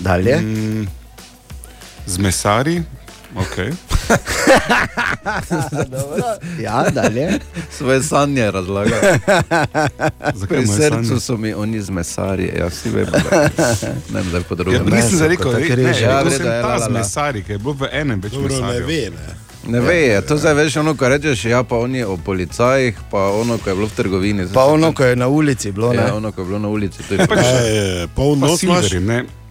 [0.00, 0.36] Dalje.
[0.36, 0.86] Mm,
[2.06, 2.82] z mesari,
[3.36, 3.56] ok.
[6.60, 7.38] Ja, dalje.
[7.70, 8.96] Svoje sanje razlaga.
[10.34, 11.20] Zakaj Pri srcu sanje?
[11.20, 13.10] so mi oni z mesarji, ja, vsi vemo.
[13.10, 13.48] da-
[14.10, 14.86] Ne vem, zdaj po Ja, drugem.
[14.86, 15.68] nisem za rekel, da je
[16.02, 18.32] Ja, to v redu, sem ja, ta z mesari, ki je bil v enem več
[18.32, 18.38] ne
[18.80, 19.43] ve, ne.
[19.68, 23.30] Ne ve, je, to zdaj veš, ono, ko rečeš, ja, pa oni o policajih, pa
[23.30, 24.46] ono, ko je bilo v trgovini.
[24.54, 25.92] Pa ono, ko je na ulici bilo.
[25.92, 26.02] Ne?
[26.02, 27.02] Ja, ono, ko je bilo na ulici.
[27.08, 28.92] To je Pač, E, poln pa nos imaš.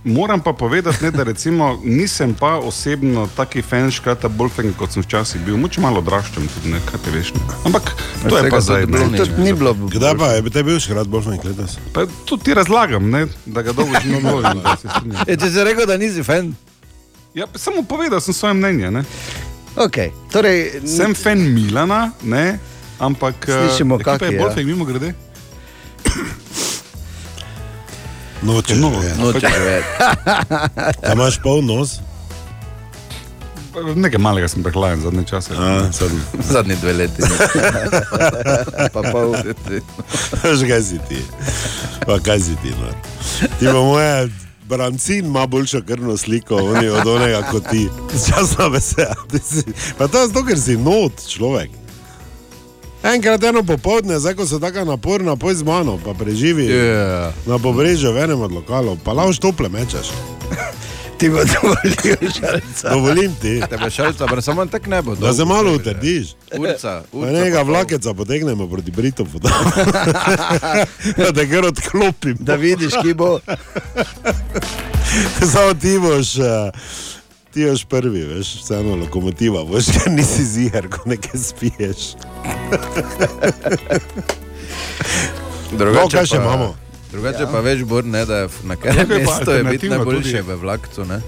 [0.04, 5.04] Moram pa povedati, ne, da recimo, nisem pa osebno taki fan škrata Bolfenga, kot sem
[5.04, 7.32] včasih bil, moče malo odraščam tudi, ne, kaj te veš.
[7.34, 7.40] Ne.
[7.66, 7.94] Ampak
[8.30, 8.86] to je pa zdaj.
[8.86, 9.20] bilo ne.
[9.20, 9.32] nič.
[9.38, 9.74] Ni bilo.
[9.74, 11.80] Kdaj pa je te bil škrat Bolfeng letos?
[11.96, 14.60] Pa to ti razlagam, ne, da ga dolgo že ne volim.
[14.66, 15.24] da se strinjam.
[15.24, 16.52] E, če si rekel, da nisi fan,
[17.34, 18.92] Ja, pa samo povedal sem svoje mnenje.
[18.92, 19.02] Ne.
[19.76, 20.12] Okay.
[20.32, 22.60] Torej, Sem fan Milana, ne,
[23.02, 24.42] ampak eh, Slišimo, ekipa kak je, je ja.
[24.42, 25.14] Bolfeng, mimo grede.
[25.14, 25.20] Vedeti.
[29.22, 29.86] nočeš več.
[31.08, 32.02] A imaš poln nos?
[33.74, 35.56] Nekaj malega sem prehlajen zadnje čase.
[35.58, 36.12] A, sad.
[36.46, 37.26] Zadnji dve leti.
[38.94, 39.34] pa pol.
[40.44, 41.18] Veš, kaj si ti?
[42.06, 42.70] Pa kaj si ti?
[42.78, 42.92] No?
[43.58, 44.30] Ti pa moje
[44.70, 47.90] brancin ima boljšo krvno sliko oni od onega kot ti.
[48.30, 49.14] Časno vesel.
[49.98, 51.70] Pa to je zato, ker si not človek.
[53.04, 57.32] Enkrat eno popoldne, zdaj ko so tako naporna, poj z mano, pa preživi Yeah.
[57.46, 60.08] na pobrežju v enem od lokalov, pa laž tople mečeš.
[61.14, 61.96] Ti bo dovolil
[62.32, 62.90] žalca.
[62.90, 65.16] Dovolim ti, Tebe šalca, pa samo tak ne bo.
[65.16, 66.28] da se malo utrdiš.
[66.54, 67.32] Urca, urca.
[67.32, 69.40] nekega vlakeca potegnemo proti Britovu.
[71.18, 72.38] Da te kar odklopim.
[72.40, 73.40] Da vidiš, ki bo.
[75.54, 76.72] Samo ti boš, eh,
[77.52, 82.14] ti boš prvi, veš, vseeno lokomotiva, boš, ker nisi ziger, ko nekaj spiješ.
[85.74, 86.76] No, kaj še pa- imamo?
[87.14, 89.90] Drugače pa veš, Bor, ne, da je na Drugo katerem je pa mestu je biti
[89.90, 90.42] najboljše tudi.
[90.44, 91.22] v vlakcu, ne?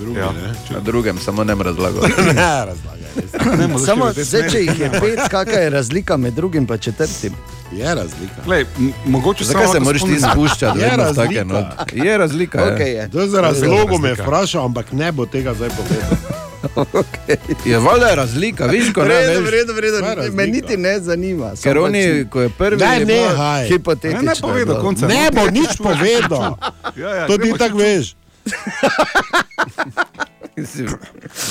[0.00, 0.32] Drugi, Ja.
[0.32, 0.54] ne?
[0.70, 2.02] Na drugem, samo ne razlagal.
[3.58, 7.32] Ne, mogoče Samo, zdaj, če jih je pet, kakšna je razlika med drugim in četrtim?
[7.72, 8.34] Je razlika.
[8.44, 10.78] Glej, m- mogoče Zakaj se lahko moraš ti spomnim- spuščati?
[10.80, 11.22] Je razlika.
[11.24, 12.58] take not- Je razlika.
[12.60, 13.10] Okay, je.
[13.10, 14.22] To je za razlogo me razlika.
[14.22, 16.45] vprašal, ampak ne bo tega zdaj povedal.
[17.64, 19.40] Je valjda je razlika, viš, ko vredo,
[19.72, 19.98] vredo.
[19.98, 20.36] Sva razlika.
[20.36, 21.52] Me niti ne zanima.
[21.62, 23.66] Ker oni, ko je prvi, Daj, je ne, haj.
[23.68, 24.22] Hipotetično.
[24.44, 24.80] Ne, ne je bilo.
[24.80, 25.06] konca.
[25.06, 26.56] Ne bo nič povedal.
[26.96, 28.14] Ja, ja, To ti tako veš.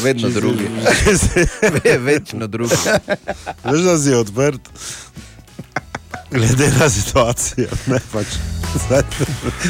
[0.03, 0.67] vedno drugi.
[1.83, 2.75] Ve- Večno drugi.
[3.63, 4.61] Veš, da si odprt.
[6.31, 8.25] Glede na situacijo, ne pač.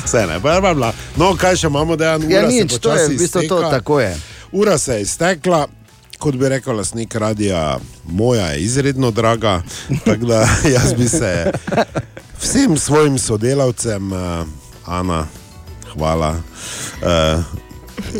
[0.05, 0.93] Vse ne, bla, bla, bla.
[1.15, 3.61] No, kaj še imamo, da je Ja, ura se nič, to je v bistvu to,
[3.61, 4.15] tako je.
[4.55, 5.67] Ura se je iztekla,
[6.19, 9.61] kot bi rekel lasnik radia, moja je izredno draga.
[10.05, 11.51] Tako da jaz bi se
[12.39, 14.47] vsem svojim sodelavcem, uh,
[14.85, 15.27] Ana,
[15.93, 16.29] hvala.
[17.01, 17.43] Uh,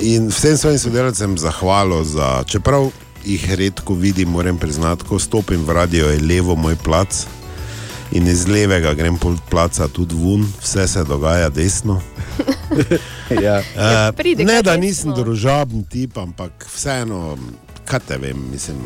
[0.02, 2.92] in vsem svojim sodelavcem zahvalo za, čeprav
[3.26, 7.26] jih redko vidim, moram priznati, ko stopim v radio, je levo moj plac.
[8.16, 12.02] In iz levega grem pol placa tudi ven, vse se dogaja desno.
[13.42, 13.58] Ja.
[13.58, 17.34] Uh, pridi, ne, da nisem družaben tip, ampak vseeno,
[17.90, 18.78] kaj te vem, mislim.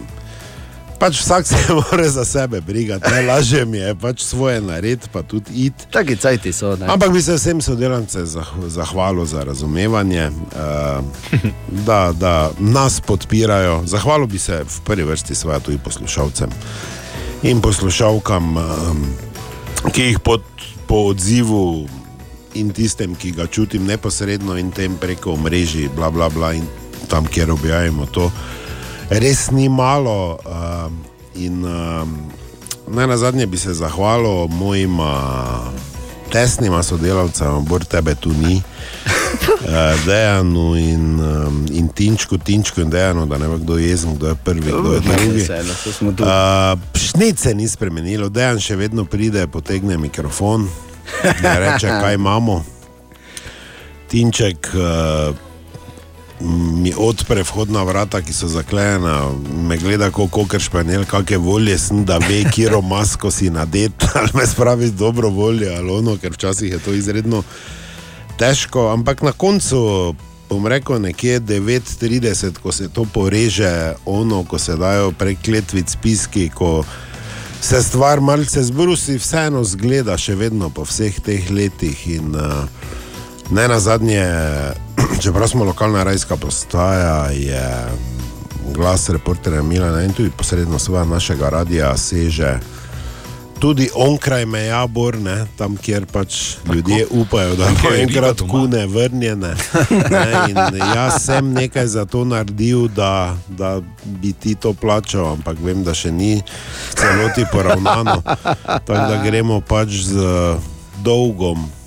[0.99, 5.66] Pač vsak se mora za sebe brigati, najlažje mi je pač svoje narediti, pa tudi
[5.67, 5.90] iti.
[5.91, 6.75] Taki cajti so.
[6.80, 6.88] Ne?
[6.88, 11.03] Ampak bi se vsem sodelavcem zah- zahvalil za razumevanje, uh,
[11.85, 13.82] da, da nas podpirajo.
[13.85, 16.49] Zahvalil bi se v prvi vrsti seveda tudi poslušalcem
[17.43, 19.03] in poslušalkam, um,
[19.92, 20.43] ki jih pod,
[20.88, 21.88] po odzivu
[22.53, 26.66] in tistem, ki ga čutim neposredno in tem preko mreži, bla, bla, bla, in
[27.08, 28.32] tam, kjer objavimo to,
[29.09, 30.40] res ni malo.
[30.45, 31.00] Um,
[31.40, 32.18] in um,
[32.90, 35.14] naj na zadnje bi se zahvalil mojima
[36.32, 38.61] tesnima sodelavcema, bor tebe tu ni.
[39.59, 41.19] Uh, Dejanu in,
[41.72, 44.93] in Tinčku, Tinčku in Dejanu, da ne ve kdo je jezen, kdo je prvi, kdo
[44.93, 45.43] je drugi.
[45.43, 46.24] Vseeno, to smo tu.
[46.24, 50.67] Uh, Šnic se ni spremenilo, Dejan še vedno pride, potegne mikrofon,
[51.41, 52.64] da reče, kaj imamo.
[54.09, 55.49] Tinček uh,
[56.42, 59.32] mi odpre vhodna vrata, ki so zaklenjena,
[59.68, 64.32] me gleda kot koker španjel, kakšne volje sem, da ve, kje masko si nadet, ali
[64.34, 67.43] me spravi dobro voljo, ali ono, ker včasih je to izredno
[68.40, 70.16] težko, ampak na koncu.
[70.50, 76.84] Bom rekel, nekje 9:30, ko se to poreže, ono, ko se dajo prekletvic spiski, ko
[77.61, 82.08] se stvar malce zbrusi, vseeno zgleda še vedno po vseh teh letih.
[82.08, 82.66] In, uh,
[83.52, 84.26] ne na zadnje,
[85.24, 87.88] čeprav smo lokalna rajska postaja, je
[88.74, 92.60] glas reporterja Milana in tudi posredno svoja našega radia seže.
[93.60, 99.56] Tudi onkraj meja Borne, tam kjer pač ljudje upajo, da bo enkrat kune vrnjene.
[100.11, 100.32] Ne,
[100.95, 105.94] jaz sem nekaj za to naredil, da, da bi ti to plačal, ampak vem, da
[105.94, 106.42] še ni
[106.95, 108.22] celoti poravnano.
[108.64, 110.24] Tako da gremo pač z
[111.03, 111.78] dolgom.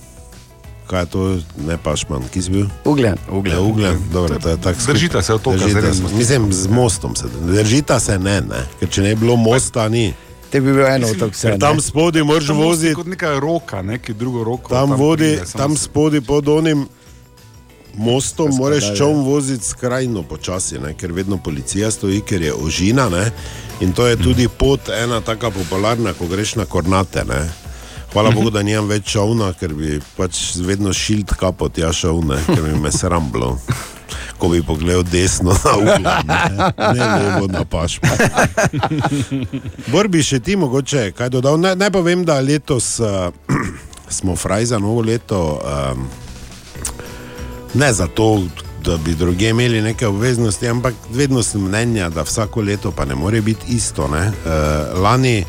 [0.86, 1.20] Kaj je to,
[1.58, 2.66] ne pašman, ki si bil?
[2.84, 3.16] Ugljen.
[3.30, 3.96] Ugljen, ja, ugljen.
[4.12, 4.94] Dobro, to je tako skupaj.
[4.94, 6.14] Držita se otoka, Držita zdaj se-.
[6.14, 8.60] Mislim, z mostom se držita se ne, ne.
[8.80, 10.12] ker če ne bi bilo mosta, ni.
[10.50, 11.48] Te bi bil eno otok vse.
[11.48, 14.68] Ker tam spodaj moraš Tam voziti, Kot neka roka, neki drugo roko.
[14.68, 16.88] tam vodi, pride, samo tam se- spodaj pod onim
[17.94, 23.08] mostom moraš čovn voziti skrajno počasi, ne, ker vedno policija stoji, ker je ožina.
[23.08, 23.30] Ne,
[23.80, 27.24] in to je tudi pot ena taka popularna, ko greš na kornate.
[27.24, 27.48] Ne.
[28.12, 32.36] Hvala Bogu, da nimam več čovna, ker bi pač vedno šilt kapo tja šel, ne,
[32.44, 33.54] ker bi me sramblo.
[34.36, 36.40] Ko bi pogledal desno na ugled, ne,
[36.98, 38.10] ne levo na pašmo.
[39.94, 41.56] Bor bi še ti mogoče kaj dodal.
[41.62, 43.32] Naj, naj povem, da letos uh,
[44.18, 45.40] smo fraj za novo leto.
[45.64, 46.04] Um,
[47.80, 48.28] ne zato,
[48.84, 53.14] da bi drugi imeli neke obveznosti, ampak vedno sem mnenja, da vsako leto pa ne
[53.14, 54.08] more biti isto.
[54.08, 54.26] Ne?
[54.28, 55.44] Uh, lani,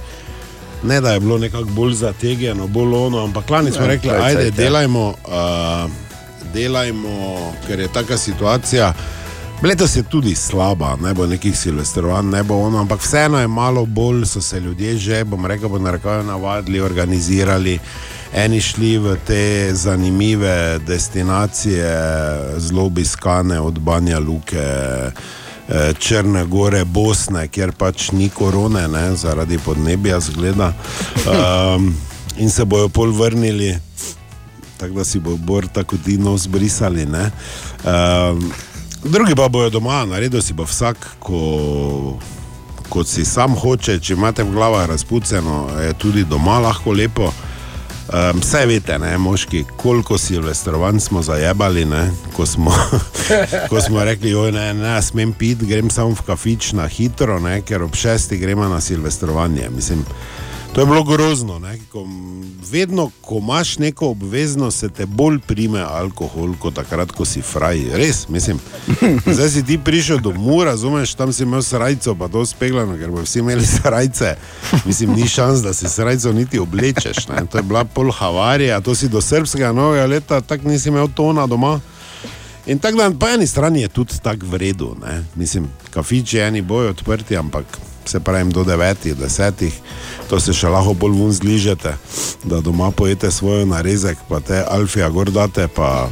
[0.84, 4.22] ne da je bilo nekako bolj zategeno, bolj ono, ampak lani smo Ja, rekli, je
[4.22, 4.52] ajde, ja.
[4.52, 5.92] delajmo, uh,
[6.54, 8.94] delajmo, ker je taka situacija.
[9.64, 13.86] Letos je tudi slaba, ne bo nekih silvestrovanj, ne bo ono, ampak vseeno je malo
[13.86, 17.80] bolj, so se ljudje že, bom rekel, bo narekoval navadili, organizirali.
[18.34, 21.88] Eni šli v te zanimive destinacije,
[22.58, 25.12] zelo obiskane od Banja Luke, eh,
[26.00, 30.74] Črne gore, Bosne, kjer pač ni korone, ne, zaradi podnebja zgleda.
[31.24, 31.96] Um,
[32.38, 33.78] in se bojo pol vrnili,
[34.78, 37.06] tako da si bo Bor tako ti nos brisali.
[37.06, 37.32] ne.
[37.84, 38.52] Um,
[39.04, 42.20] drugi pa bojo doma, naredil si bo vsak, ko,
[42.90, 47.32] kot si sam hoče, če imate v glavah razpuceno, je tudi doma lahko lepo.
[48.04, 52.74] Um, vse veste, ne, moški, koliko silvestrovanj smo zajebali, ne, ko, smo,
[53.70, 57.62] ko smo rekli, oj, ne, ne, smem piti, grem samo v kafič na hitro, ne,
[57.64, 59.70] ker ob šestih gremo na silvestrovanje.
[59.76, 60.04] Mislim,
[60.74, 61.60] to je bilo grozno.
[61.60, 62.08] Ne, ko,
[62.72, 67.84] vedno, ko imaš neko obveznost, se te bolj prime alkohol, kot takrat, ko si fraj.
[67.94, 68.60] Res, mislim.
[69.36, 73.28] Zdaj si ti prišel domov, razumeš, tam si imel srajco, pa to speglano, ker bodo
[73.28, 74.36] vsi imeli srajce.
[74.86, 77.28] Mislim, ni šans, da si srajco niti oblečeš.
[77.28, 77.46] Ne.
[77.52, 81.48] To je bila pol havarija, to si do srpskega novega leta, tako nisi imel tona
[81.48, 81.80] doma.
[82.66, 84.96] In tako da po eni strani je tudi tako v redu.
[85.06, 85.24] Ne.
[85.36, 87.66] Mislim, kafiči eni bojo odprti, ampak
[88.06, 89.74] se pravim do devetih, desetih,
[90.30, 91.96] to se še lahko bolj vun zližete,
[92.44, 96.10] da doma pojete svoj narezek, pa te alfija gor date, pa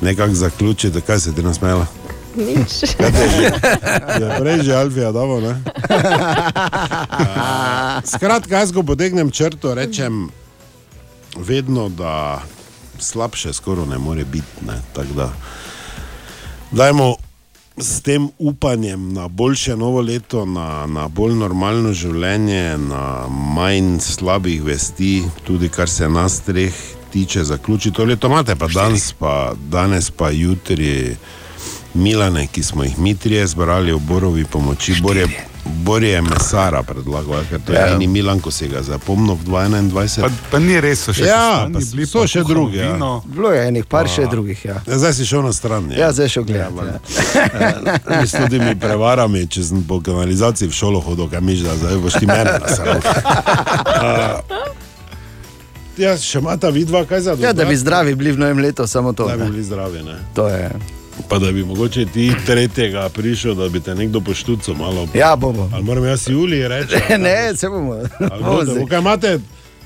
[0.00, 1.86] nekako zaključite, kaj se ti nasmela.
[2.36, 2.84] Nič.
[4.20, 5.54] Je prej že alfija, dobro, ne?
[8.12, 10.28] Skratka, jaz ko potegnem črto, rečem
[11.36, 12.42] vedno, da
[12.98, 14.64] slabše skoraj ne more biti.
[14.66, 14.80] Ne?
[14.92, 15.32] Tako Da,
[16.70, 17.16] dajmo
[17.76, 24.62] s tem upanjem na boljše novo leto, na, na bolj normalno življenje, na manj slabih
[24.64, 26.74] vesti, tudi kar se nas treh
[27.12, 28.26] tiče, zaključiti to leto.
[28.26, 31.16] Imate pa danes, pa danes pa jutri.
[31.96, 35.24] Milane, ki smo jih mi trije zbrali v Borovi pomoči, Borje,
[35.84, 37.86] Borje Mesara predlagal, ker to je Ja.
[37.86, 37.94] ja.
[37.94, 40.20] eni Milan, ko si ga zapomnil v 21.
[40.20, 42.78] Pa, pa ni res, so še ja, pa bili, so še drugi.
[42.78, 42.96] Ja.
[43.26, 44.64] Bilo je enih par še drugih.
[44.64, 44.80] Ja.
[44.86, 45.90] Ja, zdaj si šel na stran.
[45.92, 46.76] Ja, zdaj šel gledati.
[46.86, 48.20] Ja.
[48.20, 51.98] Mi s tudi prevarami, če sem po kanalizaciji v šolo hodil, kaj miš, da zdaj
[52.02, 53.00] boš ti mene nasral.
[55.96, 59.12] Ja, še imata vidva, kaj za Ja, da bi zdravi bili v novem letu, samo
[59.16, 59.28] to.
[59.28, 60.18] Da bi bili zdravi, ne.
[60.36, 60.70] To je.
[61.28, 65.08] Pa da bi mogoče ti tretjega prišel, da bi te nekdo poštucal malo.
[65.14, 65.70] Ja, bomo.
[65.74, 66.94] Ali moram jaz Juliji reči?
[67.18, 67.94] ne, se bomo.
[68.40, 69.38] Boste, Kaj imate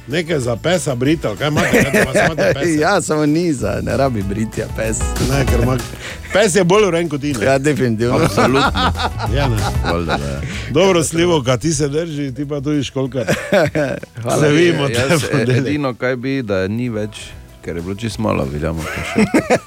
[0.08, 1.84] nekaj za pesa brital, kaj imate?
[1.84, 4.98] Kaj imate ja, samo niza, ne rabi britja, pes.
[5.30, 5.76] Ne, ker ima,
[6.32, 7.34] pes je bolj urejen kot ti.
[7.42, 8.16] Ja, definitivno.
[8.16, 8.72] Absolutno.
[9.36, 9.56] Ja, ne.
[9.84, 10.40] Valjda, da je.
[10.70, 13.24] Dobro, slivo, kaj ti se drži, ti pa tudi školkar.
[14.22, 14.40] Hvala.
[14.40, 15.60] Se vidimo, te Jaz, e- ponedeljek.
[15.60, 17.10] edino, kaj bi, da ni več,
[17.60, 18.82] ker je bilo čisto malo, vidimo.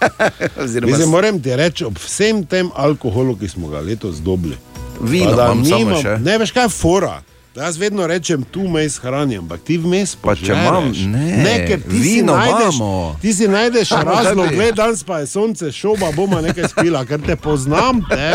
[0.84, 4.58] Mislim, moram ti reči, ob vsem tem alkoholu, ki smo ga letos dobili,
[5.02, 6.18] Vino pa da imam samo nimam- še.
[6.20, 7.22] Ne veš, kaj je fora.
[7.56, 11.80] Jaz vedno rečem, tu mes hranim, ampak ti vmes pa če imam- ne, ne, ker
[11.82, 13.18] ti si vino najdeš, imamo.
[13.22, 14.56] ti si najdeš razlog, tebi.
[14.56, 18.32] gled, danes pa je sonce, šoba, bomo nekaj spila, ker te poznam, te.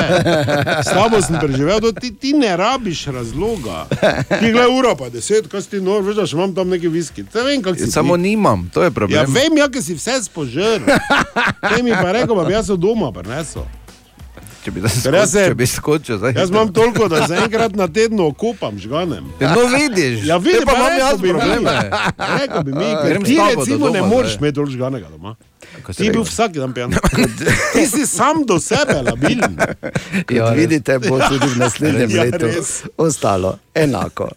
[0.79, 3.87] S tabo sem preživel, to ti, ti ne rabiš razloga.
[4.31, 7.25] Ti gledaj ura, pa deset, kaj ti nor, veš, da še imam tam neki viski.
[7.25, 8.23] Te vem, kak si Samo ti.
[8.23, 9.19] nimam, to je problem.
[9.19, 10.87] Ja, vem, ja, ker si vse spožrl.
[11.69, 13.67] Te mi pa rekel, pa bi jaz doma prinesel.
[14.69, 16.33] Če bi, Ker jaz se- če bi skočil, zdaj.
[16.35, 19.25] Jaz imam toliko, da se enkrat na tednu okopam žganem.
[19.41, 21.73] Ja, no vidiš, Ja, vidim, te pa imam jaz probleme.
[22.39, 24.39] Rekel bi mi, A, ker ti recimo ne doma moreš zdaj.
[24.39, 25.37] imeti dolž žganega doma.
[25.87, 26.23] Ti bil rekel.
[26.25, 26.91] vsak dan pijan.
[27.73, 29.57] Ti si sam do sebe labilen.
[30.23, 32.83] Kot vidite, bo tudi v naslednjem Ja, letu res.
[32.99, 34.29] ostalo enako.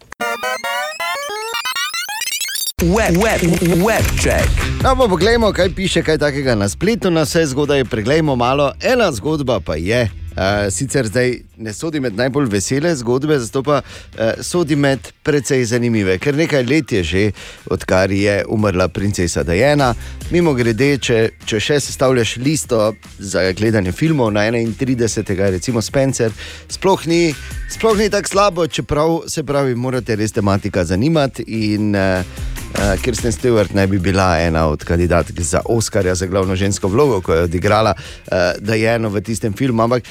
[2.84, 3.42] Web, web,
[3.78, 4.50] web check.
[4.82, 7.86] No, pa poglejmo, kaj piše kaj takega na spletu, na vse zgodaj.
[7.86, 8.74] Preglejmo malo.
[8.82, 10.10] Ena zgodba pa je.
[10.32, 15.66] Uh, sicer zdaj ne sodi med najbolj vesele zgodbe, zato pa uh, sodi med precej
[15.66, 16.16] zanimive.
[16.24, 17.24] Ker nekaj let je že,
[17.68, 19.94] odkar je umrla princesa Diana.
[20.32, 25.52] Mimo grede, če, če še sestavljaš listo za gledanje filmov na 31.
[25.52, 26.32] recimo Spencer,
[26.72, 27.36] sploh ni,
[27.70, 31.44] sploh ni tako slabo, čeprav se pravi, morate res tematika zanimati.
[31.48, 36.56] In, uh, Uh, Kirsten Stewart naj bi bila ena od kandidatk za Oscarja za glavno
[36.56, 39.84] žensko vlogo, ko je odigrala uh, Dajeno v tistem filmu.
[39.84, 40.04] Ampak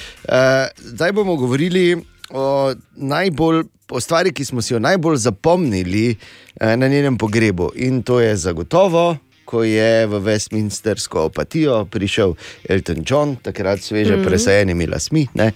[0.77, 1.97] zdaj bomo govorili
[2.31, 3.65] o najbolj.
[3.91, 6.17] O stvari, ki smo si jo najbolj zapomnili
[6.61, 12.35] eh, na njenem pogrebu, in to je zagotovo, ko je v Westminstersko apatijo prišel
[12.69, 14.21] Elton John, takrat sveže mm.
[14.21, 14.27] -hmm.
[14.27, 15.53] presajenimi lasmi ne,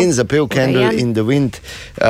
[0.00, 1.00] in zapel Candle urejen.
[1.00, 1.60] in the Wind.
[2.00, 2.06] Uh,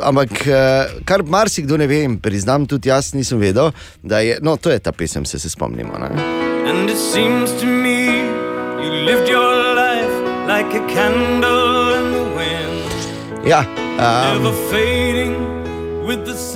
[0.00, 3.72] ampak, eh, kar marsikdo ne ve, in priznam, tudi jaz nisem vedel,
[4.02, 5.98] da je, no, to je ta pesem, se, se spomnimo.
[5.98, 6.08] Ne?
[6.70, 8.06] And it seems to me
[8.82, 9.63] you lived your life
[10.46, 13.64] like a candle in the wind, Ja,
[13.98, 14.54] um,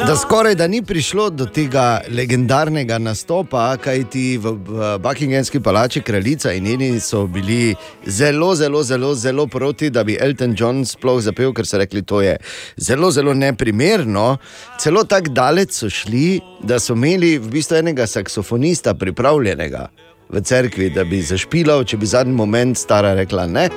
[0.07, 6.53] da skoraj da ni prišlo do tega legendarnega nastopa, kajti v, v Buckinghamski palači kraljica
[6.53, 7.75] in njeni so bili
[8.07, 12.21] zelo, zelo, zelo, zelo proti, da bi Elton John sploh zapel, ker so rekli, to
[12.21, 12.37] je
[12.77, 14.37] zelo, zelo neprimerno.
[14.81, 19.89] Celo tako daleč so šli, da so imeli v bistvu enega saksofonista pripravljenega.
[20.29, 23.69] V cerkvi, da bi zašpilal, če bi zadnji moment stara rekla ne.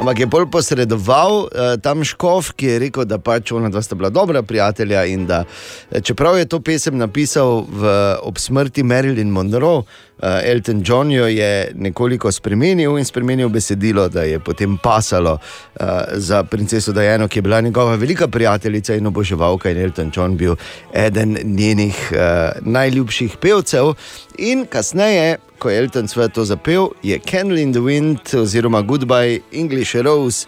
[0.00, 3.96] Ampak je bolj posredoval uh, tam škof, ki je rekel, da pač ona dva sta
[3.96, 7.92] bila dobra prijatelja in da eh, čeprav je to pesem napisal v,
[8.24, 14.24] ob smrti Marilyn Monroe, uh, Elton John jo je nekoliko spremenil in spremenil besedilo, da
[14.24, 19.70] je potem pasalo uh, za princeso Diano, ki je bila njegova velika prijateljica in oboževalka
[19.70, 20.56] in Elton John bil
[20.94, 22.18] eden njenih uh,
[22.60, 23.94] najljubših pevcev.
[24.38, 29.40] In kasneje, ko je Elton svet to zapel, je Candle in the Wind oziroma Goodbye
[29.52, 30.46] English Rose.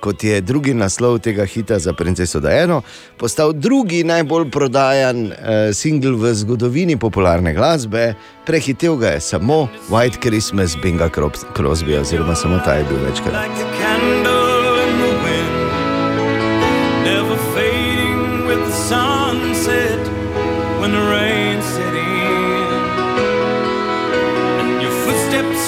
[0.00, 2.82] Kot je drugi naslov tega hita za princeso Diano,
[3.18, 5.34] postal drugi najbolj prodajan uh,
[5.74, 8.14] singl v zgodovini popularne glasbe,
[8.46, 11.10] prehitel ga je samo White Christmas Binga
[11.56, 13.34] Crosby, oziroma samo ta je bil večkrat.
[13.34, 13.82] Like
[17.02, 20.02] never fading with the sunset
[20.80, 21.31] when the rain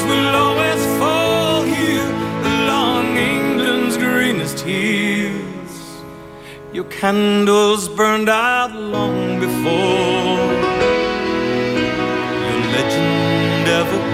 [0.04, 2.10] will always fall here
[2.54, 6.02] along England's greenest hills.
[6.72, 10.52] Your candles burned out long before
[12.46, 14.13] your legend ever.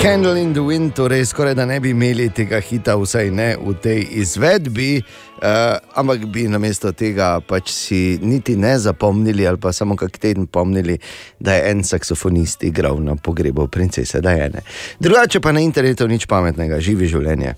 [0.00, 3.74] Candle in the Wind, torej skoraj da ne bi imeli tega hita, vsaj ne v
[3.82, 9.96] tej izvedbi, uh, ampak bi namesto tega pač si niti ne zapomnili, ali pa samo
[9.96, 10.96] kak teden pomnili,
[11.40, 14.64] da je en saksofonist igral na pogrebu princese Dajene.
[15.00, 17.54] Drugače pa na internetu nič pametnega, živi življenje.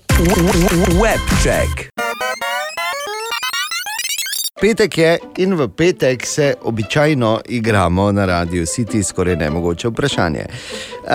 [0.99, 2.02] Web check.
[4.63, 10.45] Petek je in v petek se običajno igramo na radiju City, skoraj nemogoče vprašanje.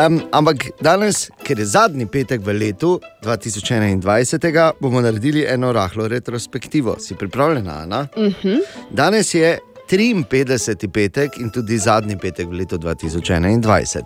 [0.07, 6.97] Um, ampak danes, ker je zadnji petek v letu 2021, bomo naredili eno rahlo retrospektivo.
[7.01, 8.07] Si pripravljena, Ana?
[8.17, 8.55] Mhm.
[8.91, 10.89] Danes je 53.
[10.93, 14.03] petek in tudi zadnji petek v letu 2021.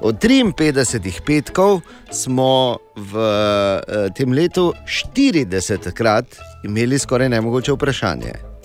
[0.00, 6.24] Od 53 petkov smo v eh, tem letu 40krat
[6.64, 8.55] imeli skoraj nemogoče vprašanje.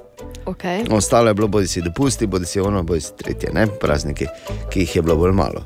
[0.51, 0.85] Okay.
[0.91, 3.67] Ostalo je bilo bodi si dopusti, bodi si ono, bodi si tretje, ne?
[3.69, 4.25] prazniki,
[4.69, 5.65] ki jih je bilo bolj malo.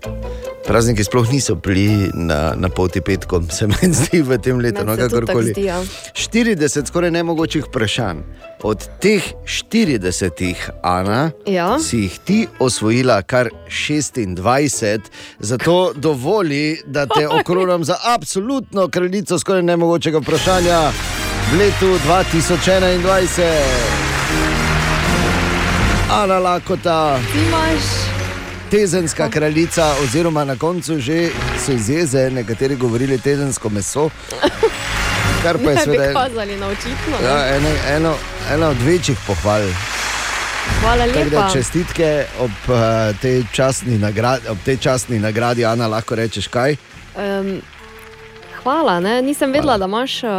[0.66, 4.92] Prazniki sploh niso bili na, na poti petkom, se mi zdi v tem letu, no
[4.92, 5.52] Meni kakorkoli.
[5.52, 5.84] zdi, ja.
[6.14, 8.18] 40 skoraj nemogočih vprašanj.
[8.64, 11.80] Od teh 40, Ana, Ja.
[11.80, 15.00] si jih ti osvojila kar 26,
[15.40, 20.92] zato dovoli, da te okrožam za absolutno kraljico skoraj nemogočega vprašanja.
[21.46, 24.15] v letu 2021.
[26.12, 27.84] Ana Lakota, Imaš.
[28.72, 31.30] tezenska kraljica, oziroma na koncu že
[31.66, 34.10] so iz jeze nekateri govorili tezensko meso.
[35.44, 37.28] Kar pa je seveda kazali na očitno.
[37.28, 38.14] ja, eno, eno,
[38.54, 39.62] ena od večjih pohval.
[40.82, 41.54] Hvala Tako da lepa.
[41.54, 42.76] čestitke ob, uh,
[43.22, 43.44] tej
[43.86, 46.76] nagradi, ob tej častni nagradi, Ana, lahko rečeš kaj?
[47.16, 47.62] Um,
[48.66, 49.22] hvala, ne?
[49.22, 50.30] nisem vedela, da imaš uh,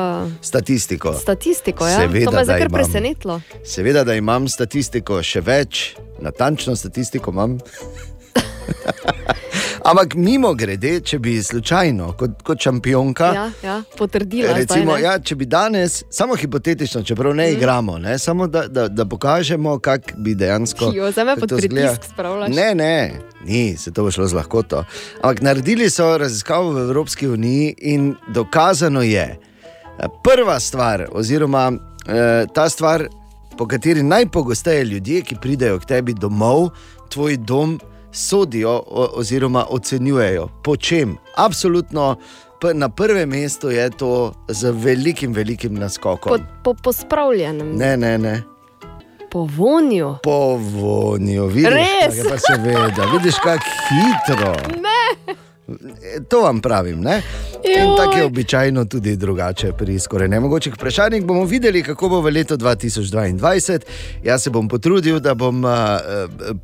[0.42, 1.12] Statistiko.
[1.12, 1.86] statistiko.
[1.86, 1.96] Ja?
[1.96, 3.40] Seveda, to me je da zdaj kar presenetilo.
[3.64, 7.58] Seveda, da imam statistiko, še več, natančno statistiko imam.
[9.86, 15.02] Ampak mimo grede, če bi slučajno, kot, kot šampionka, Ja, ja, potrdila Recimo, zdaj.
[15.02, 17.56] ja, če bi danes, samo hipotetično, čeprav ne Mhm.
[17.56, 20.90] igramo, ne, samo da, da, da pokažemo, kako bi dejansko.
[20.92, 22.50] Jo, zdaj me pod pritisk spravljaš.
[22.50, 23.12] Ne, ne,
[23.44, 24.82] ni, se to bo šlo z lahkoto.
[25.16, 29.38] Ampak naredili so raziskavo v Evropski uniji in dokazano je,
[29.98, 31.72] eh, prva stvar, oziroma
[32.08, 33.06] eh, ta stvar,
[33.56, 36.70] po kateri najpogosteje ljudje, ki pridejo k tebi domov,
[37.08, 37.78] tvoj dom,
[38.12, 40.48] sodijo oziroma ocenjujejo.
[40.62, 41.16] Po čem?
[41.36, 42.16] Absolutno.
[42.74, 44.10] Na prvem mestu je to
[44.48, 46.32] z velikim, velikim naskokom.
[46.32, 48.42] Po, po, po spravljenem, Ne, ne, ne.
[49.30, 50.14] po vonju.
[50.22, 52.16] Po vonju, vidiš, Res?
[52.16, 54.54] je pa seveda, vidiš, kako hitro.
[54.80, 55.34] Ne.
[56.28, 57.00] To vam pravim.
[57.00, 57.22] Ne?
[57.64, 61.24] In tako je običajno tudi drugače pri skoraj nemogočih vprašanjih.
[61.24, 63.80] Bomo videli, kako bo v letu 2022.
[64.24, 65.72] Jaz se bom potrudil, da bom uh,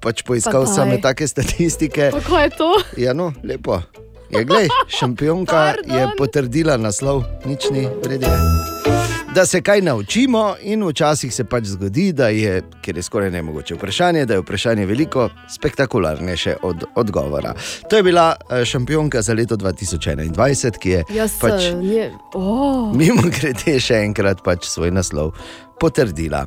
[0.01, 2.11] pač poiskal Pa same take statistike.
[2.29, 2.71] Kaj je to?
[2.97, 3.83] Ja, no, lepo.
[4.31, 9.12] Je, glej, šampionka je potrdila naslov, nič ni vredno.
[9.35, 13.75] Da se kaj naučimo, in včasih se pač zgodi, da je, ker je skoraj nemogoče
[13.75, 17.55] vprašanje, da je vprašanje veliko spektakularnejše od odgovora.
[17.91, 21.63] To je bila eh, šampionka za leto 2021, ki je Jaz pač pač...
[21.83, 22.93] je, oh.
[22.97, 25.33] mimo grede še enkrat pač svoj naslov
[25.81, 26.45] potrdila.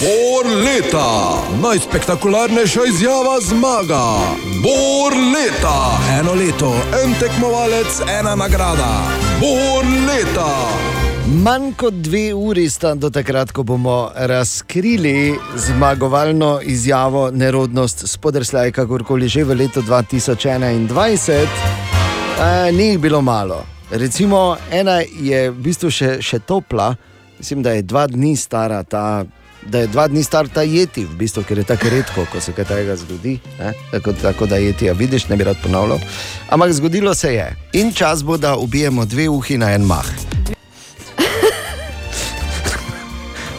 [0.00, 1.08] Bor leta,
[1.62, 4.04] najspektakularnejša izjava zmaga.
[4.64, 6.72] Bor leta, eno leto,
[7.04, 9.27] en tekmovalec, ena nagrada.
[9.38, 10.50] Bor leta.
[11.44, 19.28] Manj kot dve uri sta do takrat, ko bomo razkrili zmagovalno izjavo Nerodnost spodrsljaj, kakorkoli
[19.28, 21.46] že v letu 2021.
[22.40, 23.62] E, ni jih bilo malo.
[23.90, 26.94] Recimo, ena je v bistvu še, še topla,
[27.38, 29.22] mislim, da je dva dni stara ta.
[29.68, 32.52] Da je dva dni star ta jeti, v bistvu, ker je tako redko, ko se
[32.56, 33.38] kaj takega zgodi.
[33.58, 33.72] ne.
[33.90, 35.98] Tako, tako da jeti, ja, vidiš, ne bi rad ponavljal.
[36.48, 37.56] Ampak zgodilo se je.
[37.72, 40.06] In čas bo, da ubijemo dve uhi na en mah.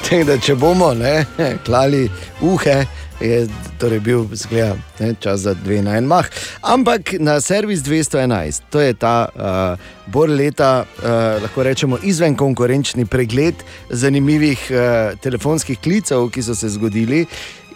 [0.10, 1.26] Tako da, če bomo ne,
[1.66, 2.10] klali
[2.42, 2.86] uhe,
[3.22, 3.48] je
[3.80, 6.28] torej bil zgleda, ne, čas za dve na en mah.
[6.62, 13.06] Ampak na servis 211, to je ta uh, bor leta, uh, lahko rečemo, izven konkurenčni
[13.06, 13.56] pregled
[13.90, 14.80] zanimivih uh,
[15.22, 17.26] telefonskih klicev, ki so se zgodili.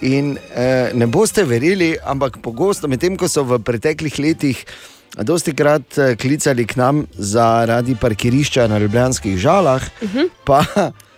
[0.01, 4.65] In uh, ne boste verjeli, ampak pogosto, medtem ko so v preteklih letih.
[5.13, 10.29] Dosti krat eh, klicali k nam zaradi parkirišča na Ljubljanskih žalah, uh -huh.
[10.43, 10.65] pa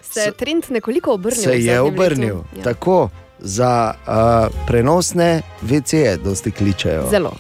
[0.04, 1.44] Se je trend nekoliko obrnil.
[1.44, 2.36] se je obrnil.
[2.36, 2.58] letu.
[2.58, 2.64] Ja.
[2.64, 7.08] Tako za uh, prenosne VC-je, dosti kličejo.
[7.12, 7.34] Zelo.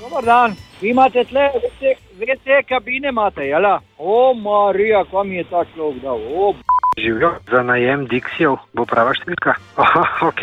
[0.00, 3.80] Dobar dan, vi imate tle WC, WC kabine, imate, jela?
[3.98, 6.18] O, Marija, kam mi je ta človek dal?
[6.18, 6.54] O,
[6.98, 9.54] Živijo za najem Dixijev, bo prava številka.
[9.82, 10.40] Aha, ok,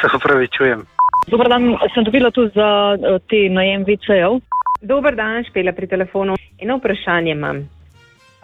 [0.00, 0.86] se upravičujem.
[1.28, 4.40] Dobar dan, sem dobila tu za eh, te najem VC-jev.
[4.86, 6.36] Dober dan, Špela pri telefonu.
[6.62, 7.64] Eno vprašanje imam.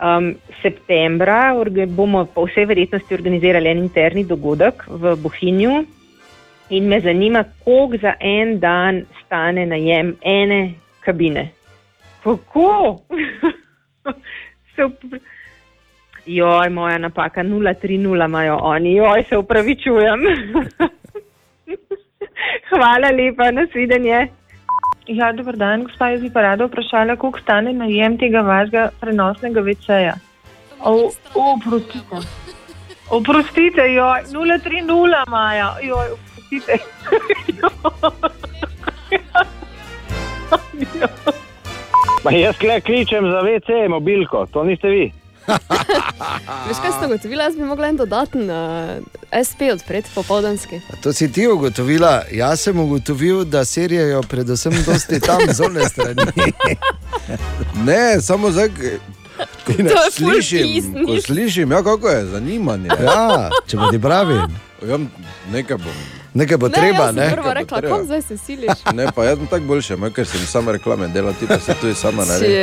[0.02, 1.54] Um, septembra
[1.86, 5.84] bomo po vsej verjetnosti organizirali en interni dogodek v Bohinju
[6.70, 11.52] in me zanima, koliko za en dan stane najem ene kabine.
[12.24, 12.98] Kako?
[14.74, 15.20] Se upra-
[16.26, 20.20] Joj, moja napaka, 030 imajo oni, joj, se upravičujem.
[22.70, 24.28] Hvala lepa, nasvidenje.
[25.06, 29.60] Ja, dober dan, gospa, jaz bi pa rada vprašala, koliko stane najem tega vašega prenosnega
[29.66, 30.14] VC-ja.
[30.82, 32.20] Oprostite.
[33.10, 36.78] Oprostite, joj, 030 imajo, joj, oprostite.
[42.24, 45.21] Ma jaz kle kličem za WC, mobilko, to niste vi.
[46.68, 47.44] Veš, kaj sem ugotovila?
[47.44, 50.80] Jaz bi mogla en dodaten uh, SP odpreti, popoldanski.
[51.02, 56.26] To si ti ugotovila, jaz sem ugotovil, da serijo predvsem dosti tam zunaj strani.
[57.86, 62.88] Ne, samo zdaj, ko To je ful slišim, ko slišim, ja, kako je zanimanje.
[63.02, 64.58] Ja, če pa ti pravim.
[64.88, 64.98] Ja,
[65.52, 67.30] nekaj bom Nekaj bo treba, ne?
[67.32, 67.96] Prvo rekla, treba.
[67.96, 68.78] kom zdaj se siliš?
[68.94, 71.74] Ne, pa jaz sem tako boljše, moj, ker sem sama reklame delal, ti pa si
[71.80, 72.56] tudi sama naredi.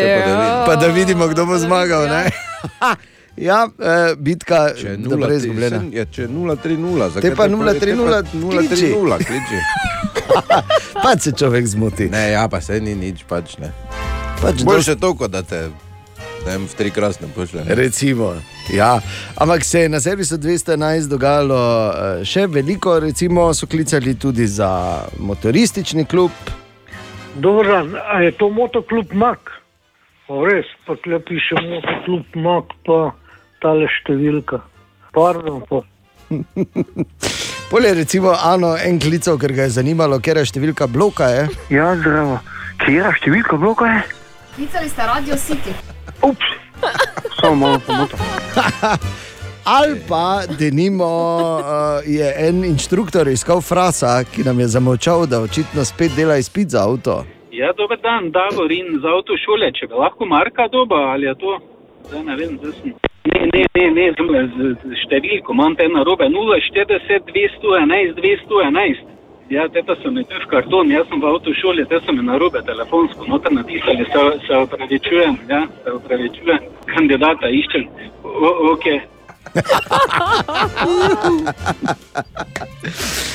[0.66, 2.08] Pa da vidimo, kdo bo zmagal.
[2.10, 2.26] Ne?
[3.40, 5.78] Ja, eh, bitka Če je res izgubljena.
[5.80, 9.60] 0-3, je, če je 0-3-0, zakaj Te pa te 0-3-0, te pa 0-3-0, kliči.
[11.04, 12.10] Pa se človek zmoti.
[12.12, 13.72] Ne, ja, pa se ni nič, pač ne.
[14.42, 15.70] Pač Boljše to, kot da te
[16.46, 17.64] ne vem, v tri krasne pošle.
[17.66, 17.76] ne.
[17.76, 18.34] Recimo,
[18.74, 19.00] ja.
[19.36, 25.04] Ampak se je na servisu 211 dogajalo eh, še veliko, recimo so klicali tudi za
[25.20, 26.32] motoristični klub.
[27.36, 29.52] Dobro, dan, a je to motoklub Mak?
[30.28, 33.00] O, res, pa tle piše motoklub Mak, pa
[33.62, 34.62] tale številka.
[35.14, 35.82] Pardon, pa.
[37.70, 41.30] Polje recimo Ano en klical, ker ga je zanimalo, ker je številka bloka.
[41.30, 41.44] Je.
[41.74, 42.40] Ja, zdravo.
[42.82, 44.02] Kjera številka bloka je?
[44.56, 45.74] Klicali ste Radio City.
[46.26, 46.50] Ups,
[47.42, 48.18] samo malo pomoto.
[49.78, 55.42] Ali pa, da nimo, uh, je en inštruktor iskal frasa, ki nam je zamočal, da
[55.42, 57.24] očitno spet dela izpit za avto.
[57.52, 61.60] Ja, dober dan, Davor in z avtošole, če bi lahko marka doba ali je to,
[62.08, 62.94] zdaj ne vem, zdaj sem.
[63.30, 69.19] Ne, ne, ne, ne, z, številko, imam te na robe, 040 211 211.
[69.50, 72.22] Ja, te pa so mi tu v karton, jaz sem v avtošoli, te so mi
[72.22, 76.60] na robe telefonsko, noter napisali, se, se opravičujem, ja, se opravičujem,
[76.94, 77.84] kandidata iščem,
[78.24, 78.86] o, ok.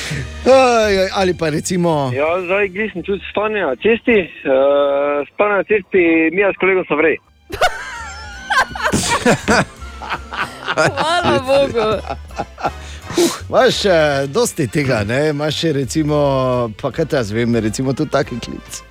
[0.45, 2.13] Aj, aj, ali pa recimo.
[2.13, 6.95] Ja, zdaj glisem tudi stanje na cesti, uh, stanje na cesti, mi s kolegom so
[6.95, 7.17] vrej.
[10.75, 11.87] Hvala Bogu.
[13.49, 13.93] Imaš uh,
[14.27, 15.29] dosti tega, ne?
[15.29, 16.17] imaš še recimo,
[16.81, 18.81] pa kaj te jaz vem, recimo tudi taki klic.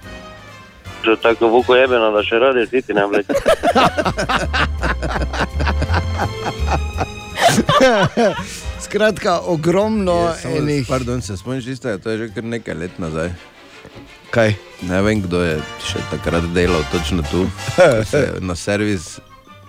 [1.05, 3.35] Že tako vuko jebeno, da še radi siti ne vleče.
[8.81, 10.87] Skratka, ogromno Je, samo, enih.
[10.89, 13.31] Pardon, se spomniš isto, to je že kar nekaj let nazaj.
[14.31, 14.55] Kaj?
[14.89, 17.45] Ne vem, kdo je še takrat delal točno tu.
[18.13, 19.21] Je Na servis,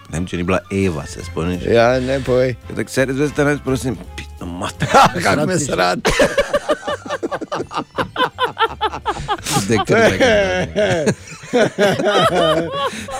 [0.09, 1.65] ne vem, če ni bila Eva, se spomniš.
[1.71, 2.55] Ja, ne povej.
[2.75, 4.87] Tako servis, veste, ne, prosim, pitno mater.
[5.25, 5.99] Kako me srad.
[9.65, 11.05] Zdaj, kar nekaj.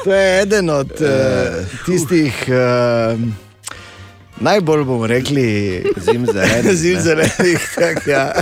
[0.03, 1.07] to je eden od uh,
[1.85, 3.19] tistih uh,
[4.37, 6.73] najbolj, bomo rekli, zimzelenih.
[6.81, 7.75] zimzelenih.
[7.75, 8.33] tak, ja.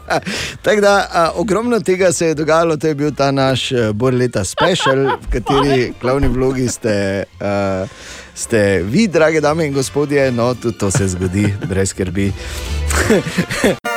[0.64, 4.44] Tako da, a, ogromno tega se je dogajalo, to je bil ta naš uh, Borleta
[4.44, 7.88] special, v kateri glavni vlogi ste, uh,
[8.34, 12.32] ste vi, drage dame in gospodje, no tudi to se zgodi, brez skrbi.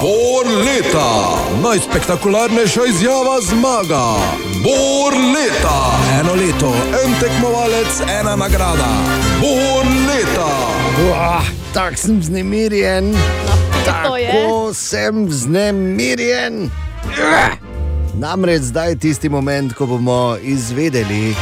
[0.00, 4.04] Bor leta, najspektakularnejša izjava zmaga.
[4.64, 5.78] Bor leta,
[6.20, 6.72] eno leto,
[7.04, 8.92] en tekmovalec, ena nagrada.
[9.40, 10.69] Bor leta.
[11.08, 13.14] Uah, tako sem vznemirjen,
[13.84, 16.70] tako sem vznemirjen.
[17.16, 17.56] Ah!
[18.14, 21.34] Namreč zdaj je tisti moment, ko bomo izvedeli,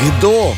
[0.00, 0.54] kdo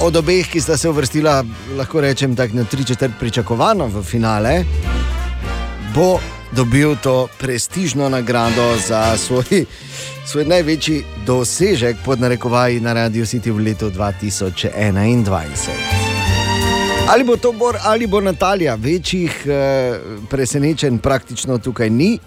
[0.00, 1.44] od obeh, ki sta se uvrstila,
[1.76, 4.64] lahko rečem, tako na tri četrt pričakovano v finale,
[5.94, 6.20] bo
[6.52, 9.64] dobil to prestižno nagrado za svoj,
[10.26, 16.05] svoj največji dosežek pod narekovaji na Radio City v letu 2021.
[17.08, 19.98] Ali bo to Bor ali bo Natalija, večjih eh,
[20.30, 22.18] presenečenj praktično tukaj ni.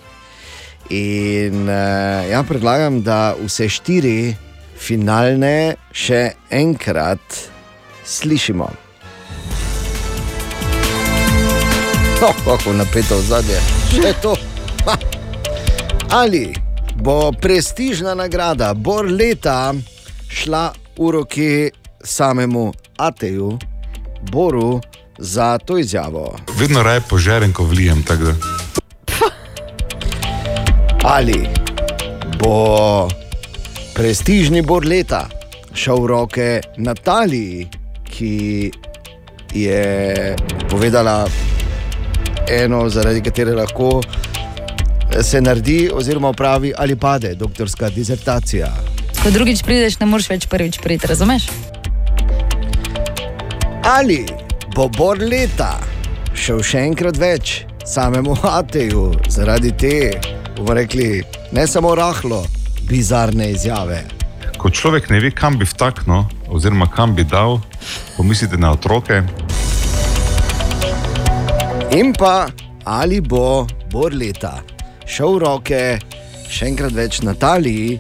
[0.90, 4.36] In eh, ja, predlagam, da vse štiri
[4.80, 7.20] finalne še enkrat
[8.06, 8.70] slišimo.
[12.24, 13.60] Oh, kako napeto v zadnje,
[13.92, 14.36] še to.
[14.88, 14.96] Ha.
[16.24, 16.54] Ali
[17.04, 19.74] bo prestižna nagrada Bor leta
[20.32, 21.52] šla v roki
[22.04, 23.58] samemu Ateju,
[24.32, 24.82] Boru,
[25.18, 26.36] za to izjavo?
[26.60, 28.04] Vedno raje požerem, ko vlijem.
[31.04, 31.48] Ali
[32.40, 33.08] bo
[33.96, 35.30] prestižni bor leta
[35.74, 37.68] šel v roke Nataliji,
[38.04, 38.72] ki
[39.54, 40.36] je
[40.70, 41.28] povedala
[42.50, 44.02] eno, zaradi katere lahko
[45.22, 48.70] se naredi, oziroma pravi ali pade doktorska disertacija.
[49.24, 51.50] Ko drugič prideš, ne moreš več prvič priti, razumeš?
[53.90, 54.26] Ali
[54.76, 55.72] bo bor leta
[56.38, 57.54] šel še enkrat več
[57.90, 59.94] samemu Ateju zaradi te,
[60.60, 61.24] bomo rekli,
[61.58, 62.44] ne samo rahlo,
[62.86, 64.04] bizarne izjave.
[64.62, 67.58] Ko človek ne ve, kam bi vtaknil, oziroma kam bi dal,
[68.14, 69.24] pomislite na otroke.
[71.98, 72.46] In pa
[72.86, 74.60] ali bo bor leta
[75.10, 75.84] šel roke
[76.46, 77.98] še enkrat več Nataliji,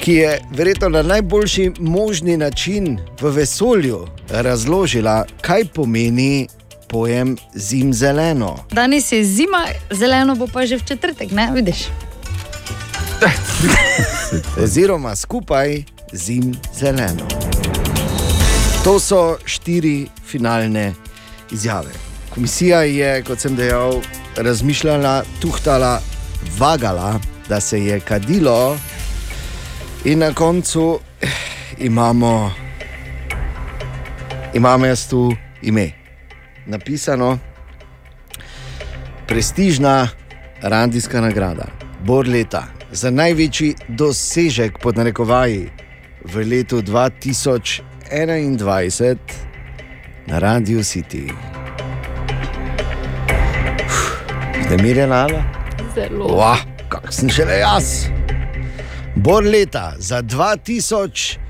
[0.00, 6.48] ki je verjetno na najboljši možni način v vesolju razložila, kaj pomeni
[6.88, 8.64] pojem zim zeleno?
[8.70, 11.86] Danes je zima, zeleno bo pa že v četrtek, ne vidiš?
[14.62, 15.82] Oziroma skupaj
[16.12, 17.26] zim zeleno.
[18.84, 20.94] To so štiri finalne
[21.50, 21.90] izjave.
[22.34, 24.00] Komisija je, kot sem dejal,
[24.36, 26.00] razmišljala, tuhtala,
[26.58, 28.76] vagala, da se je kadilo,
[30.04, 31.28] in na koncu eh,
[31.78, 32.52] imamo,
[34.56, 35.90] imamo jaz tu ime.
[36.66, 37.38] Napisano,
[39.26, 40.08] prestižna
[40.62, 41.64] radijska nagrada,
[42.04, 45.70] Bor leta, za največji dosežek pod narekovaji
[46.24, 49.16] v letu 2021
[50.26, 51.32] na Radio City.
[54.66, 55.44] Zdaj mirje nada?
[55.94, 56.36] Zelo.
[56.36, 58.06] Vah, kak sem šele jaz.
[59.16, 61.45] Bor leta za 2021,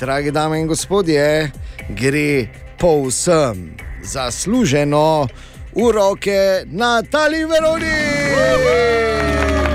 [0.00, 1.50] drage dame in gospodje,
[1.88, 2.46] gre
[2.78, 5.28] povsem zasluženo
[5.74, 7.96] v roke Natalije Veroni.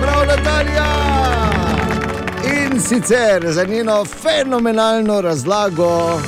[0.01, 0.91] Prav, Natalija!
[2.45, 6.21] In sicer za njeno fenomenalno razlago,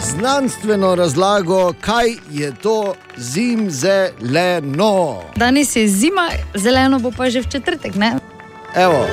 [0.00, 5.22] znanstveno razlago, kaj je to zim zeleno.
[5.36, 8.14] Danes je zima, zeleno bo pa že v četrtek, ne?
[8.74, 9.06] Evo.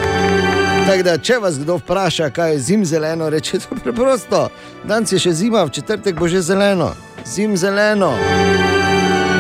[0.90, 4.48] Tako da, če vas kdo vpraša, kaj je zim zeleno, reče to preprosto.
[4.90, 6.88] Danes je še zima, v četrtek bo že zeleno,
[7.30, 8.08] zim zeleno.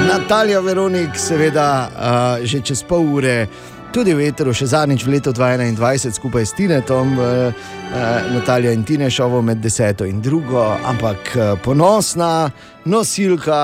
[0.06, 3.48] Natalija Veronik, seveda, uh, že čez pol ure,
[3.90, 8.84] tudi v Eteru, še zadnjič v letu 2021, skupaj s Tinetom, uh, uh, Natalija in
[8.86, 12.52] Tine šovo med deseto in drugo, ampak uh, ponosna
[12.86, 13.64] nosilka,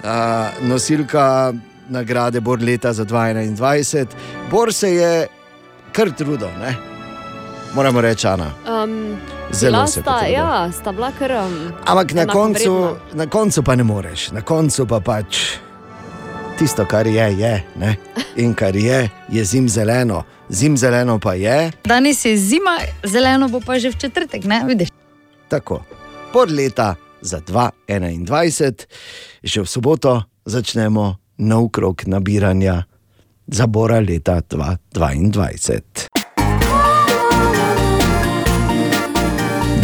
[0.00, 1.52] uh, nosilka
[1.92, 4.16] nagrade Bor leta za 2021.
[4.48, 5.12] Bor se je
[5.92, 6.91] kar trudil, ne?
[7.74, 8.50] Moramo reči, Ana.
[8.84, 9.16] Um,
[9.50, 11.30] Zelo se sta, ja, sta bila kar.
[11.32, 13.24] Um, Ampak na koncu, enakovredna.
[13.24, 15.56] na koncu pa ne moreš, na koncu pa pač
[16.58, 17.64] tisto, kar je, je.
[17.76, 17.96] Ne?
[18.36, 23.60] In kar je, je zim zeleno, zim zeleno pa je Danes je zima, zeleno bo
[23.60, 24.88] pa že v četrtek, ne vidiš?
[25.48, 25.84] tako.
[26.32, 28.88] Pod leta za 2021,
[29.42, 32.88] že v soboto začnemo nov krok nabiranja
[33.46, 36.21] za bora leta 2022.